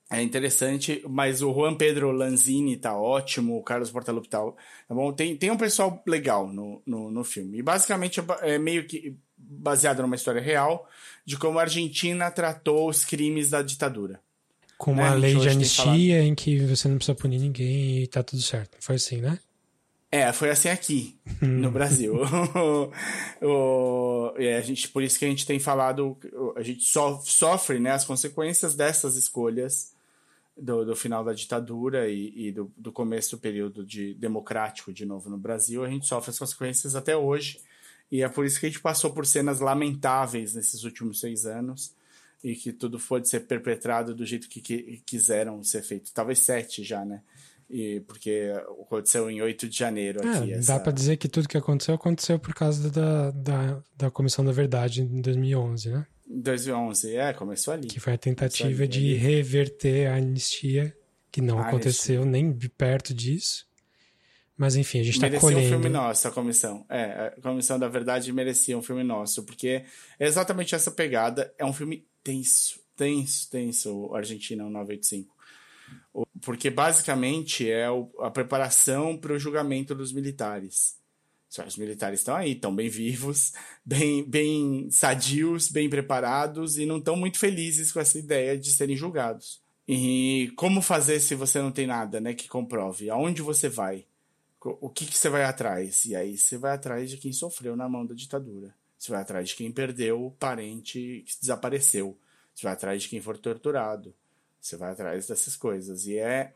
É 0.10 0.22
interessante, 0.22 1.04
mas 1.08 1.42
o 1.42 1.54
Juan 1.54 1.76
Pedro 1.76 2.12
Lanzini 2.12 2.78
tá 2.78 2.98
ótimo, 2.98 3.58
o 3.58 3.64
Carlos 3.64 3.92
Portalupi 3.92 4.30
tá, 4.30 4.40
tá 4.88 4.96
bom. 4.96 5.12
Tem, 5.12 5.36
tem 5.36 5.52
um 5.52 5.58
pessoal 5.58 6.02
legal 6.08 6.48
no, 6.48 6.82
no, 6.86 7.12
no 7.12 7.24
filme. 7.26 7.58
E 7.58 7.62
basicamente 7.62 8.24
é 8.42 8.58
meio 8.58 8.88
que 8.88 9.18
baseado 9.38 10.02
numa 10.02 10.16
história 10.16 10.42
real 10.42 10.88
de 11.26 11.38
como 11.38 11.60
a 11.60 11.64
Argentina 11.64 12.32
tratou 12.32 12.90
os 12.90 13.04
crimes 13.04 13.50
da 13.50 13.62
ditadura. 13.62 14.22
Com 14.78 14.94
uma 14.94 15.10
né? 15.10 15.16
lei 15.18 15.36
de 15.36 15.50
anistia 15.50 16.24
em 16.24 16.34
que 16.34 16.60
você 16.60 16.88
não 16.88 16.96
precisa 16.96 17.16
punir 17.16 17.40
ninguém 17.40 18.04
e 18.04 18.08
tá 18.08 18.24
tudo 18.24 18.42
certo. 18.42 18.78
Foi 18.80 18.96
assim, 18.96 19.18
né? 19.18 19.38
É, 20.10 20.32
foi 20.32 20.50
assim 20.50 20.70
aqui, 20.70 21.20
no 21.42 21.70
Brasil. 21.70 22.16
o, 23.42 24.34
é, 24.38 24.58
a 24.58 24.62
gente, 24.62 24.88
por 24.88 25.04
isso 25.04 25.20
que 25.20 25.26
a 25.26 25.28
gente 25.28 25.46
tem 25.46 25.60
falado, 25.60 26.18
a 26.56 26.64
gente 26.64 26.84
so, 26.84 27.20
sofre 27.24 27.78
né, 27.78 27.92
as 27.92 28.06
consequências 28.06 28.74
dessas 28.74 29.18
escolhas 29.18 29.94
do, 30.58 30.86
do 30.86 30.96
final 30.96 31.26
da 31.26 31.34
ditadura 31.34 32.10
e, 32.10 32.48
e 32.48 32.52
do, 32.54 32.72
do, 32.78 32.92
começo 32.92 33.36
do 33.36 33.40
período 33.40 33.86
de, 33.86 34.14
democrático 34.14 34.94
de 34.94 35.06
novo 35.06 35.30
no 35.30 35.38
Brasil. 35.38 35.84
A 35.84 35.90
gente 35.90 36.08
sofre 36.08 36.32
as 36.32 36.40
consequências 36.40 36.96
até 36.96 37.16
hoje. 37.16 37.60
E 38.10 38.24
é 38.24 38.30
por 38.30 38.46
isso 38.46 38.60
que 38.60 38.66
a 38.66 38.70
gente 38.70 38.82
passou 38.82 39.12
por 39.12 39.26
cenas 39.26 39.60
lamentáveis 39.60 40.56
nesses 40.56 40.86
últimos 40.86 41.20
seis 41.20 41.46
anos 41.46 41.94
e 42.42 42.56
que 42.56 42.72
tudo 42.72 42.98
pode 42.98 43.28
ser 43.28 43.42
perpetrado 43.42 44.16
do 44.16 44.26
jeito 44.26 44.48
que, 44.48 44.62
que 44.62 45.02
quiseram 45.06 45.62
ser 45.64 45.82
feito. 45.82 46.14
Talvez 46.14 46.40
sete 46.40 46.84
já, 46.84 47.04
né? 47.04 47.22
E 47.70 48.00
porque 48.02 48.54
aconteceu 48.82 49.30
em 49.30 49.42
8 49.42 49.68
de 49.68 49.78
janeiro 49.78 50.20
aqui. 50.20 50.54
É, 50.54 50.58
essa... 50.58 50.74
Dá 50.74 50.80
para 50.80 50.94
dizer 50.94 51.18
que 51.18 51.28
tudo 51.28 51.50
que 51.50 51.58
aconteceu 51.58 51.96
aconteceu 51.96 52.40
por 52.40 52.54
causa 52.54 52.90
da, 52.90 53.32
da, 53.32 53.84
da 53.96 54.12
Comissão 54.12 54.46
da 54.46 54.54
Verdade 54.54 55.02
em 55.02 55.22
2011, 55.22 55.90
né? 55.90 56.08
2011, 56.30 57.16
é, 57.16 57.34
começou 57.34 57.74
ali. 57.74 57.88
Que 57.88 58.00
foi 58.00 58.14
a 58.14 58.18
tentativa 58.18 58.84
ali, 58.84 58.88
de 58.88 59.00
ali. 59.00 59.14
reverter 59.16 60.08
a 60.08 60.16
anistia, 60.16 60.96
que 61.32 61.42
não 61.42 61.60
ah, 61.60 61.68
aconteceu 61.68 62.22
isso. 62.22 62.30
nem 62.30 62.54
perto 62.54 63.14
disso. 63.14 63.68
Mas 64.58 64.76
enfim, 64.76 65.02
a 65.02 65.04
gente 65.04 65.16
está 65.16 65.28
colhendo. 65.40 65.62
Merecia 65.62 65.78
um 65.78 65.82
filme 65.82 65.90
nosso, 65.90 66.28
a 66.28 66.32
comissão. 66.32 66.86
É, 66.90 67.34
a 67.38 67.42
comissão 67.42 67.78
da 67.78 67.88
verdade 67.88 68.32
merecia 68.34 68.78
um 68.78 68.82
filme 68.82 69.04
nosso, 69.04 69.44
porque 69.44 69.86
é 70.20 70.26
exatamente 70.26 70.74
essa 70.74 70.90
pegada. 70.90 71.54
É 71.58 71.66
um 71.66 71.74
filme 71.74 72.08
tenso, 72.24 72.80
tenso, 72.96 73.50
tenso, 73.50 74.08
o 74.10 74.16
Argentina 74.16 74.64
985. 74.64 75.37
Porque 76.42 76.70
basicamente 76.70 77.70
é 77.70 77.88
a 78.20 78.32
preparação 78.32 79.18
para 79.18 79.34
o 79.34 79.40
julgamento 79.40 79.94
dos 79.94 80.12
militares. 80.12 80.98
Os 81.66 81.78
militares 81.78 82.20
estão 82.20 82.36
aí, 82.36 82.52
estão 82.52 82.76
bem 82.76 82.90
vivos, 82.90 83.54
bem, 83.84 84.24
bem 84.24 84.90
sadios, 84.92 85.70
bem 85.70 85.90
preparados 85.90 86.78
e 86.78 86.86
não 86.86 86.98
estão 86.98 87.16
muito 87.16 87.40
felizes 87.40 87.92
com 87.92 88.00
essa 88.00 88.20
ideia 88.20 88.58
de 88.58 88.72
serem 88.72 88.96
julgados. 88.96 89.62
E 89.88 90.52
como 90.58 90.82
fazer 90.82 91.20
se 91.20 91.34
você 91.34 91.62
não 91.62 91.72
tem 91.72 91.88
nada 91.88 92.20
né, 92.20 92.34
que 92.34 92.48
comprove? 92.48 93.10
Aonde 93.10 93.42
você 93.42 93.70
vai? 93.70 94.06
o 94.82 94.90
que, 94.90 95.06
que 95.06 95.18
você 95.18 95.30
vai 95.30 95.44
atrás? 95.46 96.04
E 96.06 96.16
aí 96.16 96.38
você 96.38 96.58
vai 96.58 96.74
atrás 96.74 97.10
de 97.10 97.18
quem 97.18 97.32
sofreu 97.32 97.76
na 97.76 97.88
mão 97.88 98.06
da 98.06 98.14
ditadura. 98.14 98.74
Você 98.98 99.12
vai 99.12 99.22
atrás 99.22 99.50
de 99.50 99.56
quem 99.56 99.72
perdeu 99.72 100.26
o 100.26 100.32
parente 100.32 101.24
que 101.26 101.40
desapareceu. 101.40 102.18
Você 102.54 102.64
vai 102.64 102.74
atrás 102.74 103.04
de 103.04 103.10
quem 103.10 103.22
for 103.22 103.38
torturado. 103.38 104.14
Você 104.68 104.76
vai 104.76 104.92
atrás 104.92 105.28
dessas 105.28 105.56
coisas. 105.56 106.06
E 106.06 106.18
é, 106.18 106.54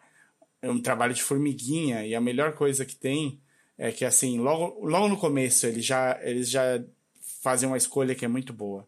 é 0.61 0.69
um 0.69 0.81
trabalho 0.81 1.13
de 1.13 1.23
formiguinha. 1.23 2.05
E 2.05 2.13
a 2.13 2.21
melhor 2.21 2.53
coisa 2.53 2.85
que 2.85 2.95
tem 2.95 3.39
é 3.77 3.91
que, 3.91 4.03
assim, 4.03 4.39
logo, 4.39 4.85
logo 4.85 5.07
no 5.07 5.17
começo 5.17 5.65
eles 5.65 5.85
já, 5.85 6.19
eles 6.21 6.49
já 6.49 6.83
fazem 7.41 7.67
uma 7.67 7.77
escolha 7.77 8.13
que 8.13 8.25
é 8.25 8.27
muito 8.27 8.53
boa. 8.53 8.87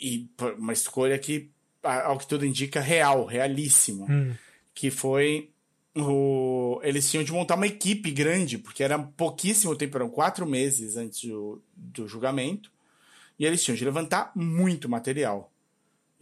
E 0.00 0.28
uma 0.58 0.72
escolha 0.72 1.18
que, 1.18 1.50
ao 1.82 2.18
que 2.18 2.26
tudo 2.26 2.44
indica, 2.44 2.80
real, 2.80 3.24
realíssima. 3.24 4.06
Hum. 4.10 4.34
Que 4.74 4.90
foi 4.90 5.52
o, 5.94 6.80
eles 6.82 7.08
tinham 7.10 7.22
de 7.22 7.32
montar 7.32 7.54
uma 7.54 7.66
equipe 7.66 8.10
grande, 8.10 8.58
porque 8.58 8.82
era 8.82 8.98
pouquíssimo 8.98 9.76
tempo, 9.76 9.96
eram 9.96 10.08
quatro 10.08 10.46
meses 10.46 10.96
antes 10.96 11.28
do, 11.28 11.62
do 11.76 12.08
julgamento, 12.08 12.72
e 13.38 13.44
eles 13.44 13.62
tinham 13.62 13.76
de 13.76 13.84
levantar 13.84 14.32
muito 14.34 14.88
material. 14.88 15.51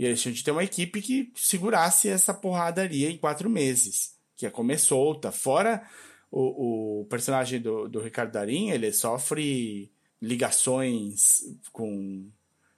E 0.01 0.14
tinham 0.14 0.32
de 0.32 0.43
ter 0.43 0.51
uma 0.51 0.64
equipe 0.64 1.02
que 1.02 1.31
segurasse 1.36 2.09
essa 2.09 2.32
porradaria 2.32 3.10
em 3.10 3.18
quatro 3.18 3.51
meses, 3.51 4.16
que 4.35 4.47
ia 4.47 4.51
comer 4.51 4.78
solta. 4.78 5.31
Fora 5.31 5.86
o, 6.31 7.02
o 7.02 7.05
personagem 7.05 7.60
do, 7.60 7.86
do 7.86 8.01
Ricardo 8.01 8.32
Darim, 8.32 8.70
ele 8.70 8.90
sofre 8.94 9.93
ligações 10.18 11.43
com 11.70 12.31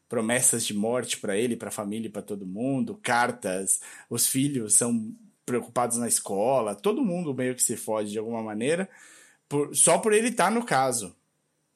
promessas 0.08 0.66
de 0.66 0.74
morte 0.74 1.18
para 1.18 1.36
ele, 1.36 1.56
para 1.56 1.68
a 1.68 1.72
família 1.72 2.08
e 2.08 2.10
para 2.10 2.22
todo 2.22 2.44
mundo, 2.44 2.98
cartas, 3.00 3.80
os 4.10 4.26
filhos 4.26 4.74
são 4.74 5.14
preocupados 5.46 5.98
na 5.98 6.08
escola, 6.08 6.74
todo 6.74 7.04
mundo 7.04 7.32
meio 7.32 7.54
que 7.54 7.62
se 7.62 7.76
fode 7.76 8.10
de 8.10 8.18
alguma 8.18 8.42
maneira, 8.42 8.90
por, 9.48 9.76
só 9.76 9.96
por 9.96 10.12
ele 10.12 10.30
estar 10.30 10.46
tá 10.46 10.50
no 10.50 10.64
caso. 10.64 11.14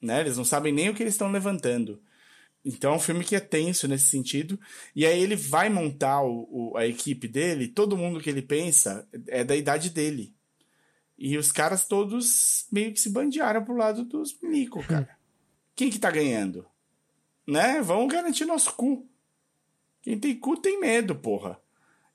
Né? 0.01 0.19
Eles 0.19 0.35
não 0.35 0.43
sabem 0.43 0.73
nem 0.73 0.89
o 0.89 0.93
que 0.93 1.03
eles 1.03 1.13
estão 1.13 1.31
levantando. 1.31 2.01
Então 2.67 2.91
é 2.91 2.95
um 2.97 2.99
filme 2.99 3.23
que 3.23 3.33
é 3.33 3.39
tenso 3.39 3.87
nesse 3.87 4.09
sentido. 4.09 4.59
E 4.93 5.05
aí 5.05 5.23
ele 5.23 5.37
vai 5.37 5.69
montar 5.69 6.21
o, 6.21 6.47
o, 6.51 6.77
a 6.77 6.85
equipe 6.85 7.25
dele, 7.25 7.69
todo 7.69 7.95
mundo 7.95 8.19
que 8.19 8.29
ele 8.29 8.41
pensa 8.41 9.07
é 9.27 9.41
da 9.41 9.55
idade 9.55 9.89
dele. 9.89 10.35
E 11.17 11.37
os 11.37 11.49
caras 11.49 11.87
todos 11.87 12.67
meio 12.69 12.93
que 12.93 12.99
se 12.99 13.09
bandearam 13.09 13.63
pro 13.63 13.77
lado 13.77 14.03
dos 14.03 14.37
Nico, 14.43 14.83
cara. 14.85 15.17
Quem 15.73 15.89
que 15.89 15.97
tá 15.97 16.11
ganhando? 16.11 16.65
Né? 17.47 17.81
Vamos 17.81 18.11
garantir 18.11 18.43
nosso 18.43 18.73
cu. 18.73 19.07
Quem 20.01 20.19
tem 20.19 20.37
cu 20.37 20.57
tem 20.57 20.77
medo, 20.77 21.15
porra. 21.15 21.57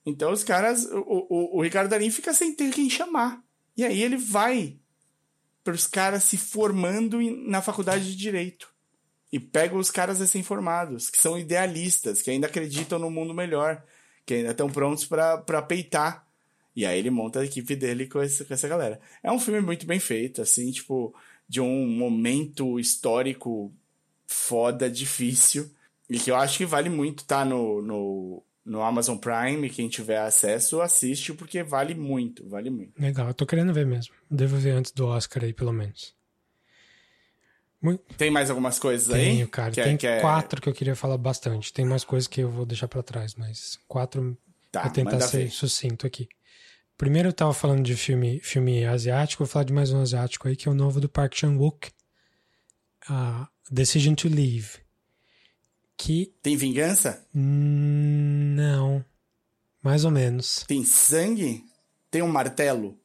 Então 0.05 0.33
os 0.33 0.45
caras. 0.45 0.85
O, 0.85 1.27
o, 1.31 1.59
o 1.59 1.63
Ricardo 1.63 1.89
Darim 1.89 2.11
fica 2.11 2.35
sem 2.35 2.55
ter 2.55 2.71
quem 2.75 2.91
chamar. 2.91 3.43
E 3.75 3.85
aí 3.85 4.03
ele 4.03 4.19
vai 4.19 4.79
pros 5.65 5.87
caras 5.87 6.25
se 6.25 6.37
formando 6.37 7.19
na 7.49 7.63
faculdade 7.63 8.05
de 8.05 8.17
Direito. 8.17 8.73
E 9.33 9.41
pega 9.41 9.75
os 9.75 9.91
caras 9.91 10.19
recém-formados, 10.19 11.09
que 11.09 11.19
são 11.19 11.39
idealistas, 11.39 12.21
que 12.21 12.31
ainda 12.31 12.47
acreditam 12.47 12.99
no 12.99 13.11
mundo 13.11 13.33
melhor, 13.33 13.83
que 14.27 14.35
ainda 14.35 14.51
estão 14.51 14.71
prontos 14.71 15.07
para 15.07 15.63
peitar. 15.63 16.27
E 16.77 16.85
aí 16.85 16.99
ele 16.99 17.11
monta 17.11 17.41
a 17.41 17.45
equipe 17.45 17.75
dele 17.75 18.07
com, 18.07 18.23
esse, 18.23 18.45
com 18.45 18.53
essa 18.53 18.69
galera. 18.69 19.01
É 19.23 19.33
um 19.33 19.39
filme 19.39 19.61
muito 19.61 19.87
bem 19.87 19.99
feito, 19.99 20.43
assim, 20.43 20.71
tipo, 20.71 21.15
de 21.49 21.61
um 21.61 21.87
momento 21.87 22.79
histórico 22.79 23.73
foda, 24.27 24.91
difícil. 24.91 25.71
E 26.09 26.19
que 26.19 26.31
eu 26.31 26.37
acho 26.37 26.59
que 26.59 26.67
vale 26.67 26.91
muito 26.91 27.25
tá 27.25 27.45
no, 27.45 27.81
no, 27.81 28.43
no 28.65 28.83
Amazon 28.83 29.17
Prime. 29.17 29.71
Quem 29.71 29.89
tiver 29.89 30.19
acesso, 30.19 30.81
assiste, 30.81 31.33
porque 31.33 31.63
vale 31.63 31.95
muito, 31.95 32.47
vale 32.49 32.71
muito. 32.71 33.01
Legal, 33.01 33.29
eu 33.29 33.35
tô 33.35 33.47
querendo 33.47 33.73
ver 33.73 33.87
mesmo. 33.87 34.15
Devo 34.31 34.57
ver 34.57 34.73
antes 34.73 34.93
do 34.93 35.07
Oscar 35.07 35.45
aí, 35.45 35.53
pelo 35.53 35.73
menos. 35.73 36.15
Muito... 37.83 38.05
Tem 38.17 38.31
mais 38.31 38.49
algumas 38.49 38.79
coisas 38.79 39.09
Tenho, 39.09 39.19
aí? 39.19 39.37
Tenho, 39.37 39.49
cara. 39.49 39.71
Que 39.73 39.83
Tem 39.83 39.95
é, 39.95 39.97
que 39.97 40.07
é... 40.07 40.21
quatro 40.21 40.63
que 40.63 40.69
eu 40.69 40.73
queria 40.73 40.95
falar 40.95 41.19
bastante. 41.19 41.73
Tem 41.73 41.85
mais 41.85 42.05
coisas 42.05 42.29
que 42.29 42.41
eu 42.41 42.51
vou 42.51 42.65
deixar 42.65 42.87
para 42.87 43.03
trás, 43.03 43.35
mas 43.35 43.79
quatro 43.89 44.39
tá, 44.71 44.83
vou 44.83 44.93
tentar 44.93 45.21
ser 45.21 45.45
ver. 45.45 45.51
sucinto 45.51 46.07
aqui. 46.07 46.29
Primeiro 46.97 47.31
eu 47.31 47.33
tava 47.33 47.53
falando 47.53 47.83
de 47.83 47.97
filme, 47.97 48.39
filme 48.41 48.85
asiático, 48.87 49.45
vou 49.45 49.51
falar 49.51 49.65
de 49.65 49.73
mais 49.73 49.91
um 49.91 50.01
asiático 50.01 50.47
aí, 50.47 50.55
que 50.55 50.69
é 50.69 50.71
o 50.71 50.75
novo 50.75 51.01
do 51.01 51.09
Park 51.09 51.35
Chan-wook, 51.35 51.91
uh, 53.11 53.47
Decision 53.69 54.15
to 54.15 54.29
Leave. 54.29 54.79
Que... 55.97 56.33
Tem 56.41 56.57
vingança? 56.57 57.27
Hum, 57.35 58.55
não. 58.55 59.05
Mais 59.83 60.05
ou 60.05 60.13
menos. 60.13 60.65
Tem 60.69 60.85
sangue? 60.85 61.65
Tem 62.09 62.23
um 62.23 62.29
martelo? 62.29 62.97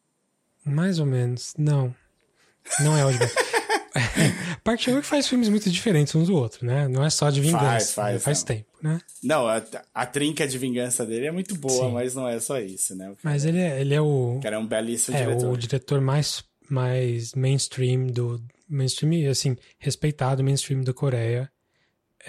Mais 0.63 0.99
ou 0.99 1.05
menos. 1.05 1.53
Não. 1.57 1.95
Não 2.81 2.95
é 2.95 3.03
o 3.03 3.11
de... 3.11 3.17
Park 4.63 4.81
Chan-wook 4.81 5.05
faz 5.05 5.27
filmes 5.27 5.49
muito 5.49 5.69
diferentes 5.69 6.13
uns 6.15 6.27
do 6.27 6.35
outro, 6.35 6.65
né? 6.65 6.87
Não 6.87 7.03
é 7.03 7.09
só 7.09 7.29
de 7.29 7.41
vingança. 7.41 7.67
Faz, 7.67 7.93
faz, 7.93 8.13
né? 8.13 8.19
faz 8.19 8.43
tempo, 8.43 8.69
né? 8.81 8.99
Não, 9.23 9.47
a, 9.47 9.63
a, 9.93 10.05
trinca 10.05 10.47
de 10.47 10.57
vingança 10.57 11.05
dele 11.05 11.27
é 11.27 11.31
muito 11.31 11.55
boa, 11.55 11.87
Sim. 11.87 11.93
mas 11.93 12.15
não 12.15 12.27
é 12.27 12.39
só 12.39 12.59
isso, 12.59 12.95
né? 12.95 13.13
Mas 13.23 13.45
ele 13.45 13.59
é, 13.59 13.81
ele 13.81 13.93
é 13.93 14.01
o... 14.01 14.37
O 14.37 14.41
cara 14.41 14.55
é 14.55 14.59
um 14.59 14.67
belíssimo 14.67 15.15
é, 15.15 15.21
diretor. 15.21 15.51
o 15.51 15.57
diretor 15.57 16.01
mais, 16.01 16.43
mais 16.69 17.33
mainstream 17.33 18.07
do... 18.07 18.41
Mainstream, 18.69 19.29
assim, 19.29 19.55
respeitado 19.79 20.43
mainstream 20.43 20.81
da 20.81 20.93
Coreia. 20.93 21.49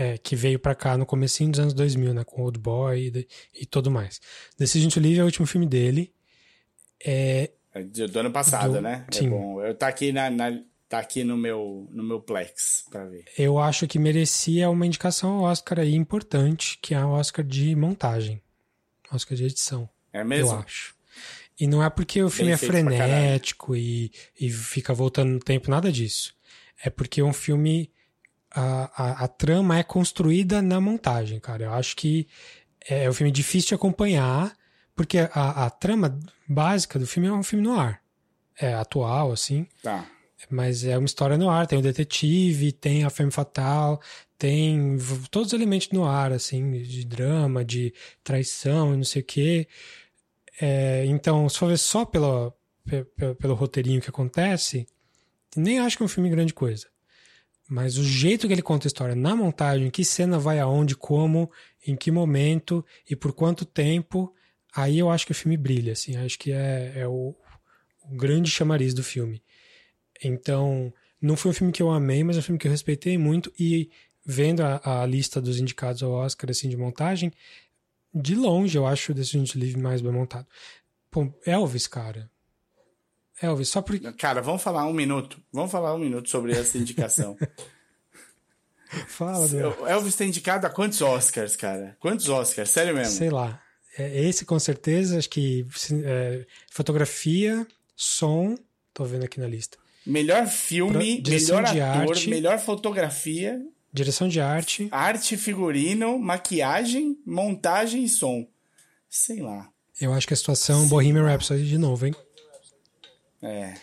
É, 0.00 0.16
que 0.16 0.36
veio 0.36 0.60
para 0.60 0.76
cá 0.76 0.96
no 0.96 1.04
comecinho 1.04 1.50
dos 1.50 1.58
anos 1.58 1.74
2000, 1.74 2.14
né? 2.14 2.22
Com 2.22 2.42
Old 2.42 2.56
Boy 2.56 3.12
e, 3.12 3.62
e 3.62 3.66
tudo 3.66 3.90
mais. 3.90 4.20
Decision 4.56 4.90
to 4.90 5.00
Leave 5.00 5.18
é 5.18 5.22
o 5.22 5.26
último 5.26 5.44
filme 5.44 5.66
dele. 5.66 6.12
É... 7.04 7.50
é 7.74 7.82
do 7.82 8.20
ano 8.20 8.30
passado, 8.30 8.74
do... 8.74 8.80
né? 8.80 9.04
É 9.10 9.14
Sim. 9.14 9.26
É 9.26 9.30
bom. 9.30 9.60
Eu 9.60 9.74
tá 9.74 9.88
aqui 9.88 10.12
na, 10.12 10.30
na 10.30 10.52
tá 10.88 10.98
aqui 10.98 11.22
no 11.22 11.36
meu, 11.36 11.86
no 11.90 12.02
meu 12.02 12.20
Plex 12.20 12.84
para 12.90 13.04
ver. 13.04 13.24
Eu 13.36 13.58
acho 13.58 13.86
que 13.86 13.98
merecia 13.98 14.70
uma 14.70 14.86
indicação 14.86 15.38
ao 15.38 15.42
Oscar 15.42 15.80
aí 15.80 15.94
importante, 15.94 16.78
que 16.80 16.94
é 16.94 17.04
o 17.04 17.10
Oscar 17.10 17.44
de 17.44 17.76
montagem. 17.76 18.40
Oscar 19.12 19.36
de 19.36 19.44
edição. 19.44 19.88
É 20.12 20.24
mesmo? 20.24 20.52
Eu 20.52 20.58
acho. 20.60 20.94
E 21.60 21.66
não 21.66 21.82
é 21.82 21.90
porque 21.90 22.22
o 22.22 22.30
filme 22.30 22.52
Bem 22.52 22.54
é 22.54 22.56
frenético 22.56 23.74
e, 23.74 24.12
e 24.40 24.48
fica 24.50 24.94
voltando 24.94 25.30
no 25.30 25.40
tempo, 25.40 25.70
nada 25.70 25.90
disso. 25.90 26.34
É 26.82 26.88
porque 26.88 27.22
um 27.22 27.32
filme. 27.32 27.90
A, 28.50 28.90
a, 29.04 29.24
a 29.24 29.28
trama 29.28 29.78
é 29.78 29.82
construída 29.82 30.62
na 30.62 30.80
montagem, 30.80 31.38
cara. 31.38 31.64
Eu 31.64 31.72
acho 31.74 31.94
que 31.96 32.26
é 32.88 33.08
um 33.10 33.12
filme 33.12 33.30
difícil 33.30 33.68
de 33.68 33.74
acompanhar, 33.74 34.56
porque 34.96 35.18
a, 35.18 35.66
a 35.66 35.70
trama 35.70 36.18
básica 36.48 36.98
do 36.98 37.06
filme 37.06 37.28
é 37.28 37.32
um 37.32 37.42
filme 37.42 37.64
no 37.64 37.78
ar. 37.78 38.00
É 38.56 38.72
atual, 38.74 39.32
assim. 39.32 39.66
Tá. 39.82 40.06
Mas 40.50 40.84
é 40.84 40.96
uma 40.96 41.06
história 41.06 41.36
no 41.36 41.50
ar, 41.50 41.66
tem 41.66 41.78
o 41.78 41.82
detetive, 41.82 42.72
tem 42.72 43.04
a 43.04 43.10
femme 43.10 43.30
fatal, 43.30 44.00
tem 44.38 44.96
todos 45.30 45.48
os 45.48 45.52
elementos 45.52 45.88
no 45.90 46.04
ar, 46.04 46.32
assim, 46.32 46.70
de 46.82 47.04
drama, 47.04 47.64
de 47.64 47.92
traição 48.22 48.96
não 48.96 49.04
sei 49.04 49.22
o 49.22 49.24
quê. 49.24 49.68
É, 50.60 51.04
então, 51.06 51.48
se 51.48 51.58
for 51.58 51.68
ver 51.68 51.78
só 51.78 52.04
pelo, 52.04 52.52
pelo, 52.84 53.34
pelo 53.34 53.54
roteirinho 53.54 54.00
que 54.00 54.10
acontece, 54.10 54.86
nem 55.56 55.80
acho 55.80 55.96
que 55.96 56.02
é 56.02 56.06
um 56.06 56.08
filme 56.08 56.30
grande 56.30 56.54
coisa. 56.54 56.86
Mas 57.68 57.98
o 57.98 58.04
jeito 58.04 58.46
que 58.46 58.52
ele 58.54 58.62
conta 58.62 58.86
a 58.86 58.88
história 58.88 59.14
na 59.14 59.36
montagem, 59.36 59.90
que 59.90 60.04
cena 60.04 60.38
vai 60.38 60.58
aonde, 60.58 60.96
como, 60.96 61.50
em 61.86 61.94
que 61.94 62.10
momento 62.10 62.84
e 63.08 63.14
por 63.14 63.32
quanto 63.32 63.64
tempo, 63.64 64.32
aí 64.74 64.98
eu 64.98 65.10
acho 65.10 65.26
que 65.26 65.32
o 65.32 65.34
filme 65.34 65.56
brilha, 65.56 65.92
assim. 65.92 66.16
Acho 66.16 66.38
que 66.38 66.50
é, 66.50 66.92
é 66.96 67.06
o, 67.06 67.34
o 68.04 68.16
grande 68.16 68.50
chamariz 68.50 68.94
do 68.94 69.02
filme. 69.02 69.42
Então, 70.22 70.92
não 71.20 71.36
foi 71.36 71.50
um 71.50 71.54
filme 71.54 71.72
que 71.72 71.82
eu 71.82 71.90
amei, 71.90 72.22
mas 72.24 72.36
é 72.36 72.40
um 72.40 72.42
filme 72.42 72.58
que 72.58 72.66
eu 72.66 72.72
respeitei 72.72 73.16
muito 73.18 73.52
e 73.58 73.90
vendo 74.24 74.60
a, 74.62 75.02
a 75.02 75.06
lista 75.06 75.40
dos 75.40 75.58
indicados 75.58 76.02
ao 76.02 76.10
Oscar 76.10 76.50
assim 76.50 76.68
de 76.68 76.76
montagem, 76.76 77.32
de 78.14 78.34
longe 78.34 78.76
eu 78.76 78.86
acho 78.86 79.12
o 79.12 79.14
Decision 79.14 79.44
to 79.44 79.58
Live 79.58 79.78
mais 79.78 80.00
bem 80.00 80.12
montado. 80.12 80.46
Pô, 81.10 81.32
Elvis, 81.46 81.86
cara. 81.86 82.30
Elvis, 83.40 83.68
só 83.68 83.80
porque. 83.80 84.12
Cara, 84.12 84.42
vamos 84.42 84.62
falar 84.62 84.86
um 84.86 84.92
minuto. 84.92 85.40
Vamos 85.52 85.70
falar 85.70 85.94
um 85.94 85.98
minuto 85.98 86.28
sobre 86.28 86.52
essa 86.52 86.76
indicação. 86.76 87.36
Fala, 89.06 89.46
meu. 89.48 89.86
Elvis 89.86 90.16
tem 90.16 90.28
indicado 90.28 90.66
a 90.66 90.70
quantos 90.70 91.00
Oscars, 91.02 91.56
cara? 91.56 91.96
Quantos 92.00 92.28
Oscars? 92.28 92.70
Sério 92.70 92.94
mesmo? 92.94 93.12
Sei 93.12 93.30
lá. 93.30 93.62
É, 93.98 94.24
esse 94.24 94.44
com 94.44 94.58
certeza, 94.58 95.18
acho 95.18 95.28
que 95.28 95.66
é, 96.04 96.46
fotografia, 96.70 97.66
som, 97.94 98.56
tô 98.94 99.04
vendo 99.04 99.24
aqui 99.24 99.38
na 99.40 99.46
lista. 99.46 99.76
Melhor 100.08 100.46
filme, 100.46 101.22
melhor 101.22 101.64
ator, 101.66 101.82
arte, 101.82 102.30
melhor 102.30 102.58
fotografia. 102.58 103.62
Direção 103.92 104.26
de 104.26 104.40
arte. 104.40 104.88
Arte, 104.90 105.36
figurino, 105.36 106.18
maquiagem, 106.18 107.18
montagem 107.26 108.04
e 108.04 108.08
som. 108.08 108.48
Sei 109.06 109.42
lá. 109.42 109.68
Eu 110.00 110.14
acho 110.14 110.26
que 110.26 110.32
a 110.32 110.36
situação 110.36 110.80
Sei 110.80 110.88
Bohemian 110.88 111.24
lá. 111.24 111.32
Rhapsody 111.32 111.68
de 111.68 111.76
novo, 111.76 112.06
hein? 112.06 112.14
É. 113.42 113.74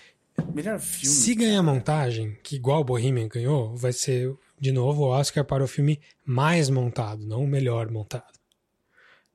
Melhor 0.51 0.79
filme. 0.79 1.15
Se 1.15 1.35
ganhar 1.35 1.61
montagem, 1.61 2.35
que 2.41 2.55
igual 2.55 2.81
o 2.81 2.85
Bohemian 2.85 3.27
ganhou, 3.27 3.75
vai 3.75 3.93
ser 3.93 4.35
de 4.59 4.71
novo 4.71 5.03
o 5.03 5.09
Oscar 5.09 5.45
para 5.45 5.63
o 5.63 5.67
filme 5.67 6.01
mais 6.25 6.71
montado, 6.71 7.23
não 7.23 7.43
o 7.43 7.47
melhor 7.47 7.91
montado. 7.91 8.33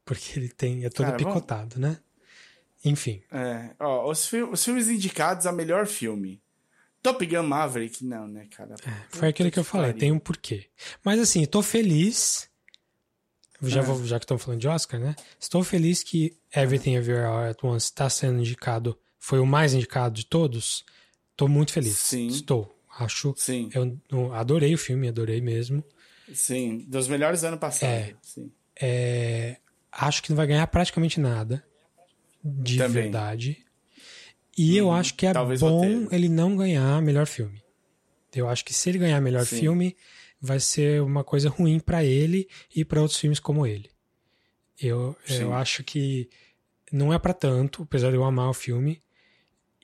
Porque 0.04 0.40
ele 0.40 0.48
tem 0.48 0.84
é 0.84 0.90
todo 0.90 1.06
Cara, 1.06 1.16
picotado, 1.16 1.76
vamos... 1.78 1.98
né? 1.98 2.00
Enfim. 2.84 3.22
É, 3.30 3.70
ó, 3.78 4.10
os, 4.10 4.26
fi 4.26 4.42
os 4.42 4.64
filmes 4.64 4.88
indicados 4.88 5.46
a 5.46 5.52
melhor 5.52 5.86
filme. 5.86 6.42
Top 7.02 7.24
Gun 7.24 7.42
Maverick, 7.42 8.04
não, 8.04 8.26
né, 8.28 8.46
cara? 8.54 8.74
É, 8.86 9.16
foi 9.16 9.28
aquilo 9.28 9.50
que 9.50 9.58
eu 9.58 9.64
falei, 9.64 9.92
tem 9.92 10.12
um 10.12 10.18
porquê. 10.18 10.66
Mas 11.04 11.18
assim, 11.18 11.44
tô 11.46 11.62
feliz. 11.62 12.48
Já, 13.62 13.80
é. 13.80 13.82
vou, 13.82 14.04
já 14.04 14.18
que 14.18 14.24
estamos 14.24 14.42
falando 14.42 14.60
de 14.60 14.68
Oscar, 14.68 14.98
né? 15.00 15.14
Estou 15.38 15.62
feliz 15.62 16.02
que 16.02 16.36
Everything 16.54 16.94
Everywhere 16.94 17.26
All 17.26 17.50
at 17.50 17.62
Once 17.62 17.86
está 17.86 18.08
sendo 18.08 18.40
indicado, 18.40 18.98
foi 19.18 19.38
o 19.38 19.46
mais 19.46 19.74
indicado 19.74 20.14
de 20.14 20.26
todos. 20.26 20.84
Estou 21.32 21.48
muito 21.48 21.72
feliz. 21.72 21.96
Sim. 21.98 22.26
Estou. 22.26 22.74
Acho. 22.98 23.34
Sim. 23.36 23.70
Eu, 23.72 23.98
eu 24.10 24.34
adorei 24.34 24.74
o 24.74 24.78
filme, 24.78 25.08
adorei 25.08 25.40
mesmo. 25.40 25.84
Sim, 26.34 26.84
dos 26.86 27.08
melhores 27.08 27.44
anos 27.44 27.58
passados. 27.58 28.08
É, 28.08 28.14
Sim. 28.22 28.52
É, 28.80 29.56
acho 29.90 30.22
que 30.22 30.30
não 30.30 30.36
vai 30.36 30.46
ganhar 30.46 30.66
praticamente 30.66 31.20
nada. 31.20 31.64
De 32.42 32.78
Também. 32.78 33.02
verdade. 33.04 33.64
E 34.62 34.76
eu 34.76 34.88
uhum. 34.88 34.92
acho 34.92 35.14
que 35.14 35.24
é 35.24 35.32
bom 35.32 36.06
ele 36.12 36.28
não 36.28 36.54
ganhar 36.54 37.00
melhor 37.00 37.26
filme. 37.26 37.62
Eu 38.34 38.46
acho 38.46 38.62
que 38.62 38.74
se 38.74 38.90
ele 38.90 38.98
ganhar 38.98 39.18
melhor 39.18 39.46
Sim. 39.46 39.58
filme, 39.58 39.96
vai 40.38 40.60
ser 40.60 41.00
uma 41.00 41.24
coisa 41.24 41.48
ruim 41.48 41.80
para 41.80 42.04
ele 42.04 42.46
e 42.76 42.84
para 42.84 43.00
outros 43.00 43.18
filmes 43.18 43.40
como 43.40 43.66
ele. 43.66 43.90
Eu, 44.78 45.16
eu 45.30 45.54
acho 45.54 45.82
que 45.82 46.28
não 46.92 47.10
é 47.10 47.18
para 47.18 47.32
tanto, 47.32 47.84
apesar 47.84 48.10
de 48.10 48.16
eu 48.16 48.24
amar 48.24 48.50
o 48.50 48.54
filme. 48.54 49.02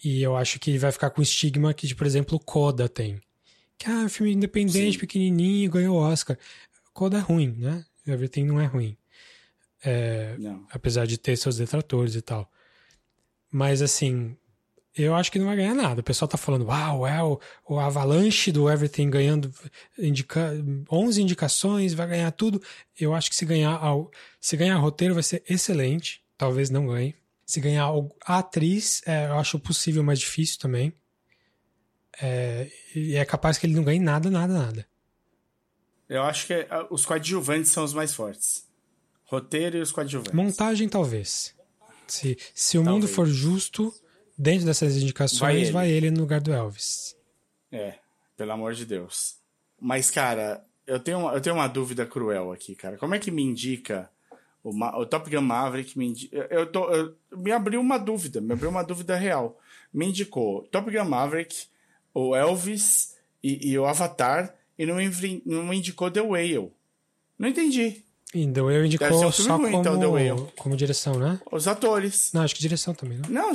E 0.05 0.23
eu 0.23 0.37
acho 0.37 0.59
que 0.59 0.71
ele 0.71 0.79
vai 0.79 0.93
ficar 0.93 1.09
com 1.09 1.21
o 1.21 1.25
estigma 1.25 1.73
que, 1.73 1.95
por 1.95 2.07
exemplo, 2.07 2.37
o 2.37 2.41
Coda 2.41 2.87
tem. 2.87 3.19
Que 3.79 3.89
ah, 3.89 4.11
filme 4.11 4.35
independente, 4.35 4.93
Sim. 4.93 4.99
pequenininho, 4.99 5.71
ganhou 5.71 5.97
Oscar. 5.97 6.37
Coda 6.93 7.17
é 7.17 7.21
ruim, 7.21 7.57
né? 7.57 7.83
Everything 8.07 8.45
não 8.45 8.61
é 8.61 8.67
ruim. 8.67 8.95
É, 9.83 10.37
apesar 10.71 11.07
de 11.07 11.17
ter 11.17 11.35
seus 11.39 11.57
detratores 11.57 12.15
e 12.15 12.21
tal. 12.21 12.51
Mas 13.51 13.81
assim, 13.81 14.37
eu 14.97 15.15
acho 15.15 15.31
que 15.31 15.39
não 15.39 15.47
vai 15.47 15.57
ganhar 15.57 15.75
nada. 15.75 16.01
O 16.01 16.05
pessoal 16.05 16.29
tá 16.29 16.39
falando, 16.39 16.65
uau, 16.67 17.07
é 17.07 17.23
o, 17.23 17.39
o 17.69 17.79
Avalanche 17.79 18.51
do 18.51 18.71
Everything 18.71 19.11
ganhando 19.11 19.53
indica, 19.99 20.53
11 20.91 21.21
indicações, 21.23 21.93
vai 21.93 22.07
ganhar 22.07 22.31
tudo. 22.33 22.63
Eu 22.99 23.15
acho 23.15 23.29
que 23.29 23.37
se 23.37 23.45
ganhar, 23.45 23.79
se 24.41 24.57
ganhar 24.57 24.77
roteiro 24.79 25.13
vai 25.13 25.23
ser 25.23 25.45
excelente. 25.49 26.25
Talvez 26.39 26.71
não 26.71 26.87
ganhe. 26.87 27.15
Se 27.45 27.61
ganhar 27.61 27.89
a 28.25 28.39
atriz, 28.39 29.03
é, 29.07 29.27
eu 29.27 29.39
acho 29.39 29.59
possível, 29.59 30.03
mas 30.03 30.19
difícil 30.19 30.59
também. 30.59 30.93
É, 32.21 32.71
e 32.95 33.17
é 33.17 33.25
capaz 33.25 33.59
que 33.59 33.67
ele 33.67 33.75
não 33.75 33.85
ganhe 33.85 34.01
nada, 34.01 34.31
nada, 34.31 34.53
nada. 34.53 34.87
Eu 36.09 36.23
acho 36.23 36.47
que 36.47 36.55
é, 36.55 36.69
os 36.91 37.05
coadjuvantes 37.05 37.71
são 37.71 37.85
os 37.85 37.93
mais 37.93 38.15
fortes. 38.15 38.67
Roteiro 39.25 39.77
e 39.77 39.81
os 39.81 39.93
coadjuvantes. 39.93 40.33
Montagem, 40.33 40.89
talvez. 40.89 41.55
Se, 42.07 42.39
se 42.55 42.79
o 42.79 42.83
talvez. 42.83 43.05
mundo 43.05 43.09
for 43.13 43.27
justo, 43.27 43.93
dentro 44.37 44.67
dessas 44.67 44.97
indicações, 44.97 45.41
vai 45.41 45.57
ele. 45.57 45.71
vai 45.71 45.91
ele 45.91 46.11
no 46.11 46.21
lugar 46.21 46.41
do 46.41 46.53
Elvis. 46.53 47.17
É, 47.73 47.95
pelo 48.37 48.53
amor 48.53 48.75
de 48.75 48.85
Deus. 48.85 49.37
Mas, 49.81 50.11
cara, 50.11 50.65
eu 50.87 51.01
tenho, 51.01 51.19
uma, 51.19 51.33
eu 51.33 51.41
tenho 51.41 51.57
uma 51.57 51.69
dúvida 51.69 52.07
cruel 52.07 52.53
aqui, 52.53 52.75
cara. 52.75 52.97
Como 52.97 53.15
é 53.15 53.19
que 53.19 53.31
me 53.31 53.43
indica 53.43 54.11
o, 54.63 54.71
o 54.71 55.07
Top 55.07 55.29
Gun 55.29 55.43
Maverick? 55.43 55.99
Me, 55.99 56.07
indica, 56.07 56.37
eu 56.51 56.67
tô, 56.67 56.89
eu, 56.91 57.15
me 57.37 57.53
abriu 57.53 57.81
uma 57.81 57.99
dúvida, 57.99 58.41
me 58.41 58.53
abriu 58.53 58.71
uma 58.71 58.85
dúvida 58.85 59.17
real. 59.17 59.59
Me 59.93 60.07
indicou 60.07 60.63
Top 60.71 60.91
Gun 60.91 61.05
Maverick, 61.05 61.67
o 62.15 62.35
Elvis 62.35 63.17
e, 63.43 63.71
e 63.71 63.79
o 63.79 63.87
Avatar, 63.87 64.55
e 64.79 64.87
não, 64.87 64.97
não 65.45 65.65
me 65.65 65.77
indicou 65.77 66.11
The 66.11 66.21
Whale. 66.21 66.73
Não 67.39 67.49
entendi. 67.49 68.03
E 68.35 68.47
The 68.47 68.61
Whale 68.61 68.87
indicou 68.87 69.33
só 69.33 69.57
ruim, 69.57 69.75
então, 69.75 69.99
como, 69.99 70.19
então, 70.19 70.53
como 70.57 70.77
direção, 70.77 71.19
né? 71.19 71.41
Os 71.51 71.69
atores. 71.69 72.31
Não, 72.33 72.43
acho 72.43 72.55
que 72.55 72.61
direção 72.61 72.95
também, 72.95 73.19
não? 73.19 73.29
Não, 73.29 73.53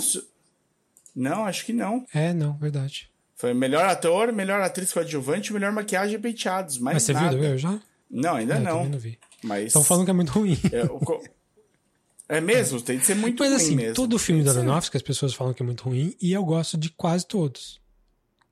não, 1.15 1.45
acho 1.45 1.65
que 1.65 1.73
não. 1.73 2.05
É, 2.13 2.33
não, 2.33 2.53
verdade. 2.57 3.09
Foi 3.35 3.53
melhor 3.53 3.85
ator, 3.85 4.31
melhor 4.31 4.61
atriz 4.61 4.93
coadjuvante, 4.93 5.51
melhor 5.51 5.71
maquiagem 5.71 6.15
e 6.15 6.19
penteados. 6.19 6.77
Mais 6.77 6.95
Mas 6.95 7.03
você 7.03 7.13
nada. 7.13 7.35
viu 7.35 7.43
eu 7.43 7.57
já? 7.57 7.79
Não, 8.09 8.35
ainda 8.35 8.59
não. 8.59 8.85
não 8.85 8.99
vi. 8.99 9.17
Mas... 9.43 9.67
Estão 9.67 9.83
falando 9.83 10.05
que 10.05 10.11
é 10.11 10.13
muito 10.13 10.31
ruim. 10.31 10.57
É, 10.71 12.38
é 12.38 12.39
mesmo, 12.39 12.77
é. 12.77 12.81
tem 12.81 12.99
que 12.99 13.05
ser 13.05 13.15
muito 13.15 13.39
Mas, 13.39 13.49
ruim 13.51 13.61
assim, 13.61 13.75
mesmo. 13.75 13.95
todo 13.95 14.19
filme 14.19 14.43
da 14.43 14.51
Aronofsky 14.51 14.95
as 14.95 15.03
pessoas 15.03 15.33
falam 15.33 15.53
que 15.53 15.61
é 15.61 15.65
muito 15.65 15.83
ruim 15.83 16.15
e 16.21 16.31
eu 16.31 16.45
gosto 16.45 16.77
de 16.77 16.89
quase 16.89 17.25
todos. 17.25 17.81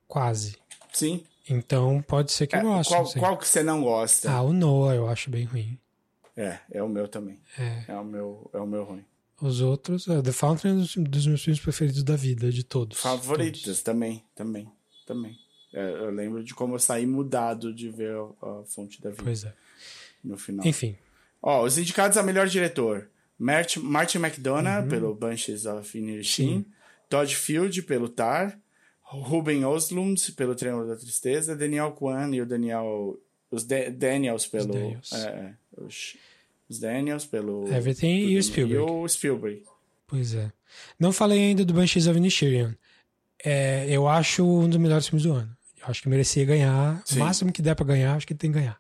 Quase. 0.08 0.58
Sim. 0.92 1.24
Então 1.50 2.04
pode 2.08 2.32
ser 2.32 2.48
que 2.48 2.56
eu 2.56 2.60
é, 2.60 2.64
goste. 2.64 2.94
Qual, 2.94 3.14
qual 3.14 3.38
que 3.38 3.48
você 3.48 3.64
não 3.64 3.82
gosta? 3.82 4.30
Ah, 4.30 4.42
o 4.42 4.52
Noah 4.52 4.96
eu 4.96 5.08
acho 5.08 5.30
bem 5.30 5.46
ruim. 5.46 5.80
É, 6.36 6.60
é 6.72 6.82
o 6.84 6.90
meu 6.90 7.08
também. 7.08 7.40
É. 7.58 7.84
É 7.88 7.96
o 7.96 8.04
meu, 8.04 8.50
é 8.54 8.58
o 8.58 8.66
meu 8.66 8.84
ruim. 8.84 9.06
Os 9.42 9.62
outros, 9.62 10.08
uh, 10.08 10.22
The 10.22 10.32
Fountain 10.32 10.72
é 10.72 10.74
um 10.74 11.04
dos, 11.04 11.28
meus 11.28 11.44
filmes 11.44 11.62
preferidos 11.62 12.04
da 12.04 12.16
vida, 12.16 12.52
de 12.52 12.64
todos. 12.64 13.00
Favoritos 13.00 13.62
todos. 13.62 13.82
também, 13.82 14.24
também, 14.36 14.70
também. 15.06 15.38
É, 15.74 15.92
eu 15.92 16.10
lembro 16.10 16.44
de 16.44 16.54
como 16.54 16.76
eu 16.76 16.80
saí 16.80 17.06
mudado 17.06 17.74
de 17.74 17.90
ver 17.90 18.16
a, 18.16 18.48
a, 18.48 18.64
Fonte 18.66 19.02
da 19.02 19.12
Vida. 19.12 19.24
Pois 19.24 19.44
é. 19.44 19.54
No 20.24 20.38
final. 20.38 20.66
Enfim. 20.66 20.98
Ó, 21.42 21.64
os 21.64 21.78
indicados 21.78 22.18
a 22.18 22.24
melhor 22.24 22.48
diretor. 22.48 23.10
Martin, 23.38 23.80
Martin 23.80 24.18
McDonough, 24.18 24.84
uhum. 24.84 24.90
pelo 24.90 25.16
Banshees 25.16 25.66
of 25.66 25.98
Inisherin. 25.98 26.66
Todd 27.08 27.34
Field, 27.34 27.82
pelo 27.84 28.10
Tar. 28.10 28.60
Ruben 29.02 29.66
Oslund, 29.66 30.32
pelo 30.34 30.54
Triângulo 30.54 30.88
da 30.88 30.96
Tristeza. 30.96 31.56
Daniel 31.56 31.92
Kwan 31.94 32.36
e 32.36 32.42
o 32.42 32.46
Daniel... 32.46 33.18
Os 33.50 33.64
de, 33.64 33.90
Daniels, 33.90 34.46
pelo... 34.46 34.66
Os 34.66 34.76
Daniels. 34.76 35.14
É, 35.14 35.18
é 35.18 35.56
os, 35.78 36.18
os 36.70 36.80
Daniels, 36.80 37.26
pelo. 37.26 37.68
Everything 37.74 38.28
e 38.28 38.38
o 38.38 38.44
Spielberg. 38.44 38.76
E 38.76 38.92
o 38.92 39.08
Spielberg. 39.08 39.64
Pois 40.08 40.34
é. 40.34 40.52
Não 41.00 41.12
falei 41.12 41.40
ainda 41.40 41.66
do 41.66 41.74
Banshees 41.74 42.08
of 42.08 42.18
Inisherin. 42.18 42.76
É, 43.44 43.88
eu 43.90 44.08
acho 44.08 44.46
um 44.46 44.70
dos 44.70 44.80
melhores 44.80 45.08
filmes 45.08 45.24
do 45.24 45.34
ano. 45.34 45.50
Eu 45.82 45.88
acho 45.88 46.02
que 46.02 46.10
merecia 46.10 46.46
ganhar. 46.46 47.02
Sim. 47.06 47.18
O 47.18 47.20
máximo 47.20 47.52
que 47.52 47.62
der 47.62 47.76
pra 47.76 47.86
ganhar, 47.86 48.16
acho 48.16 48.28
que 48.28 48.36
tem 48.36 48.52
que 48.52 48.60
ganhar. 48.60 48.80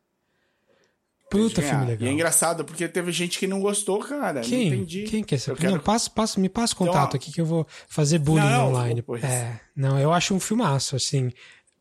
Puta 1.30 1.61
filme 1.61 1.86
legal. 1.86 2.07
E 2.07 2.10
é 2.10 2.14
engraçado, 2.14 2.66
porque 2.66 2.88
teve 2.88 3.11
gente 3.11 3.38
que 3.38 3.45
não 3.45 3.61
gostou, 3.61 3.99
cara. 3.99 4.41
Quem? 4.41 4.70
Não 4.70 4.78
entendi. 4.78 5.03
Quem 5.03 5.24
que 5.24 5.36
é 5.36 5.38
esse? 5.38 5.53
Quero... 5.53 5.74
Não, 5.74 5.80
passa, 5.80 6.10
passa, 6.10 6.40
me 6.40 6.49
passa 6.49 6.76
contato 6.76 7.16
então, 7.16 7.18
aqui 7.18 7.32
que 7.32 7.40
eu 7.40 7.45
vou 7.45 7.68
fazer 7.88 8.18
bullying 8.18 8.49
não, 8.49 8.70
online. 8.70 9.03
É, 9.22 9.60
não, 9.76 9.99
eu 9.99 10.11
acho 10.11 10.34
um 10.34 10.40
filmaço, 10.40 10.95
assim. 10.95 11.32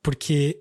Porque, 0.02 0.60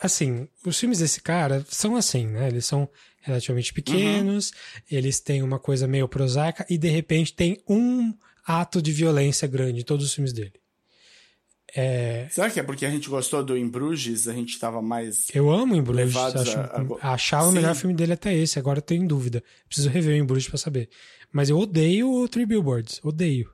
assim, 0.00 0.46
os 0.64 0.78
filmes 0.78 0.98
desse 0.98 1.22
cara 1.22 1.64
são 1.70 1.96
assim, 1.96 2.26
né? 2.26 2.48
Eles 2.48 2.66
são 2.66 2.86
relativamente 3.26 3.72
pequenos, 3.72 4.50
uhum. 4.50 4.56
eles 4.90 5.18
têm 5.18 5.42
uma 5.42 5.58
coisa 5.58 5.86
meio 5.88 6.08
prosaica 6.08 6.64
e 6.70 6.78
de 6.78 6.88
repente 6.88 7.34
tem 7.34 7.60
um 7.68 8.14
ato 8.46 8.80
de 8.80 8.92
violência 8.92 9.48
grande 9.48 9.80
em 9.80 9.84
todos 9.84 10.06
os 10.06 10.14
filmes 10.14 10.32
dele. 10.32 10.52
É... 11.74 12.28
Será 12.30 12.48
que 12.48 12.60
é 12.60 12.62
porque 12.62 12.86
a 12.86 12.90
gente 12.90 13.08
gostou 13.08 13.42
do 13.42 13.56
Em 13.56 13.68
Bruges? 13.68 14.28
A 14.28 14.32
gente 14.32 14.50
estava 14.50 14.80
mais. 14.80 15.26
Eu 15.34 15.50
amo 15.50 15.74
Em 15.74 15.82
Bruges. 15.82 16.16
Acho, 16.16 16.58
a... 16.58 17.12
Achava 17.12 17.44
Sim. 17.44 17.50
o 17.50 17.52
melhor 17.52 17.74
filme 17.74 17.94
dele 17.94 18.12
até 18.12 18.32
esse, 18.32 18.58
agora 18.58 18.78
eu 18.78 18.82
tenho 18.82 19.06
dúvida. 19.06 19.42
Preciso 19.66 19.90
rever 19.90 20.14
o 20.14 20.16
Em 20.16 20.24
Bruges 20.24 20.48
pra 20.48 20.56
saber. 20.56 20.88
Mas 21.32 21.50
eu 21.50 21.58
odeio 21.58 22.10
o 22.10 22.28
Three 22.28 22.46
Billboards. 22.46 23.00
Odeio. 23.02 23.50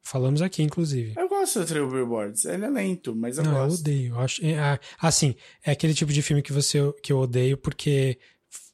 Falamos 0.00 0.40
aqui, 0.40 0.62
inclusive. 0.62 1.12
Eu 1.16 1.28
gosto 1.28 1.58
do 1.58 1.66
Three 1.66 1.84
Billboards. 1.84 2.44
Ele 2.44 2.64
é 2.64 2.70
lento, 2.70 3.14
mas 3.14 3.36
eu 3.36 3.44
Não, 3.44 3.52
gosto. 3.52 3.74
eu 3.74 3.80
odeio. 3.80 4.14
Eu 4.14 4.20
acho, 4.20 4.46
é, 4.46 4.80
assim, 4.98 5.34
é 5.62 5.72
aquele 5.72 5.92
tipo 5.92 6.12
de 6.12 6.22
filme 6.22 6.40
que, 6.40 6.52
você, 6.52 6.78
que 7.02 7.12
eu 7.12 7.18
odeio 7.18 7.58
porque 7.58 8.18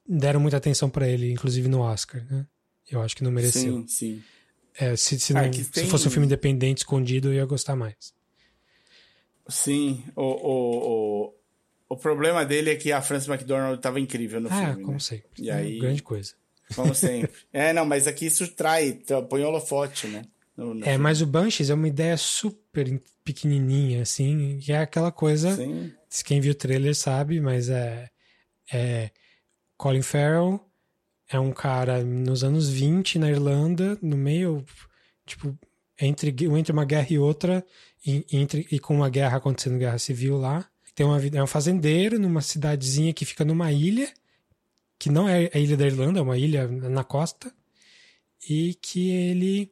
deram 0.06 0.40
muita 0.40 0.56
atenção 0.56 0.90
para 0.90 1.08
ele, 1.08 1.30
inclusive 1.32 1.68
no 1.68 1.80
Oscar, 1.80 2.24
né? 2.30 2.46
Eu 2.90 3.00
acho 3.00 3.16
que 3.16 3.24
não 3.24 3.30
mereceu. 3.30 3.78
Sim, 3.80 3.88
sim. 3.88 4.22
É, 4.76 4.94
se, 4.96 5.18
se, 5.18 5.36
ah, 5.36 5.42
não, 5.42 5.50
tem... 5.50 5.64
se, 5.64 5.86
fosse 5.86 6.08
um 6.08 6.10
filme 6.10 6.26
independente, 6.26 6.78
escondido, 6.78 7.28
eu 7.28 7.34
ia 7.34 7.44
gostar 7.44 7.76
mais. 7.76 8.12
Sim, 9.48 10.02
o, 10.16 10.22
o, 10.22 11.26
o, 11.28 11.34
o 11.90 11.96
problema 11.96 12.44
dele 12.44 12.70
é 12.70 12.76
que 12.76 12.90
a 12.90 13.00
Frances 13.00 13.28
McDormand 13.28 13.76
estava 13.76 14.00
incrível 14.00 14.40
no 14.40 14.48
ah, 14.50 14.66
filme. 14.66 14.82
como 14.82 14.94
né? 14.94 14.98
sempre. 14.98 15.30
E 15.38 15.50
é 15.50 15.54
aí, 15.54 15.78
grande 15.78 16.02
coisa. 16.02 16.34
Como 16.74 16.92
sempre. 16.94 17.30
é, 17.52 17.72
não, 17.72 17.84
mas 17.84 18.06
aqui 18.06 18.26
isso 18.26 18.48
trai, 18.48 19.00
põe 19.28 19.44
holofote, 19.44 20.08
né? 20.08 20.24
No, 20.56 20.74
no 20.74 20.80
é, 20.80 20.84
filme. 20.84 20.98
mas 20.98 21.20
o 21.20 21.26
Banshees 21.26 21.70
é 21.70 21.74
uma 21.74 21.88
ideia 21.88 22.16
super 22.16 23.00
pequenininha, 23.24 24.02
assim, 24.02 24.58
que 24.60 24.72
é 24.72 24.78
aquela 24.78 25.12
coisa... 25.12 25.54
Sim. 25.56 25.92
Quem 26.24 26.40
viu 26.40 26.52
o 26.52 26.54
trailer 26.54 26.94
sabe, 26.94 27.40
mas 27.40 27.68
é... 27.68 28.08
é 28.72 29.10
Colin 29.84 30.00
Farrell 30.00 30.58
é 31.28 31.38
um 31.38 31.52
cara 31.52 32.02
nos 32.02 32.42
anos 32.42 32.70
20 32.70 33.18
na 33.18 33.30
Irlanda, 33.30 33.98
no 34.00 34.16
meio, 34.16 34.64
tipo, 35.26 35.54
entre, 36.00 36.34
entre 36.56 36.72
uma 36.72 36.86
guerra 36.86 37.08
e 37.10 37.18
outra, 37.18 37.62
e, 38.06 38.24
entre, 38.32 38.66
e 38.70 38.78
com 38.78 38.96
uma 38.96 39.10
guerra 39.10 39.36
acontecendo, 39.36 39.76
guerra 39.76 39.98
civil 39.98 40.38
lá. 40.38 40.66
Tem 40.94 41.04
uma, 41.04 41.20
é 41.22 41.42
um 41.42 41.46
fazendeiro 41.46 42.18
numa 42.18 42.40
cidadezinha 42.40 43.12
que 43.12 43.26
fica 43.26 43.44
numa 43.44 43.70
ilha, 43.72 44.10
que 44.98 45.10
não 45.10 45.28
é 45.28 45.50
a 45.52 45.58
ilha 45.58 45.76
da 45.76 45.84
Irlanda, 45.84 46.18
é 46.18 46.22
uma 46.22 46.38
ilha 46.38 46.66
na 46.66 47.04
costa, 47.04 47.52
e 48.48 48.78
que 48.80 49.10
ele 49.10 49.70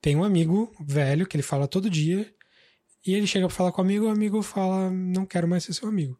tem 0.00 0.16
um 0.16 0.24
amigo 0.24 0.74
velho 0.80 1.24
que 1.24 1.36
ele 1.36 1.42
fala 1.44 1.68
todo 1.68 1.88
dia, 1.88 2.34
e 3.06 3.14
ele 3.14 3.28
chega 3.28 3.46
pra 3.46 3.56
falar 3.56 3.70
com 3.70 3.80
o 3.80 3.84
amigo, 3.84 4.06
o 4.06 4.10
amigo 4.10 4.42
fala: 4.42 4.90
Não 4.90 5.24
quero 5.24 5.46
mais 5.46 5.62
ser 5.62 5.72
seu 5.72 5.88
amigo. 5.88 6.18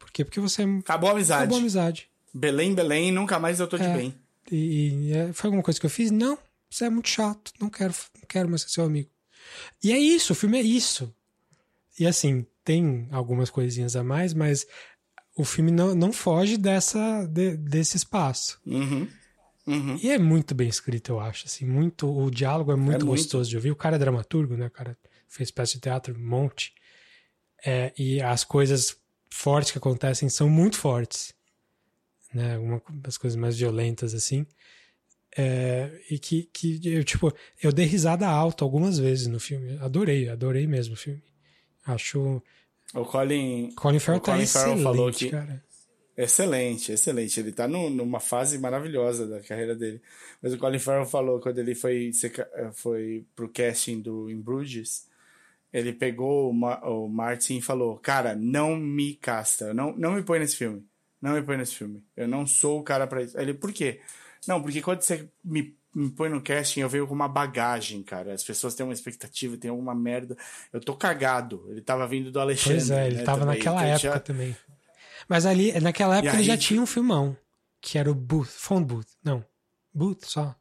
Por 0.00 0.10
quê? 0.10 0.24
Porque 0.24 0.40
você. 0.40 0.62
Acabou 0.62 1.10
a 1.10 1.12
amizade. 1.12 1.42
Acabou 1.42 1.58
a 1.58 1.60
amizade. 1.60 2.10
Belém, 2.36 2.74
Belém, 2.74 3.10
nunca 3.10 3.38
mais 3.38 3.60
eu 3.60 3.66
tô 3.66 3.78
de 3.78 3.84
é, 3.84 3.96
bem. 3.96 4.14
E, 4.50 5.08
e 5.08 5.12
é, 5.12 5.32
foi 5.32 5.48
alguma 5.48 5.62
coisa 5.62 5.80
que 5.80 5.86
eu 5.86 5.90
fiz? 5.90 6.10
Não, 6.10 6.38
você 6.70 6.84
é 6.84 6.90
muito 6.90 7.08
chato, 7.08 7.50
não 7.58 7.70
quero, 7.70 7.94
não 8.14 8.26
quero 8.28 8.48
mais 8.48 8.62
ser 8.62 8.68
seu 8.68 8.84
amigo. 8.84 9.08
E 9.82 9.92
é 9.92 9.98
isso, 9.98 10.32
o 10.32 10.36
filme 10.36 10.58
é 10.58 10.62
isso. 10.62 11.14
E 11.98 12.06
assim, 12.06 12.46
tem 12.62 13.08
algumas 13.10 13.48
coisinhas 13.48 13.96
a 13.96 14.04
mais, 14.04 14.34
mas 14.34 14.66
o 15.34 15.44
filme 15.44 15.70
não, 15.70 15.94
não 15.94 16.12
foge 16.12 16.58
dessa, 16.58 17.24
de, 17.26 17.56
desse 17.56 17.96
espaço. 17.96 18.60
Uhum. 18.66 19.08
Uhum. 19.66 19.98
E 20.00 20.10
é 20.10 20.18
muito 20.18 20.54
bem 20.54 20.68
escrito, 20.68 21.12
eu 21.12 21.20
acho. 21.20 21.46
Assim, 21.46 21.64
muito, 21.64 22.06
o 22.06 22.30
diálogo 22.30 22.70
é 22.70 22.76
muito 22.76 23.04
é 23.04 23.08
gostoso 23.08 23.38
muito. 23.38 23.50
de 23.50 23.56
ouvir. 23.56 23.70
O 23.70 23.76
cara 23.76 23.96
é 23.96 23.98
dramaturgo, 23.98 24.56
né? 24.56 24.66
O 24.66 24.70
cara 24.70 24.96
fez 25.26 25.50
peça 25.50 25.74
de 25.74 25.80
teatro, 25.80 26.14
um 26.14 26.24
monte. 26.24 26.72
É, 27.64 27.92
e 27.98 28.20
as 28.20 28.44
coisas 28.44 28.96
fortes 29.30 29.72
que 29.72 29.78
acontecem 29.78 30.28
são 30.28 30.48
muito 30.48 30.76
fortes 30.78 31.35
né? 32.36 32.58
Uma 32.58 32.82
das 32.90 33.18
coisas 33.18 33.36
mais 33.36 33.58
violentas, 33.58 34.14
assim. 34.14 34.46
É, 35.36 35.90
e 36.10 36.18
que, 36.18 36.44
que 36.52 36.80
eu, 36.84 37.04
tipo, 37.04 37.32
eu 37.62 37.72
dei 37.72 37.84
risada 37.84 38.26
alta 38.26 38.64
algumas 38.64 38.98
vezes 38.98 39.26
no 39.26 39.40
filme. 39.40 39.76
Adorei, 39.80 40.28
adorei 40.28 40.66
mesmo 40.66 40.94
o 40.94 40.96
filme. 40.96 41.22
Acho. 41.84 42.42
O 42.94 43.04
Colin. 43.04 43.72
Colin 43.74 43.98
Farrell, 43.98 44.20
o 44.20 44.22
tá 44.22 44.32
Colin 44.32 44.46
Farrell 44.46 44.78
falou 44.78 45.10
que. 45.12 45.30
Cara. 45.30 45.64
Excelente, 46.16 46.92
excelente. 46.92 47.38
Ele 47.38 47.52
tá 47.52 47.68
numa 47.68 48.20
fase 48.20 48.58
maravilhosa 48.58 49.26
da 49.26 49.40
carreira 49.40 49.74
dele. 49.74 50.00
Mas 50.40 50.54
o 50.54 50.58
Colin 50.58 50.78
Farrell 50.78 51.04
falou 51.04 51.40
quando 51.40 51.58
ele 51.58 51.74
foi, 51.74 52.10
foi 52.72 53.26
pro 53.34 53.50
casting 53.50 54.00
do 54.00 54.30
In 54.30 54.40
Bruges, 54.40 55.06
ele 55.70 55.92
pegou 55.92 56.48
o, 56.48 56.54
Ma, 56.54 56.80
o 56.88 57.06
Martin 57.06 57.58
e 57.58 57.62
falou: 57.62 57.98
Cara, 57.98 58.34
não 58.34 58.76
me 58.76 59.14
casta, 59.14 59.74
não, 59.74 59.94
não 59.94 60.14
me 60.14 60.22
põe 60.22 60.38
nesse 60.38 60.56
filme. 60.56 60.82
Não 61.20 61.32
me 61.32 61.42
põe 61.42 61.56
nesse 61.56 61.74
filme. 61.74 62.02
Eu 62.16 62.28
não 62.28 62.46
sou 62.46 62.78
o 62.80 62.82
cara 62.82 63.06
para 63.06 63.22
isso. 63.22 63.36
Aí 63.38 63.44
ele, 63.44 63.54
por 63.54 63.72
quê? 63.72 64.00
Não, 64.46 64.62
porque 64.62 64.80
quando 64.82 65.00
você 65.02 65.28
me, 65.44 65.74
me 65.94 66.10
põe 66.10 66.28
no 66.28 66.40
casting, 66.42 66.80
eu 66.80 66.88
venho 66.88 67.06
com 67.06 67.14
uma 67.14 67.26
bagagem, 67.28 68.02
cara. 68.02 68.32
As 68.34 68.44
pessoas 68.44 68.74
têm 68.74 68.84
uma 68.84 68.92
expectativa, 68.92 69.56
tem 69.56 69.70
alguma 69.70 69.94
merda. 69.94 70.36
Eu 70.72 70.80
tô 70.80 70.94
cagado. 70.94 71.66
Ele 71.70 71.80
tava 71.80 72.06
vindo 72.06 72.30
do 72.30 72.38
Alexandre. 72.38 72.78
Pois 72.78 72.90
é, 72.90 73.06
ele 73.06 73.16
né, 73.16 73.22
tava 73.24 73.40
também. 73.40 73.56
naquela 73.58 73.76
Então, 73.82 73.88
época 73.94 74.08
já- 74.12 74.20
também. 74.20 74.56
Mas 75.28 75.46
ali, 75.46 75.72
naquela 75.80 76.18
época, 76.18 76.34
E 76.34 76.36
ele 76.36 76.44
já 76.44 76.52
aí- 76.52 76.58
tinha 76.58 76.80
um 76.80 76.86
filmão, 76.86 77.36
que 77.80 77.98
era 77.98 78.10
o 78.10 78.14
Booth, 78.14 78.46
Phone 78.50 78.84
Booth. 78.84 79.08
Não, 79.24 79.44
Booth 79.92 80.24
só. 80.26 80.54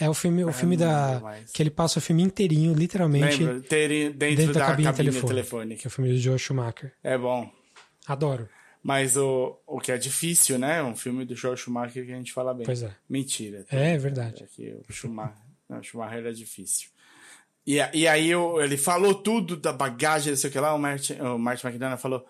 É 0.00 0.10
o 0.10 0.14
filme, 0.14 0.42
o 0.44 0.48
Ah, 0.48 0.52
filme 0.52 0.76
da. 0.76 1.06
lembro 1.10 1.22
mais. 1.22 1.52
Que 1.52 1.62
ele 1.62 1.70
passa 1.70 2.00
o 2.00 2.02
filme 2.02 2.20
inteirinho, 2.24 2.74
literalmente, 2.74 3.44
Lembra? 3.44 3.60
Ter 3.60 3.88
dentro, 4.12 4.18
dentro 4.36 4.54
da, 4.54 4.60
da, 4.60 4.66
cabine, 4.66 4.86
cabine, 4.88 4.96
telefônica, 5.10 5.28
telefônica. 5.28 5.80
Que 5.82 5.86
é 5.86 5.88
o 5.88 5.90
filme 5.90 6.10
do 6.10 6.18
Joe 6.18 6.36
Schumacher. 6.36 6.92
É 7.04 7.16
bom. 7.16 7.48
Adoro. 8.08 8.48
Mas 8.86 9.16
o, 9.16 9.58
o 9.66 9.80
que 9.80 9.90
é 9.90 9.96
difícil, 9.96 10.58
né? 10.58 10.82
Um 10.82 10.94
filme 10.94 11.24
do 11.24 11.34
Joel 11.34 11.56
Schumacher 11.56 12.04
que 12.04 12.12
a 12.12 12.16
gente 12.16 12.34
fala 12.34 12.52
bem. 12.52 12.66
Pois 12.66 12.82
é. 12.82 12.94
Mentira. 13.08 13.64
É 13.70 13.96
verdade. 13.96 14.44
É 14.44 14.46
que 14.46 14.76
o 14.88 14.92
Schumacher, 14.92 15.34
não, 15.68 15.78
o 15.78 15.82
Schumacher 15.82 16.18
era 16.18 16.34
difícil. 16.34 16.88
E, 17.66 17.76
e 17.94 18.06
aí 18.06 18.34
o- 18.36 18.60
ele 18.60 18.76
falou 18.76 19.14
tudo 19.14 19.56
da 19.56 19.72
bagagem, 19.72 20.32
não 20.32 20.36
sei 20.36 20.50
o 20.50 20.52
que 20.52 20.60
lá, 20.60 20.74
o 20.74 20.78
Martin, 20.78 21.14
o 21.14 21.38
Martin 21.38 21.66
McDonough 21.66 21.96
falou, 21.98 22.26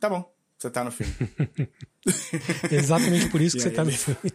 tá 0.00 0.08
bom, 0.08 0.32
você 0.56 0.70
tá 0.70 0.82
no 0.82 0.90
filme. 0.90 1.12
Exatamente 2.72 3.28
por 3.28 3.40
isso 3.42 3.56
que 3.60 3.60
E 3.60 3.64
você 3.64 3.70
tá 3.70 3.84
no 3.84 3.90
ele- 3.90 3.98
filme. 3.98 4.32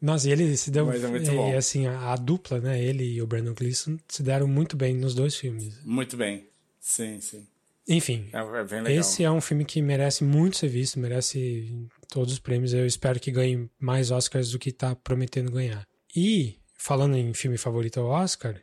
Nossa, 0.00 0.28
e 0.28 0.32
ele 0.32 0.56
se 0.56 0.70
deu. 0.70 0.86
Mas 0.86 1.02
é 1.02 1.08
muito 1.08 1.30
e, 1.30 1.34
bom. 1.34 1.56
assim, 1.56 1.86
a, 1.86 2.12
a 2.12 2.16
dupla, 2.16 2.60
né? 2.60 2.80
Ele 2.82 3.04
e 3.04 3.20
o 3.22 3.26
Brandon 3.26 3.52
Gleeson 3.54 3.98
se 4.08 4.22
deram 4.22 4.46
muito 4.46 4.76
bem 4.76 4.94
nos 4.94 5.14
dois 5.14 5.34
filmes. 5.36 5.78
Muito 5.84 6.16
bem. 6.16 6.48
Sim, 6.80 7.20
sim. 7.20 7.46
Enfim, 7.88 8.28
É, 8.32 8.90
é 8.90 8.94
esse 8.96 9.22
é 9.22 9.30
um 9.30 9.40
filme 9.40 9.64
que 9.64 9.80
merece 9.80 10.24
muito 10.24 10.56
ser 10.56 10.68
visto, 10.68 10.98
merece 10.98 11.86
todos 12.08 12.32
os 12.32 12.38
prêmios. 12.40 12.72
Eu 12.74 12.84
espero 12.86 13.20
que 13.20 13.30
ganhe 13.30 13.70
mais 13.78 14.10
Oscars 14.10 14.50
do 14.50 14.58
que 14.58 14.72
tá 14.72 14.96
prometendo 14.96 15.52
ganhar. 15.52 15.86
E, 16.14 16.58
falando 16.76 17.16
em 17.16 17.32
filme 17.32 17.56
favorito 17.56 18.00
ao 18.00 18.06
Oscar, 18.06 18.60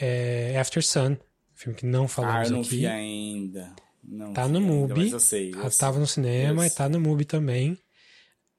é 0.00 0.58
After 0.58 0.84
Sun, 0.84 1.16
filme 1.54 1.78
que 1.78 1.86
não 1.86 2.04
ah, 2.04 2.08
falamos 2.08 2.48
eu 2.48 2.54
não 2.54 2.60
aqui. 2.62 2.70
vi 2.70 2.86
ainda. 2.86 3.74
Não 4.02 4.32
Tá 4.32 4.46
vi 4.46 4.52
no 4.52 4.58
ainda, 4.58 4.72
MUBI. 4.72 5.00
Mas 5.04 5.12
eu 5.12 5.20
sei. 5.20 5.50
eu 5.54 5.60
Ah, 5.66 5.70
sei. 5.70 5.78
tava 5.78 5.98
no 5.98 6.06
cinema 6.06 6.62
Eu 6.64 6.66
e 6.66 6.70
tá 6.70 6.88
no 6.88 7.00
MUBI 7.00 7.24
também. 7.24 7.78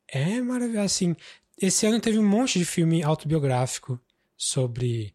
É 0.07 0.41
maravilhoso. 0.41 0.85
Assim, 0.85 1.15
esse 1.61 1.85
ano 1.85 1.99
teve 1.99 2.18
um 2.18 2.27
monte 2.27 2.57
de 2.57 2.65
filme 2.65 3.03
autobiográfico 3.03 3.99
sobre 4.38 5.14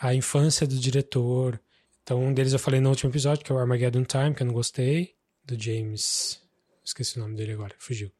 a 0.00 0.14
infância 0.14 0.66
do 0.66 0.76
diretor. 0.78 1.58
Então, 2.06 2.22
um 2.22 2.32
deles 2.32 2.52
eu 2.52 2.58
falei 2.60 2.78
no 2.80 2.88
último 2.88 3.10
episódio, 3.10 3.44
que 3.44 3.50
é 3.50 3.54
o 3.54 3.58
Armageddon 3.58 4.04
Time, 4.04 4.32
que 4.32 4.40
eu 4.40 4.46
não 4.46 4.54
gostei, 4.54 5.16
do 5.44 5.60
James. 5.60 6.40
Esqueci 6.84 7.16
o 7.16 7.20
nome 7.20 7.34
dele 7.34 7.50
agora, 7.50 7.74
fugiu. 7.80 8.12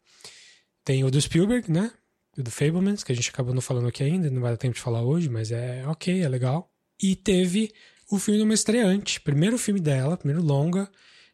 Tem 0.85 1.05
o 1.05 1.11
do 1.11 1.21
Spielberg, 1.21 1.71
né? 1.71 1.93
O 2.37 2.43
do 2.43 2.51
Fablemans, 2.51 3.05
que 3.05 3.13
a 3.13 3.15
gente 3.15 3.31
acabou 3.31 3.55
não 3.55 3.61
falando 3.61 3.87
aqui 3.87 4.03
ainda, 4.03 4.29
não 4.29 4.43
vai 4.43 4.51
dar 4.51 4.57
tempo 4.57 4.75
de 4.75 4.81
falar 4.81 5.05
hoje, 5.05 5.29
mas 5.29 5.53
é 5.53 5.87
ok, 5.87 6.21
é 6.21 6.29
legal. 6.29 6.69
E 7.01 7.15
teve 7.15 7.73
o 8.11 8.19
filme 8.19 8.39
de 8.39 8.45
uma 8.45 8.55
estreante, 8.55 9.21
primeiro 9.21 9.57
filme 9.57 9.79
dela, 9.79 10.17
primeiro 10.17 10.43
longa, 10.43 10.91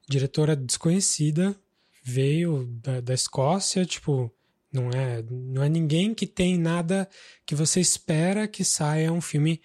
diretora 0.07 0.55
desconhecida, 0.55 1.57
veio 2.05 2.67
da, 2.83 3.01
da 3.01 3.15
Escócia, 3.15 3.87
tipo, 3.87 4.31
não 4.71 4.91
é, 4.91 5.25
não 5.31 5.63
é 5.63 5.71
ninguém 5.71 6.13
que 6.13 6.27
tem 6.27 6.59
nada 6.59 7.09
que 7.47 7.55
você 7.55 7.81
espera 7.81 8.47
que 8.47 8.63
saia 8.63 9.11
um 9.11 9.23
filme 9.23 9.59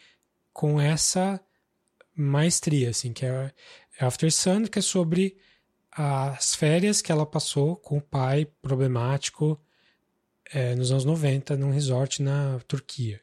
com 0.53 0.80
essa 0.80 1.38
maestria, 2.18 2.89
assim, 2.89 3.14
que 3.14 3.26
é 3.26 3.52
After 3.99 4.31
Sun, 4.31 4.65
que 4.65 4.80
é 4.80 4.81
sobre 4.81 5.38
as 5.91 6.56
férias 6.56 7.02
que 7.02 7.11
ela 7.11 7.26
passou 7.26 7.76
com 7.76 7.98
o 7.98 8.02
pai 8.02 8.45
problemático 8.61 9.60
é, 10.53 10.76
nos 10.76 10.91
anos 10.91 11.06
90 11.06 11.57
num 11.57 11.72
resort 11.72 12.22
na 12.22 12.60
Turquia. 12.68 13.22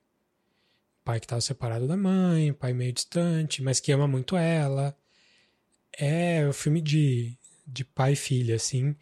Pai 1.04 1.20
que 1.20 1.26
estava 1.26 1.40
separado 1.40 1.86
da 1.86 1.96
mãe, 1.96 2.52
pai 2.52 2.72
meio 2.72 2.92
distante, 2.92 3.62
mas 3.62 3.78
que 3.78 3.92
ama 3.92 4.08
muito 4.08 4.36
ela. 4.36 4.96
É 5.96 6.46
um 6.48 6.52
filme 6.52 6.80
de, 6.80 7.36
de 7.66 7.84
pai 7.84 8.14
e 8.14 8.16
filha, 8.16 8.56
assim. 8.56 8.96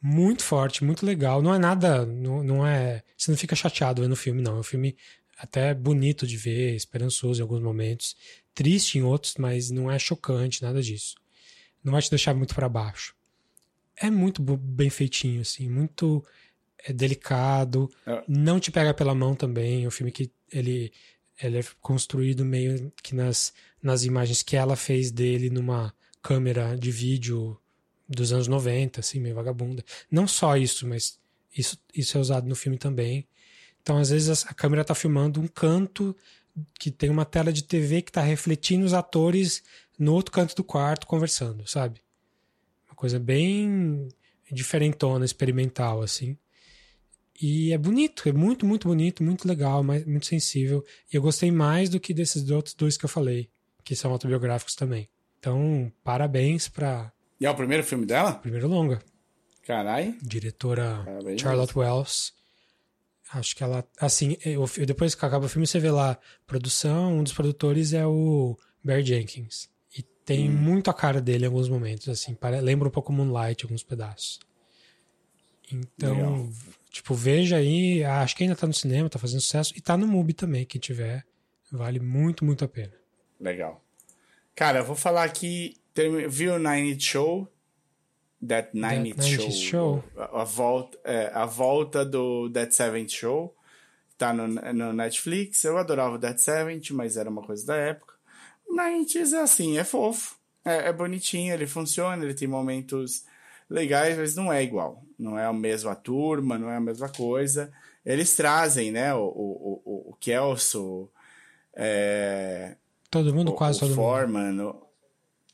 Muito 0.00 0.44
forte, 0.44 0.84
muito 0.84 1.04
legal. 1.04 1.42
Não 1.42 1.54
é 1.54 1.58
nada. 1.58 2.04
Não, 2.04 2.42
não 2.42 2.66
é. 2.66 3.02
Você 3.16 3.30
não 3.30 3.38
fica 3.38 3.56
chateado 3.56 4.02
vendo 4.02 4.12
o 4.12 4.16
filme, 4.16 4.42
não. 4.42 4.56
É 4.56 4.60
um 4.60 4.62
filme 4.62 4.96
até 5.38 5.74
bonito 5.74 6.26
de 6.26 6.36
ver, 6.36 6.74
esperançoso 6.74 7.40
em 7.40 7.42
alguns 7.42 7.62
momentos, 7.62 8.16
triste 8.54 8.98
em 8.98 9.02
outros, 9.02 9.34
mas 9.38 9.70
não 9.70 9.90
é 9.90 9.98
chocante, 9.98 10.62
nada 10.62 10.82
disso. 10.82 11.16
Não 11.84 11.92
vai 11.92 12.02
te 12.02 12.10
deixar 12.10 12.34
muito 12.34 12.54
para 12.54 12.68
baixo. 12.68 13.14
É 13.96 14.10
muito 14.10 14.42
bem 14.42 14.90
feitinho, 14.90 15.40
assim, 15.40 15.68
muito 15.68 16.24
é, 16.84 16.92
delicado. 16.92 17.90
É. 18.06 18.24
Não 18.26 18.58
te 18.58 18.70
pega 18.70 18.92
pela 18.92 19.14
mão 19.14 19.34
também. 19.34 19.84
É 19.84 19.88
um 19.88 19.90
filme 19.90 20.12
que 20.12 20.30
ele, 20.50 20.92
ele 21.40 21.58
é 21.58 21.64
construído 21.80 22.44
meio 22.44 22.92
que 23.02 23.14
nas, 23.14 23.52
nas 23.82 24.04
imagens 24.04 24.42
que 24.42 24.56
ela 24.56 24.76
fez 24.76 25.10
dele 25.10 25.48
numa 25.50 25.94
câmera 26.22 26.76
de 26.76 26.90
vídeo 26.90 27.58
dos 28.08 28.32
anos 28.32 28.48
90, 28.48 29.00
assim, 29.00 29.20
meio 29.20 29.34
vagabunda. 29.34 29.84
Não 30.10 30.26
só 30.26 30.56
isso, 30.56 30.86
mas 30.86 31.18
isso, 31.56 31.78
isso 31.94 32.16
é 32.16 32.20
usado 32.20 32.48
no 32.48 32.54
filme 32.54 32.78
também. 32.78 33.26
Então, 33.86 33.98
às 33.98 34.10
vezes, 34.10 34.44
a 34.48 34.52
câmera 34.52 34.84
tá 34.84 34.96
filmando 34.96 35.40
um 35.40 35.46
canto 35.46 36.16
que 36.74 36.90
tem 36.90 37.08
uma 37.08 37.24
tela 37.24 37.52
de 37.52 37.62
TV 37.62 38.02
que 38.02 38.10
tá 38.10 38.20
refletindo 38.20 38.84
os 38.84 38.92
atores 38.92 39.62
no 39.96 40.12
outro 40.12 40.32
canto 40.32 40.56
do 40.56 40.64
quarto 40.64 41.06
conversando, 41.06 41.64
sabe? 41.68 42.00
Uma 42.88 42.96
coisa 42.96 43.20
bem 43.20 44.08
diferentona, 44.50 45.24
experimental, 45.24 46.02
assim. 46.02 46.36
E 47.40 47.72
é 47.72 47.78
bonito, 47.78 48.28
é 48.28 48.32
muito, 48.32 48.66
muito 48.66 48.88
bonito, 48.88 49.22
muito 49.22 49.46
legal, 49.46 49.84
mas 49.84 50.04
muito 50.04 50.26
sensível. 50.26 50.84
E 51.12 51.16
eu 51.16 51.22
gostei 51.22 51.52
mais 51.52 51.88
do 51.88 52.00
que 52.00 52.12
desses 52.12 52.50
outros 52.50 52.74
dois 52.74 52.96
que 52.96 53.04
eu 53.04 53.08
falei, 53.08 53.48
que 53.84 53.94
são 53.94 54.10
autobiográficos 54.10 54.74
também. 54.74 55.08
Então, 55.38 55.92
parabéns 56.02 56.68
pra 56.68 57.12
E 57.40 57.46
é 57.46 57.50
o 57.50 57.54
primeiro 57.54 57.84
filme 57.84 58.04
dela? 58.04 58.32
primeiro 58.32 58.66
longa, 58.66 59.00
Carai. 59.62 60.18
diretora 60.20 61.02
Parabéns. 61.04 61.40
Charlotte 61.40 61.78
Wells. 61.78 62.34
Acho 63.32 63.56
que 63.56 63.62
ela, 63.64 63.84
assim, 64.00 64.36
eu, 64.44 64.64
depois 64.86 65.14
que 65.14 65.24
acaba 65.26 65.46
o 65.46 65.48
filme, 65.48 65.66
você 65.66 65.80
vê 65.80 65.90
lá 65.90 66.16
produção, 66.46 67.18
um 67.18 67.22
dos 67.24 67.32
produtores 67.32 67.92
é 67.92 68.06
o 68.06 68.56
Barry 68.84 69.04
Jenkins. 69.04 69.68
E 69.96 70.02
tem 70.02 70.48
Hum. 70.48 70.52
muito 70.52 70.90
a 70.90 70.94
cara 70.94 71.20
dele 71.20 71.44
em 71.44 71.46
alguns 71.48 71.68
momentos, 71.68 72.08
assim, 72.08 72.34
pare- 72.34 72.60
lembra 72.60 72.86
um 72.88 72.90
pouco 72.90 73.12
Moonlight, 73.12 73.64
alguns 73.64 73.82
pedaços. 73.82 74.38
Então, 75.72 76.14
Legal. 76.14 76.48
tipo, 76.90 77.14
veja 77.14 77.56
aí, 77.56 78.04
acho 78.04 78.36
que 78.36 78.44
ainda 78.44 78.54
tá 78.54 78.66
no 78.66 78.72
cinema, 78.74 79.08
tá 79.10 79.18
fazendo 79.18 79.40
sucesso, 79.40 79.72
e 79.76 79.80
tá 79.80 79.96
no 79.96 80.06
MUBI 80.06 80.32
também, 80.32 80.64
quem 80.64 80.80
tiver, 80.80 81.24
vale 81.72 81.98
muito, 81.98 82.44
muito 82.44 82.64
a 82.64 82.68
pena. 82.68 82.92
Legal. 83.40 83.84
Cara, 84.54 84.78
eu 84.78 84.84
vou 84.84 84.96
falar 84.96 85.24
aqui. 85.24 85.74
Termi... 85.92 86.28
Viu 86.28 86.54
o 86.54 86.58
Nine 86.58 86.98
Show? 87.00 87.48
That 88.46 88.70
Nine 88.74 88.88
That 88.88 89.08
Inch 89.08 89.18
Nine 89.38 89.46
Inch 89.46 89.52
Show. 89.58 90.02
Show. 90.02 90.04
A, 90.16 90.42
a 90.42 90.44
volta, 90.44 90.98
é, 91.04 91.30
a 91.32 91.46
volta 91.46 92.04
do 92.04 92.50
That 92.50 92.74
Seventh 92.74 93.10
Show. 93.10 93.54
Tá 94.18 94.32
no, 94.32 94.46
no 94.48 94.92
Netflix. 94.92 95.62
Eu 95.64 95.76
adorava 95.78 96.14
o 96.14 96.18
That 96.18 96.40
Seventh, 96.40 96.90
mas 96.92 97.16
era 97.16 97.28
uma 97.28 97.42
coisa 97.42 97.66
da 97.66 97.76
época. 97.76 98.14
O 98.66 98.74
Nine 98.74 99.04
Inches 99.04 99.32
é 99.32 99.40
assim, 99.42 99.78
é 99.78 99.84
fofo. 99.84 100.36
É, 100.64 100.88
é 100.88 100.92
bonitinho, 100.92 101.54
ele 101.54 101.66
funciona, 101.66 102.24
ele 102.24 102.34
tem 102.34 102.48
momentos 102.48 103.24
legais, 103.70 104.16
mas 104.18 104.34
não 104.34 104.52
é 104.52 104.62
igual. 104.62 105.02
Não 105.18 105.38
é 105.38 105.44
a 105.44 105.52
mesma 105.52 105.94
turma, 105.94 106.58
não 106.58 106.70
é 106.70 106.76
a 106.76 106.80
mesma 106.80 107.08
coisa. 107.08 107.72
Eles 108.04 108.34
trazem, 108.34 108.90
né, 108.90 109.14
o, 109.14 109.20
o, 109.26 109.82
o, 109.84 110.10
o 110.10 110.16
Kelso, 110.18 111.08
é, 111.74 112.76
Todo 113.10 113.34
mundo, 113.34 113.52
quase 113.52 113.78
o 113.78 113.80
todo 113.80 113.88
mundo. 113.90 113.96
Foreman, 113.96 114.60
o- 114.64 114.85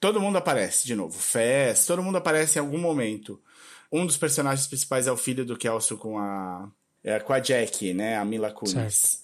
todo 0.03 0.21
mundo 0.21 0.37
aparece 0.37 0.85
de 0.85 0.97
novo. 0.97 1.17
Fez, 1.17 1.87
todo 1.87 2.03
mundo 2.03 2.19
aparece 2.19 2.59
em 2.59 2.61
algum 2.61 2.77
momento. 2.77 3.41
Um 3.91 4.05
dos 4.05 4.17
personagens 4.17 4.67
principais 4.67 5.07
é 5.07 5.13
o 5.13 5.17
filho 5.17 5.47
do 5.47 5.57
Kelso 5.57 5.97
com 5.97 6.19
a 6.19 6.69
é, 7.05 7.21
com 7.21 7.33
a 7.33 7.39
Jack, 7.39 7.95
né, 7.95 8.17
a 8.17 8.25
Mila 8.25 8.51
Kunis. 8.51 9.23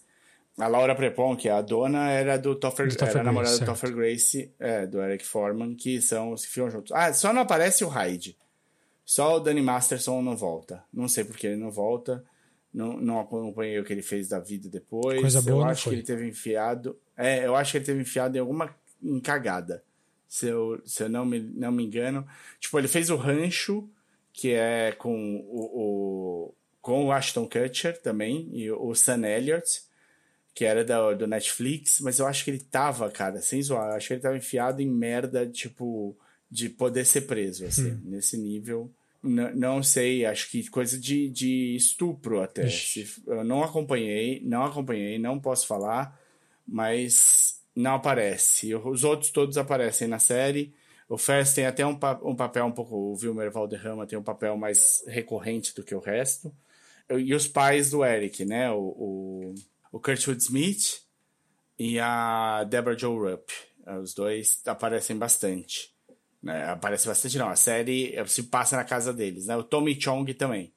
A 0.57 0.67
Laura 0.67 0.95
Prepon, 0.95 1.37
que 1.37 1.49
é 1.49 1.53
a 1.53 1.61
dona, 1.61 2.11
era 2.11 2.37
do 2.37 2.55
Topher, 2.55 2.89
Do 2.89 2.97
Topher 2.97 3.11
era 3.11 3.21
a 3.21 3.25
namorada 3.25 3.51
Grace, 3.51 3.61
do 3.61 3.67
certo. 3.67 3.81
Topher 3.81 3.95
Grace, 3.95 4.55
é, 4.59 4.87
do 4.87 5.01
Eric 5.01 5.25
Foreman, 5.25 5.75
que 5.75 6.01
são 6.01 6.33
os 6.33 6.45
que 6.45 6.51
ficam 6.53 6.71
juntos. 6.71 6.93
Ah, 6.93 7.13
só 7.13 7.33
não 7.33 7.43
aparece 7.43 7.85
o 7.85 7.89
Hyde. 7.89 8.37
Só 9.05 9.37
o 9.37 9.41
Danny 9.41 9.63
Masterson 9.63 10.21
não 10.21 10.37
volta. 10.37 10.83
Não 10.93 11.09
sei 11.09 11.25
por 11.25 11.37
que 11.37 11.47
ele 11.47 11.57
não 11.57 11.71
volta. 11.71 12.25
Não, 12.75 12.97
não 13.01 13.21
acompanhei 13.21 13.79
o 13.79 13.85
que 13.85 13.93
ele 13.93 14.03
fez 14.03 14.29
da 14.29 14.41
vida 14.41 14.69
depois. 14.69 15.21
Coisa 15.21 15.43
boa 15.43 15.65
eu 15.65 15.71
acho 15.71 15.85
foi. 15.85 15.93
que 15.93 15.99
ele 16.01 16.07
teve 16.07 16.29
enfiado. 16.29 16.99
É, 17.17 17.47
eu 17.47 17.55
acho 17.55 17.73
que 17.73 17.79
ele 17.79 17.85
teve 17.85 18.03
enfiado 18.03 18.37
em 18.37 18.41
alguma 18.41 18.75
encagada. 19.03 19.83
Se 20.29 20.47
eu, 20.49 20.81
se 20.85 21.03
eu 21.05 21.09
não, 21.09 21.25
me, 21.25 21.41
não 21.41 21.73
me 21.73 21.83
engano. 21.85 22.27
Tipo, 22.61 22.79
ele 22.79 22.89
fez 22.89 23.09
o 23.11 23.17
Rancho, 23.17 23.89
que 24.33 24.53
é 24.53 24.93
com 24.93 25.37
o, 25.49 25.61
o- 25.65 26.55
com 26.83 27.07
o 27.07 27.13
Ashton 27.13 27.47
Kutcher 27.49 28.01
também, 28.01 28.49
e 28.53 28.71
o 28.71 28.95
Sam 28.95 29.27
Elliott, 29.27 29.83
que 30.55 30.65
era 30.65 30.85
da, 30.85 31.13
do 31.15 31.27
Netflix, 31.27 32.01
mas 32.01 32.19
eu 32.19 32.27
acho 32.27 32.45
que 32.45 32.51
ele 32.51 32.61
tava, 32.61 33.11
cara, 33.11 33.41
sem 33.41 33.63
zoar, 33.63 33.91
eu 33.91 33.97
acho 33.97 34.09
que 34.09 34.15
ele 34.15 34.21
tava 34.23 34.37
enfiado 34.37 34.81
em 34.83 34.87
merda, 34.91 35.47
tipo, 35.47 36.17
de 36.51 36.69
poder 36.69 37.05
ser 37.07 37.23
preso, 37.23 37.65
assim, 37.67 37.91
Hum. 37.93 38.01
nesse 38.05 38.37
nível. 38.37 38.91
não 39.23 39.83
sei, 39.83 40.25
acho 40.25 40.49
que 40.51 40.69
coisa 40.71 40.99
de, 40.99 41.29
de 41.29 41.75
estupro 41.77 42.41
até. 42.41 42.69
Se, 42.69 43.07
eu 43.27 43.43
não 43.45 43.63
acompanhei, 43.65 44.41
não 44.45 44.65
acompanhei, 44.65 45.19
não 45.19 45.39
posso 45.41 45.67
falar, 45.67 46.19
mas 46.67 47.58
não 47.79 47.95
aparece. 47.95 48.75
Os 48.75 49.05
outros 49.05 49.31
todos 49.31 49.57
aparecem 49.57 50.09
na 50.09 50.19
série. 50.19 50.75
O 51.09 51.17
Fest 51.17 51.55
tem 51.55 51.65
até 51.65 51.87
um, 51.87 51.97
um 52.23 52.35
papel 52.35 52.67
um 52.67 52.73
pouco. 52.73 52.95
O 52.95 53.13
Wilmer 53.15 53.53
Valderrama 53.53 54.07
tem 54.07 54.19
um 54.19 54.23
papel 54.23 54.57
mais 54.57 55.05
recorrente 55.07 55.73
do 55.75 55.85
que 55.85 55.95
o 55.95 56.01
resto. 56.01 56.53
E 57.09 57.33
os 57.33 57.47
pais 57.47 57.91
do 57.91 58.05
Eric, 58.05 58.45
né? 58.45 58.71
O, 58.71 58.81
o, 58.81 59.55
o 59.93 60.01
Kurtwood 60.01 60.43
Smith 60.43 61.03
e 61.79 62.01
a 62.01 62.65
Deborah 62.65 62.99
Joe 62.99 63.31
Rupp. 63.31 63.49
Os 64.03 64.13
dois 64.13 64.61
aparecem 64.67 65.17
bastante. 65.17 65.95
Né? 66.43 66.65
Aparece 66.65 67.07
bastante, 67.07 67.39
não. 67.39 67.49
A 67.49 67.57
série 67.57 68.13
se 68.27 68.43
passa 68.43 68.77
na 68.77 68.85
casa 68.85 69.13
deles, 69.13 69.47
né? 69.47 69.57
O 69.57 69.63
Tommy 69.63 69.99
Chong 69.99 70.35
também. 70.35 70.73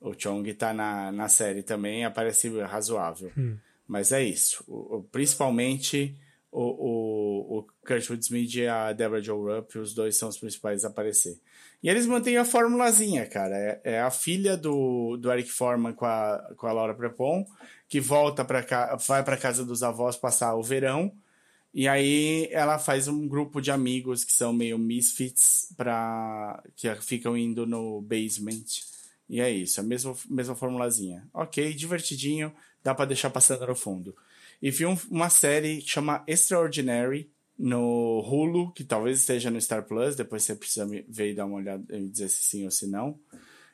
O 0.00 0.14
Chong 0.18 0.52
tá 0.54 0.74
na, 0.74 1.12
na 1.12 1.28
série 1.28 1.62
também, 1.62 2.04
aparece 2.04 2.48
razoável. 2.62 3.30
Hum. 3.38 3.56
Mas 3.92 4.10
é 4.10 4.24
isso. 4.24 4.64
O, 4.66 4.96
o, 4.96 5.02
principalmente 5.02 6.16
o, 6.50 6.62
o, 6.62 7.58
o 7.58 7.66
Kurtwood 7.86 8.24
Smith 8.24 8.54
e 8.54 8.66
a 8.66 8.90
Deborah 8.94 9.20
Joe 9.20 9.56
Rupp, 9.56 9.76
os 9.76 9.92
dois 9.92 10.16
são 10.16 10.30
os 10.30 10.38
principais 10.38 10.82
a 10.82 10.88
aparecer. 10.88 11.38
E 11.82 11.90
eles 11.90 12.06
mantêm 12.06 12.38
a 12.38 12.44
formulazinha, 12.46 13.26
cara. 13.26 13.54
É, 13.54 13.80
é 13.84 14.00
a 14.00 14.10
filha 14.10 14.56
do, 14.56 15.18
do 15.18 15.30
Eric 15.30 15.50
Forman 15.50 15.92
com 15.92 16.06
a, 16.06 16.54
com 16.56 16.66
a 16.66 16.72
Laura 16.72 16.94
Prepon, 16.94 17.44
que 17.86 18.00
volta 18.00 18.42
para 18.46 18.62
cá, 18.62 18.96
vai 18.96 19.22
para 19.22 19.36
casa 19.36 19.62
dos 19.62 19.82
avós 19.82 20.16
passar 20.16 20.54
o 20.54 20.62
verão. 20.62 21.12
E 21.74 21.86
aí 21.86 22.48
ela 22.50 22.78
faz 22.78 23.08
um 23.08 23.28
grupo 23.28 23.60
de 23.60 23.70
amigos 23.70 24.24
que 24.24 24.32
são 24.32 24.54
meio 24.54 24.78
misfits 24.78 25.70
para 25.76 26.62
que 26.76 26.94
ficam 27.02 27.36
indo 27.36 27.66
no 27.66 28.00
basement. 28.00 28.64
E 29.28 29.38
é 29.38 29.50
isso, 29.50 29.80
a 29.80 29.82
mesma, 29.82 30.14
mesma 30.30 30.54
formulazinha. 30.54 31.28
Ok, 31.32 31.74
divertidinho, 31.74 32.54
dá 32.82 32.94
para 32.94 33.06
deixar 33.06 33.30
passando 33.30 33.66
no 33.66 33.74
fundo. 33.74 34.14
E 34.60 34.70
vi 34.70 34.86
um, 34.86 34.96
uma 35.10 35.28
série 35.28 35.82
que 35.82 35.90
chama 35.90 36.22
Extraordinary 36.26 37.30
no 37.58 38.20
Hulu, 38.20 38.72
que 38.72 38.84
talvez 38.84 39.20
esteja 39.20 39.50
no 39.50 39.60
Star 39.60 39.84
Plus, 39.84 40.16
depois 40.16 40.42
você 40.42 40.54
precisa 40.54 40.86
ver 40.86 41.30
e 41.30 41.34
dar 41.34 41.46
uma 41.46 41.56
olhada 41.56 41.84
e 41.96 42.08
dizer 42.08 42.28
se 42.28 42.42
sim 42.42 42.64
ou 42.64 42.70
se 42.70 42.86
não. 42.86 43.18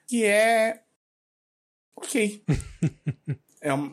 Que 0.06 0.24
é. 0.24 0.82
Ok. 1.96 2.42
é, 3.60 3.74
um, 3.74 3.92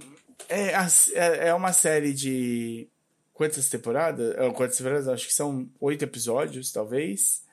é, 0.50 0.72
é, 1.14 1.48
é 1.48 1.54
uma 1.54 1.74
série 1.74 2.14
de. 2.14 2.90
Quantas 3.34 3.70
temporadas? 3.70 4.36
É, 4.38 4.50
quantas 4.52 4.78
temporadas? 4.78 5.08
Acho 5.08 5.28
que 5.28 5.34
são 5.34 5.70
oito 5.80 6.04
episódios, 6.04 6.72
talvez. 6.72 7.44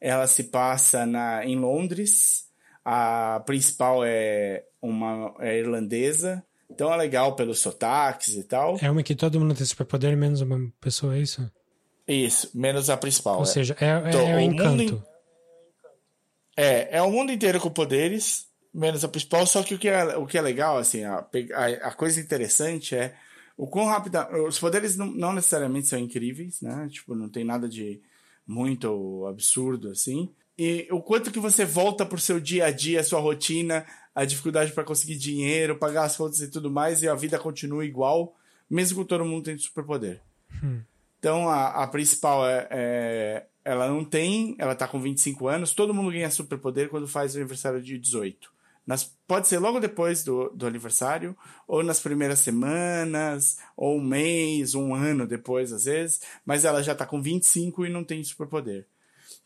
Ela 0.00 0.26
se 0.26 0.44
passa 0.44 1.06
na, 1.06 1.44
em 1.44 1.56
Londres. 1.56 2.50
A 2.84 3.42
principal 3.46 4.04
é 4.04 4.64
uma 4.82 5.34
é 5.40 5.58
irlandesa 5.58 6.44
então 6.74 6.92
é 6.92 6.96
legal 6.96 7.36
pelos 7.36 7.60
sotaques 7.60 8.34
e 8.34 8.42
tal. 8.42 8.76
É 8.80 8.90
uma 8.90 9.02
que 9.02 9.14
todo 9.14 9.38
mundo 9.38 9.54
tem 9.54 9.64
superpoder, 9.64 10.16
menos 10.16 10.40
uma 10.40 10.70
pessoa, 10.80 11.16
é 11.16 11.20
isso? 11.20 11.50
Isso, 12.06 12.50
menos 12.52 12.90
a 12.90 12.96
principal. 12.96 13.36
Ou 13.36 13.42
é. 13.42 13.46
seja, 13.46 13.76
é, 13.80 13.86
é, 13.86 14.08
então, 14.08 14.20
é 14.20 14.36
o 14.36 14.40
encanto. 14.40 14.82
Mundo, 14.82 15.06
é, 16.56 16.98
é 16.98 17.02
o 17.02 17.10
mundo 17.10 17.32
inteiro 17.32 17.60
com 17.60 17.70
poderes, 17.70 18.46
menos 18.72 19.04
a 19.04 19.08
principal, 19.08 19.46
só 19.46 19.62
que 19.62 19.74
o 19.74 19.78
que 19.78 19.88
é, 19.88 20.16
o 20.16 20.26
que 20.26 20.36
é 20.36 20.42
legal, 20.42 20.78
assim, 20.78 21.04
a, 21.04 21.26
a, 21.54 21.66
a 21.88 21.92
coisa 21.92 22.20
interessante 22.20 22.94
é 22.94 23.14
o 23.56 23.66
quão 23.66 23.86
rápido. 23.86 24.18
Os 24.46 24.58
poderes 24.58 24.96
não, 24.96 25.06
não 25.06 25.32
necessariamente 25.32 25.86
são 25.86 25.98
incríveis, 25.98 26.60
né? 26.60 26.88
Tipo, 26.90 27.14
não 27.14 27.28
tem 27.28 27.44
nada 27.44 27.68
de 27.68 28.02
muito 28.46 29.26
absurdo 29.26 29.90
assim. 29.90 30.30
E 30.58 30.86
o 30.90 31.00
quanto 31.00 31.32
que 31.32 31.40
você 31.40 31.64
volta 31.64 32.06
pro 32.06 32.18
seu 32.18 32.38
dia 32.38 32.66
a 32.66 32.70
dia, 32.70 33.02
sua 33.02 33.20
rotina, 33.20 33.84
a 34.14 34.24
dificuldade 34.24 34.72
para 34.72 34.84
conseguir 34.84 35.16
dinheiro, 35.16 35.76
pagar 35.76 36.04
as 36.04 36.16
contas 36.16 36.40
e 36.40 36.48
tudo 36.48 36.70
mais, 36.70 37.02
e 37.02 37.08
a 37.08 37.14
vida 37.14 37.38
continua 37.38 37.84
igual, 37.84 38.36
mesmo 38.70 38.98
com 38.98 39.04
todo 39.04 39.24
mundo 39.24 39.44
tendo 39.44 39.60
superpoder. 39.60 40.22
Hum. 40.62 40.80
Então 41.18 41.48
a, 41.48 41.82
a 41.82 41.86
principal 41.86 42.46
é, 42.46 42.68
é, 42.70 43.46
Ela 43.64 43.88
não 43.88 44.04
tem, 44.04 44.54
ela 44.58 44.74
tá 44.74 44.86
com 44.86 45.00
25 45.00 45.48
anos, 45.48 45.72
todo 45.72 45.94
mundo 45.94 46.12
ganha 46.12 46.30
superpoder 46.30 46.88
quando 46.88 47.08
faz 47.08 47.34
o 47.34 47.38
aniversário 47.38 47.82
de 47.82 47.98
18. 47.98 48.52
Nas, 48.86 49.16
pode 49.26 49.48
ser 49.48 49.58
logo 49.58 49.80
depois 49.80 50.22
do, 50.22 50.50
do 50.50 50.66
aniversário, 50.66 51.36
ou 51.66 51.82
nas 51.82 52.00
primeiras 52.00 52.40
semanas, 52.40 53.56
ou 53.76 53.98
um 53.98 54.04
mês, 54.04 54.74
um 54.74 54.94
ano 54.94 55.26
depois, 55.26 55.72
às 55.72 55.84
vezes, 55.84 56.20
mas 56.44 56.64
ela 56.64 56.82
já 56.82 56.94
tá 56.94 57.06
com 57.06 57.22
25 57.22 57.86
e 57.86 57.88
não 57.88 58.04
tem 58.04 58.22
superpoder. 58.22 58.86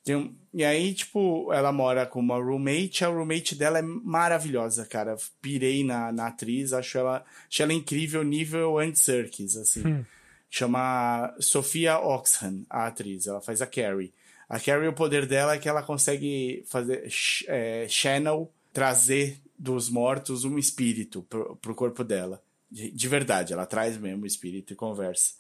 Tem, 0.08 0.34
e 0.54 0.64
aí, 0.64 0.94
tipo, 0.94 1.52
ela 1.52 1.70
mora 1.70 2.06
com 2.06 2.18
uma 2.18 2.38
roommate, 2.38 3.04
a 3.04 3.08
roommate 3.08 3.54
dela 3.54 3.78
é 3.78 3.82
maravilhosa, 3.82 4.86
cara. 4.86 5.14
Pirei 5.42 5.84
na, 5.84 6.10
na 6.10 6.28
atriz, 6.28 6.72
acho 6.72 6.96
ela, 6.96 7.22
acho 7.46 7.62
ela 7.62 7.74
incrível, 7.74 8.24
nível 8.24 8.78
Andy 8.78 8.98
Serkis, 8.98 9.54
assim. 9.54 9.86
Hum. 9.86 10.04
Chama 10.48 11.34
Sofia 11.40 11.98
Oxhan, 11.98 12.62
a 12.70 12.86
atriz, 12.86 13.26
ela 13.26 13.42
faz 13.42 13.60
a 13.60 13.66
Carrie. 13.66 14.14
A 14.48 14.58
Carrie, 14.58 14.88
o 14.88 14.94
poder 14.94 15.26
dela 15.26 15.52
é 15.52 15.58
que 15.58 15.68
ela 15.68 15.82
consegue 15.82 16.64
fazer 16.66 17.06
é, 17.46 17.86
channel, 17.86 18.50
trazer 18.72 19.42
dos 19.58 19.90
mortos 19.90 20.42
um 20.42 20.56
espírito 20.56 21.22
pro, 21.28 21.54
pro 21.56 21.74
corpo 21.74 22.02
dela. 22.02 22.42
De, 22.70 22.90
de 22.90 23.08
verdade, 23.08 23.52
ela 23.52 23.66
traz 23.66 23.98
mesmo 23.98 24.22
o 24.22 24.26
espírito 24.26 24.72
e 24.72 24.76
conversa. 24.76 25.34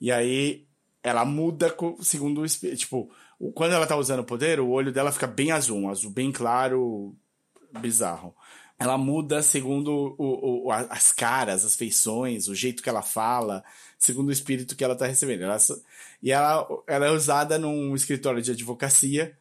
E 0.00 0.10
aí, 0.10 0.64
ela 1.02 1.26
muda 1.26 1.76
segundo 2.00 2.40
o 2.40 2.46
espírito, 2.46 2.78
tipo 2.78 3.10
quando 3.54 3.72
ela 3.72 3.86
tá 3.86 3.96
usando 3.96 4.20
o 4.20 4.24
poder, 4.24 4.60
o 4.60 4.70
olho 4.70 4.92
dela 4.92 5.12
fica 5.12 5.26
bem 5.26 5.50
azul, 5.50 5.78
um 5.78 5.88
azul 5.88 6.10
bem 6.10 6.30
claro, 6.30 7.14
bizarro. 7.80 8.34
Ela 8.78 8.98
muda 8.98 9.42
segundo 9.42 10.14
o, 10.18 10.66
o, 10.66 10.72
as 10.72 11.12
caras, 11.12 11.64
as 11.64 11.76
feições, 11.76 12.48
o 12.48 12.54
jeito 12.54 12.82
que 12.82 12.88
ela 12.88 13.02
fala, 13.02 13.64
segundo 13.98 14.28
o 14.28 14.32
espírito 14.32 14.74
que 14.74 14.82
ela 14.82 14.96
tá 14.96 15.06
recebendo. 15.06 15.44
Ela, 15.44 15.56
e 16.22 16.32
ela, 16.32 16.66
ela 16.86 17.06
é 17.06 17.10
usada 17.10 17.58
num 17.58 17.94
escritório 17.94 18.42
de 18.42 18.50
advocacia 18.50 19.36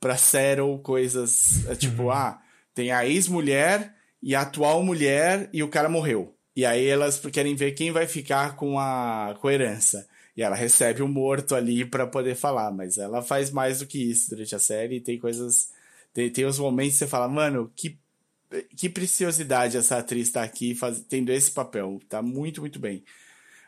para 0.00 0.16
settle 0.16 0.78
coisas, 0.78 1.66
é 1.66 1.74
tipo, 1.74 2.04
uhum. 2.04 2.10
ah, 2.10 2.40
tem 2.74 2.90
a 2.90 3.06
ex-mulher 3.06 3.94
e 4.22 4.34
a 4.34 4.42
atual 4.42 4.82
mulher 4.82 5.50
e 5.52 5.62
o 5.62 5.68
cara 5.68 5.88
morreu. 5.88 6.34
E 6.56 6.64
aí 6.64 6.86
elas 6.86 7.20
querem 7.32 7.54
ver 7.54 7.72
quem 7.72 7.92
vai 7.92 8.06
ficar 8.06 8.56
com 8.56 8.78
a, 8.78 9.36
com 9.40 9.48
a 9.48 9.52
herança. 9.52 10.08
E 10.40 10.42
ela 10.42 10.56
recebe 10.56 11.02
o 11.02 11.04
um 11.04 11.08
morto 11.08 11.54
ali 11.54 11.84
para 11.84 12.06
poder 12.06 12.34
falar, 12.34 12.72
mas 12.72 12.96
ela 12.96 13.20
faz 13.20 13.50
mais 13.50 13.80
do 13.80 13.86
que 13.86 14.10
isso 14.10 14.30
durante 14.30 14.54
a 14.54 14.58
série 14.58 14.96
e 14.96 15.00
tem 15.00 15.18
coisas. 15.18 15.68
Tem, 16.14 16.30
tem 16.30 16.46
os 16.46 16.58
momentos 16.58 16.94
que 16.94 17.00
você 17.00 17.06
fala, 17.06 17.28
mano, 17.28 17.70
que, 17.76 17.98
que 18.74 18.88
preciosidade 18.88 19.76
essa 19.76 19.98
atriz 19.98 20.32
tá 20.32 20.42
aqui 20.42 20.74
faz, 20.74 21.04
tendo 21.06 21.30
esse 21.30 21.50
papel. 21.50 22.00
Tá 22.08 22.22
muito, 22.22 22.62
muito 22.62 22.78
bem. 22.78 23.04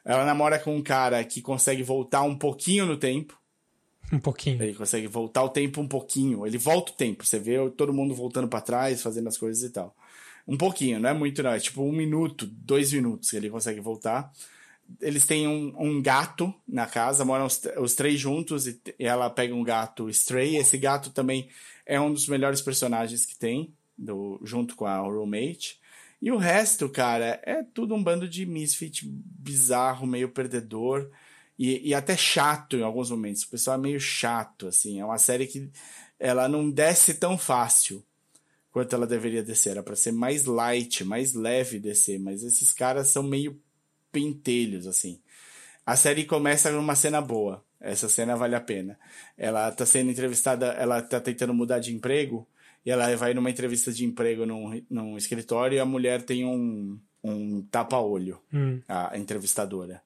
Ela 0.03 0.25
namora 0.25 0.59
com 0.59 0.75
um 0.75 0.83
cara 0.83 1.23
que 1.25 1.43
consegue 1.43 1.83
voltar 1.83 2.23
um 2.23 2.35
pouquinho 2.35 2.87
no 2.87 2.97
tempo. 2.97 3.39
Um 4.11 4.19
pouquinho. 4.19 4.63
Ele 4.63 4.73
consegue 4.73 5.07
voltar 5.07 5.43
o 5.43 5.51
tempo 5.51 5.79
um 5.79 5.87
pouquinho. 5.87 6.47
Ele 6.47 6.57
volta 6.57 6.91
o 6.91 6.95
tempo. 6.95 7.27
Você 7.27 7.39
vê 7.39 7.57
todo 7.77 7.93
mundo 7.93 8.15
voltando 8.15 8.49
para 8.49 8.63
trás, 8.63 9.03
fazendo 9.03 9.29
as 9.29 9.37
coisas 9.37 9.63
e 9.63 9.69
tal. 9.69 9.95
Um 10.49 10.57
pouquinho, 10.57 10.99
não 10.99 11.11
é 11.11 11.13
muito, 11.13 11.43
não. 11.43 11.53
É 11.53 11.61
tipo 11.61 11.83
um 11.83 11.93
minuto, 11.93 12.47
dois 12.47 12.95
minutos 12.95 13.31
que 13.31 13.37
ele 13.37 13.51
consegue 13.51 13.79
voltar 13.79 14.33
eles 15.01 15.27
têm 15.27 15.49
um, 15.49 15.75
um, 15.79 16.03
gato 16.03 16.53
na 16.67 16.87
casa, 16.87 17.25
moram 17.25 17.47
os, 17.47 17.61
os 17.79 17.95
três 17.95 18.21
juntos 18.21 18.67
e, 18.67 18.81
e, 18.99 19.05
ela 19.05 19.31
pega 19.31 19.55
um 19.55 19.63
gato 19.63 20.09
stray. 20.11 20.57
Esse 20.57 20.79
gato 20.79 21.11
também 21.11 21.49
é 21.87 22.01
um 22.01 22.13
dos 22.13 22.29
melhores 22.29 22.61
personagens 22.61 23.25
que 23.25 23.37
tem, 23.37 23.75
do, 23.97 24.41
junto 24.45 24.75
com 24.77 24.87
a 24.87 24.99
roommate. 24.99 25.81
E 26.21 26.31
o 26.31 26.37
resto, 26.37 26.89
cara, 26.89 27.41
é 27.45 27.63
tudo 27.63 27.95
um 27.95 28.03
bando 28.03 28.29
de 28.29 28.47
misfit 28.47 29.05
bizarro, 29.05 30.07
meio 30.07 30.29
perdedor 30.29 31.11
e, 31.59 31.89
e 31.89 31.95
até 31.95 32.17
chato 32.17 32.77
em 32.77 32.83
alguns 32.83 33.11
momentos. 33.11 33.43
O 33.43 33.51
pessoal 33.51 33.77
é 33.77 33.81
meio 33.81 34.01
chato, 34.01 34.69
assim. 34.69 35.01
É 35.01 35.05
uma 35.05 35.19
série 35.19 35.47
que 35.47 35.71
ela 36.19 36.49
não 36.49 36.71
desce 36.71 37.15
tão 37.15 37.37
fácil 37.37 38.05
quanto 38.71 38.95
ela 38.95 39.07
deveria 39.07 39.43
descer. 39.43 39.71
Era 39.71 39.83
para 39.83 39.95
ser 39.95 40.13
mais 40.13 40.45
light, 40.45 41.05
mais 41.05 41.35
leve 41.35 41.79
descer, 41.79 42.19
mas 42.19 42.43
esses 42.43 42.73
caras 42.73 43.09
são 43.09 43.23
meio 43.23 43.61
pentelhos, 44.13 44.87
assim. 44.87 45.21
A 45.85 45.97
série 45.97 46.25
começa 46.25 46.71
numa 46.71 46.95
cena 46.95 47.21
boa. 47.21 47.65
Essa 47.81 48.09
cena 48.09 48.37
vale 48.37 48.55
a 48.55 48.61
pena. 48.61 48.97
Ela 49.37 49.73
tá 49.73 49.85
sendo 49.85 50.11
entrevistada, 50.11 50.67
ela 50.75 51.03
tá 51.03 51.21
tentando 51.21 51.53
mudar 51.53 51.81
de 51.81 51.93
emprego, 51.93 52.47
e 52.85 52.91
ela 52.91 53.15
vai 53.17 53.35
numa 53.35 53.51
entrevista 53.51 53.93
de 53.93 54.05
emprego 54.05 54.47
num, 54.47 54.83
num 54.91 55.17
escritório 55.17 55.77
e 55.77 55.81
a 55.81 55.85
mulher 55.85 56.23
tem 56.23 56.45
um, 56.45 56.99
um 57.23 57.63
tapa-olho, 57.63 58.41
hum. 58.53 58.81
a 58.89 59.17
entrevistadora. 59.17 60.03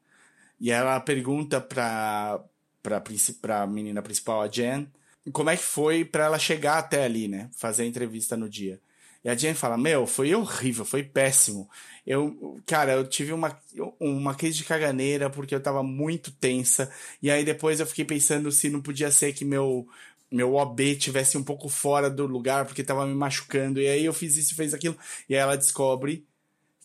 E 0.60 0.70
ela 0.70 0.98
pergunta 1.00 1.60
pra, 1.60 2.40
pra, 2.82 3.02
pra 3.40 3.66
menina 3.66 4.02
principal, 4.02 4.42
a 4.42 4.48
Jen, 4.48 4.88
como 5.32 5.50
é 5.50 5.56
que 5.56 5.62
foi 5.62 6.04
para 6.04 6.24
ela 6.24 6.38
chegar 6.38 6.78
até 6.78 7.04
ali, 7.04 7.28
né? 7.28 7.50
Fazer 7.52 7.82
a 7.82 7.86
entrevista 7.86 8.36
no 8.36 8.48
dia. 8.48 8.80
E 9.24 9.28
a 9.28 9.34
Jen 9.34 9.54
fala: 9.54 9.76
Meu, 9.76 10.06
foi 10.06 10.34
horrível, 10.34 10.84
foi 10.84 11.02
péssimo. 11.02 11.68
Eu, 12.06 12.60
cara, 12.64 12.92
eu 12.92 13.06
tive 13.06 13.32
uma, 13.32 13.58
uma 13.98 14.34
crise 14.34 14.58
de 14.58 14.64
caganeira 14.64 15.28
porque 15.28 15.54
eu 15.54 15.60
tava 15.60 15.82
muito 15.82 16.30
tensa. 16.30 16.90
E 17.20 17.30
aí 17.30 17.44
depois 17.44 17.80
eu 17.80 17.86
fiquei 17.86 18.04
pensando 18.04 18.52
se 18.52 18.70
não 18.70 18.80
podia 18.80 19.10
ser 19.10 19.32
que 19.32 19.44
meu 19.44 19.86
meu 20.30 20.54
OB 20.54 20.96
tivesse 20.96 21.38
um 21.38 21.42
pouco 21.42 21.68
fora 21.68 22.10
do 22.10 22.26
lugar 22.26 22.64
porque 22.66 22.82
tava 22.82 23.06
me 23.06 23.14
machucando. 23.14 23.80
E 23.80 23.88
aí 23.88 24.04
eu 24.04 24.12
fiz 24.12 24.36
isso 24.36 24.52
e 24.52 24.56
fez 24.56 24.74
aquilo. 24.74 24.96
E 25.28 25.34
aí 25.34 25.40
ela 25.40 25.56
descobre 25.56 26.24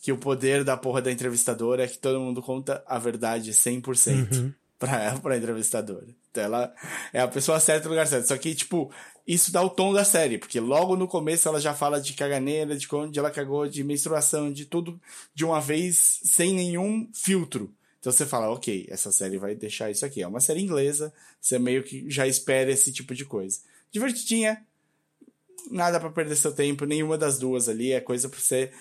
que 0.00 0.10
o 0.10 0.18
poder 0.18 0.64
da 0.64 0.76
porra 0.76 1.00
da 1.00 1.12
entrevistadora 1.12 1.84
é 1.84 1.88
que 1.88 1.98
todo 1.98 2.20
mundo 2.20 2.42
conta 2.42 2.82
a 2.86 2.98
verdade 2.98 3.52
100% 3.52 4.32
uhum. 4.32 4.52
pra, 4.78 5.18
pra 5.20 5.36
entrevistadora. 5.36 6.08
Então 6.30 6.42
ela 6.42 6.74
é 7.12 7.20
a 7.20 7.28
pessoa 7.28 7.60
certa 7.60 7.84
no 7.84 7.90
lugar 7.90 8.06
certo. 8.06 8.26
Só 8.26 8.36
que, 8.36 8.54
tipo, 8.54 8.90
isso 9.26 9.52
dá 9.52 9.62
o 9.62 9.70
tom 9.70 9.92
da 9.92 10.04
série, 10.04 10.38
porque 10.38 10.58
logo 10.58 10.96
no 10.96 11.06
começo 11.06 11.48
ela 11.48 11.60
já 11.60 11.74
fala 11.74 12.00
de 12.00 12.12
caganeira, 12.14 12.76
de 12.76 12.86
onde 12.92 13.18
ela 13.18 13.30
cagou, 13.30 13.68
de 13.68 13.84
menstruação, 13.84 14.52
de 14.52 14.66
tudo 14.66 15.00
de 15.34 15.44
uma 15.44 15.60
vez, 15.60 16.20
sem 16.24 16.52
nenhum 16.52 17.08
filtro. 17.14 17.72
Então 18.00 18.12
você 18.12 18.26
fala, 18.26 18.50
ok, 18.50 18.86
essa 18.88 19.12
série 19.12 19.38
vai 19.38 19.54
deixar 19.54 19.90
isso 19.90 20.04
aqui. 20.04 20.22
É 20.22 20.26
uma 20.26 20.40
série 20.40 20.60
inglesa, 20.60 21.12
você 21.40 21.56
meio 21.58 21.84
que 21.84 22.10
já 22.10 22.26
espera 22.26 22.70
esse 22.70 22.92
tipo 22.92 23.14
de 23.14 23.24
coisa. 23.24 23.60
Divertidinha, 23.92 24.66
nada 25.70 26.00
para 26.00 26.10
perder 26.10 26.34
seu 26.34 26.52
tempo, 26.52 26.84
nenhuma 26.84 27.16
das 27.16 27.38
duas 27.38 27.68
ali, 27.68 27.92
é 27.92 28.00
coisa 28.00 28.28
pra 28.28 28.40
você. 28.40 28.72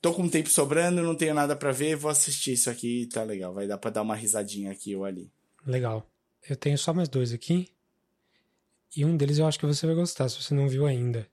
Tô 0.00 0.14
com 0.14 0.28
tempo 0.28 0.48
sobrando, 0.48 1.02
não 1.02 1.16
tenho 1.16 1.34
nada 1.34 1.56
para 1.56 1.72
ver, 1.72 1.96
vou 1.96 2.08
assistir 2.08 2.52
isso 2.52 2.70
aqui, 2.70 3.06
tá 3.06 3.24
legal. 3.24 3.52
Vai 3.52 3.66
dar 3.66 3.78
pra 3.78 3.90
dar 3.90 4.02
uma 4.02 4.14
risadinha 4.14 4.70
aqui 4.70 4.94
ou 4.94 5.04
ali. 5.04 5.28
Legal. 5.66 6.08
Eu 6.48 6.54
tenho 6.54 6.78
só 6.78 6.94
mais 6.94 7.08
dois 7.08 7.32
aqui. 7.32 7.68
E 8.96 9.04
um 9.04 9.16
deles 9.16 9.38
eu 9.38 9.46
acho 9.46 9.58
que 9.58 9.66
você 9.66 9.86
vai 9.86 9.94
gostar, 9.94 10.28
se 10.28 10.42
você 10.42 10.54
não 10.54 10.68
viu 10.68 10.86
ainda. 10.86 11.26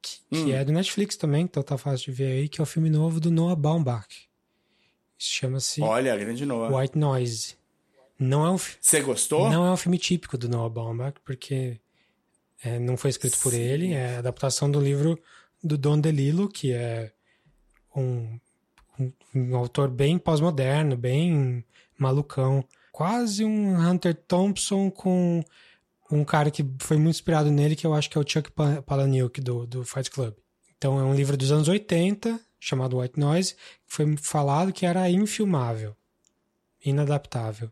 Que, 0.00 0.18
hum. 0.30 0.44
que 0.44 0.52
é 0.52 0.64
do 0.64 0.72
Netflix 0.72 1.16
também, 1.16 1.42
então 1.42 1.62
tá 1.62 1.76
fácil 1.76 2.06
de 2.06 2.12
ver 2.12 2.32
aí, 2.32 2.48
que 2.48 2.60
é 2.60 2.62
o 2.62 2.66
filme 2.66 2.90
novo 2.90 3.20
do 3.20 3.30
Noah 3.30 3.56
Baumbach. 3.56 4.28
Chama-se. 5.16 5.82
Olha, 5.82 6.16
grande 6.16 6.46
Noah. 6.46 6.76
White 6.76 6.96
Noise. 6.96 7.56
Não 8.18 8.44
é 8.44 8.50
um. 8.50 8.58
Você 8.58 9.00
gostou? 9.00 9.50
Não 9.50 9.66
é 9.66 9.70
um 9.70 9.76
filme 9.76 9.98
típico 9.98 10.36
do 10.36 10.48
Noah 10.48 10.70
Baumbach, 10.70 11.18
porque 11.24 11.80
é, 12.62 12.78
não 12.78 12.96
foi 12.96 13.10
escrito 13.10 13.36
Sim. 13.36 13.42
por 13.42 13.54
ele. 13.54 13.92
É 13.92 14.16
adaptação 14.16 14.70
do 14.70 14.80
livro 14.80 15.18
do 15.62 15.76
Don 15.76 16.00
DeLillo, 16.00 16.48
que 16.48 16.72
é 16.72 17.12
um, 17.94 18.38
um, 18.98 19.12
um 19.34 19.56
autor 19.56 19.88
bem 19.88 20.18
pós-moderno, 20.18 20.96
bem 20.96 21.64
malucão. 21.96 22.64
Quase 22.92 23.44
um 23.44 23.76
Hunter 23.76 24.14
Thompson 24.14 24.90
com 24.90 25.44
um 26.10 26.24
cara 26.24 26.50
que 26.50 26.64
foi 26.78 26.96
muito 26.96 27.16
inspirado 27.16 27.50
nele, 27.50 27.76
que 27.76 27.86
eu 27.86 27.94
acho 27.94 28.08
que 28.08 28.16
é 28.16 28.20
o 28.20 28.28
Chuck 28.28 28.50
Palahniuk 28.86 29.40
do, 29.40 29.66
do 29.66 29.84
Fight 29.84 30.10
Club. 30.10 30.34
Então 30.76 30.98
é 30.98 31.02
um 31.02 31.14
livro 31.14 31.36
dos 31.36 31.50
anos 31.52 31.68
80, 31.68 32.40
chamado 32.58 32.98
White 32.98 33.18
Noise, 33.18 33.54
que 33.54 33.94
foi 33.94 34.16
falado 34.16 34.72
que 34.72 34.86
era 34.86 35.10
infilmável, 35.10 35.96
inadaptável. 36.84 37.70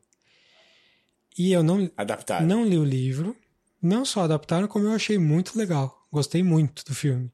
E 1.38 1.52
eu 1.52 1.62
não, 1.62 1.90
Adaptado. 1.96 2.46
não 2.46 2.64
li 2.64 2.78
o 2.78 2.84
livro, 2.84 3.36
não 3.80 4.04
só 4.04 4.22
adaptaram, 4.22 4.66
como 4.66 4.86
eu 4.86 4.92
achei 4.92 5.18
muito 5.18 5.58
legal. 5.58 6.06
Gostei 6.10 6.42
muito 6.42 6.84
do 6.84 6.94
filme. 6.94 7.30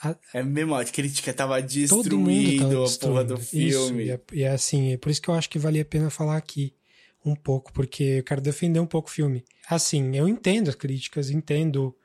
A... 0.00 0.14
É 0.32 0.42
mesmo, 0.42 0.74
a 0.76 0.84
crítica 0.84 1.34
tava 1.34 1.60
destruindo 1.60 2.84
a 2.84 2.88
porra 3.00 3.24
do 3.24 3.36
filme. 3.36 3.68
Isso, 3.68 3.94
e, 3.94 4.10
é, 4.10 4.20
e 4.32 4.42
é 4.44 4.50
assim, 4.50 4.92
é 4.92 4.96
por 4.96 5.10
isso 5.10 5.20
que 5.20 5.28
eu 5.28 5.34
acho 5.34 5.50
que 5.50 5.58
valia 5.58 5.82
a 5.82 5.84
pena 5.84 6.10
falar 6.10 6.36
aqui 6.36 6.72
um 7.24 7.34
pouco, 7.34 7.72
porque 7.72 8.02
eu 8.02 8.24
quero 8.24 8.40
defender 8.40 8.80
um 8.80 8.86
pouco 8.86 9.08
o 9.08 9.12
filme. 9.12 9.44
Assim, 9.68 10.16
eu 10.16 10.28
entendo 10.28 10.68
as 10.68 10.74
críticas, 10.74 11.30
entendo. 11.30 11.96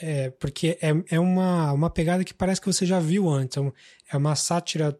É, 0.00 0.30
porque 0.30 0.78
é, 0.80 0.90
é 1.10 1.20
uma, 1.20 1.72
uma 1.72 1.90
pegada 1.90 2.24
que 2.24 2.32
parece 2.32 2.60
que 2.60 2.66
você 2.66 2.86
já 2.86 2.98
viu 2.98 3.28
antes. 3.28 3.56
É, 3.56 3.72
é 4.12 4.16
uma 4.16 4.34
sátira 4.34 4.98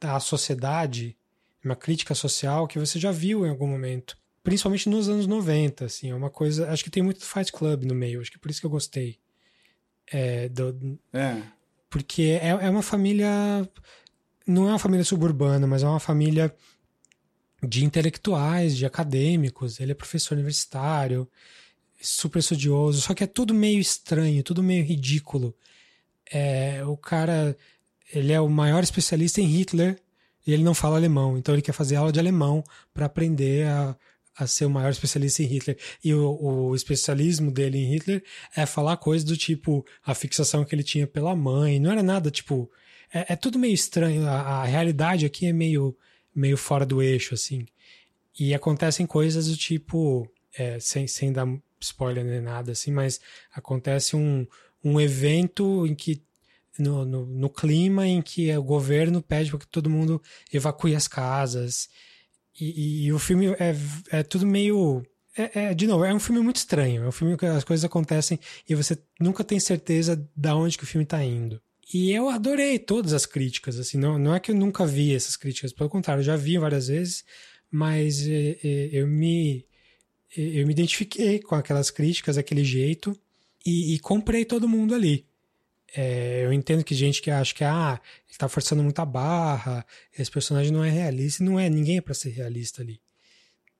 da 0.00 0.18
sociedade, 0.18 1.16
uma 1.64 1.76
crítica 1.76 2.14
social 2.14 2.66
que 2.66 2.78
você 2.78 2.98
já 2.98 3.12
viu 3.12 3.46
em 3.46 3.50
algum 3.50 3.66
momento. 3.66 4.18
Principalmente 4.42 4.88
nos 4.88 5.08
anos 5.08 5.26
90, 5.26 5.84
assim. 5.84 6.10
É 6.10 6.14
uma 6.14 6.30
coisa. 6.30 6.68
Acho 6.70 6.82
que 6.82 6.90
tem 6.90 7.02
muito 7.02 7.24
Fight 7.24 7.52
Club 7.52 7.84
no 7.84 7.94
meio, 7.94 8.20
acho 8.20 8.30
que 8.30 8.36
é 8.36 8.40
por 8.40 8.50
isso 8.50 8.60
que 8.60 8.66
eu 8.66 8.70
gostei. 8.70 9.18
É, 10.10 10.48
do, 10.48 10.98
é. 11.12 11.40
Porque 11.88 12.38
é, 12.42 12.48
é 12.48 12.70
uma 12.70 12.82
família. 12.82 13.28
Não 14.44 14.66
é 14.66 14.70
uma 14.70 14.78
família 14.78 15.04
suburbana, 15.04 15.66
mas 15.66 15.84
é 15.84 15.86
uma 15.86 16.00
família 16.00 16.52
de 17.62 17.84
intelectuais, 17.84 18.76
de 18.76 18.84
acadêmicos. 18.84 19.80
Ele 19.80 19.92
é 19.92 19.94
professor 19.94 20.34
universitário, 20.34 21.28
super 22.00 22.40
estudioso, 22.40 23.00
só 23.00 23.14
que 23.14 23.24
é 23.24 23.26
tudo 23.26 23.54
meio 23.54 23.78
estranho, 23.78 24.42
tudo 24.42 24.62
meio 24.62 24.84
ridículo. 24.84 25.54
É, 26.30 26.84
o 26.84 26.96
cara, 26.96 27.56
ele 28.12 28.32
é 28.32 28.40
o 28.40 28.48
maior 28.48 28.82
especialista 28.82 29.40
em 29.40 29.46
Hitler 29.46 29.98
e 30.46 30.52
ele 30.52 30.64
não 30.64 30.74
fala 30.74 30.96
alemão, 30.96 31.38
então 31.38 31.54
ele 31.54 31.62
quer 31.62 31.72
fazer 31.72 31.96
aula 31.96 32.10
de 32.10 32.18
alemão 32.18 32.64
para 32.92 33.06
aprender 33.06 33.66
a, 33.68 33.96
a 34.36 34.46
ser 34.46 34.64
o 34.64 34.70
maior 34.70 34.90
especialista 34.90 35.42
em 35.42 35.46
Hitler. 35.46 35.78
E 36.02 36.12
o, 36.14 36.38
o, 36.40 36.74
especialismo 36.74 37.50
dele 37.50 37.78
em 37.78 37.92
Hitler 37.92 38.24
é 38.56 38.66
falar 38.66 38.96
coisas 38.96 39.24
do 39.24 39.36
tipo 39.36 39.86
a 40.04 40.14
fixação 40.14 40.64
que 40.64 40.74
ele 40.74 40.82
tinha 40.82 41.06
pela 41.06 41.36
mãe. 41.36 41.78
Não 41.78 41.92
era 41.92 42.02
nada 42.02 42.30
tipo. 42.30 42.70
É, 43.12 43.34
é 43.34 43.36
tudo 43.36 43.58
meio 43.58 43.74
estranho. 43.74 44.26
A, 44.26 44.62
a, 44.62 44.64
realidade 44.64 45.26
aqui 45.26 45.46
é 45.46 45.52
meio 45.52 45.96
meio 46.34 46.56
fora 46.56 46.86
do 46.86 47.02
eixo, 47.02 47.34
assim. 47.34 47.66
E 48.38 48.54
acontecem 48.54 49.06
coisas 49.06 49.48
do 49.48 49.56
tipo, 49.56 50.28
é, 50.56 50.78
sem, 50.80 51.06
sem 51.06 51.32
dar 51.32 51.46
spoiler 51.80 52.24
nem 52.24 52.40
nada, 52.40 52.72
assim, 52.72 52.92
mas 52.92 53.20
acontece 53.52 54.16
um, 54.16 54.46
um 54.82 55.00
evento 55.00 55.86
em 55.86 55.94
que 55.94 56.22
no, 56.78 57.04
no, 57.04 57.26
no, 57.26 57.50
clima 57.50 58.06
em 58.06 58.22
que 58.22 58.54
o 58.56 58.62
governo 58.62 59.20
pede 59.20 59.50
para 59.50 59.58
que 59.58 59.66
todo 59.66 59.90
mundo 59.90 60.22
evacue 60.52 60.94
as 60.94 61.06
casas. 61.06 61.88
E, 62.58 62.64
e, 62.64 63.06
e 63.06 63.12
o 63.12 63.18
filme 63.18 63.48
é, 63.58 63.76
é 64.10 64.22
tudo 64.22 64.46
meio. 64.46 65.04
É, 65.36 65.64
é, 65.64 65.74
de 65.74 65.86
novo, 65.86 66.04
é 66.04 66.14
um 66.14 66.20
filme 66.20 66.40
muito 66.40 66.56
estranho. 66.56 67.04
É 67.04 67.08
um 67.08 67.12
filme 67.12 67.36
que 67.36 67.46
as 67.46 67.64
coisas 67.64 67.84
acontecem 67.84 68.38
e 68.68 68.74
você 68.74 68.98
nunca 69.20 69.44
tem 69.44 69.60
certeza 69.60 70.16
de 70.34 70.48
onde 70.50 70.78
que 70.78 70.84
o 70.84 70.86
filme 70.86 71.04
está 71.04 71.22
indo. 71.22 71.60
E 71.92 72.10
eu 72.10 72.28
adorei 72.28 72.78
todas 72.78 73.12
as 73.12 73.26
críticas, 73.26 73.78
assim, 73.78 73.98
não, 73.98 74.18
não 74.18 74.34
é 74.34 74.40
que 74.40 74.50
eu 74.50 74.54
nunca 74.54 74.86
vi 74.86 75.14
essas 75.14 75.36
críticas, 75.36 75.72
pelo 75.72 75.90
contrário, 75.90 76.20
eu 76.20 76.24
já 76.24 76.36
vi 76.36 76.56
várias 76.56 76.88
vezes, 76.88 77.24
mas 77.70 78.26
é, 78.26 78.58
é, 78.62 78.88
eu 78.92 79.06
me 79.06 79.66
eu 80.34 80.66
me 80.66 80.72
identifiquei 80.72 81.40
com 81.40 81.54
aquelas 81.54 81.90
críticas 81.90 82.36
daquele 82.36 82.64
jeito 82.64 83.14
e, 83.66 83.94
e 83.94 83.98
comprei 83.98 84.46
todo 84.46 84.66
mundo 84.66 84.94
ali. 84.94 85.26
É, 85.94 86.46
eu 86.46 86.52
entendo 86.54 86.82
que 86.82 86.94
gente 86.94 87.20
que 87.20 87.30
acha 87.30 87.54
que 87.54 87.62
ah, 87.62 88.00
ele 88.26 88.38
tá 88.38 88.48
forçando 88.48 88.82
muita 88.82 89.04
barra, 89.04 89.84
esse 90.16 90.30
personagem 90.30 90.72
não 90.72 90.82
é 90.82 90.88
realista, 90.88 91.42
e 91.42 91.46
não 91.46 91.60
é, 91.60 91.68
ninguém 91.68 91.98
é 91.98 92.00
para 92.00 92.14
ser 92.14 92.30
realista 92.30 92.80
ali. 92.80 92.98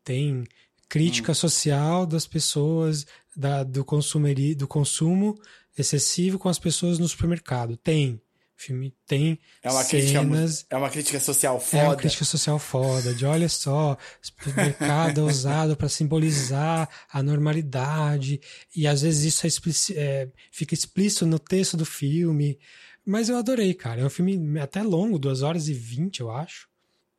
Tem 0.05 0.44
crítica 0.90 1.32
hum. 1.32 1.34
social 1.34 2.05
das 2.05 2.26
pessoas, 2.26 3.06
da, 3.34 3.64
do, 3.64 3.82
consumeri, 3.82 4.55
do 4.55 4.68
consumo 4.68 5.40
excessivo 5.77 6.39
com 6.39 6.49
as 6.49 6.59
pessoas 6.59 6.99
no 6.99 7.09
supermercado. 7.09 7.77
Tem. 7.77 8.20
O 8.57 8.62
filme 8.65 8.94
tem 9.07 9.40
é 9.61 9.70
uma 9.70 9.82
cenas... 9.82 10.59
Crítica, 10.59 10.77
é 10.77 10.78
uma 10.78 10.90
crítica 10.90 11.19
social 11.19 11.59
foda. 11.59 11.82
É 11.82 11.86
uma 11.86 11.97
crítica 11.97 12.24
social 12.24 12.59
foda. 12.61 13.12
De 13.12 13.27
olha 13.27 13.49
só, 13.49 13.97
supermercado 14.20 15.20
é 15.20 15.24
usado 15.24 15.77
para 15.77 15.89
simbolizar 15.89 16.89
a 17.11 17.23
normalidade. 17.23 18.40
E 18.77 18.86
às 18.86 19.03
vezes 19.03 19.35
isso 19.35 19.47
é 19.47 19.99
é, 19.99 20.28
fica 20.53 20.74
explícito 20.74 21.27
no 21.27 21.40
texto 21.40 21.77
do 21.77 21.85
filme. 21.85 22.57
Mas 23.05 23.28
eu 23.28 23.36
adorei, 23.36 23.74
cara. 23.74 24.03
É 24.03 24.05
um 24.05 24.11
filme 24.11 24.61
até 24.61 24.81
longo, 24.81 25.19
duas 25.19 25.43
horas 25.43 25.66
e 25.66 25.74
vinte, 25.74 26.20
eu 26.20 26.31
acho. 26.31 26.69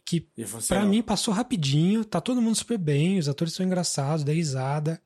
Que 0.06 0.26
para 0.68 0.86
mim 0.86 1.02
passou 1.02 1.34
rapidinho, 1.34 2.06
tá 2.06 2.22
todo 2.22 2.42
mundo 2.42 2.56
super 2.56 2.78
bem, 2.78 3.18
os 3.18 3.28
atores 3.28 3.54
são 3.54 3.66
engraçados, 3.66 4.24
dei 4.24 4.36
risada. 4.36 5.02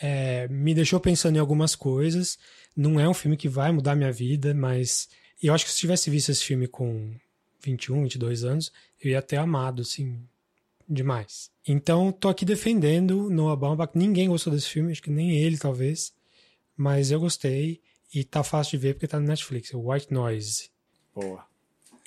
É, 0.00 0.46
me 0.48 0.74
deixou 0.74 1.00
pensando 1.00 1.36
em 1.36 1.40
algumas 1.40 1.74
coisas. 1.74 2.38
Não 2.78 3.00
é 3.00 3.08
um 3.08 3.12
filme 3.12 3.36
que 3.36 3.48
vai 3.48 3.72
mudar 3.72 3.96
minha 3.96 4.12
vida, 4.12 4.54
mas 4.54 5.08
eu 5.42 5.52
acho 5.52 5.64
que 5.64 5.72
se 5.72 5.78
tivesse 5.78 6.08
visto 6.08 6.28
esse 6.28 6.44
filme 6.44 6.68
com 6.68 7.12
21, 7.60 8.04
22 8.04 8.44
anos, 8.44 8.72
eu 9.02 9.10
ia 9.10 9.20
ter 9.20 9.34
amado, 9.34 9.82
assim, 9.82 10.22
demais. 10.88 11.50
Então, 11.66 12.12
tô 12.12 12.28
aqui 12.28 12.44
defendendo 12.44 13.28
Noah 13.30 13.56
Baumbach. 13.56 13.98
Ninguém 13.98 14.28
gostou 14.28 14.52
desse 14.52 14.68
filme, 14.68 14.92
acho 14.92 15.02
que 15.02 15.10
nem 15.10 15.32
ele, 15.32 15.58
talvez. 15.58 16.12
Mas 16.76 17.10
eu 17.10 17.18
gostei 17.18 17.80
e 18.14 18.22
tá 18.22 18.44
fácil 18.44 18.78
de 18.78 18.86
ver 18.86 18.94
porque 18.94 19.08
tá 19.08 19.18
no 19.18 19.26
Netflix. 19.26 19.74
É 19.74 19.76
White 19.76 20.12
Noise. 20.12 20.70
Boa. 21.12 21.44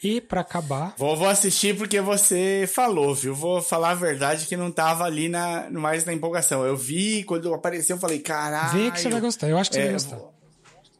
E 0.01 0.21
para 0.21 0.39
acabar. 0.39 0.95
Vou, 0.97 1.17
vou 1.17 1.27
assistir 1.27 1.75
porque 1.77 1.99
você 1.99 2.65
falou, 2.73 3.13
viu? 3.13 3.35
Vou 3.35 3.61
falar 3.61 3.91
a 3.91 3.95
verdade 3.95 4.47
que 4.47 4.55
não 4.55 4.71
tava 4.71 5.03
ali 5.03 5.27
na, 5.27 5.69
mais 5.69 6.05
na 6.05 6.13
empolgação. 6.13 6.65
Eu 6.65 6.77
vi, 6.77 7.25
quando 7.25 7.53
apareceu, 7.53 7.97
eu 7.97 7.99
falei, 7.99 8.19
caralho. 8.19 8.85
Vê 8.85 8.89
que 8.89 9.01
você 9.01 9.09
vai 9.09 9.19
gostar. 9.19 9.49
Eu 9.49 9.57
acho 9.57 9.69
que 9.69 9.75
você 9.75 9.81
é, 9.81 9.85
vai 9.85 9.93
gostar. 9.93 10.30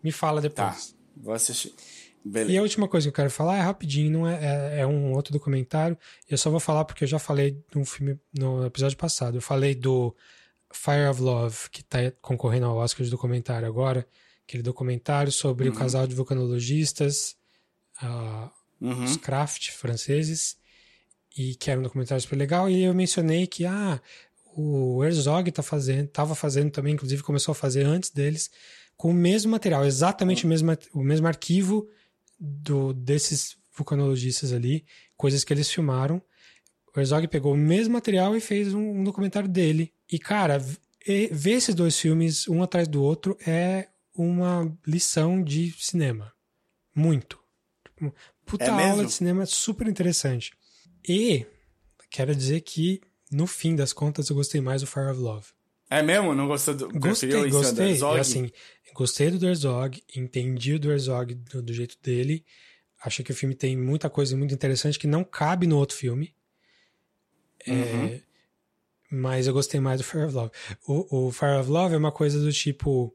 Me 0.03 0.11
fala 0.11 0.41
depois. 0.41 0.87
Tá, 0.87 0.95
vou 1.15 1.33
assistir. 1.33 1.73
Beleza. 2.23 2.51
E 2.51 2.57
a 2.57 2.61
última 2.61 2.87
coisa 2.87 3.05
que 3.05 3.09
eu 3.09 3.15
quero 3.15 3.31
falar 3.31 3.57
é 3.57 3.61
rapidinho, 3.61 4.11
não 4.11 4.27
é, 4.27 4.35
é, 4.35 4.79
é, 4.81 4.87
um 4.87 5.13
outro 5.13 5.33
documentário. 5.33 5.97
Eu 6.29 6.37
só 6.37 6.49
vou 6.49 6.59
falar 6.59 6.85
porque 6.85 7.03
eu 7.03 7.07
já 7.07 7.17
falei 7.17 7.57
no 7.73 7.83
filme 7.83 8.19
no 8.31 8.65
episódio 8.65 8.97
passado. 8.97 9.37
Eu 9.37 9.41
falei 9.41 9.73
do 9.73 10.15
Fire 10.71 11.07
of 11.09 11.21
Love, 11.21 11.57
que 11.71 11.81
está 11.81 12.11
concorrendo 12.21 12.67
ao 12.67 12.77
Oscar 12.77 13.03
de 13.03 13.09
documentário 13.09 13.67
agora. 13.67 14.07
Aquele 14.47 14.61
documentário 14.61 15.31
sobre 15.31 15.67
uhum. 15.67 15.75
o 15.75 15.77
casal 15.77 16.05
de 16.05 16.13
vulcanologistas. 16.13 17.35
Uh, 18.03 18.49
uhum. 18.81 19.03
os 19.03 19.15
Kraft 19.15 19.69
franceses, 19.71 20.57
e 21.37 21.55
que 21.55 21.69
era 21.69 21.79
um 21.79 21.83
documentário 21.83 22.21
super 22.21 22.35
legal. 22.35 22.69
E 22.69 22.83
eu 22.83 22.93
mencionei 22.93 23.45
que 23.45 23.65
ah, 23.65 24.01
o 24.55 25.03
Herzog 25.03 25.51
tá 25.51 25.61
fazendo, 25.61 26.07
tava 26.07 26.33
fazendo 26.33 26.71
também, 26.71 26.95
inclusive 26.95 27.21
começou 27.21 27.51
a 27.51 27.55
fazer 27.55 27.85
antes 27.85 28.09
deles, 28.09 28.49
com 29.01 29.09
o 29.09 29.13
mesmo 29.15 29.49
material, 29.49 29.83
exatamente 29.83 30.45
o 30.45 30.47
mesmo, 30.47 30.77
o 30.93 31.01
mesmo 31.01 31.25
arquivo 31.25 31.89
do, 32.39 32.93
desses 32.93 33.57
vulcanologistas 33.75 34.53
ali, 34.53 34.85
coisas 35.17 35.43
que 35.43 35.51
eles 35.51 35.71
filmaram. 35.71 36.21
O 36.95 36.99
Herzog 36.99 37.27
pegou 37.27 37.55
o 37.55 37.57
mesmo 37.57 37.95
material 37.95 38.37
e 38.37 38.39
fez 38.39 38.75
um, 38.75 38.99
um 38.99 39.03
documentário 39.03 39.49
dele. 39.49 39.91
E, 40.07 40.19
cara, 40.19 40.59
ver 40.59 41.51
esses 41.51 41.73
dois 41.73 41.99
filmes, 41.99 42.47
um 42.47 42.61
atrás 42.61 42.87
do 42.87 43.01
outro, 43.01 43.35
é 43.43 43.87
uma 44.13 44.71
lição 44.85 45.43
de 45.43 45.71
cinema. 45.79 46.31
Muito. 46.93 47.39
Tipo, 47.83 48.13
puta 48.45 48.65
é 48.65 48.69
aula 48.87 49.03
de 49.03 49.13
cinema 49.13 49.47
super 49.47 49.87
interessante. 49.87 50.53
E 51.09 51.47
quero 52.11 52.35
dizer 52.35 52.61
que, 52.61 53.01
no 53.31 53.47
fim 53.47 53.75
das 53.75 53.93
contas, 53.93 54.29
eu 54.29 54.35
gostei 54.35 54.61
mais 54.61 54.81
do 54.81 54.87
Fire 54.87 55.09
of 55.09 55.19
Love. 55.19 55.47
É 55.91 56.01
mesmo? 56.01 56.33
Não 56.33 56.47
gostou 56.47 56.73
do 56.73 56.87
Gostei, 56.87 57.49
gostei. 57.49 57.97
Do 57.97 58.07
assim, 58.11 58.49
gostei 58.93 59.29
do 59.29 59.45
Herzog, 59.45 60.01
entendi 60.15 60.75
o 60.75 60.79
do 60.79 60.89
Herzog 60.89 61.35
do, 61.35 61.61
do 61.61 61.73
jeito 61.73 61.97
dele. 62.01 62.45
Achei 63.03 63.25
que 63.25 63.31
o 63.33 63.35
filme 63.35 63.53
tem 63.53 63.75
muita 63.75 64.09
coisa 64.09 64.37
muito 64.37 64.53
interessante 64.53 64.97
que 64.97 65.05
não 65.05 65.21
cabe 65.21 65.67
no 65.67 65.77
outro 65.77 65.97
filme. 65.97 66.33
É, 67.67 67.71
uhum. 67.71 68.05
É, 68.05 68.21
mas 69.11 69.47
eu 69.47 69.53
gostei 69.53 69.81
mais 69.81 69.99
do 69.99 70.05
Fire 70.05 70.23
of 70.23 70.33
Love. 70.33 70.51
O, 70.87 71.27
o 71.27 71.31
Fire 71.33 71.59
of 71.59 71.69
Love 71.69 71.93
é 71.93 71.97
uma 71.97 72.11
coisa 72.11 72.39
do 72.39 72.53
tipo: 72.53 73.13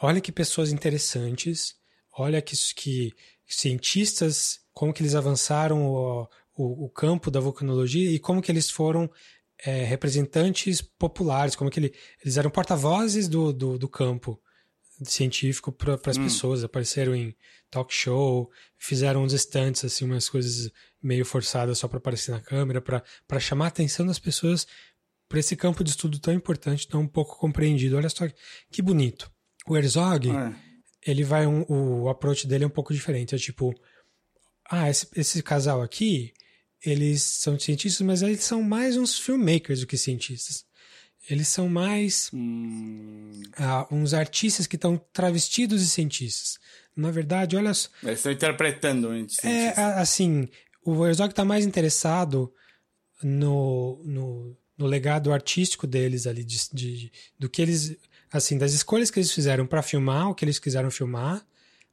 olha 0.00 0.22
que 0.22 0.32
pessoas 0.32 0.72
interessantes, 0.72 1.76
olha 2.16 2.40
que, 2.40 2.56
que 2.74 3.12
cientistas, 3.46 4.58
como 4.72 4.90
que 4.90 5.02
eles 5.02 5.14
avançaram 5.14 5.84
o, 5.84 6.22
o, 6.56 6.86
o 6.86 6.88
campo 6.88 7.30
da 7.30 7.40
vulcanologia 7.40 8.10
e 8.10 8.18
como 8.18 8.40
que 8.40 8.50
eles 8.50 8.70
foram 8.70 9.10
é, 9.64 9.84
representantes 9.84 10.80
populares, 10.80 11.54
como 11.54 11.70
que 11.70 11.80
ele, 11.80 11.94
eles 12.22 12.36
eram 12.36 12.50
porta-vozes 12.50 13.28
do, 13.28 13.52
do, 13.52 13.78
do, 13.78 13.88
campo 13.88 14.40
científico 15.02 15.72
para 15.72 15.98
as 16.06 16.16
hum. 16.16 16.24
pessoas, 16.24 16.64
apareceram 16.64 17.14
em 17.14 17.34
talk 17.70 17.92
show, 17.92 18.50
fizeram 18.78 19.22
uns 19.22 19.32
estantes, 19.32 19.84
assim, 19.84 20.04
umas 20.04 20.28
coisas 20.28 20.70
meio 21.02 21.24
forçadas 21.24 21.78
só 21.78 21.88
para 21.88 21.98
aparecer 21.98 22.30
na 22.30 22.40
câmera, 22.40 22.80
para 22.80 23.40
chamar 23.40 23.66
a 23.66 23.68
atenção 23.68 24.06
das 24.06 24.18
pessoas 24.18 24.66
para 25.28 25.40
esse 25.40 25.56
campo 25.56 25.82
de 25.82 25.90
estudo 25.90 26.18
tão 26.18 26.32
importante, 26.32 26.86
tão 26.86 27.06
pouco 27.06 27.36
compreendido. 27.38 27.96
Olha 27.96 28.08
só 28.08 28.24
que 28.70 28.82
bonito. 28.82 29.30
O 29.66 29.76
Herzog, 29.76 30.30
é. 30.30 30.54
ele 31.04 31.24
vai 31.24 31.46
um, 31.46 31.64
o 31.68 32.08
approach 32.08 32.46
dele 32.46 32.64
é 32.64 32.66
um 32.66 32.70
pouco 32.70 32.92
diferente. 32.92 33.34
É 33.34 33.38
tipo, 33.38 33.74
ah, 34.70 34.88
esse, 34.88 35.08
esse 35.16 35.42
casal 35.42 35.82
aqui, 35.82 36.32
eles 36.84 37.22
são 37.22 37.58
cientistas, 37.58 38.06
mas 38.06 38.22
eles 38.22 38.44
são 38.44 38.62
mais 38.62 38.96
uns 38.96 39.18
filmmakers 39.18 39.80
do 39.80 39.86
que 39.86 39.96
cientistas. 39.96 40.64
Eles 41.28 41.48
são 41.48 41.68
mais 41.68 42.30
hum. 42.34 43.42
ah, 43.56 43.86
uns 43.90 44.12
artistas 44.12 44.66
que 44.66 44.76
estão 44.76 45.00
travestidos 45.12 45.80
de 45.80 45.88
cientistas. 45.88 46.58
Na 46.94 47.10
verdade, 47.10 47.56
olha 47.56 47.72
só. 47.72 47.88
Eles 48.02 48.18
estão 48.18 48.30
interpretando 48.30 49.08
É, 49.42 49.68
assim, 49.98 50.48
o 50.84 51.04
Herzog 51.06 51.30
está 51.30 51.44
mais 51.44 51.64
interessado 51.64 52.52
no, 53.22 54.02
no, 54.04 54.56
no, 54.76 54.86
legado 54.86 55.32
artístico 55.32 55.86
deles 55.86 56.26
ali, 56.26 56.44
de, 56.44 56.68
de, 56.72 57.12
do 57.38 57.48
que 57.48 57.62
eles. 57.62 57.96
Assim, 58.30 58.58
das 58.58 58.72
escolhas 58.72 59.10
que 59.10 59.18
eles 59.18 59.32
fizeram 59.32 59.66
para 59.66 59.80
filmar, 59.80 60.28
o 60.28 60.34
que 60.34 60.44
eles 60.44 60.58
quiseram 60.58 60.90
filmar, 60.90 61.46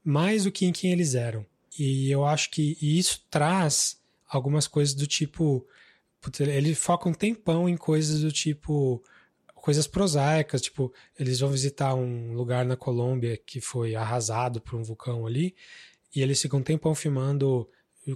mais 0.03 0.43
do 0.43 0.51
que 0.51 0.65
em 0.65 0.73
quem 0.73 0.91
eles 0.91 1.15
eram. 1.15 1.45
E 1.77 2.11
eu 2.11 2.25
acho 2.25 2.49
que 2.49 2.77
isso 2.81 3.23
traz 3.29 4.00
algumas 4.31 4.67
coisas 4.67 4.95
do 4.95 5.05
tipo. 5.05 5.65
Ele 6.39 6.73
foca 6.75 7.09
um 7.09 7.13
tempão 7.13 7.67
em 7.67 7.77
coisas 7.77 8.21
do 8.21 8.31
tipo. 8.31 9.03
Coisas 9.53 9.85
prosaicas, 9.85 10.59
tipo, 10.59 10.91
eles 11.19 11.39
vão 11.39 11.51
visitar 11.51 11.93
um 11.93 12.33
lugar 12.33 12.65
na 12.65 12.75
Colômbia 12.75 13.37
que 13.37 13.61
foi 13.61 13.93
arrasado 13.93 14.59
por 14.59 14.73
um 14.73 14.81
vulcão 14.81 15.27
ali, 15.27 15.55
e 16.15 16.23
eles 16.23 16.41
ficam 16.41 16.61
um 16.61 16.63
tempão 16.63 16.95
filmando 16.95 17.69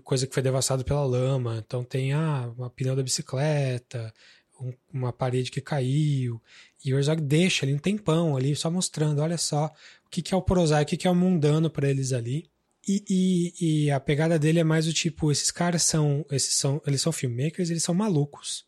coisa 0.03 0.25
que 0.25 0.33
foi 0.33 0.41
devastada 0.41 0.83
pela 0.83 1.05
lama. 1.05 1.63
Então 1.65 1.83
tem 1.83 2.13
ah, 2.13 2.51
pneu 2.75 2.95
da 2.95 3.03
bicicleta, 3.03 4.11
um, 4.59 4.73
uma 4.91 5.13
parede 5.13 5.51
que 5.51 5.61
caiu. 5.61 6.41
E 6.83 6.93
o 6.93 6.97
Herzog 6.97 7.21
deixa 7.21 7.65
ali 7.65 7.73
um 7.73 7.79
tempão 7.79 8.35
ali, 8.35 8.55
só 8.55 8.69
mostrando, 8.71 9.21
olha 9.21 9.37
só, 9.37 9.67
o 10.05 10.09
que, 10.09 10.21
que 10.21 10.33
é 10.33 10.37
o 10.37 10.41
prosaico, 10.41 10.83
o 10.83 10.89
que, 10.89 10.97
que 10.97 11.07
é 11.07 11.11
o 11.11 11.15
mundano 11.15 11.69
para 11.69 11.89
eles 11.89 12.13
ali. 12.13 12.49
E, 12.88 13.03
e, 13.10 13.86
e, 13.86 13.91
a 13.91 13.99
pegada 13.99 14.38
dele 14.38 14.60
é 14.60 14.64
mais 14.64 14.88
o 14.88 14.94
tipo, 14.94 15.32
esses 15.32 15.49
caras 15.49 15.82
são, 15.84 16.24
esses 16.32 16.53
são, 16.53 16.82
eles 16.86 17.02
são 17.02 17.12
filmmakers, 17.12 17.70
eles 17.70 17.84
são 17.84 17.95
malucos. 17.95 18.66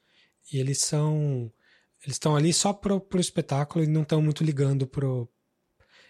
E 0.52 0.58
eles 0.58 0.80
são, 0.80 1.52
eles 2.04 2.16
estão 2.16 2.36
ali 2.36 2.52
só 2.52 2.74
pro, 2.74 3.00
pro 3.00 3.20
espetáculo 3.20 3.86
e 3.86 3.88
não 3.88 4.02
estão 4.02 4.22
muito 4.22 4.44
ligando 4.44 4.88
pro, 4.88 5.30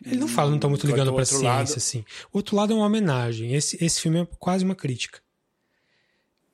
ele 0.06 0.18
não 0.18 0.28
fala, 0.28 0.50
não 0.50 0.58
estão 0.58 0.70
muito 0.70 0.86
ligando 0.86 1.14
pra 1.14 1.26
ciência, 1.26 1.48
lado... 1.48 1.74
assim. 1.76 2.06
O 2.32 2.38
outro 2.38 2.56
lado 2.56 2.74
é 2.74 2.76
uma 2.76 2.86
homenagem. 2.86 3.54
Esse, 3.54 3.84
esse 3.84 4.02
filme 4.02 4.22
é 4.22 4.28
quase 4.38 4.64
uma 4.64 4.76
crítica. 4.76 5.20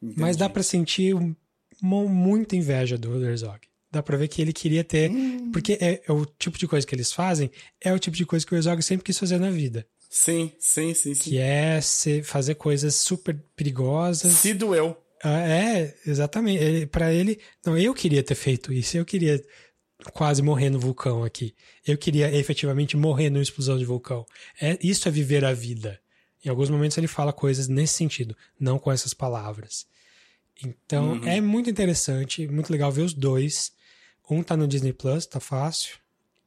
Entendi. 0.02 0.20
Mas 0.20 0.38
dá 0.38 0.50
para 0.50 0.64
sentir 0.64 1.14
uma, 1.14 2.04
muita 2.04 2.56
inveja 2.56 2.98
do 2.98 3.24
Herzog. 3.24 3.60
Dá 3.92 4.02
pra 4.02 4.18
ver 4.18 4.28
que 4.28 4.42
ele 4.42 4.54
queria 4.54 4.84
ter. 4.84 5.12
Hum. 5.12 5.52
Porque 5.52 5.74
é, 5.80 6.02
é, 6.08 6.12
o 6.12 6.26
tipo 6.26 6.58
de 6.58 6.68
coisa 6.68 6.88
que 6.88 6.96
eles 6.96 7.12
fazem, 7.12 7.52
é 7.82 7.94
o 7.94 8.00
tipo 8.00 8.16
de 8.16 8.26
coisa 8.26 8.46
que 8.46 8.54
o 8.54 8.56
Herzog 8.56 8.82
sempre 8.82 9.04
quis 9.04 9.20
fazer 9.20 9.38
na 9.38 9.50
vida. 9.50 9.86
Sim, 10.15 10.52
sim, 10.60 10.94
sim, 10.94 11.15
sim. 11.15 11.23
Que 11.23 11.40
é 11.40 11.81
ser, 11.81 12.23
fazer 12.23 12.53
coisas 12.53 12.94
super 12.94 13.35
perigosas. 13.56 14.31
Se 14.34 14.53
doeu. 14.53 14.95
Ah, 15.23 15.40
é, 15.40 15.95
exatamente. 16.06 16.85
Para 16.85 17.11
ele, 17.11 17.40
não, 17.65 17.76
eu 17.76 17.95
queria 17.95 18.22
ter 18.22 18.35
feito 18.35 18.72
isso. 18.72 18.95
Eu 18.95 19.06
queria 19.06 19.44
quase 20.14 20.44
morrer 20.44 20.69
no 20.69 20.80
vulcão 20.80 21.23
aqui. 21.23 21.56
Eu 21.84 21.98
queria 21.98 22.31
efetivamente 22.31 22.95
morrer 22.95 23.31
numa 23.31 23.41
explosão 23.41 23.76
de 23.76 23.85
vulcão. 23.85 24.23
É, 24.61 24.77
isso 24.84 25.07
é 25.07 25.11
viver 25.11 25.44
a 25.44 25.52
vida. 25.52 25.99
Em 26.45 26.49
alguns 26.49 26.69
momentos 26.69 26.95
ele 26.95 27.07
fala 27.07 27.34
coisas 27.34 27.68
nesse 27.68 27.95
sentido, 27.95 28.38
não 28.60 28.77
com 28.77 28.91
essas 28.91 29.15
palavras. 29.15 29.88
Então 30.64 31.14
uhum. 31.14 31.27
é 31.27 31.41
muito 31.41 31.72
interessante, 31.72 32.48
muito 32.48 32.72
legal 32.72 32.91
ver 32.91 33.02
os 33.02 33.15
dois. 33.15 33.72
Um 34.30 34.44
tá 34.44 34.56
no 34.56 34.68
Disney 34.68 34.94
Plus, 34.94 35.26
tá 35.26 35.40
fácil, 35.40 35.98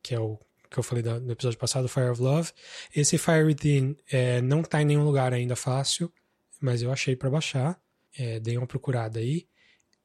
que 0.00 0.14
é 0.14 0.20
o 0.20 0.38
que 0.70 0.78
eu 0.78 0.82
falei 0.82 1.02
no 1.02 1.32
episódio 1.32 1.58
passado, 1.58 1.88
Fire 1.88 2.08
of 2.08 2.20
Love. 2.20 2.52
Esse 2.94 3.18
Fire 3.18 3.44
Within 3.44 3.96
é, 4.10 4.40
não 4.40 4.62
tá 4.62 4.82
em 4.82 4.84
nenhum 4.84 5.04
lugar 5.04 5.32
ainda 5.32 5.56
fácil, 5.56 6.12
mas 6.60 6.82
eu 6.82 6.92
achei 6.92 7.16
para 7.16 7.30
baixar. 7.30 7.80
É, 8.18 8.40
dei 8.40 8.56
uma 8.56 8.66
procurada 8.66 9.18
aí. 9.18 9.46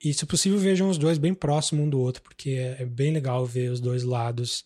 E, 0.03 0.13
se 0.13 0.25
possível, 0.25 0.57
vejam 0.57 0.89
os 0.89 0.97
dois 0.97 1.17
bem 1.17 1.33
próximos 1.33 1.85
um 1.85 1.89
do 1.89 1.99
outro, 1.99 2.23
porque 2.23 2.51
é, 2.51 2.81
é 2.81 2.85
bem 2.85 3.13
legal 3.13 3.45
ver 3.45 3.71
os 3.71 3.79
dois 3.79 4.03
lados 4.03 4.65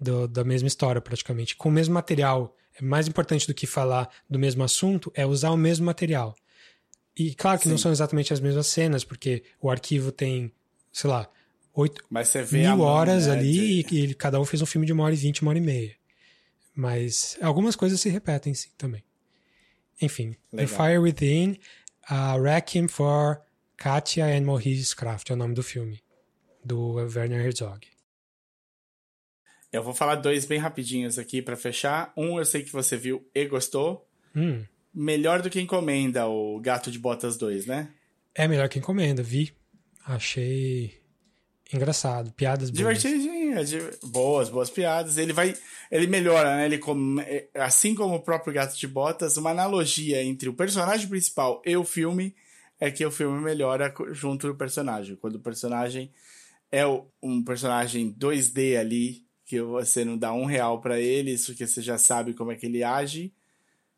do, 0.00 0.28
da 0.28 0.44
mesma 0.44 0.68
história, 0.68 1.00
praticamente. 1.00 1.56
Com 1.56 1.68
o 1.68 1.72
mesmo 1.72 1.94
material. 1.94 2.54
É 2.78 2.82
mais 2.82 3.08
importante 3.08 3.46
do 3.46 3.54
que 3.54 3.66
falar 3.66 4.08
do 4.28 4.38
mesmo 4.38 4.62
assunto 4.62 5.10
é 5.14 5.24
usar 5.26 5.50
o 5.50 5.56
mesmo 5.56 5.86
material. 5.86 6.34
E 7.16 7.34
claro 7.34 7.58
que 7.58 7.64
Sim. 7.64 7.70
não 7.70 7.78
são 7.78 7.90
exatamente 7.90 8.32
as 8.32 8.40
mesmas 8.40 8.66
cenas, 8.66 9.02
porque 9.02 9.42
o 9.60 9.70
arquivo 9.70 10.12
tem, 10.12 10.52
sei 10.92 11.08
lá, 11.08 11.28
oito 11.76 12.04
mil 12.50 12.80
horas 12.80 13.26
né, 13.26 13.32
ali 13.34 13.84
de... 13.84 13.96
e, 13.96 14.04
e, 14.06 14.14
cada 14.14 14.40
um 14.40 14.44
fez 14.44 14.62
um 14.62 14.66
filme 14.66 14.86
de 14.86 14.92
uma 14.92 15.04
hora 15.04 15.14
e 15.14 15.16
vinte, 15.16 15.42
uma 15.42 15.50
hora 15.50 15.58
e 15.58 15.62
meia. 15.62 15.94
Mas 16.74 17.38
algumas 17.40 17.76
coisas 17.76 18.00
se 18.00 18.08
repetem 18.08 18.54
sim 18.54 18.70
também. 18.76 19.04
Enfim, 20.00 20.36
Legal. 20.52 20.66
The 20.66 20.76
Fire 20.76 20.98
Within, 20.98 21.58
uh, 22.10 22.42
Requiem 22.42 22.88
for 22.88 23.40
Katia 23.76 24.26
and 24.26 24.42
Maurice 24.42 24.94
Kraft 24.94 25.30
é 25.30 25.34
o 25.34 25.36
nome 25.36 25.54
do 25.54 25.62
filme, 25.62 26.02
do 26.64 26.94
Werner 26.94 27.44
Herzog. 27.44 27.86
Eu 29.72 29.82
vou 29.82 29.94
falar 29.94 30.16
dois 30.16 30.46
bem 30.46 30.58
rapidinhos 30.58 31.18
aqui 31.18 31.42
para 31.42 31.56
fechar. 31.56 32.12
Um 32.16 32.38
eu 32.38 32.44
sei 32.44 32.62
que 32.62 32.72
você 32.72 32.96
viu 32.96 33.26
e 33.34 33.44
gostou. 33.46 34.08
Hum. 34.34 34.64
Melhor 34.94 35.42
do 35.42 35.50
que 35.50 35.60
Encomenda, 35.60 36.26
o 36.26 36.58
Gato 36.60 36.90
de 36.90 36.98
Botas 36.98 37.36
2, 37.36 37.66
né? 37.66 37.90
É 38.34 38.48
melhor 38.48 38.68
que 38.68 38.78
Encomenda, 38.78 39.22
vi. 39.22 39.52
Achei 40.04 40.98
engraçado, 41.72 42.32
piadas 42.32 42.70
boas. 42.70 42.78
Divertidinho, 42.78 43.56
boas, 44.04 44.48
boas 44.48 44.70
piadas. 44.70 45.16
Ele 45.18 45.32
vai, 45.32 45.54
ele 45.90 46.06
melhora, 46.06 46.56
né? 46.56 46.66
Ele 46.66 46.80
é, 47.20 47.48
assim 47.54 47.94
como 47.94 48.14
o 48.14 48.22
próprio 48.22 48.54
Gato 48.54 48.76
de 48.76 48.86
Botas, 48.86 49.36
uma 49.36 49.50
analogia 49.50 50.22
entre 50.22 50.48
o 50.48 50.54
personagem 50.54 51.08
principal 51.08 51.62
e 51.64 51.76
o 51.76 51.84
filme 51.84 52.34
é 52.78 52.90
que 52.90 53.04
o 53.04 53.10
filme 53.10 53.40
melhora 53.40 53.92
junto 54.12 54.46
do 54.46 54.54
personagem. 54.54 55.16
Quando 55.16 55.36
o 55.36 55.40
personagem 55.40 56.12
é 56.70 56.84
um 57.22 57.42
personagem 57.42 58.12
2D 58.12 58.78
ali, 58.78 59.24
que 59.44 59.60
você 59.60 60.04
não 60.04 60.18
dá 60.18 60.32
um 60.32 60.44
real 60.44 60.80
para 60.80 61.00
ele, 61.00 61.32
isso 61.32 61.54
que 61.54 61.66
você 61.66 61.80
já 61.80 61.96
sabe 61.96 62.34
como 62.34 62.52
é 62.52 62.56
que 62.56 62.66
ele 62.66 62.82
age, 62.82 63.32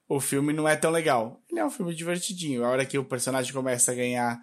o 0.08 0.20
filme 0.20 0.52
não 0.52 0.68
é 0.68 0.76
tão 0.76 0.90
legal. 0.90 1.42
Ele 1.50 1.60
é 1.60 1.64
um 1.64 1.70
filme 1.70 1.94
divertidinho. 1.94 2.64
A 2.64 2.68
hora 2.68 2.86
que 2.86 2.98
o 2.98 3.04
personagem 3.04 3.52
começa 3.52 3.92
a 3.92 3.94
ganhar 3.94 4.40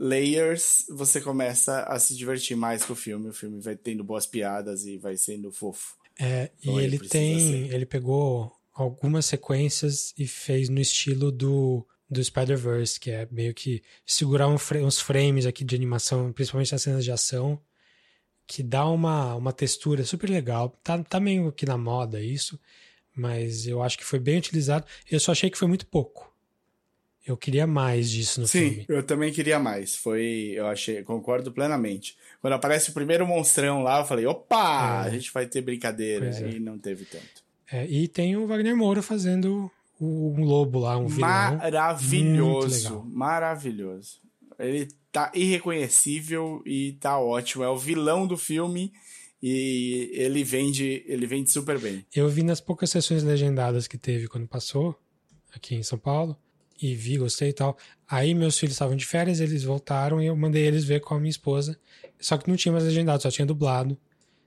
layers, 0.00 0.86
você 0.88 1.20
começa 1.20 1.82
a 1.82 1.98
se 1.98 2.16
divertir 2.16 2.56
mais 2.56 2.82
com 2.82 2.94
o 2.94 2.96
filme. 2.96 3.28
O 3.28 3.34
filme 3.34 3.60
vai 3.60 3.76
tendo 3.76 4.02
boas 4.02 4.26
piadas 4.26 4.86
e 4.86 4.96
vai 4.96 5.18
sendo 5.18 5.52
fofo. 5.52 5.94
É, 6.18 6.50
e 6.62 6.70
então 6.70 6.80
ele 6.80 6.98
tem. 6.98 7.38
Ser. 7.38 7.74
Ele 7.74 7.84
pegou 7.84 8.50
algumas 8.72 9.26
sequências 9.26 10.14
e 10.16 10.26
fez 10.26 10.70
no 10.70 10.80
estilo 10.80 11.30
do, 11.30 11.86
do 12.08 12.24
Spider-Verse, 12.24 12.98
que 12.98 13.10
é 13.10 13.28
meio 13.30 13.52
que 13.52 13.82
segurar 14.06 14.48
um, 14.48 14.56
uns 14.82 14.98
frames 14.98 15.44
aqui 15.44 15.62
de 15.62 15.76
animação, 15.76 16.32
principalmente 16.32 16.72
nas 16.72 16.80
cenas 16.80 17.04
de 17.04 17.12
ação, 17.12 17.60
que 18.46 18.62
dá 18.62 18.88
uma, 18.88 19.34
uma 19.34 19.52
textura 19.52 20.02
super 20.04 20.30
legal. 20.30 20.70
Tá, 20.82 21.02
tá 21.04 21.20
meio 21.20 21.52
que 21.52 21.66
na 21.66 21.76
moda 21.76 22.22
isso, 22.22 22.58
mas 23.14 23.66
eu 23.66 23.82
acho 23.82 23.98
que 23.98 24.04
foi 24.04 24.18
bem 24.18 24.38
utilizado. 24.38 24.86
Eu 25.10 25.20
só 25.20 25.32
achei 25.32 25.50
que 25.50 25.58
foi 25.58 25.68
muito 25.68 25.86
pouco. 25.86 26.29
Eu 27.26 27.36
queria 27.36 27.66
mais 27.66 28.10
disso 28.10 28.40
no 28.40 28.46
Sim, 28.48 28.70
filme. 28.70 28.86
eu 28.88 29.02
também 29.02 29.32
queria 29.32 29.58
mais. 29.58 29.94
Foi, 29.94 30.52
eu 30.54 30.66
achei, 30.66 31.02
concordo 31.02 31.52
plenamente. 31.52 32.16
Quando 32.40 32.54
aparece 32.54 32.90
o 32.90 32.94
primeiro 32.94 33.26
monstrão 33.26 33.82
lá, 33.82 34.00
eu 34.00 34.06
falei, 34.06 34.26
opa, 34.26 35.02
É. 35.04 35.08
a 35.08 35.10
gente 35.10 35.30
vai 35.32 35.46
ter 35.46 35.60
brincadeira. 35.60 36.26
É. 36.30 36.50
E 36.50 36.58
não 36.58 36.78
teve 36.78 37.04
tanto. 37.04 37.44
É, 37.70 37.86
e 37.86 38.08
tem 38.08 38.36
o 38.36 38.46
Wagner 38.46 38.74
Moura 38.76 39.02
fazendo 39.02 39.70
o, 40.00 40.32
um 40.36 40.42
lobo 40.44 40.78
lá, 40.80 40.96
um 40.96 41.06
vilão. 41.06 41.50
Muito 41.50 41.60
Maravilhoso, 41.62 42.84
legal. 42.88 43.04
maravilhoso. 43.06 44.20
Ele 44.58 44.88
tá 45.12 45.30
irreconhecível 45.34 46.62
e 46.66 46.92
tá 47.00 47.18
ótimo. 47.18 47.64
É 47.64 47.68
o 47.68 47.78
vilão 47.78 48.26
do 48.26 48.36
filme 48.36 48.92
e 49.42 50.10
ele 50.14 50.42
vende, 50.44 51.02
ele 51.06 51.26
vende 51.26 51.50
super 51.50 51.78
bem. 51.78 52.04
Eu 52.14 52.28
vi 52.28 52.42
nas 52.42 52.60
poucas 52.60 52.90
sessões 52.90 53.22
legendadas 53.22 53.86
que 53.86 53.96
teve 53.98 54.26
quando 54.28 54.46
passou, 54.48 54.98
aqui 55.54 55.74
em 55.74 55.82
São 55.82 55.98
Paulo, 55.98 56.36
e 56.80 56.94
vi, 56.94 57.18
gostei 57.18 57.50
e 57.50 57.52
tal. 57.52 57.76
Aí 58.08 58.34
meus 58.34 58.58
filhos 58.58 58.74
estavam 58.74 58.96
de 58.96 59.04
férias, 59.06 59.40
eles 59.40 59.62
voltaram 59.64 60.20
e 60.22 60.26
eu 60.26 60.36
mandei 60.36 60.62
eles 60.64 60.84
ver 60.84 61.00
com 61.00 61.14
a 61.14 61.18
minha 61.20 61.30
esposa. 61.30 61.78
Só 62.18 62.36
que 62.38 62.48
não 62.48 62.56
tinha 62.56 62.72
mais 62.72 62.84
legendado, 62.84 63.22
só 63.22 63.30
tinha 63.30 63.46
dublado. 63.46 63.98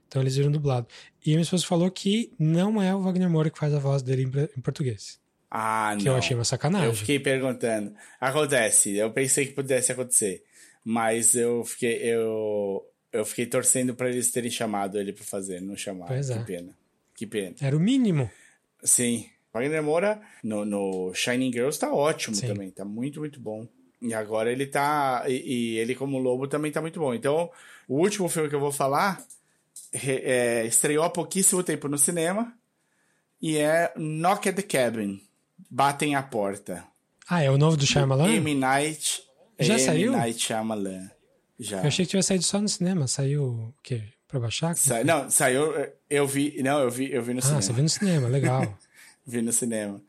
Então 0.08 0.22
eles 0.22 0.36
viram 0.36 0.50
dublado. 0.50 0.86
E 1.24 1.30
minha 1.30 1.42
esposa 1.42 1.66
falou 1.66 1.90
que 1.90 2.32
não 2.38 2.80
é 2.82 2.94
o 2.94 3.00
Wagner 3.00 3.28
Moura 3.28 3.50
que 3.50 3.58
faz 3.58 3.72
a 3.74 3.78
voz 3.78 4.02
dele 4.02 4.22
em, 4.56 4.60
português. 4.60 5.18
Ah, 5.50 5.94
Que 5.98 6.04
não. 6.04 6.12
eu 6.12 6.18
achei 6.18 6.36
uma 6.36 6.44
sacanagem. 6.44 6.86
Eu 6.88 6.94
fiquei 6.94 7.18
perguntando. 7.18 7.92
Acontece, 8.20 8.96
eu 8.96 9.10
pensei 9.12 9.46
que 9.46 9.52
pudesse 9.52 9.92
acontecer, 9.92 10.42
mas 10.84 11.34
eu 11.34 11.64
fiquei 11.64 11.96
eu 12.02 12.84
eu 13.12 13.24
fiquei 13.24 13.46
torcendo 13.46 13.94
pra 13.94 14.08
eles 14.10 14.30
terem 14.32 14.50
chamado 14.50 14.98
ele 14.98 15.12
pra 15.12 15.24
fazer, 15.24 15.60
não 15.60 15.76
chamaram. 15.76 16.08
Pois 16.14 16.30
é. 16.30 16.38
Que 16.38 16.44
pena. 16.44 16.76
Que 17.14 17.26
pena. 17.26 17.54
Era 17.60 17.76
o 17.76 17.80
mínimo. 17.80 18.28
Sim. 18.82 19.28
Wagner 19.54 19.82
Moura 19.82 20.20
no, 20.42 20.64
no 20.64 21.14
Shining 21.14 21.52
Girls 21.52 21.78
tá 21.78 21.92
ótimo 21.94 22.34
Sim. 22.34 22.48
também, 22.48 22.70
tá 22.70 22.84
muito, 22.84 23.20
muito 23.20 23.38
bom. 23.38 23.68
E 24.02 24.12
agora 24.12 24.50
ele 24.50 24.66
tá. 24.66 25.24
E, 25.28 25.32
e 25.74 25.78
ele, 25.78 25.94
como 25.94 26.18
lobo, 26.18 26.48
também 26.48 26.72
tá 26.72 26.80
muito 26.80 26.98
bom. 26.98 27.14
Então, 27.14 27.50
o 27.88 27.98
último 28.00 28.28
filme 28.28 28.48
que 28.48 28.54
eu 28.54 28.60
vou 28.60 28.72
falar 28.72 29.24
é, 29.92 30.66
estreou 30.66 31.04
há 31.04 31.08
pouquíssimo 31.08 31.62
tempo 31.62 31.88
no 31.88 31.96
cinema 31.96 32.52
e 33.40 33.56
é 33.56 33.92
Knock 33.96 34.48
at 34.48 34.56
the 34.56 34.62
Cabin 34.62 35.20
Batem 35.70 36.16
a 36.16 36.22
Porta. 36.22 36.84
Ah, 37.28 37.42
é 37.42 37.50
o 37.50 37.56
novo 37.56 37.76
do 37.76 37.86
Shyamalan? 37.86 38.28
M. 38.34 38.54
Night. 38.54 39.22
Já 39.58 39.74
M. 39.74 39.82
saiu? 39.82 40.12
Night 40.12 40.38
Shyamalan. 40.38 41.10
Já. 41.58 41.80
Eu 41.80 41.86
achei 41.86 42.04
que 42.04 42.10
tivesse 42.10 42.28
saído 42.28 42.44
só 42.44 42.60
no 42.60 42.68
cinema. 42.68 43.06
Saiu 43.06 43.44
o 43.44 43.74
quê? 43.82 44.02
Pra 44.28 44.40
baixar? 44.40 44.74
Sa- 44.74 45.04
Não, 45.04 45.30
saiu. 45.30 45.72
Eu 46.10 46.26
vi. 46.26 46.60
Não, 46.62 46.80
eu 46.80 46.90
vi, 46.90 47.10
eu 47.12 47.22
vi 47.22 47.32
no 47.32 47.38
ah, 47.38 47.42
cinema. 47.42 47.62
você 47.62 47.72
viu 47.72 47.82
no 47.84 47.88
cinema, 47.88 48.28
legal. 48.28 48.76
Vi 49.26 49.40
no 49.42 49.52
cinema. 49.52 50.00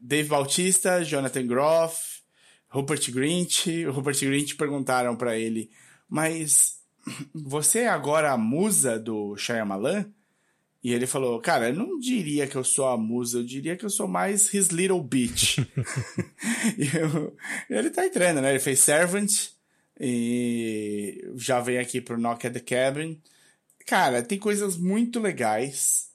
Dave 0.00 0.28
Bautista, 0.28 1.02
Jonathan 1.04 1.46
Groff, 1.46 2.20
Rupert 2.68 3.10
Grint. 3.10 3.66
O 3.88 3.92
Rupert 3.92 4.18
Grint 4.20 4.54
perguntaram 4.56 5.16
pra 5.16 5.36
ele, 5.36 5.70
mas 6.08 6.78
você 7.34 7.80
é 7.80 7.88
agora 7.88 8.30
a 8.32 8.38
musa 8.38 8.98
do 8.98 9.36
Shyamalan? 9.36 10.06
E 10.84 10.92
ele 10.92 11.06
falou, 11.08 11.40
cara, 11.40 11.70
eu 11.70 11.74
não 11.74 11.98
diria 11.98 12.46
que 12.46 12.54
eu 12.56 12.62
sou 12.62 12.86
a 12.86 12.96
musa, 12.96 13.38
eu 13.38 13.44
diria 13.44 13.76
que 13.76 13.84
eu 13.84 13.90
sou 13.90 14.06
mais 14.06 14.52
his 14.54 14.68
little 14.68 15.02
bitch. 15.02 15.58
e 16.78 16.96
eu- 16.96 17.36
ele 17.68 17.90
tá 17.90 18.06
entrando, 18.06 18.40
né? 18.40 18.50
Ele 18.50 18.60
fez 18.60 18.78
Servant 18.78 19.30
e 20.00 21.28
já 21.34 21.60
vem 21.60 21.78
aqui 21.78 22.00
pro 22.00 22.16
Knock 22.18 22.46
at 22.46 22.52
the 22.52 22.60
Cabin. 22.60 23.20
Cara, 23.86 24.22
tem 24.22 24.38
coisas 24.38 24.76
muito 24.76 25.18
legais 25.18 26.07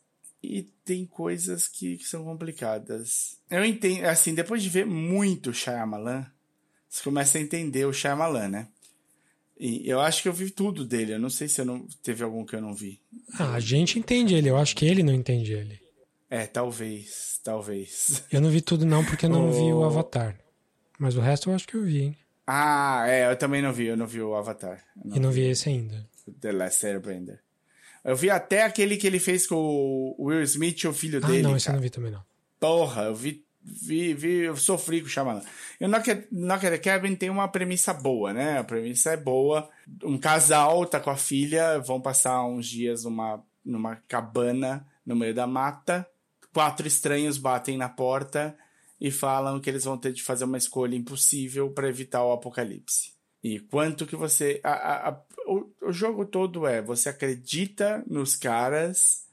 e 0.44 0.64
tem 0.84 1.06
coisas 1.06 1.68
que, 1.68 1.98
que 1.98 2.04
são 2.06 2.26
complicadas. 2.26 3.38
Eu 3.50 3.64
entendo, 3.64 4.06
assim, 4.06 4.36
depois 4.36 4.62
de 4.62 4.70
ver 4.70 4.86
muito 4.86 5.54
Shyamalan, 5.54 6.26
você 6.90 7.02
começa 7.02 7.38
a 7.38 7.42
entender 7.42 7.86
o 7.86 7.94
Shyamalan, 7.94 8.50
né? 8.50 8.68
E 9.58 9.88
eu 9.90 10.02
acho 10.02 10.22
que 10.22 10.28
eu 10.28 10.34
vi 10.34 10.50
tudo 10.50 10.84
dele. 10.84 11.14
Eu 11.14 11.20
não 11.20 11.30
sei 11.30 11.48
se 11.48 11.62
eu 11.62 11.66
não 11.66 11.88
teve 12.04 12.24
algum 12.24 12.44
que 12.46 12.56
eu 12.56 12.62
não 12.62 12.74
vi. 12.74 13.00
Ah, 13.40 13.54
a 13.54 13.60
gente 13.60 13.98
entende 13.98 14.36
ele, 14.36 14.50
eu 14.50 14.58
acho 14.58 14.76
que 14.76 14.86
ele 14.86 15.04
não 15.04 15.14
entende 15.14 15.54
ele. 15.54 15.80
É, 16.30 16.46
talvez, 16.48 17.40
talvez. 17.44 18.24
Eu 18.32 18.42
não 18.42 18.50
vi 18.50 18.60
tudo 18.60 18.86
não, 18.86 19.06
porque 19.06 19.28
eu 19.28 19.30
não 19.30 19.52
vi 19.52 19.72
o. 19.72 19.84
Avatar. 19.84 20.38
Mas 21.00 21.16
o 21.16 21.22
resto 21.22 21.50
eu 21.50 21.56
acho 21.56 21.68
que 21.68 21.76
eu 21.76 21.84
vi, 21.84 22.02
hein? 22.02 22.18
Ah, 22.46 23.06
é, 23.08 23.32
eu 23.32 23.38
também 23.38 23.62
não 23.62 23.72
vi, 23.72 23.86
eu 23.86 23.96
não 23.96 24.08
vi 24.08 24.22
o 24.22 24.36
Avatar. 24.36 24.84
Eu 25.06 25.16
E 25.16 25.20
não 25.20 25.32
vi 25.32 25.42
esse 25.42 25.70
ainda. 25.70 26.06
The 26.42 26.52
Last 26.52 26.86
Airbender. 26.86 27.40
Eu 28.04 28.16
vi 28.16 28.30
até 28.30 28.64
aquele 28.64 28.98
que 28.98 29.08
ele 29.08 29.20
fez 29.20 29.48
com 29.48 29.56
o 29.56 30.16
Will 30.26 30.42
Smith 30.44 30.82
e 30.84 30.88
o 30.88 30.94
filho 30.94 31.20
Ah, 31.24 31.28
dele. 31.28 31.42
não, 31.44 31.56
esse 31.56 31.68
eu 31.68 31.72
cara. 31.72 31.78
não 31.78 31.84
vi 31.84 31.90
também 31.90 32.12
não. 32.12 32.24
Porra, 32.60 33.04
eu 33.04 33.16
vi, 33.16 33.44
vi, 33.62 34.14
vi 34.14 34.40
eu 34.42 34.58
sofri 34.58 35.00
com 35.02 35.08
o 35.08 35.10
Shyamalan. 35.10 35.42
E 35.80 35.86
o 35.86 35.88
Knock 35.88 36.10
at, 36.12 36.72
the 36.72 36.78
Cabin 36.78 37.16
tem 37.16 37.30
uma 37.30 37.48
premissa 37.48 37.94
boa, 37.94 38.34
né? 38.34 38.58
A 38.60 38.64
premissa 38.64 39.12
é 39.12 39.18
boa. 39.18 39.70
Um 40.04 40.18
casal 40.18 40.86
tá 40.86 41.00
com 41.00 41.10
a 41.10 41.16
filha, 41.18 41.80
vão 41.80 42.02
passar 42.02 42.44
uns 42.46 42.68
dias 42.68 43.04
numa, 43.06 43.44
numa 43.66 43.96
cabana 44.08 44.86
no 45.06 45.16
meio 45.16 45.34
da 45.34 45.48
mata. 45.48 46.06
Quatro 46.54 46.88
estranhos 46.88 47.38
batem 47.38 47.78
na 47.78 47.90
porta 47.90 48.56
e 49.02 49.10
falam 49.12 49.60
que 49.60 49.70
eles 49.70 49.84
vão 49.86 49.98
ter 49.98 50.14
de 50.14 50.22
fazer 50.24 50.44
uma 50.46 50.58
escolha 50.58 50.96
impossível 50.96 51.70
para 51.72 51.90
evitar 51.90 52.24
o 52.24 52.32
apocalipse. 52.32 53.12
E 53.44 53.60
quanto 53.60 54.06
que 54.06 54.16
você. 54.16 54.62
a- 54.64 55.10
a- 55.10 55.22
o, 55.46 55.70
o 55.82 55.92
jogo 55.92 56.26
todo 56.26 56.66
é: 56.66 56.82
você 56.82 57.10
acredita 57.10 58.04
nos 58.08 58.36
caras 58.36 59.24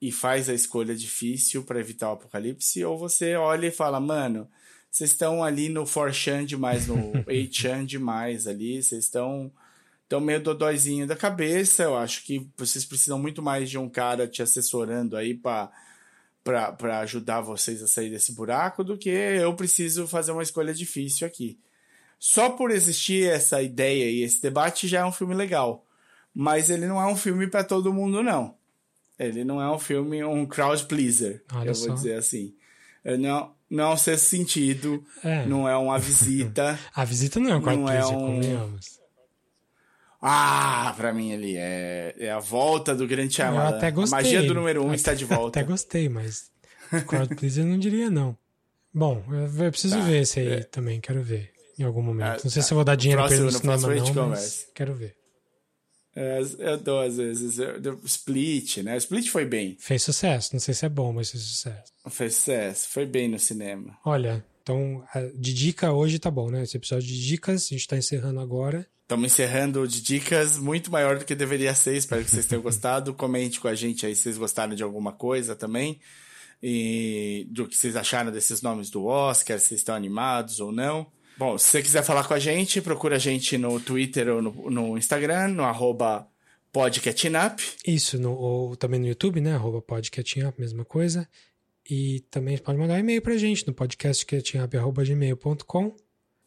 e 0.00 0.10
faz 0.10 0.48
a 0.48 0.54
escolha 0.54 0.96
difícil 0.96 1.62
para 1.62 1.78
evitar 1.78 2.10
o 2.10 2.14
apocalipse, 2.14 2.84
ou 2.84 2.98
você 2.98 3.36
olha 3.36 3.68
e 3.68 3.70
fala, 3.70 4.00
mano, 4.00 4.48
vocês 4.90 5.10
estão 5.10 5.44
ali 5.44 5.68
no 5.68 5.84
4chan 5.84 6.44
demais, 6.44 6.88
no 6.88 7.12
8chan 7.24 7.86
demais 7.86 8.46
ali, 8.46 8.82
vocês 8.82 9.04
estão 9.04 9.52
estão 10.02 10.20
meio 10.20 10.42
dodóizinho 10.42 11.06
da 11.06 11.16
cabeça, 11.16 11.84
eu 11.84 11.96
acho 11.96 12.24
que 12.24 12.46
vocês 12.56 12.84
precisam 12.84 13.18
muito 13.18 13.40
mais 13.40 13.70
de 13.70 13.78
um 13.78 13.88
cara 13.88 14.28
te 14.28 14.42
assessorando 14.42 15.16
aí 15.16 15.34
para 15.34 15.70
para 16.44 16.98
ajudar 16.98 17.40
vocês 17.40 17.80
a 17.82 17.86
sair 17.86 18.10
desse 18.10 18.32
buraco 18.32 18.82
do 18.82 18.98
que 18.98 19.08
eu 19.08 19.54
preciso 19.54 20.08
fazer 20.08 20.32
uma 20.32 20.42
escolha 20.42 20.74
difícil 20.74 21.24
aqui. 21.24 21.56
Só 22.24 22.50
por 22.50 22.70
existir 22.70 23.28
essa 23.28 23.60
ideia 23.60 24.08
e 24.08 24.22
esse 24.22 24.40
debate 24.40 24.86
já 24.86 25.00
é 25.00 25.04
um 25.04 25.10
filme 25.10 25.34
legal. 25.34 25.84
Mas 26.32 26.70
ele 26.70 26.86
não 26.86 27.00
é 27.02 27.06
um 27.08 27.16
filme 27.16 27.48
para 27.48 27.64
todo 27.64 27.92
mundo, 27.92 28.22
não. 28.22 28.54
Ele 29.18 29.44
não 29.44 29.60
é 29.60 29.68
um 29.74 29.78
filme, 29.78 30.22
um 30.22 30.46
crowd 30.46 30.84
pleaser, 30.86 31.42
Olha 31.52 31.70
eu 31.70 31.74
só. 31.74 31.86
vou 31.88 31.96
dizer 31.96 32.14
assim. 32.14 32.54
Ele 33.04 33.18
Não, 33.26 33.52
não 33.68 33.90
é 33.90 33.94
um 33.94 33.96
sexto 33.96 34.26
sentido, 34.26 35.04
É. 35.24 35.44
não 35.46 35.68
é 35.68 35.76
uma 35.76 35.98
visita. 35.98 36.78
A 36.94 37.04
visita 37.04 37.40
não 37.40 37.50
é 37.50 37.56
um 37.56 37.60
quarto 37.60 37.80
Não 37.80 37.88
é 37.88 37.96
pleaser, 37.98 38.16
um- 38.16 38.20
convenhamos. 38.36 39.00
ah, 40.20 40.94
pra 40.96 41.12
mim 41.12 41.32
ele 41.32 41.56
é, 41.56 42.14
é 42.18 42.30
a 42.30 42.38
volta 42.38 42.94
do 42.94 43.04
grande 43.06 43.32
Eu 43.40 43.46
Shyamalan. 43.46 43.76
até 43.76 43.90
gostei. 43.90 44.18
A 44.18 44.22
magia 44.22 44.42
do 44.44 44.54
número 44.54 44.82
um 44.84 44.86
Até- 44.88 44.94
está 44.94 45.14
de 45.14 45.24
volta. 45.24 45.58
Até 45.58 45.68
gostei, 45.68 46.08
mas 46.08 46.50
crowd 47.08 47.34
pleaser 47.34 47.64
eu 47.64 47.68
não 47.70 47.78
diria 47.80 48.08
não. 48.10 48.38
Bom, 48.94 49.24
eu, 49.28 49.64
eu 49.64 49.70
preciso 49.72 49.96
Tá, 49.96 50.02
ver 50.04 50.20
esse 50.22 50.38
aí 50.38 50.48
é. 50.52 50.62
também, 50.62 51.00
quero 51.00 51.20
ver 51.22 51.51
em 51.82 51.86
algum 51.86 52.02
momento. 52.02 52.26
Ah, 52.26 52.40
não 52.44 52.50
sei 52.50 52.62
tá. 52.62 52.66
se 52.68 52.72
eu 52.72 52.76
vou 52.76 52.84
dar 52.84 52.94
dinheiro 52.96 53.22
pra 53.24 53.34
ele 53.34 53.44
no 53.44 53.50
cinema 53.52 53.76
não, 53.76 53.88
mas 53.88 54.10
conversa. 54.10 54.66
quero 54.74 54.94
ver. 54.94 55.16
É, 56.14 56.40
eu 56.58 56.76
dou 56.76 57.00
às 57.00 57.16
vezes. 57.16 57.58
eu- 57.58 58.00
Split, 58.04 58.78
né? 58.78 58.96
Split 58.98 59.28
foi 59.30 59.44
bem. 59.46 59.76
Fez 59.80 60.02
sucesso, 60.02 60.50
não 60.52 60.60
sei 60.60 60.74
se 60.74 60.84
é 60.84 60.88
bom, 60.88 61.12
mas 61.12 61.30
fez 61.30 61.42
sucesso. 61.42 61.92
Fez 62.10 62.34
sucesso. 62.34 62.88
Foi 62.90 63.06
bem 63.06 63.28
no 63.28 63.38
cinema. 63.38 63.96
Olha, 64.04 64.44
então, 64.62 65.02
de 65.34 65.54
dica 65.54 65.90
hoje 65.92 66.18
tá 66.18 66.30
bom, 66.30 66.50
né? 66.50 66.62
Esse 66.62 66.76
episódio 66.76 67.06
de 67.08 67.26
dicas, 67.26 67.64
a 67.66 67.68
gente 67.74 67.88
tá 67.88 67.96
encerrando 67.96 68.40
agora. 68.40 68.86
Estamos 69.02 69.32
encerrando 69.32 69.86
de 69.88 70.00
dicas 70.02 70.56
muito 70.58 70.90
maior 70.90 71.18
do 71.18 71.24
que 71.24 71.34
deveria 71.34 71.74
ser. 71.74 71.96
Espero 71.96 72.22
que 72.24 72.30
vocês 72.30 72.46
tenham 72.46 72.60
gostado. 72.62 73.14
Comente 73.14 73.58
com 73.60 73.68
a 73.68 73.74
gente 73.74 74.04
aí 74.06 74.14
se 74.14 74.22
vocês 74.22 74.38
gostaram 74.38 74.74
de 74.74 74.82
alguma 74.82 75.12
coisa 75.12 75.56
também. 75.56 75.98
E 76.62 77.46
do 77.50 77.66
que 77.66 77.76
vocês 77.76 77.96
acharam 77.96 78.30
desses 78.30 78.62
nomes 78.62 78.88
do 78.90 79.04
Oscar, 79.04 79.58
se 79.58 79.74
estão 79.74 79.94
animados 79.94 80.60
ou 80.60 80.70
não. 80.70 81.06
Bom, 81.42 81.58
se 81.58 81.70
você 81.70 81.82
quiser 81.82 82.04
falar 82.04 82.28
com 82.28 82.34
a 82.34 82.38
gente, 82.38 82.80
procura 82.80 83.16
a 83.16 83.18
gente 83.18 83.58
no 83.58 83.80
Twitter 83.80 84.28
ou 84.28 84.40
no, 84.40 84.70
no 84.70 84.96
Instagram, 84.96 85.48
no 85.48 85.64
arroba 85.64 86.28
podcatchingup. 86.72 87.60
Isso, 87.84 88.16
no, 88.16 88.32
ou 88.32 88.76
também 88.76 89.00
no 89.00 89.08
YouTube, 89.08 89.40
né? 89.40 89.52
Arroba 89.52 89.82
podcastingup, 89.82 90.60
mesma 90.60 90.84
coisa. 90.84 91.28
E 91.90 92.20
também 92.30 92.56
pode 92.58 92.78
mandar 92.78 92.94
um 92.94 92.98
e-mail 92.98 93.20
pra 93.20 93.36
gente 93.36 93.66
no 93.66 93.74
podcastcatchingup.gmail.com. 93.74 95.96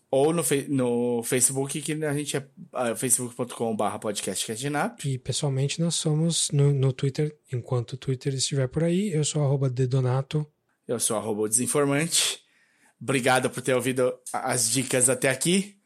Ou 0.10 0.32
no, 0.32 0.42
no 0.70 1.22
Facebook, 1.24 1.82
que 1.82 1.92
a 1.92 2.14
gente 2.14 2.38
é 2.38 2.40
uh, 2.40 2.96
facebook.com.br 2.96 3.98
podcastcatchingup. 4.00 5.06
E 5.06 5.18
pessoalmente 5.18 5.82
nós 5.82 5.96
somos 5.96 6.50
no, 6.54 6.74
no 6.74 6.94
Twitter, 6.94 7.38
enquanto 7.52 7.92
o 7.92 7.98
Twitter 7.98 8.34
estiver 8.34 8.70
por 8.70 8.86
aí, 8.86 9.12
eu 9.12 9.26
sou 9.26 9.44
arroba 9.44 9.70
dedonato. 9.70 10.48
Eu 10.88 11.02
sou 11.02 11.18
arroba 11.18 11.50
desinformante. 11.50 12.45
Obrigado 13.02 13.50
por 13.50 13.62
ter 13.62 13.74
ouvido 13.74 14.14
as 14.34 14.70
dicas 14.70 15.10
até 15.10 15.30
aqui. 15.30 15.78